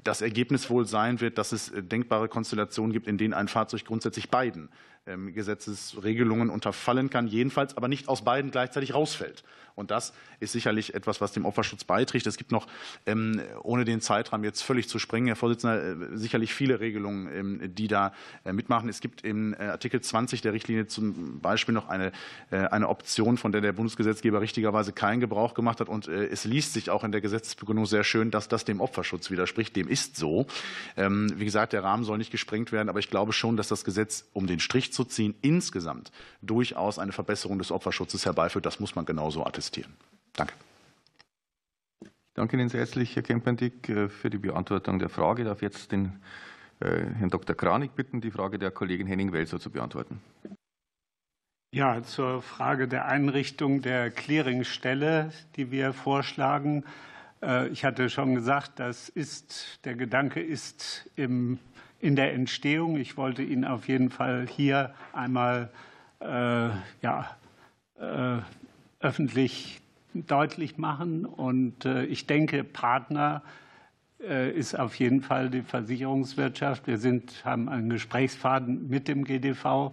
das 0.04 0.20
Ergebnis 0.20 0.68
wohl 0.68 0.84
sein 0.86 1.20
wird, 1.20 1.38
dass 1.38 1.52
es 1.52 1.70
äh, 1.70 1.82
denkbare 1.82 2.28
Konstellationen 2.28 2.92
gibt, 2.92 3.06
in 3.06 3.18
denen 3.18 3.34
ein 3.34 3.48
Fahrzeug 3.48 3.84
grundsätzlich 3.84 4.30
beiden 4.30 4.68
Gesetzesregelungen 5.04 6.50
unterfallen 6.50 7.10
kann, 7.10 7.26
jedenfalls 7.26 7.76
aber 7.76 7.88
nicht 7.88 8.08
aus 8.08 8.22
beiden 8.22 8.50
gleichzeitig 8.50 8.94
rausfällt. 8.94 9.42
Und 9.74 9.90
das 9.90 10.12
ist 10.40 10.52
sicherlich 10.52 10.94
etwas, 10.94 11.20
was 11.20 11.32
dem 11.32 11.44
Opferschutz 11.44 11.84
beiträgt. 11.84 12.26
Es 12.26 12.36
gibt 12.36 12.52
noch, 12.52 12.66
ähm, 13.06 13.40
ohne 13.62 13.84
den 13.84 14.00
Zeitrahmen 14.00 14.44
jetzt 14.44 14.62
völlig 14.62 14.88
zu 14.88 14.98
springen, 14.98 15.28
Herr 15.28 15.36
Vorsitzender, 15.36 15.82
äh, 15.82 15.96
sicherlich 16.16 16.52
viele 16.52 16.80
Regelungen, 16.80 17.28
ähm, 17.34 17.74
die 17.74 17.88
da 17.88 18.12
äh, 18.44 18.52
mitmachen. 18.52 18.88
Es 18.88 19.00
gibt 19.00 19.22
in 19.22 19.54
äh, 19.54 19.64
Artikel 19.64 20.00
20 20.00 20.42
der 20.42 20.52
Richtlinie 20.52 20.86
zum 20.86 21.40
Beispiel 21.40 21.74
noch 21.74 21.88
eine, 21.88 22.12
eine 22.50 22.88
Option, 22.88 23.36
von 23.36 23.52
der 23.52 23.60
der 23.60 23.72
Bundesgesetzgeber 23.72 24.40
richtigerweise 24.40 24.92
keinen 24.92 25.20
Gebrauch 25.20 25.54
gemacht 25.54 25.80
hat. 25.80 25.88
Und 25.88 26.08
es 26.08 26.44
liest 26.44 26.72
sich 26.72 26.90
auch 26.90 27.04
in 27.04 27.12
der 27.12 27.20
Gesetzesbegründung 27.20 27.86
sehr 27.86 28.04
schön, 28.04 28.30
dass 28.30 28.48
das 28.48 28.64
dem 28.64 28.80
Opferschutz 28.80 29.30
widerspricht. 29.30 29.74
Dem 29.76 29.88
ist 29.88 30.16
so. 30.16 30.46
Wie 30.96 31.44
gesagt, 31.44 31.72
der 31.72 31.82
Rahmen 31.82 32.04
soll 32.04 32.18
nicht 32.18 32.30
gesprengt 32.30 32.72
werden, 32.72 32.88
aber 32.88 32.98
ich 32.98 33.10
glaube 33.10 33.32
schon, 33.32 33.56
dass 33.56 33.68
das 33.68 33.84
Gesetz, 33.84 34.26
um 34.32 34.46
den 34.46 34.60
Strich 34.60 34.92
zu 34.92 35.04
ziehen, 35.04 35.34
insgesamt 35.40 36.12
durchaus 36.42 36.98
eine 36.98 37.12
Verbesserung 37.12 37.58
des 37.58 37.70
Opferschutzes 37.70 38.26
herbeiführt. 38.26 38.66
Das 38.66 38.80
muss 38.80 38.94
man 38.94 39.04
genauso 39.04 39.44
attestieren 39.46 39.61
attestieren. 39.62 39.92
Danke. 40.34 40.54
Ich 42.00 42.34
danke 42.34 42.56
Ihnen 42.56 42.68
sehr 42.68 42.80
herzlich, 42.80 43.14
Herr 43.14 43.22
Kempendick, 43.22 43.88
äh, 43.88 44.08
für 44.08 44.30
die 44.30 44.38
Beantwortung 44.38 44.98
der 44.98 45.08
Frage. 45.08 45.42
Ich 45.42 45.48
darf 45.48 45.62
jetzt 45.62 45.92
den 45.92 46.20
äh, 46.80 47.04
Herrn 47.18 47.30
Dr. 47.30 47.54
Kranig 47.54 47.94
bitten, 47.94 48.20
die 48.20 48.30
Frage 48.30 48.58
der 48.58 48.72
Kollegin 48.72 49.06
Henning-Welser 49.06 49.60
zu 49.60 49.70
beantworten. 49.70 50.20
Ja, 51.72 52.02
zur 52.02 52.42
Frage 52.42 52.88
der 52.88 53.06
Einrichtung 53.06 53.82
der 53.82 54.10
Clearingstelle, 54.10 55.32
die 55.56 55.70
wir 55.70 55.92
vorschlagen. 55.92 56.84
Äh, 57.40 57.68
ich 57.68 57.84
hatte 57.84 58.10
schon 58.10 58.34
gesagt, 58.34 58.80
das 58.80 59.08
ist, 59.08 59.84
der 59.84 59.94
Gedanke 59.94 60.42
ist 60.42 61.08
im, 61.14 61.58
in 62.00 62.16
der 62.16 62.32
Entstehung. 62.34 62.96
Ich 62.96 63.16
wollte 63.16 63.42
ihn 63.42 63.64
auf 63.64 63.86
jeden 63.86 64.10
Fall 64.10 64.48
hier 64.48 64.94
einmal 65.12 65.70
äh, 66.20 66.70
ja, 67.00 67.36
äh, 68.00 68.38
öffentlich 69.02 69.82
deutlich 70.14 70.78
machen. 70.78 71.24
Und 71.24 71.84
äh, 71.84 72.04
ich 72.04 72.26
denke, 72.26 72.64
Partner 72.64 73.42
äh, 74.20 74.50
ist 74.50 74.78
auf 74.78 74.94
jeden 74.96 75.20
Fall 75.22 75.50
die 75.50 75.62
Versicherungswirtschaft. 75.62 76.86
Wir 76.86 76.98
sind, 76.98 77.44
haben 77.44 77.68
einen 77.68 77.90
Gesprächsfaden 77.90 78.88
mit 78.88 79.08
dem 79.08 79.24
GDV 79.24 79.92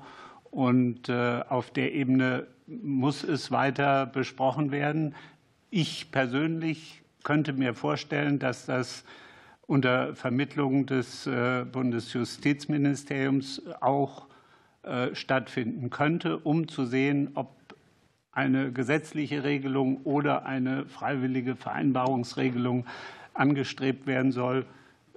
und 0.51 1.09
äh, 1.09 1.41
auf 1.47 1.71
der 1.71 1.93
Ebene 1.93 2.47
muss 2.67 3.23
es 3.23 3.51
weiter 3.51 4.05
besprochen 4.05 4.71
werden. 4.71 5.15
Ich 5.71 6.11
persönlich 6.11 7.01
könnte 7.23 7.53
mir 7.53 7.73
vorstellen, 7.73 8.39
dass 8.39 8.65
das 8.65 9.03
unter 9.65 10.15
Vermittlung 10.15 10.85
des 10.87 11.29
Bundesjustizministeriums 11.71 13.61
auch 13.81 14.27
stattfinden 15.13 15.91
könnte, 15.91 16.37
um 16.39 16.67
zu 16.67 16.85
sehen, 16.85 17.31
ob 17.35 17.58
eine 18.31 18.71
gesetzliche 18.71 19.43
Regelung 19.43 20.01
oder 20.03 20.45
eine 20.45 20.85
freiwillige 20.85 21.55
Vereinbarungsregelung 21.55 22.85
angestrebt 23.33 24.07
werden 24.07 24.31
soll. 24.31 24.65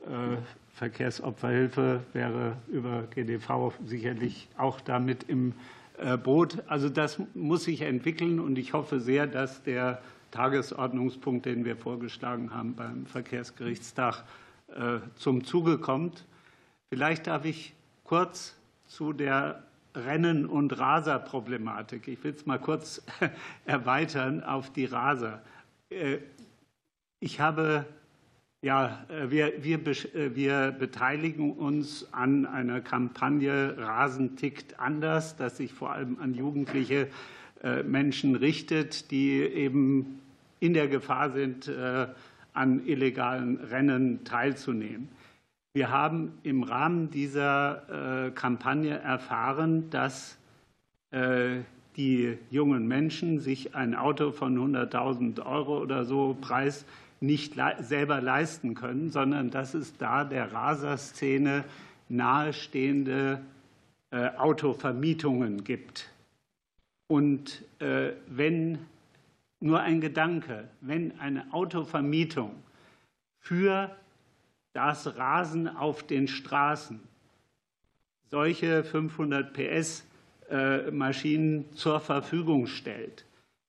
Äh, 0.02 0.36
Verkehrsopferhilfe 0.74 2.02
wäre 2.12 2.56
über 2.68 3.04
GDV 3.14 3.72
sicherlich 3.84 4.48
auch 4.56 4.80
damit 4.80 5.24
im 5.24 5.52
äh, 5.98 6.16
Boot. 6.16 6.62
Also 6.66 6.88
das 6.88 7.20
muss 7.34 7.64
sich 7.64 7.82
entwickeln 7.82 8.40
und 8.40 8.58
ich 8.58 8.72
hoffe 8.72 9.00
sehr, 9.00 9.26
dass 9.26 9.62
der 9.62 10.00
Tagesordnungspunkt, 10.30 11.44
den 11.44 11.64
wir 11.64 11.76
vorgeschlagen 11.76 12.54
haben 12.54 12.74
beim 12.74 13.06
Verkehrsgerichtstag, 13.06 14.24
äh, 14.74 14.98
zum 15.16 15.44
Zuge 15.44 15.78
kommt. 15.78 16.24
Vielleicht 16.88 17.26
darf 17.26 17.44
ich 17.44 17.74
kurz 18.04 18.56
zu 18.86 19.12
der 19.12 19.62
Rennen- 19.94 20.46
und 20.46 20.78
Raserproblematik. 20.78 22.08
Ich 22.08 22.22
will 22.24 22.32
es 22.32 22.46
mal 22.46 22.58
kurz 22.58 23.02
erweitern 23.66 24.42
auf 24.42 24.70
die 24.70 24.86
Raser. 24.86 25.42
Äh, 25.90 26.18
ich 27.20 27.40
habe, 27.40 27.86
ja, 28.62 29.04
äh, 29.08 29.30
wir, 29.30 29.62
wir, 29.62 29.78
äh, 29.86 30.34
wir 30.34 30.72
beteiligen 30.72 31.52
uns 31.52 32.08
an 32.12 32.46
einer 32.46 32.80
Kampagne 32.80 33.76
Rasen 33.78 34.36
tickt 34.36 34.80
anders, 34.80 35.36
das 35.36 35.58
sich 35.58 35.72
vor 35.72 35.92
allem 35.92 36.18
an 36.20 36.34
jugendliche 36.34 37.08
Menschen 37.84 38.34
richtet, 38.34 39.12
die 39.12 39.40
eben 39.40 40.20
in 40.58 40.74
der 40.74 40.88
Gefahr 40.88 41.30
sind, 41.30 41.70
an 42.52 42.84
illegalen 42.84 43.58
Rennen 43.58 44.24
teilzunehmen. 44.24 45.08
Wir 45.74 45.90
haben 45.90 46.38
im 46.42 46.64
Rahmen 46.64 47.10
dieser 47.10 48.26
äh, 48.26 48.30
Kampagne 48.32 48.98
erfahren, 48.98 49.88
dass 49.88 50.36
äh, 51.12 51.60
die 51.96 52.36
jungen 52.50 52.86
Menschen 52.86 53.40
sich 53.40 53.74
ein 53.74 53.94
Auto 53.94 54.32
von 54.32 54.58
100.000 54.58 55.44
Euro 55.46 55.78
oder 55.80 56.04
so 56.04 56.36
Preis 56.38 56.84
nicht 57.20 57.54
selber 57.78 58.20
leisten 58.20 58.74
können, 58.74 59.10
sondern 59.10 59.50
dass 59.50 59.72
es 59.72 59.96
da 59.96 60.24
der 60.24 60.52
Raserszene 60.52 61.64
nahestehende 62.08 63.40
äh, 64.10 64.28
Autovermietungen 64.36 65.64
gibt. 65.64 66.10
Und 67.08 67.62
wenn 67.78 68.78
nur 69.60 69.80
ein 69.80 70.00
Gedanke, 70.00 70.68
wenn 70.80 71.18
eine 71.20 71.52
Autovermietung 71.52 72.54
für 73.38 73.94
das 74.72 75.16
Rasen 75.16 75.68
auf 75.68 76.02
den 76.06 76.28
Straßen. 76.28 77.00
Solche 78.30 78.84
500 78.84 79.52
PS 79.52 80.04
äh, 80.48 80.90
Maschinen 80.90 81.72
zur 81.74 82.00
Verfügung 82.00 82.66
stellt, 82.66 83.26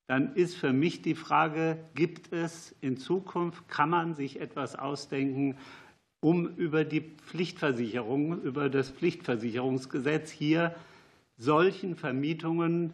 dann 0.07 0.35
ist 0.35 0.55
für 0.55 0.73
mich 0.73 1.01
die 1.01 1.15
Frage, 1.15 1.77
gibt 1.95 2.31
es 2.33 2.75
in 2.81 2.97
Zukunft, 2.97 3.67
kann 3.69 3.89
man 3.89 4.15
sich 4.15 4.39
etwas 4.39 4.75
ausdenken, 4.75 5.57
um 6.19 6.47
über 6.55 6.85
die 6.85 7.01
Pflichtversicherung, 7.01 8.41
über 8.41 8.69
das 8.69 8.89
Pflichtversicherungsgesetz 8.89 10.31
hier 10.31 10.75
solchen 11.37 11.95
Vermietungen 11.95 12.93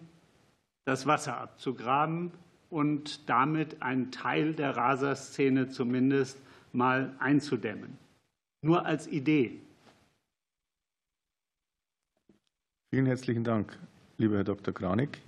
das 0.86 1.06
Wasser 1.06 1.38
abzugraben 1.38 2.31
und 2.69 3.30
damit 3.30 3.81
einen 3.81 4.11
Teil 4.11 4.53
der 4.53 4.76
Raserszene 4.76 5.69
zumindest 5.69 6.41
mal 6.74 7.16
einzudämmen. 7.20 7.98
Nur 8.62 8.86
als 8.86 9.08
Idee. 9.08 9.60
Vielen 12.91 13.06
herzlichen 13.06 13.44
Dank, 13.44 13.78
lieber 14.18 14.38
Herr 14.38 14.44
Dr. 14.44 14.74
Kranig. 14.74 15.22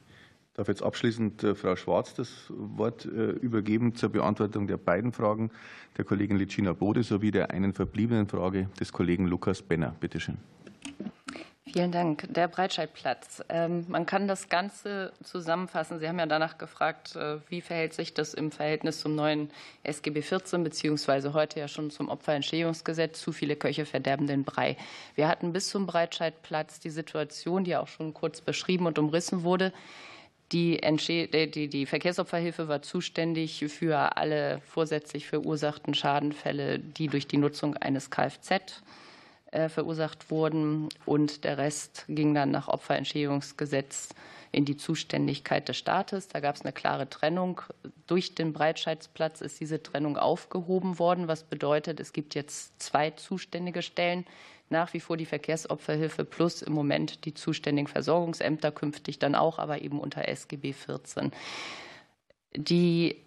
Ich 0.52 0.58
darf 0.58 0.68
jetzt 0.68 0.84
abschließend 0.84 1.44
äh, 1.44 1.56
Frau 1.56 1.76
Schwarz 1.76 2.14
das 2.14 2.48
Wort 2.50 3.06
äh, 3.06 3.32
übergeben 3.32 3.96
zur 3.96 4.10
Beantwortung 4.10 4.68
der 4.68 4.78
beiden 4.78 5.14
Fragen 5.14 5.50
der 5.98 6.04
Kollegin 6.04 6.38
Licina 6.38 6.74
Bode 6.74 7.04
sowie 7.04 7.32
der 7.32 7.52
einen 7.52 7.74
verbliebenen 7.74 8.28
Frage 8.28 8.68
des 8.80 8.92
Kollegen 8.92 9.28
Lukas 9.28 9.62
Benner. 9.62 9.96
Bitte 10.00 10.20
schön. 10.20 10.38
Vielen 11.74 11.94
Dank. 11.94 12.26
Der 12.28 12.50
Breitscheidplatz. 12.50 13.44
Ähm, 13.48 13.86
man 13.88 14.06
kann 14.06 14.28
das 14.28 14.50
Ganze 14.50 15.14
zusammenfassen. 15.24 16.00
Sie 16.00 16.08
haben 16.08 16.20
ja 16.20 16.26
danach 16.26 16.58
gefragt, 16.58 17.16
äh, 17.16 17.38
wie 17.48 17.62
verhält 17.62 17.94
sich 17.94 18.14
das 18.14 18.34
im 18.34 18.52
Verhältnis 18.52 19.00
zum 19.00 19.16
neuen 19.16 19.50
SGB 19.84 20.22
14 20.22 20.66
beziehungsweise 20.66 21.34
heute 21.34 21.62
ja 21.62 21.70
schon 21.70 21.90
zum 21.90 22.10
Opferentschädigungsgesetz. 22.10 23.22
Zu 23.22 23.32
viele 23.32 23.56
Köche 23.56 23.86
verderben 23.86 24.28
den 24.28 24.44
Brei. 24.44 24.76
Wir 25.16 25.30
hatten 25.30 25.54
bis 25.54 25.70
zum 25.70 25.86
Breitscheidplatz 25.86 26.82
die 26.82 26.90
Situation, 26.90 27.64
die 27.64 27.78
auch 27.78 27.88
schon 27.88 28.14
kurz 28.14 28.42
beschrieben 28.42 28.86
und 28.86 29.00
umrissen 29.00 29.44
wurde. 29.44 29.72
Die, 30.52 30.82
die, 30.82 31.70
die, 31.70 31.86
Verkehrsopferhilfe 31.86 32.68
war 32.68 32.82
zuständig 32.82 33.64
für 33.70 34.18
alle 34.18 34.60
vorsätzlich 34.66 35.26
verursachten 35.26 35.94
Schadenfälle, 35.94 36.80
die 36.80 37.08
durch 37.08 37.28
die 37.28 37.38
Nutzung 37.38 37.78
eines 37.78 38.10
Kfz 38.10 38.52
äh, 38.52 38.60
verursacht 39.68 40.32
wurden. 40.32 40.90
Und 41.06 41.44
der 41.44 41.58
Rest 41.58 42.06
ging 42.08 42.34
dann 42.34 42.52
nach 42.52 42.68
Opferentschädigungsgesetz 42.68 44.10
in 44.52 44.66
die 44.66 44.78
Zuständigkeit 44.78 45.70
des 45.70 45.78
Staates. 45.78 46.28
Da 46.28 46.40
gab 46.40 46.56
es 46.56 46.62
eine 46.62 46.74
klare 46.74 47.10
Trennung. 47.10 47.62
Durch 48.08 48.36
den 48.36 48.54
Breitscheidsplatz 48.54 49.42
ist 49.42 49.60
diese 49.60 49.82
Trennung 49.82 50.18
aufgehoben 50.18 51.00
worden, 51.00 51.28
was 51.28 51.44
bedeutet, 51.44 52.00
es 52.00 52.14
gibt 52.14 52.36
jetzt 52.36 52.82
zwei 52.82 53.12
zuständige 53.12 53.82
Stellen. 53.82 54.26
Nach 54.70 54.94
wie 54.94 55.02
vor 55.02 55.18
die 55.18 55.26
Verkehrsopferhilfe 55.26 56.24
plus 56.24 56.62
im 56.62 56.72
Moment 56.74 57.26
die 57.26 57.34
zuständigen 57.34 57.88
Versorgungsämter, 57.88 58.72
künftig 58.72 59.20
dann 59.20 59.36
auch, 59.36 59.60
aber 59.60 59.82
eben 59.82 60.00
unter 60.00 60.28
SGB 60.28 60.72
14. 60.72 61.32
Die 62.56 63.18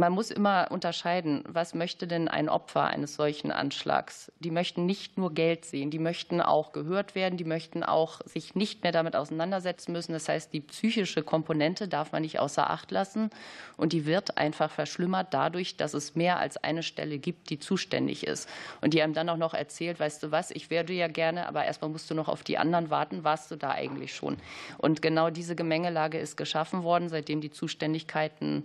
man 0.00 0.14
muss 0.14 0.30
immer 0.30 0.68
unterscheiden, 0.70 1.44
was 1.46 1.74
möchte 1.74 2.06
denn 2.06 2.26
ein 2.26 2.48
Opfer 2.48 2.84
eines 2.84 3.16
solchen 3.16 3.52
Anschlags? 3.52 4.32
Die 4.40 4.50
möchten 4.50 4.86
nicht 4.86 5.18
nur 5.18 5.34
Geld 5.34 5.66
sehen, 5.66 5.90
die 5.90 5.98
möchten 5.98 6.40
auch 6.40 6.72
gehört 6.72 7.14
werden, 7.14 7.36
die 7.36 7.44
möchten 7.44 7.84
auch 7.84 8.22
sich 8.24 8.54
nicht 8.54 8.82
mehr 8.82 8.92
damit 8.92 9.14
auseinandersetzen 9.14 9.92
müssen. 9.92 10.12
Das 10.12 10.26
heißt, 10.26 10.54
die 10.54 10.60
psychische 10.60 11.22
Komponente 11.22 11.86
darf 11.86 12.12
man 12.12 12.22
nicht 12.22 12.38
außer 12.40 12.70
Acht 12.70 12.90
lassen 12.90 13.28
und 13.76 13.92
die 13.92 14.06
wird 14.06 14.38
einfach 14.38 14.70
verschlimmert 14.70 15.34
dadurch, 15.34 15.76
dass 15.76 15.92
es 15.92 16.14
mehr 16.14 16.38
als 16.38 16.56
eine 16.56 16.82
Stelle 16.82 17.18
gibt, 17.18 17.50
die 17.50 17.58
zuständig 17.58 18.26
ist 18.26 18.48
und 18.80 18.94
die 18.94 19.02
einem 19.02 19.12
dann 19.12 19.28
auch 19.28 19.36
noch 19.36 19.52
erzählt, 19.52 20.00
weißt 20.00 20.22
du 20.22 20.30
was, 20.30 20.50
ich 20.50 20.70
werde 20.70 20.94
ja 20.94 21.08
gerne, 21.08 21.46
aber 21.46 21.66
erstmal 21.66 21.90
musst 21.90 22.10
du 22.10 22.14
noch 22.14 22.28
auf 22.28 22.42
die 22.42 22.56
anderen 22.56 22.88
warten, 22.88 23.22
warst 23.22 23.50
du 23.50 23.56
da 23.56 23.72
eigentlich 23.72 24.14
schon? 24.14 24.38
Und 24.78 25.02
genau 25.02 25.28
diese 25.28 25.54
Gemengelage 25.54 26.18
ist 26.18 26.38
geschaffen 26.38 26.84
worden, 26.84 27.10
seitdem 27.10 27.42
die 27.42 27.50
Zuständigkeiten 27.50 28.64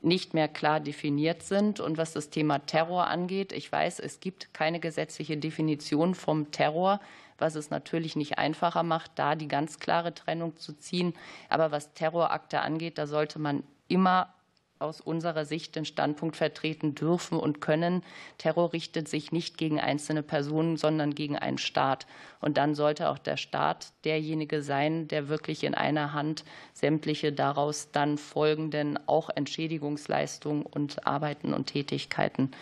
nicht 0.00 0.34
mehr 0.34 0.48
klar 0.48 0.80
definiert 0.80 1.42
sind. 1.42 1.80
Und 1.80 1.98
was 1.98 2.12
das 2.12 2.30
Thema 2.30 2.60
Terror 2.60 3.08
angeht, 3.08 3.52
ich 3.52 3.70
weiß, 3.70 4.00
es 4.00 4.20
gibt 4.20 4.54
keine 4.54 4.80
gesetzliche 4.80 5.36
Definition 5.36 6.14
vom 6.14 6.50
Terror, 6.50 7.00
was 7.38 7.54
es 7.54 7.70
natürlich 7.70 8.16
nicht 8.16 8.38
einfacher 8.38 8.82
macht, 8.82 9.12
da 9.16 9.34
die 9.34 9.48
ganz 9.48 9.78
klare 9.78 10.14
Trennung 10.14 10.56
zu 10.56 10.72
ziehen. 10.72 11.14
Aber 11.48 11.70
was 11.70 11.94
Terrorakte 11.94 12.60
angeht, 12.60 12.98
da 12.98 13.06
sollte 13.06 13.38
man 13.38 13.62
immer 13.88 14.34
aus 14.78 15.00
unserer 15.00 15.44
Sicht 15.44 15.76
den 15.76 15.84
Standpunkt 15.84 16.36
vertreten 16.36 16.94
dürfen 16.94 17.38
und 17.38 17.60
können. 17.60 18.02
Terror 18.38 18.72
richtet 18.72 19.08
sich 19.08 19.32
nicht 19.32 19.58
gegen 19.58 19.80
einzelne 19.80 20.22
Personen, 20.22 20.76
sondern 20.76 21.14
gegen 21.14 21.36
einen 21.36 21.58
Staat. 21.58 22.06
Und 22.40 22.56
dann 22.56 22.74
sollte 22.74 23.08
auch 23.08 23.18
der 23.18 23.36
Staat 23.36 23.92
derjenige 24.04 24.62
sein, 24.62 25.08
der 25.08 25.28
wirklich 25.28 25.64
in 25.64 25.74
einer 25.74 26.12
Hand 26.12 26.44
sämtliche 26.72 27.32
daraus 27.32 27.90
dann 27.90 28.18
folgenden 28.18 28.98
auch 29.06 29.30
Entschädigungsleistungen 29.34 30.64
und 30.64 31.06
Arbeiten 31.06 31.54
und 31.54 31.66
Tätigkeiten 31.66 32.52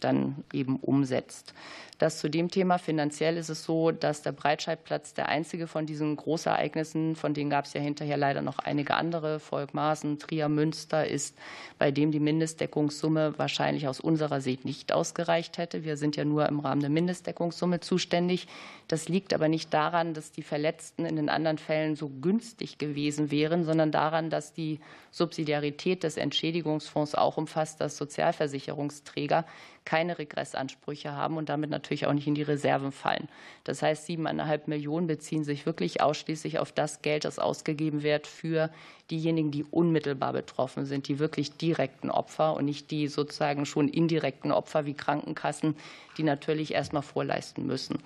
dann 0.00 0.44
eben 0.52 0.76
umsetzt. 0.76 1.54
Das 1.98 2.20
zu 2.20 2.30
dem 2.30 2.48
Thema 2.48 2.78
finanziell 2.78 3.36
ist 3.36 3.48
es 3.48 3.64
so, 3.64 3.90
dass 3.90 4.22
der 4.22 4.30
Breitscheidplatz 4.30 5.14
der 5.14 5.28
einzige 5.28 5.66
von 5.66 5.84
diesen 5.84 6.14
Großereignissen, 6.14 7.16
von 7.16 7.34
denen 7.34 7.50
gab 7.50 7.64
es 7.64 7.72
ja 7.72 7.80
hinterher 7.80 8.16
leider 8.16 8.40
noch 8.40 8.60
einige 8.60 8.94
andere, 8.94 9.40
Volkmaßen, 9.40 10.20
Trier, 10.20 10.48
Münster, 10.48 11.08
ist, 11.08 11.36
bei 11.76 11.90
dem 11.90 12.12
die 12.12 12.20
Mindestdeckungssumme 12.20 13.36
wahrscheinlich 13.36 13.88
aus 13.88 13.98
unserer 13.98 14.40
Sicht 14.40 14.64
nicht 14.64 14.92
ausgereicht 14.92 15.58
hätte. 15.58 15.82
Wir 15.82 15.96
sind 15.96 16.14
ja 16.14 16.24
nur 16.24 16.48
im 16.48 16.60
Rahmen 16.60 16.80
der 16.80 16.90
Mindestdeckungssumme 16.90 17.80
zuständig. 17.80 18.46
Das 18.86 19.08
liegt 19.08 19.34
aber 19.34 19.48
nicht 19.48 19.74
daran, 19.74 20.14
dass 20.14 20.30
die 20.30 20.42
Verletzten 20.42 21.04
in 21.04 21.16
den 21.16 21.28
anderen 21.28 21.58
Fällen 21.58 21.96
so 21.96 22.08
günstig 22.08 22.78
gewesen 22.78 23.32
wären, 23.32 23.64
sondern 23.64 23.90
daran, 23.90 24.30
dass 24.30 24.52
die 24.52 24.78
Subsidiarität 25.10 26.04
des 26.04 26.16
Entschädigungsfonds 26.16 27.16
auch 27.16 27.38
umfasst, 27.38 27.80
dass 27.80 27.96
Sozialversicherungsträger 27.96 29.37
keine 29.84 30.18
Regressansprüche 30.18 31.12
haben 31.12 31.36
und 31.36 31.48
damit 31.48 31.70
natürlich 31.70 32.06
auch 32.06 32.12
nicht 32.12 32.26
in 32.26 32.34
die 32.34 32.42
Reserven 32.42 32.92
fallen. 32.92 33.28
Das 33.64 33.82
heißt, 33.82 34.06
siebeneinhalb 34.06 34.68
Millionen 34.68 35.06
beziehen 35.06 35.44
sich 35.44 35.66
wirklich 35.66 36.02
ausschließlich 36.02 36.58
auf 36.58 36.72
das 36.72 37.02
Geld, 37.02 37.24
das 37.24 37.38
ausgegeben 37.38 38.02
wird 38.02 38.26
für 38.26 38.70
diejenigen, 39.10 39.50
die 39.50 39.64
unmittelbar 39.64 40.32
betroffen 40.32 40.84
sind, 40.84 41.08
die 41.08 41.18
wirklich 41.18 41.56
direkten 41.56 42.10
Opfer 42.10 42.54
und 42.54 42.66
nicht 42.66 42.90
die 42.90 43.08
sozusagen 43.08 43.64
schon 43.64 43.88
indirekten 43.88 44.52
Opfer 44.52 44.84
wie 44.84 44.94
Krankenkassen, 44.94 45.76
die 46.18 46.22
natürlich 46.22 46.74
erst 46.74 46.92
mal 46.92 47.02
vorleisten 47.02 47.66
müssen. 47.66 47.98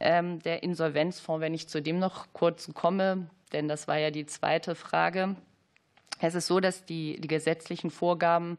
Ähm, 0.00 0.40
der 0.42 0.62
Insolvenzfonds, 0.62 1.42
wenn 1.42 1.52
ich 1.52 1.68
zu 1.68 1.82
dem 1.82 1.98
noch 1.98 2.28
kurz 2.32 2.72
komme, 2.72 3.28
denn 3.52 3.68
das 3.68 3.88
war 3.88 3.98
ja 3.98 4.10
die 4.10 4.24
zweite 4.24 4.74
Frage. 4.74 5.36
Es 6.20 6.34
ist 6.34 6.46
so, 6.46 6.60
dass 6.60 6.84
die, 6.84 7.20
die 7.20 7.28
gesetzlichen 7.28 7.90
Vorgaben 7.90 8.58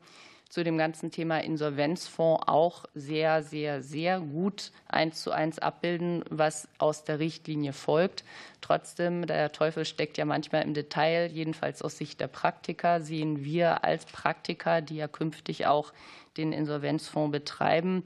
zu 0.51 0.65
dem 0.65 0.77
ganzen 0.77 1.11
Thema 1.11 1.41
Insolvenzfonds 1.41 2.43
auch 2.47 2.83
sehr, 2.93 3.41
sehr, 3.41 3.81
sehr 3.81 4.19
gut 4.19 4.73
eins 4.85 5.21
zu 5.21 5.31
eins 5.31 5.59
abbilden, 5.59 6.25
was 6.29 6.67
aus 6.77 7.05
der 7.05 7.19
Richtlinie 7.19 7.71
folgt. 7.71 8.25
Trotzdem, 8.59 9.25
der 9.25 9.53
Teufel 9.53 9.85
steckt 9.85 10.17
ja 10.17 10.25
manchmal 10.25 10.63
im 10.63 10.73
Detail, 10.73 11.31
jedenfalls 11.31 11.81
aus 11.81 11.97
Sicht 11.97 12.19
der 12.19 12.27
Praktiker, 12.27 12.99
sehen 12.99 13.45
wir 13.45 13.85
als 13.85 14.05
Praktiker, 14.05 14.81
die 14.81 14.97
ja 14.97 15.07
künftig 15.07 15.67
auch 15.67 15.93
den 16.35 16.51
Insolvenzfonds 16.51 17.31
betreiben, 17.31 18.03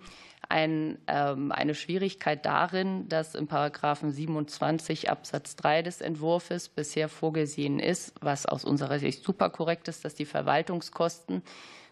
ein, 0.48 1.00
ähm, 1.08 1.52
eine 1.52 1.74
Schwierigkeit 1.74 2.46
darin, 2.46 3.10
dass 3.10 3.34
im 3.34 3.48
Paragraphen 3.48 4.12
27 4.12 5.10
Absatz 5.10 5.56
3 5.56 5.82
des 5.82 6.02
Entwurfs 6.02 6.70
bisher 6.70 7.10
vorgesehen 7.10 7.80
ist, 7.80 8.14
was 8.22 8.46
aus 8.46 8.64
unserer 8.64 9.00
Sicht 9.00 9.24
super 9.24 9.50
korrekt 9.50 9.88
ist, 9.88 10.06
dass 10.06 10.14
die 10.14 10.26
Verwaltungskosten 10.26 11.42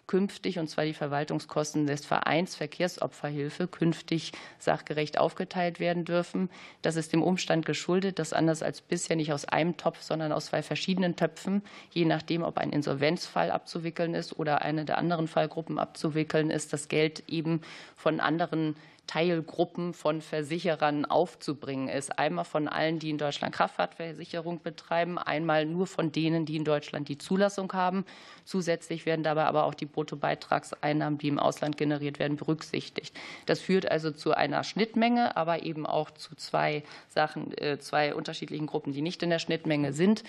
künftig, 0.07 0.59
und 0.59 0.69
zwar 0.69 0.85
die 0.85 0.93
Verwaltungskosten 0.93 1.87
des 1.87 2.05
Vereins 2.05 2.55
Verkehrsopferhilfe, 2.55 3.67
künftig 3.67 4.31
sachgerecht 4.59 5.17
aufgeteilt 5.17 5.79
werden 5.79 6.05
dürfen. 6.05 6.49
Das 6.81 6.95
ist 6.95 7.13
dem 7.13 7.23
Umstand 7.23 7.65
geschuldet, 7.65 8.19
dass 8.19 8.33
anders 8.33 8.63
als 8.63 8.81
bisher 8.81 9.15
nicht 9.15 9.33
aus 9.33 9.45
einem 9.45 9.77
Topf, 9.77 10.01
sondern 10.01 10.31
aus 10.31 10.47
zwei 10.47 10.61
verschiedenen 10.61 11.15
Töpfen, 11.15 11.63
je 11.91 12.05
nachdem, 12.05 12.43
ob 12.43 12.57
ein 12.57 12.71
Insolvenzfall 12.71 13.51
abzuwickeln 13.51 14.13
ist 14.13 14.37
oder 14.37 14.61
eine 14.61 14.85
der 14.85 14.97
anderen 14.97 15.27
Fallgruppen 15.27 15.79
abzuwickeln 15.79 16.49
ist, 16.49 16.73
das 16.73 16.87
Geld 16.87 17.23
eben 17.27 17.61
von 17.95 18.19
anderen 18.19 18.75
Teilgruppen 19.07 19.93
von 19.93 20.21
Versicherern 20.21 21.05
aufzubringen 21.05 21.89
ist. 21.89 22.17
Einmal 22.17 22.45
von 22.45 22.67
allen, 22.67 22.99
die 22.99 23.09
in 23.09 23.17
Deutschland 23.17 23.53
Kraftfahrtversicherung 23.53 24.61
betreiben, 24.61 25.17
einmal 25.17 25.65
nur 25.65 25.87
von 25.87 26.11
denen, 26.11 26.45
die 26.45 26.55
in 26.55 26.63
Deutschland 26.63 27.09
die 27.09 27.17
Zulassung 27.17 27.71
haben. 27.73 28.05
Zusätzlich 28.45 29.05
werden 29.05 29.23
dabei 29.23 29.43
aber 29.45 29.65
auch 29.65 29.73
die 29.73 29.85
Bruttobeitragseinnahmen, 29.85 31.19
die 31.19 31.27
im 31.27 31.39
Ausland 31.39 31.77
generiert 31.77 32.19
werden, 32.19 32.37
berücksichtigt. 32.37 33.15
Das 33.45 33.59
führt 33.59 33.89
also 33.89 34.11
zu 34.11 34.33
einer 34.33 34.63
Schnittmenge, 34.63 35.35
aber 35.35 35.63
eben 35.63 35.85
auch 35.85 36.11
zu 36.11 36.35
zwei 36.35 36.83
Sachen, 37.09 37.57
äh, 37.57 37.79
zwei 37.79 38.15
unterschiedlichen 38.15 38.67
Gruppen, 38.67 38.93
die 38.93 39.01
nicht 39.01 39.21
in 39.21 39.29
der 39.29 39.39
Schnittmenge 39.39 39.93
sind. 39.93 40.23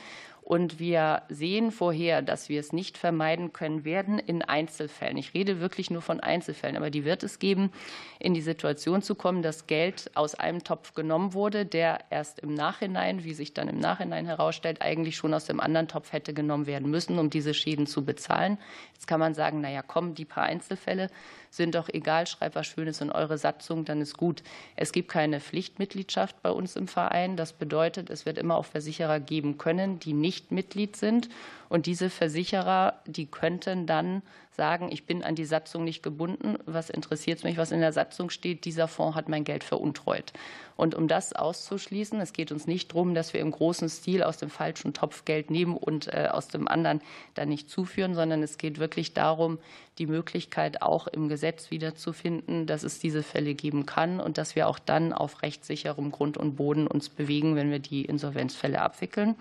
Und 0.45 0.79
wir 0.79 1.23
sehen 1.31 1.71
vorher, 1.71 2.21
dass 2.21 2.51
wir 2.51 2.61
es 2.61 2.75
nicht 2.75 2.99
vermeiden 2.99 3.55
können 3.55 3.87
werden 3.87 4.19
in 4.19 4.43
Einzelfällen. 4.43 5.17
Ich 5.17 5.33
rede 5.33 5.59
wirklich 5.59 5.91
nur 5.91 6.03
von 6.03 6.21
Einzelfällen, 6.21 6.77
aber 6.77 6.91
die 6.91 7.07
wird 7.07 7.23
es 7.23 7.39
geben, 7.39 7.73
in 8.19 8.35
die 8.35 8.43
Situation 8.43 9.01
zu 9.01 9.15
kommen, 9.15 9.41
dass 9.41 9.67
Geld 9.67 10.11
aus 10.15 10.35
einem 10.35 10.63
Topf 10.63 10.93
genommen 10.93 11.33
wurde, 11.33 11.65
der 11.65 12.01
erst 12.11 12.41
im 12.41 12.53
Nachhinein, 12.53 13.25
wie 13.25 13.33
sich 13.33 13.55
dann 13.55 13.69
im 13.69 13.79
Nachhinein 13.79 14.27
herausstellt, 14.27 14.83
eigentlich 14.83 15.17
schon 15.17 15.33
aus 15.33 15.47
dem 15.47 15.61
anderen 15.61 15.89
Topf 15.89 16.13
hätte 16.13 16.35
genommen 16.35 16.67
werden 16.67 16.91
müssen, 16.91 17.19
um 17.19 17.31
diese 17.31 17.55
Schäden 17.55 17.87
zu 17.87 18.05
bezahlen. 18.05 18.59
Jetzt 18.93 19.07
kann 19.07 19.21
man 19.21 19.33
sagen, 19.33 19.63
na 19.63 19.71
ja, 19.71 19.81
komm, 19.81 20.15
die 20.15 20.27
paar 20.27 20.45
Einzelfälle 20.45 21.09
sind 21.57 21.75
doch 21.75 21.89
egal, 21.89 22.27
schreibt 22.27 22.57
was 22.57 22.67
Schönes 22.67 23.01
in 23.01 23.11
eure 23.11 23.39
Satzung, 23.39 23.85
dann 23.85 24.01
ist 24.01 24.17
gut. 24.17 24.43
Es 24.77 24.93
gibt 24.93 25.09
keine 25.09 25.41
Pflichtmitgliedschaft 25.41 26.43
bei 26.43 26.51
uns 26.51 26.77
im 26.77 26.89
Verein. 26.89 27.37
Das 27.37 27.53
bedeutet, 27.53 28.11
es 28.11 28.27
wird 28.27 28.39
immer 28.39 28.57
auch 28.57 28.65
Versicherer 28.65 29.21
geben 29.21 29.59
können, 29.59 29.99
die 29.99 30.13
nicht 30.13 30.53
Mitglied 30.53 30.97
sind. 30.97 31.29
Und 31.75 31.87
diese 31.87 32.09
Versicherer, 32.09 33.01
die 33.05 33.27
könnten 33.27 33.85
dann 33.89 34.23
sagen, 34.53 34.93
ich 34.93 35.07
bin 35.07 35.25
an 35.25 35.35
die 35.35 35.45
Satzung 35.45 35.83
nicht 35.83 36.05
gebunden. 36.05 36.57
Was 36.67 36.89
interessiert 36.89 37.43
mich, 37.43 37.57
was 37.57 37.73
in 37.73 37.81
der 37.81 37.93
Satzung 37.93 38.31
steht? 38.31 38.65
Dieser 38.65 38.87
Fonds 38.87 39.17
hat 39.17 39.29
mein 39.29 39.43
Geld 39.43 39.65
veruntreut. 39.65 40.33
Und 40.77 40.95
um 40.95 41.09
das 41.09 41.33
auszuschließen, 41.33 42.21
es 42.21 42.33
geht 42.33 42.53
uns 42.53 42.69
nicht 42.69 42.93
darum, 42.93 43.17
dass 43.17 43.33
wir 43.33 43.41
im 43.41 43.51
großen 43.51 43.89
Stil 43.89 44.23
aus 44.23 44.37
dem 44.37 44.51
falschen 44.51 44.93
Topf 44.93 45.25
Geld 45.25 45.51
nehmen 45.51 45.77
und 45.77 46.15
äh, 46.15 46.29
aus 46.31 46.47
dem 46.47 46.69
anderen 46.69 47.01
dann 47.35 47.49
nicht 47.49 47.69
zuführen, 47.69 48.15
sondern 48.15 48.45
es 48.45 48.57
geht 48.57 48.79
wirklich 48.79 49.13
darum, 49.13 49.59
die 49.99 50.07
Möglichkeit 50.07 50.81
auch 50.81 51.09
im 51.09 51.29
Gesetz 51.29 51.73
wiederzufinden, 51.73 52.69
dass 52.69 52.85
es 52.85 53.01
diese 53.01 53.25
Fälle 53.25 53.55
geben 53.55 53.85
kann 53.85 54.21
und 54.21 54.39
dass 54.39 54.55
wir 54.55 54.69
auch 54.69 54.79
dann 54.79 55.13
auf 55.13 55.43
rechtssicherem 55.43 56.13
Grund 56.13 56.37
und 56.37 56.55
Boden 56.55 56.87
uns 56.87 57.09
bewegen, 57.09 57.57
wenn 57.57 57.73
wir 57.73 57.81
die 57.81 58.05
Insolvenzfälle 58.05 58.81
abwickeln. 58.81 59.35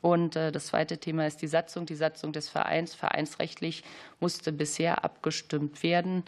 Und 0.00 0.36
äh, 0.36 0.52
das 0.52 0.66
zweite 0.66 0.98
Thema 0.98 1.26
ist 1.26 1.42
die 1.42 1.46
Satzung. 1.46 1.86
Die 1.86 1.94
Satzung 1.94 2.32
des 2.32 2.48
Vereins. 2.48 2.94
Vereinsrechtlich 2.94 3.82
musste 4.20 4.52
bisher 4.52 5.04
abgestimmt 5.04 5.82
werden 5.82 6.24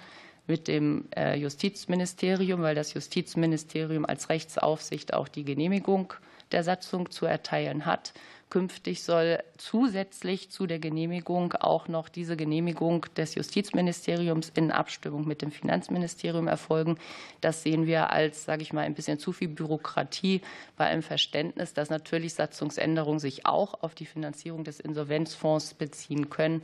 mit 0.46 0.66
dem 0.66 1.04
äh, 1.14 1.36
Justizministerium, 1.36 2.62
weil 2.62 2.74
das 2.74 2.94
Justizministerium 2.94 4.06
als 4.06 4.30
Rechtsaufsicht 4.30 5.12
auch 5.12 5.28
die 5.28 5.44
Genehmigung 5.44 6.14
der 6.52 6.64
Satzung 6.64 7.10
zu 7.10 7.26
erteilen 7.26 7.84
hat. 7.84 8.14
Künftig 8.50 9.02
soll 9.02 9.40
zusätzlich 9.58 10.50
zu 10.50 10.66
der 10.66 10.78
Genehmigung 10.78 11.52
auch 11.52 11.86
noch 11.86 12.08
diese 12.08 12.34
Genehmigung 12.34 13.04
des 13.14 13.34
Justizministeriums 13.34 14.50
in 14.54 14.70
Abstimmung 14.70 15.28
mit 15.28 15.42
dem 15.42 15.50
Finanzministerium 15.50 16.48
erfolgen. 16.48 16.98
Das 17.42 17.62
sehen 17.62 17.86
wir 17.86 18.10
als, 18.10 18.44
sage 18.44 18.62
ich 18.62 18.72
mal, 18.72 18.82
ein 18.82 18.94
bisschen 18.94 19.18
zu 19.18 19.32
viel 19.32 19.48
Bürokratie 19.48 20.40
bei 20.78 20.86
einem 20.86 21.02
Verständnis, 21.02 21.74
dass 21.74 21.90
natürlich 21.90 22.32
Satzungsänderungen 22.32 23.20
sich 23.20 23.44
auch 23.44 23.82
auf 23.82 23.94
die 23.94 24.06
Finanzierung 24.06 24.64
des 24.64 24.80
Insolvenzfonds 24.80 25.74
beziehen 25.74 26.30
können 26.30 26.62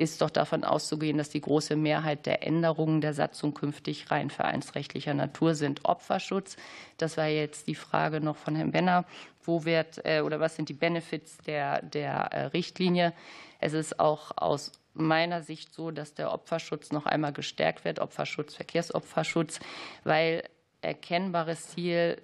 ist 0.00 0.22
doch 0.22 0.30
davon 0.30 0.64
auszugehen, 0.64 1.18
dass 1.18 1.28
die 1.28 1.42
große 1.42 1.76
Mehrheit 1.76 2.24
der 2.24 2.46
Änderungen 2.46 3.02
der 3.02 3.12
Satzung 3.12 3.52
künftig 3.52 4.10
rein 4.10 4.30
vereinsrechtlicher 4.30 5.12
Natur 5.12 5.54
sind. 5.54 5.84
Opferschutz, 5.84 6.56
das 6.96 7.18
war 7.18 7.26
jetzt 7.26 7.66
die 7.66 7.74
Frage 7.74 8.22
noch 8.22 8.36
von 8.36 8.56
Herrn 8.56 8.70
Benner, 8.70 9.04
wo 9.44 9.66
wird 9.66 10.00
äh, 10.06 10.22
oder 10.22 10.40
was 10.40 10.56
sind 10.56 10.70
die 10.70 10.74
Benefits 10.74 11.36
der, 11.46 11.82
der 11.82 12.14
äh, 12.32 12.44
Richtlinie? 12.46 13.12
Es 13.58 13.74
ist 13.74 14.00
auch 14.00 14.30
aus 14.36 14.72
meiner 14.94 15.42
Sicht 15.42 15.74
so, 15.74 15.90
dass 15.90 16.14
der 16.14 16.32
Opferschutz 16.32 16.92
noch 16.92 17.04
einmal 17.04 17.34
gestärkt 17.34 17.84
wird, 17.84 17.98
Opferschutz, 17.98 18.54
Verkehrsopferschutz, 18.54 19.60
weil 20.04 20.44
erkennbares 20.80 21.68
Ziel 21.68 22.16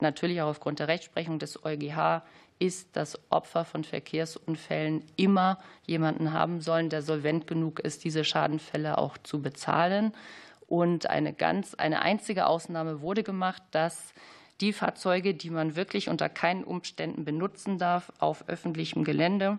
natürlich 0.00 0.42
auch 0.42 0.50
aufgrund 0.50 0.80
der 0.80 0.88
Rechtsprechung 0.88 1.38
des 1.38 1.64
EuGH 1.64 2.22
ist, 2.62 2.94
dass 2.96 3.18
Opfer 3.28 3.64
von 3.64 3.82
Verkehrsunfällen 3.82 5.04
immer 5.16 5.58
jemanden 5.84 6.32
haben 6.32 6.60
sollen, 6.60 6.90
der 6.90 7.02
solvent 7.02 7.48
genug 7.48 7.80
ist, 7.80 8.04
diese 8.04 8.24
Schadenfälle 8.24 8.98
auch 8.98 9.18
zu 9.18 9.42
bezahlen. 9.42 10.12
Und 10.68 11.10
eine 11.10 11.32
ganz, 11.32 11.74
eine 11.74 12.02
einzige 12.02 12.46
Ausnahme 12.46 13.00
wurde 13.00 13.24
gemacht, 13.24 13.62
dass 13.72 14.14
die 14.60 14.72
Fahrzeuge, 14.72 15.34
die 15.34 15.50
man 15.50 15.74
wirklich 15.74 16.08
unter 16.08 16.28
keinen 16.28 16.62
Umständen 16.62 17.24
benutzen 17.24 17.78
darf 17.78 18.12
auf 18.20 18.48
öffentlichem 18.48 19.02
Gelände, 19.02 19.58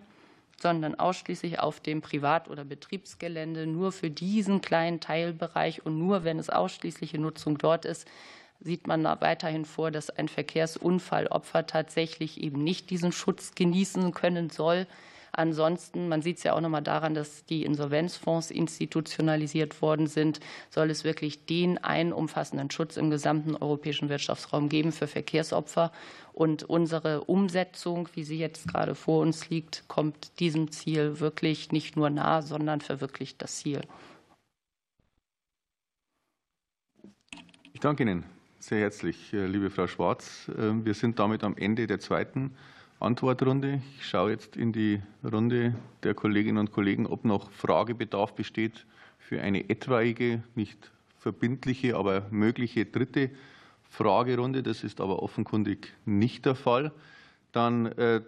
sondern 0.58 0.94
ausschließlich 0.94 1.60
auf 1.60 1.80
dem 1.80 2.00
Privat- 2.00 2.48
oder 2.48 2.64
Betriebsgelände, 2.64 3.66
nur 3.66 3.92
für 3.92 4.08
diesen 4.08 4.62
kleinen 4.62 5.00
Teilbereich 5.00 5.84
und 5.84 5.98
nur 5.98 6.24
wenn 6.24 6.38
es 6.38 6.48
ausschließliche 6.48 7.18
Nutzung 7.18 7.58
dort 7.58 7.84
ist, 7.84 8.08
sieht 8.64 8.86
man 8.86 9.04
weiterhin 9.04 9.66
vor, 9.66 9.90
dass 9.90 10.10
ein 10.10 10.26
Verkehrsunfallopfer 10.26 11.66
tatsächlich 11.66 12.42
eben 12.42 12.64
nicht 12.64 12.90
diesen 12.90 13.12
Schutz 13.12 13.54
genießen 13.54 14.12
können 14.12 14.48
soll. 14.48 14.86
Ansonsten, 15.32 16.08
man 16.08 16.22
sieht 16.22 16.38
es 16.38 16.44
ja 16.44 16.54
auch 16.54 16.60
noch 16.60 16.68
mal 16.70 16.80
daran, 16.80 17.14
dass 17.14 17.44
die 17.44 17.64
Insolvenzfonds 17.64 18.50
institutionalisiert 18.50 19.82
worden 19.82 20.06
sind, 20.06 20.40
soll 20.70 20.90
es 20.90 21.02
wirklich 21.04 21.44
den 21.44 21.76
einen 21.76 22.12
umfassenden 22.12 22.70
Schutz 22.70 22.96
im 22.96 23.10
gesamten 23.10 23.56
europäischen 23.56 24.08
Wirtschaftsraum 24.08 24.68
geben 24.68 24.92
für 24.92 25.08
Verkehrsopfer. 25.08 25.92
Und 26.32 26.62
unsere 26.62 27.24
Umsetzung, 27.24 28.08
wie 28.14 28.24
sie 28.24 28.38
jetzt 28.38 28.68
gerade 28.68 28.94
vor 28.94 29.20
uns 29.22 29.50
liegt, 29.50 29.86
kommt 29.88 30.38
diesem 30.40 30.70
Ziel 30.70 31.20
wirklich 31.20 31.70
nicht 31.72 31.96
nur 31.96 32.10
nahe, 32.10 32.42
sondern 32.42 32.80
verwirklicht 32.80 33.42
das 33.42 33.56
Ziel. 33.56 33.82
Ich 37.72 37.80
danke 37.80 38.04
Ihnen 38.04 38.33
sehr 38.64 38.80
herzlich, 38.80 39.34
äh, 39.34 39.44
liebe 39.44 39.68
Frau 39.68 39.86
Schwarz. 39.86 40.50
Ähm, 40.56 40.86
wir 40.86 40.94
sind 40.94 41.18
damit 41.18 41.44
am 41.44 41.54
Ende 41.58 41.86
der 41.86 42.00
zweiten 42.00 42.52
Antwortrunde. 42.98 43.82
Ich 43.98 44.08
schaue 44.08 44.30
jetzt 44.30 44.56
in 44.56 44.72
die 44.72 45.02
Runde 45.22 45.74
der 46.02 46.14
Kolleginnen 46.14 46.56
und 46.56 46.72
Kollegen, 46.72 47.06
ob 47.06 47.26
noch 47.26 47.50
Fragebedarf 47.50 48.34
besteht 48.34 48.86
für 49.18 49.42
eine 49.42 49.68
etwaige, 49.68 50.42
nicht 50.54 50.92
verbindliche, 51.18 51.94
aber 51.96 52.26
mögliche 52.30 52.86
dritte 52.86 53.28
Fragerunde. 53.90 54.62
Das 54.62 54.82
ist 54.82 55.02
aber 55.02 55.22
offenkundig 55.22 55.92
nicht 56.06 56.46
der 56.46 56.54
Fall. 56.54 56.90
Dann 57.52 57.84
äh, 57.84 58.22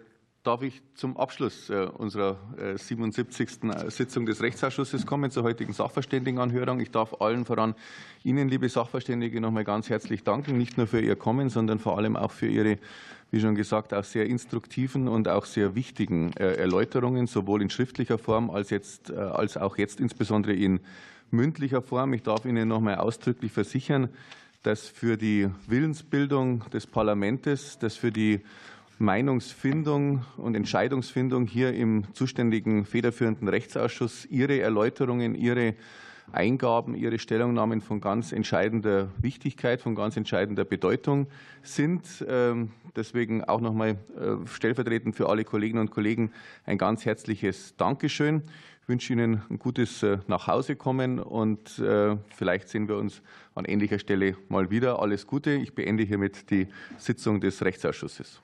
darf 0.47 0.61
ich 0.61 0.81
zum 0.95 1.17
Abschluss 1.17 1.69
äh, 1.69 1.87
unserer 1.97 2.37
77. 2.77 3.63
Äh, 3.63 3.91
Sitzung 3.91 4.25
des 4.25 4.41
Rechtsausschusses 4.41 5.05
kommen, 5.05 5.29
zur 5.29 5.43
heutigen 5.43 5.73
Sachverständigenanhörung. 5.73 6.79
Ich 6.79 6.89
darf 6.89 7.19
allen 7.19 7.43
voran 7.43 7.75
Ihnen, 8.23 8.47
liebe 8.47 8.69
Sachverständige, 8.69 9.41
noch 9.41 9.49
einmal 9.49 9.65
ganz 9.65 9.89
herzlich 9.89 10.23
danken, 10.23 10.57
nicht 10.57 10.77
nur 10.77 10.87
für 10.87 11.01
Ihr 11.01 11.17
Kommen, 11.17 11.49
sondern 11.49 11.79
vor 11.79 11.97
allem 11.97 12.15
auch 12.15 12.31
für 12.31 12.47
Ihre, 12.47 12.77
wie 13.29 13.41
schon 13.41 13.55
gesagt, 13.55 13.93
auch 13.93 14.05
sehr 14.05 14.25
instruktiven 14.25 15.09
und 15.09 15.27
auch 15.27 15.43
sehr 15.43 15.75
wichtigen 15.75 16.31
äh, 16.37 16.53
Erläuterungen, 16.53 17.27
sowohl 17.27 17.61
in 17.61 17.69
schriftlicher 17.69 18.17
Form 18.17 18.49
als, 18.49 18.69
jetzt, 18.69 19.11
als 19.11 19.57
auch 19.57 19.77
jetzt 19.77 19.99
insbesondere 19.99 20.53
in 20.53 20.79
mündlicher 21.29 21.81
Form. 21.81 22.13
Ich 22.13 22.23
darf 22.23 22.45
Ihnen 22.45 22.69
noch 22.69 22.77
einmal 22.77 22.95
ausdrücklich 22.95 23.51
versichern, 23.51 24.07
dass 24.63 24.87
für 24.87 25.17
die 25.17 25.49
Willensbildung 25.67 26.63
des 26.69 26.87
Parlaments, 26.87 27.79
dass 27.79 27.97
für 27.97 28.13
die 28.13 28.41
Meinungsfindung 28.99 30.25
und 30.37 30.55
Entscheidungsfindung 30.55 31.45
hier 31.45 31.73
im 31.73 32.05
zuständigen 32.13 32.85
federführenden 32.85 33.47
Rechtsausschuss 33.47 34.25
Ihre 34.25 34.59
Erläuterungen, 34.59 35.35
Ihre 35.35 35.75
Eingaben, 36.31 36.95
Ihre 36.95 37.19
Stellungnahmen 37.19 37.81
von 37.81 38.01
ganz 38.01 38.31
entscheidender 38.31 39.09
Wichtigkeit, 39.21 39.81
von 39.81 39.95
ganz 39.95 40.17
entscheidender 40.17 40.65
Bedeutung 40.65 41.27
sind. 41.61 42.25
Ähm, 42.27 42.71
deswegen 42.95 43.43
auch 43.43 43.61
noch 43.61 43.71
einmal 43.71 43.91
äh, 43.91 44.45
stellvertretend 44.45 45.15
für 45.15 45.29
alle 45.29 45.43
Kolleginnen 45.43 45.81
und 45.81 45.91
Kollegen 45.91 46.31
ein 46.65 46.77
ganz 46.77 47.05
herzliches 47.05 47.75
Dankeschön. 47.77 48.41
Ich 48.81 48.89
wünsche 48.89 49.13
Ihnen 49.13 49.41
ein 49.49 49.59
gutes 49.59 50.01
äh, 50.03 50.17
Nachhausekommen 50.27 51.19
und 51.19 51.79
äh, 51.79 52.17
vielleicht 52.35 52.69
sehen 52.69 52.87
wir 52.87 52.97
uns 52.97 53.21
an 53.53 53.65
ähnlicher 53.65 53.99
Stelle 53.99 54.35
mal 54.49 54.69
wieder. 54.69 54.99
Alles 55.01 55.27
Gute. 55.27 55.51
Ich 55.51 55.75
beende 55.75 56.03
hiermit 56.03 56.49
die 56.49 56.67
Sitzung 56.97 57.39
des 57.39 57.63
Rechtsausschusses. 57.63 58.41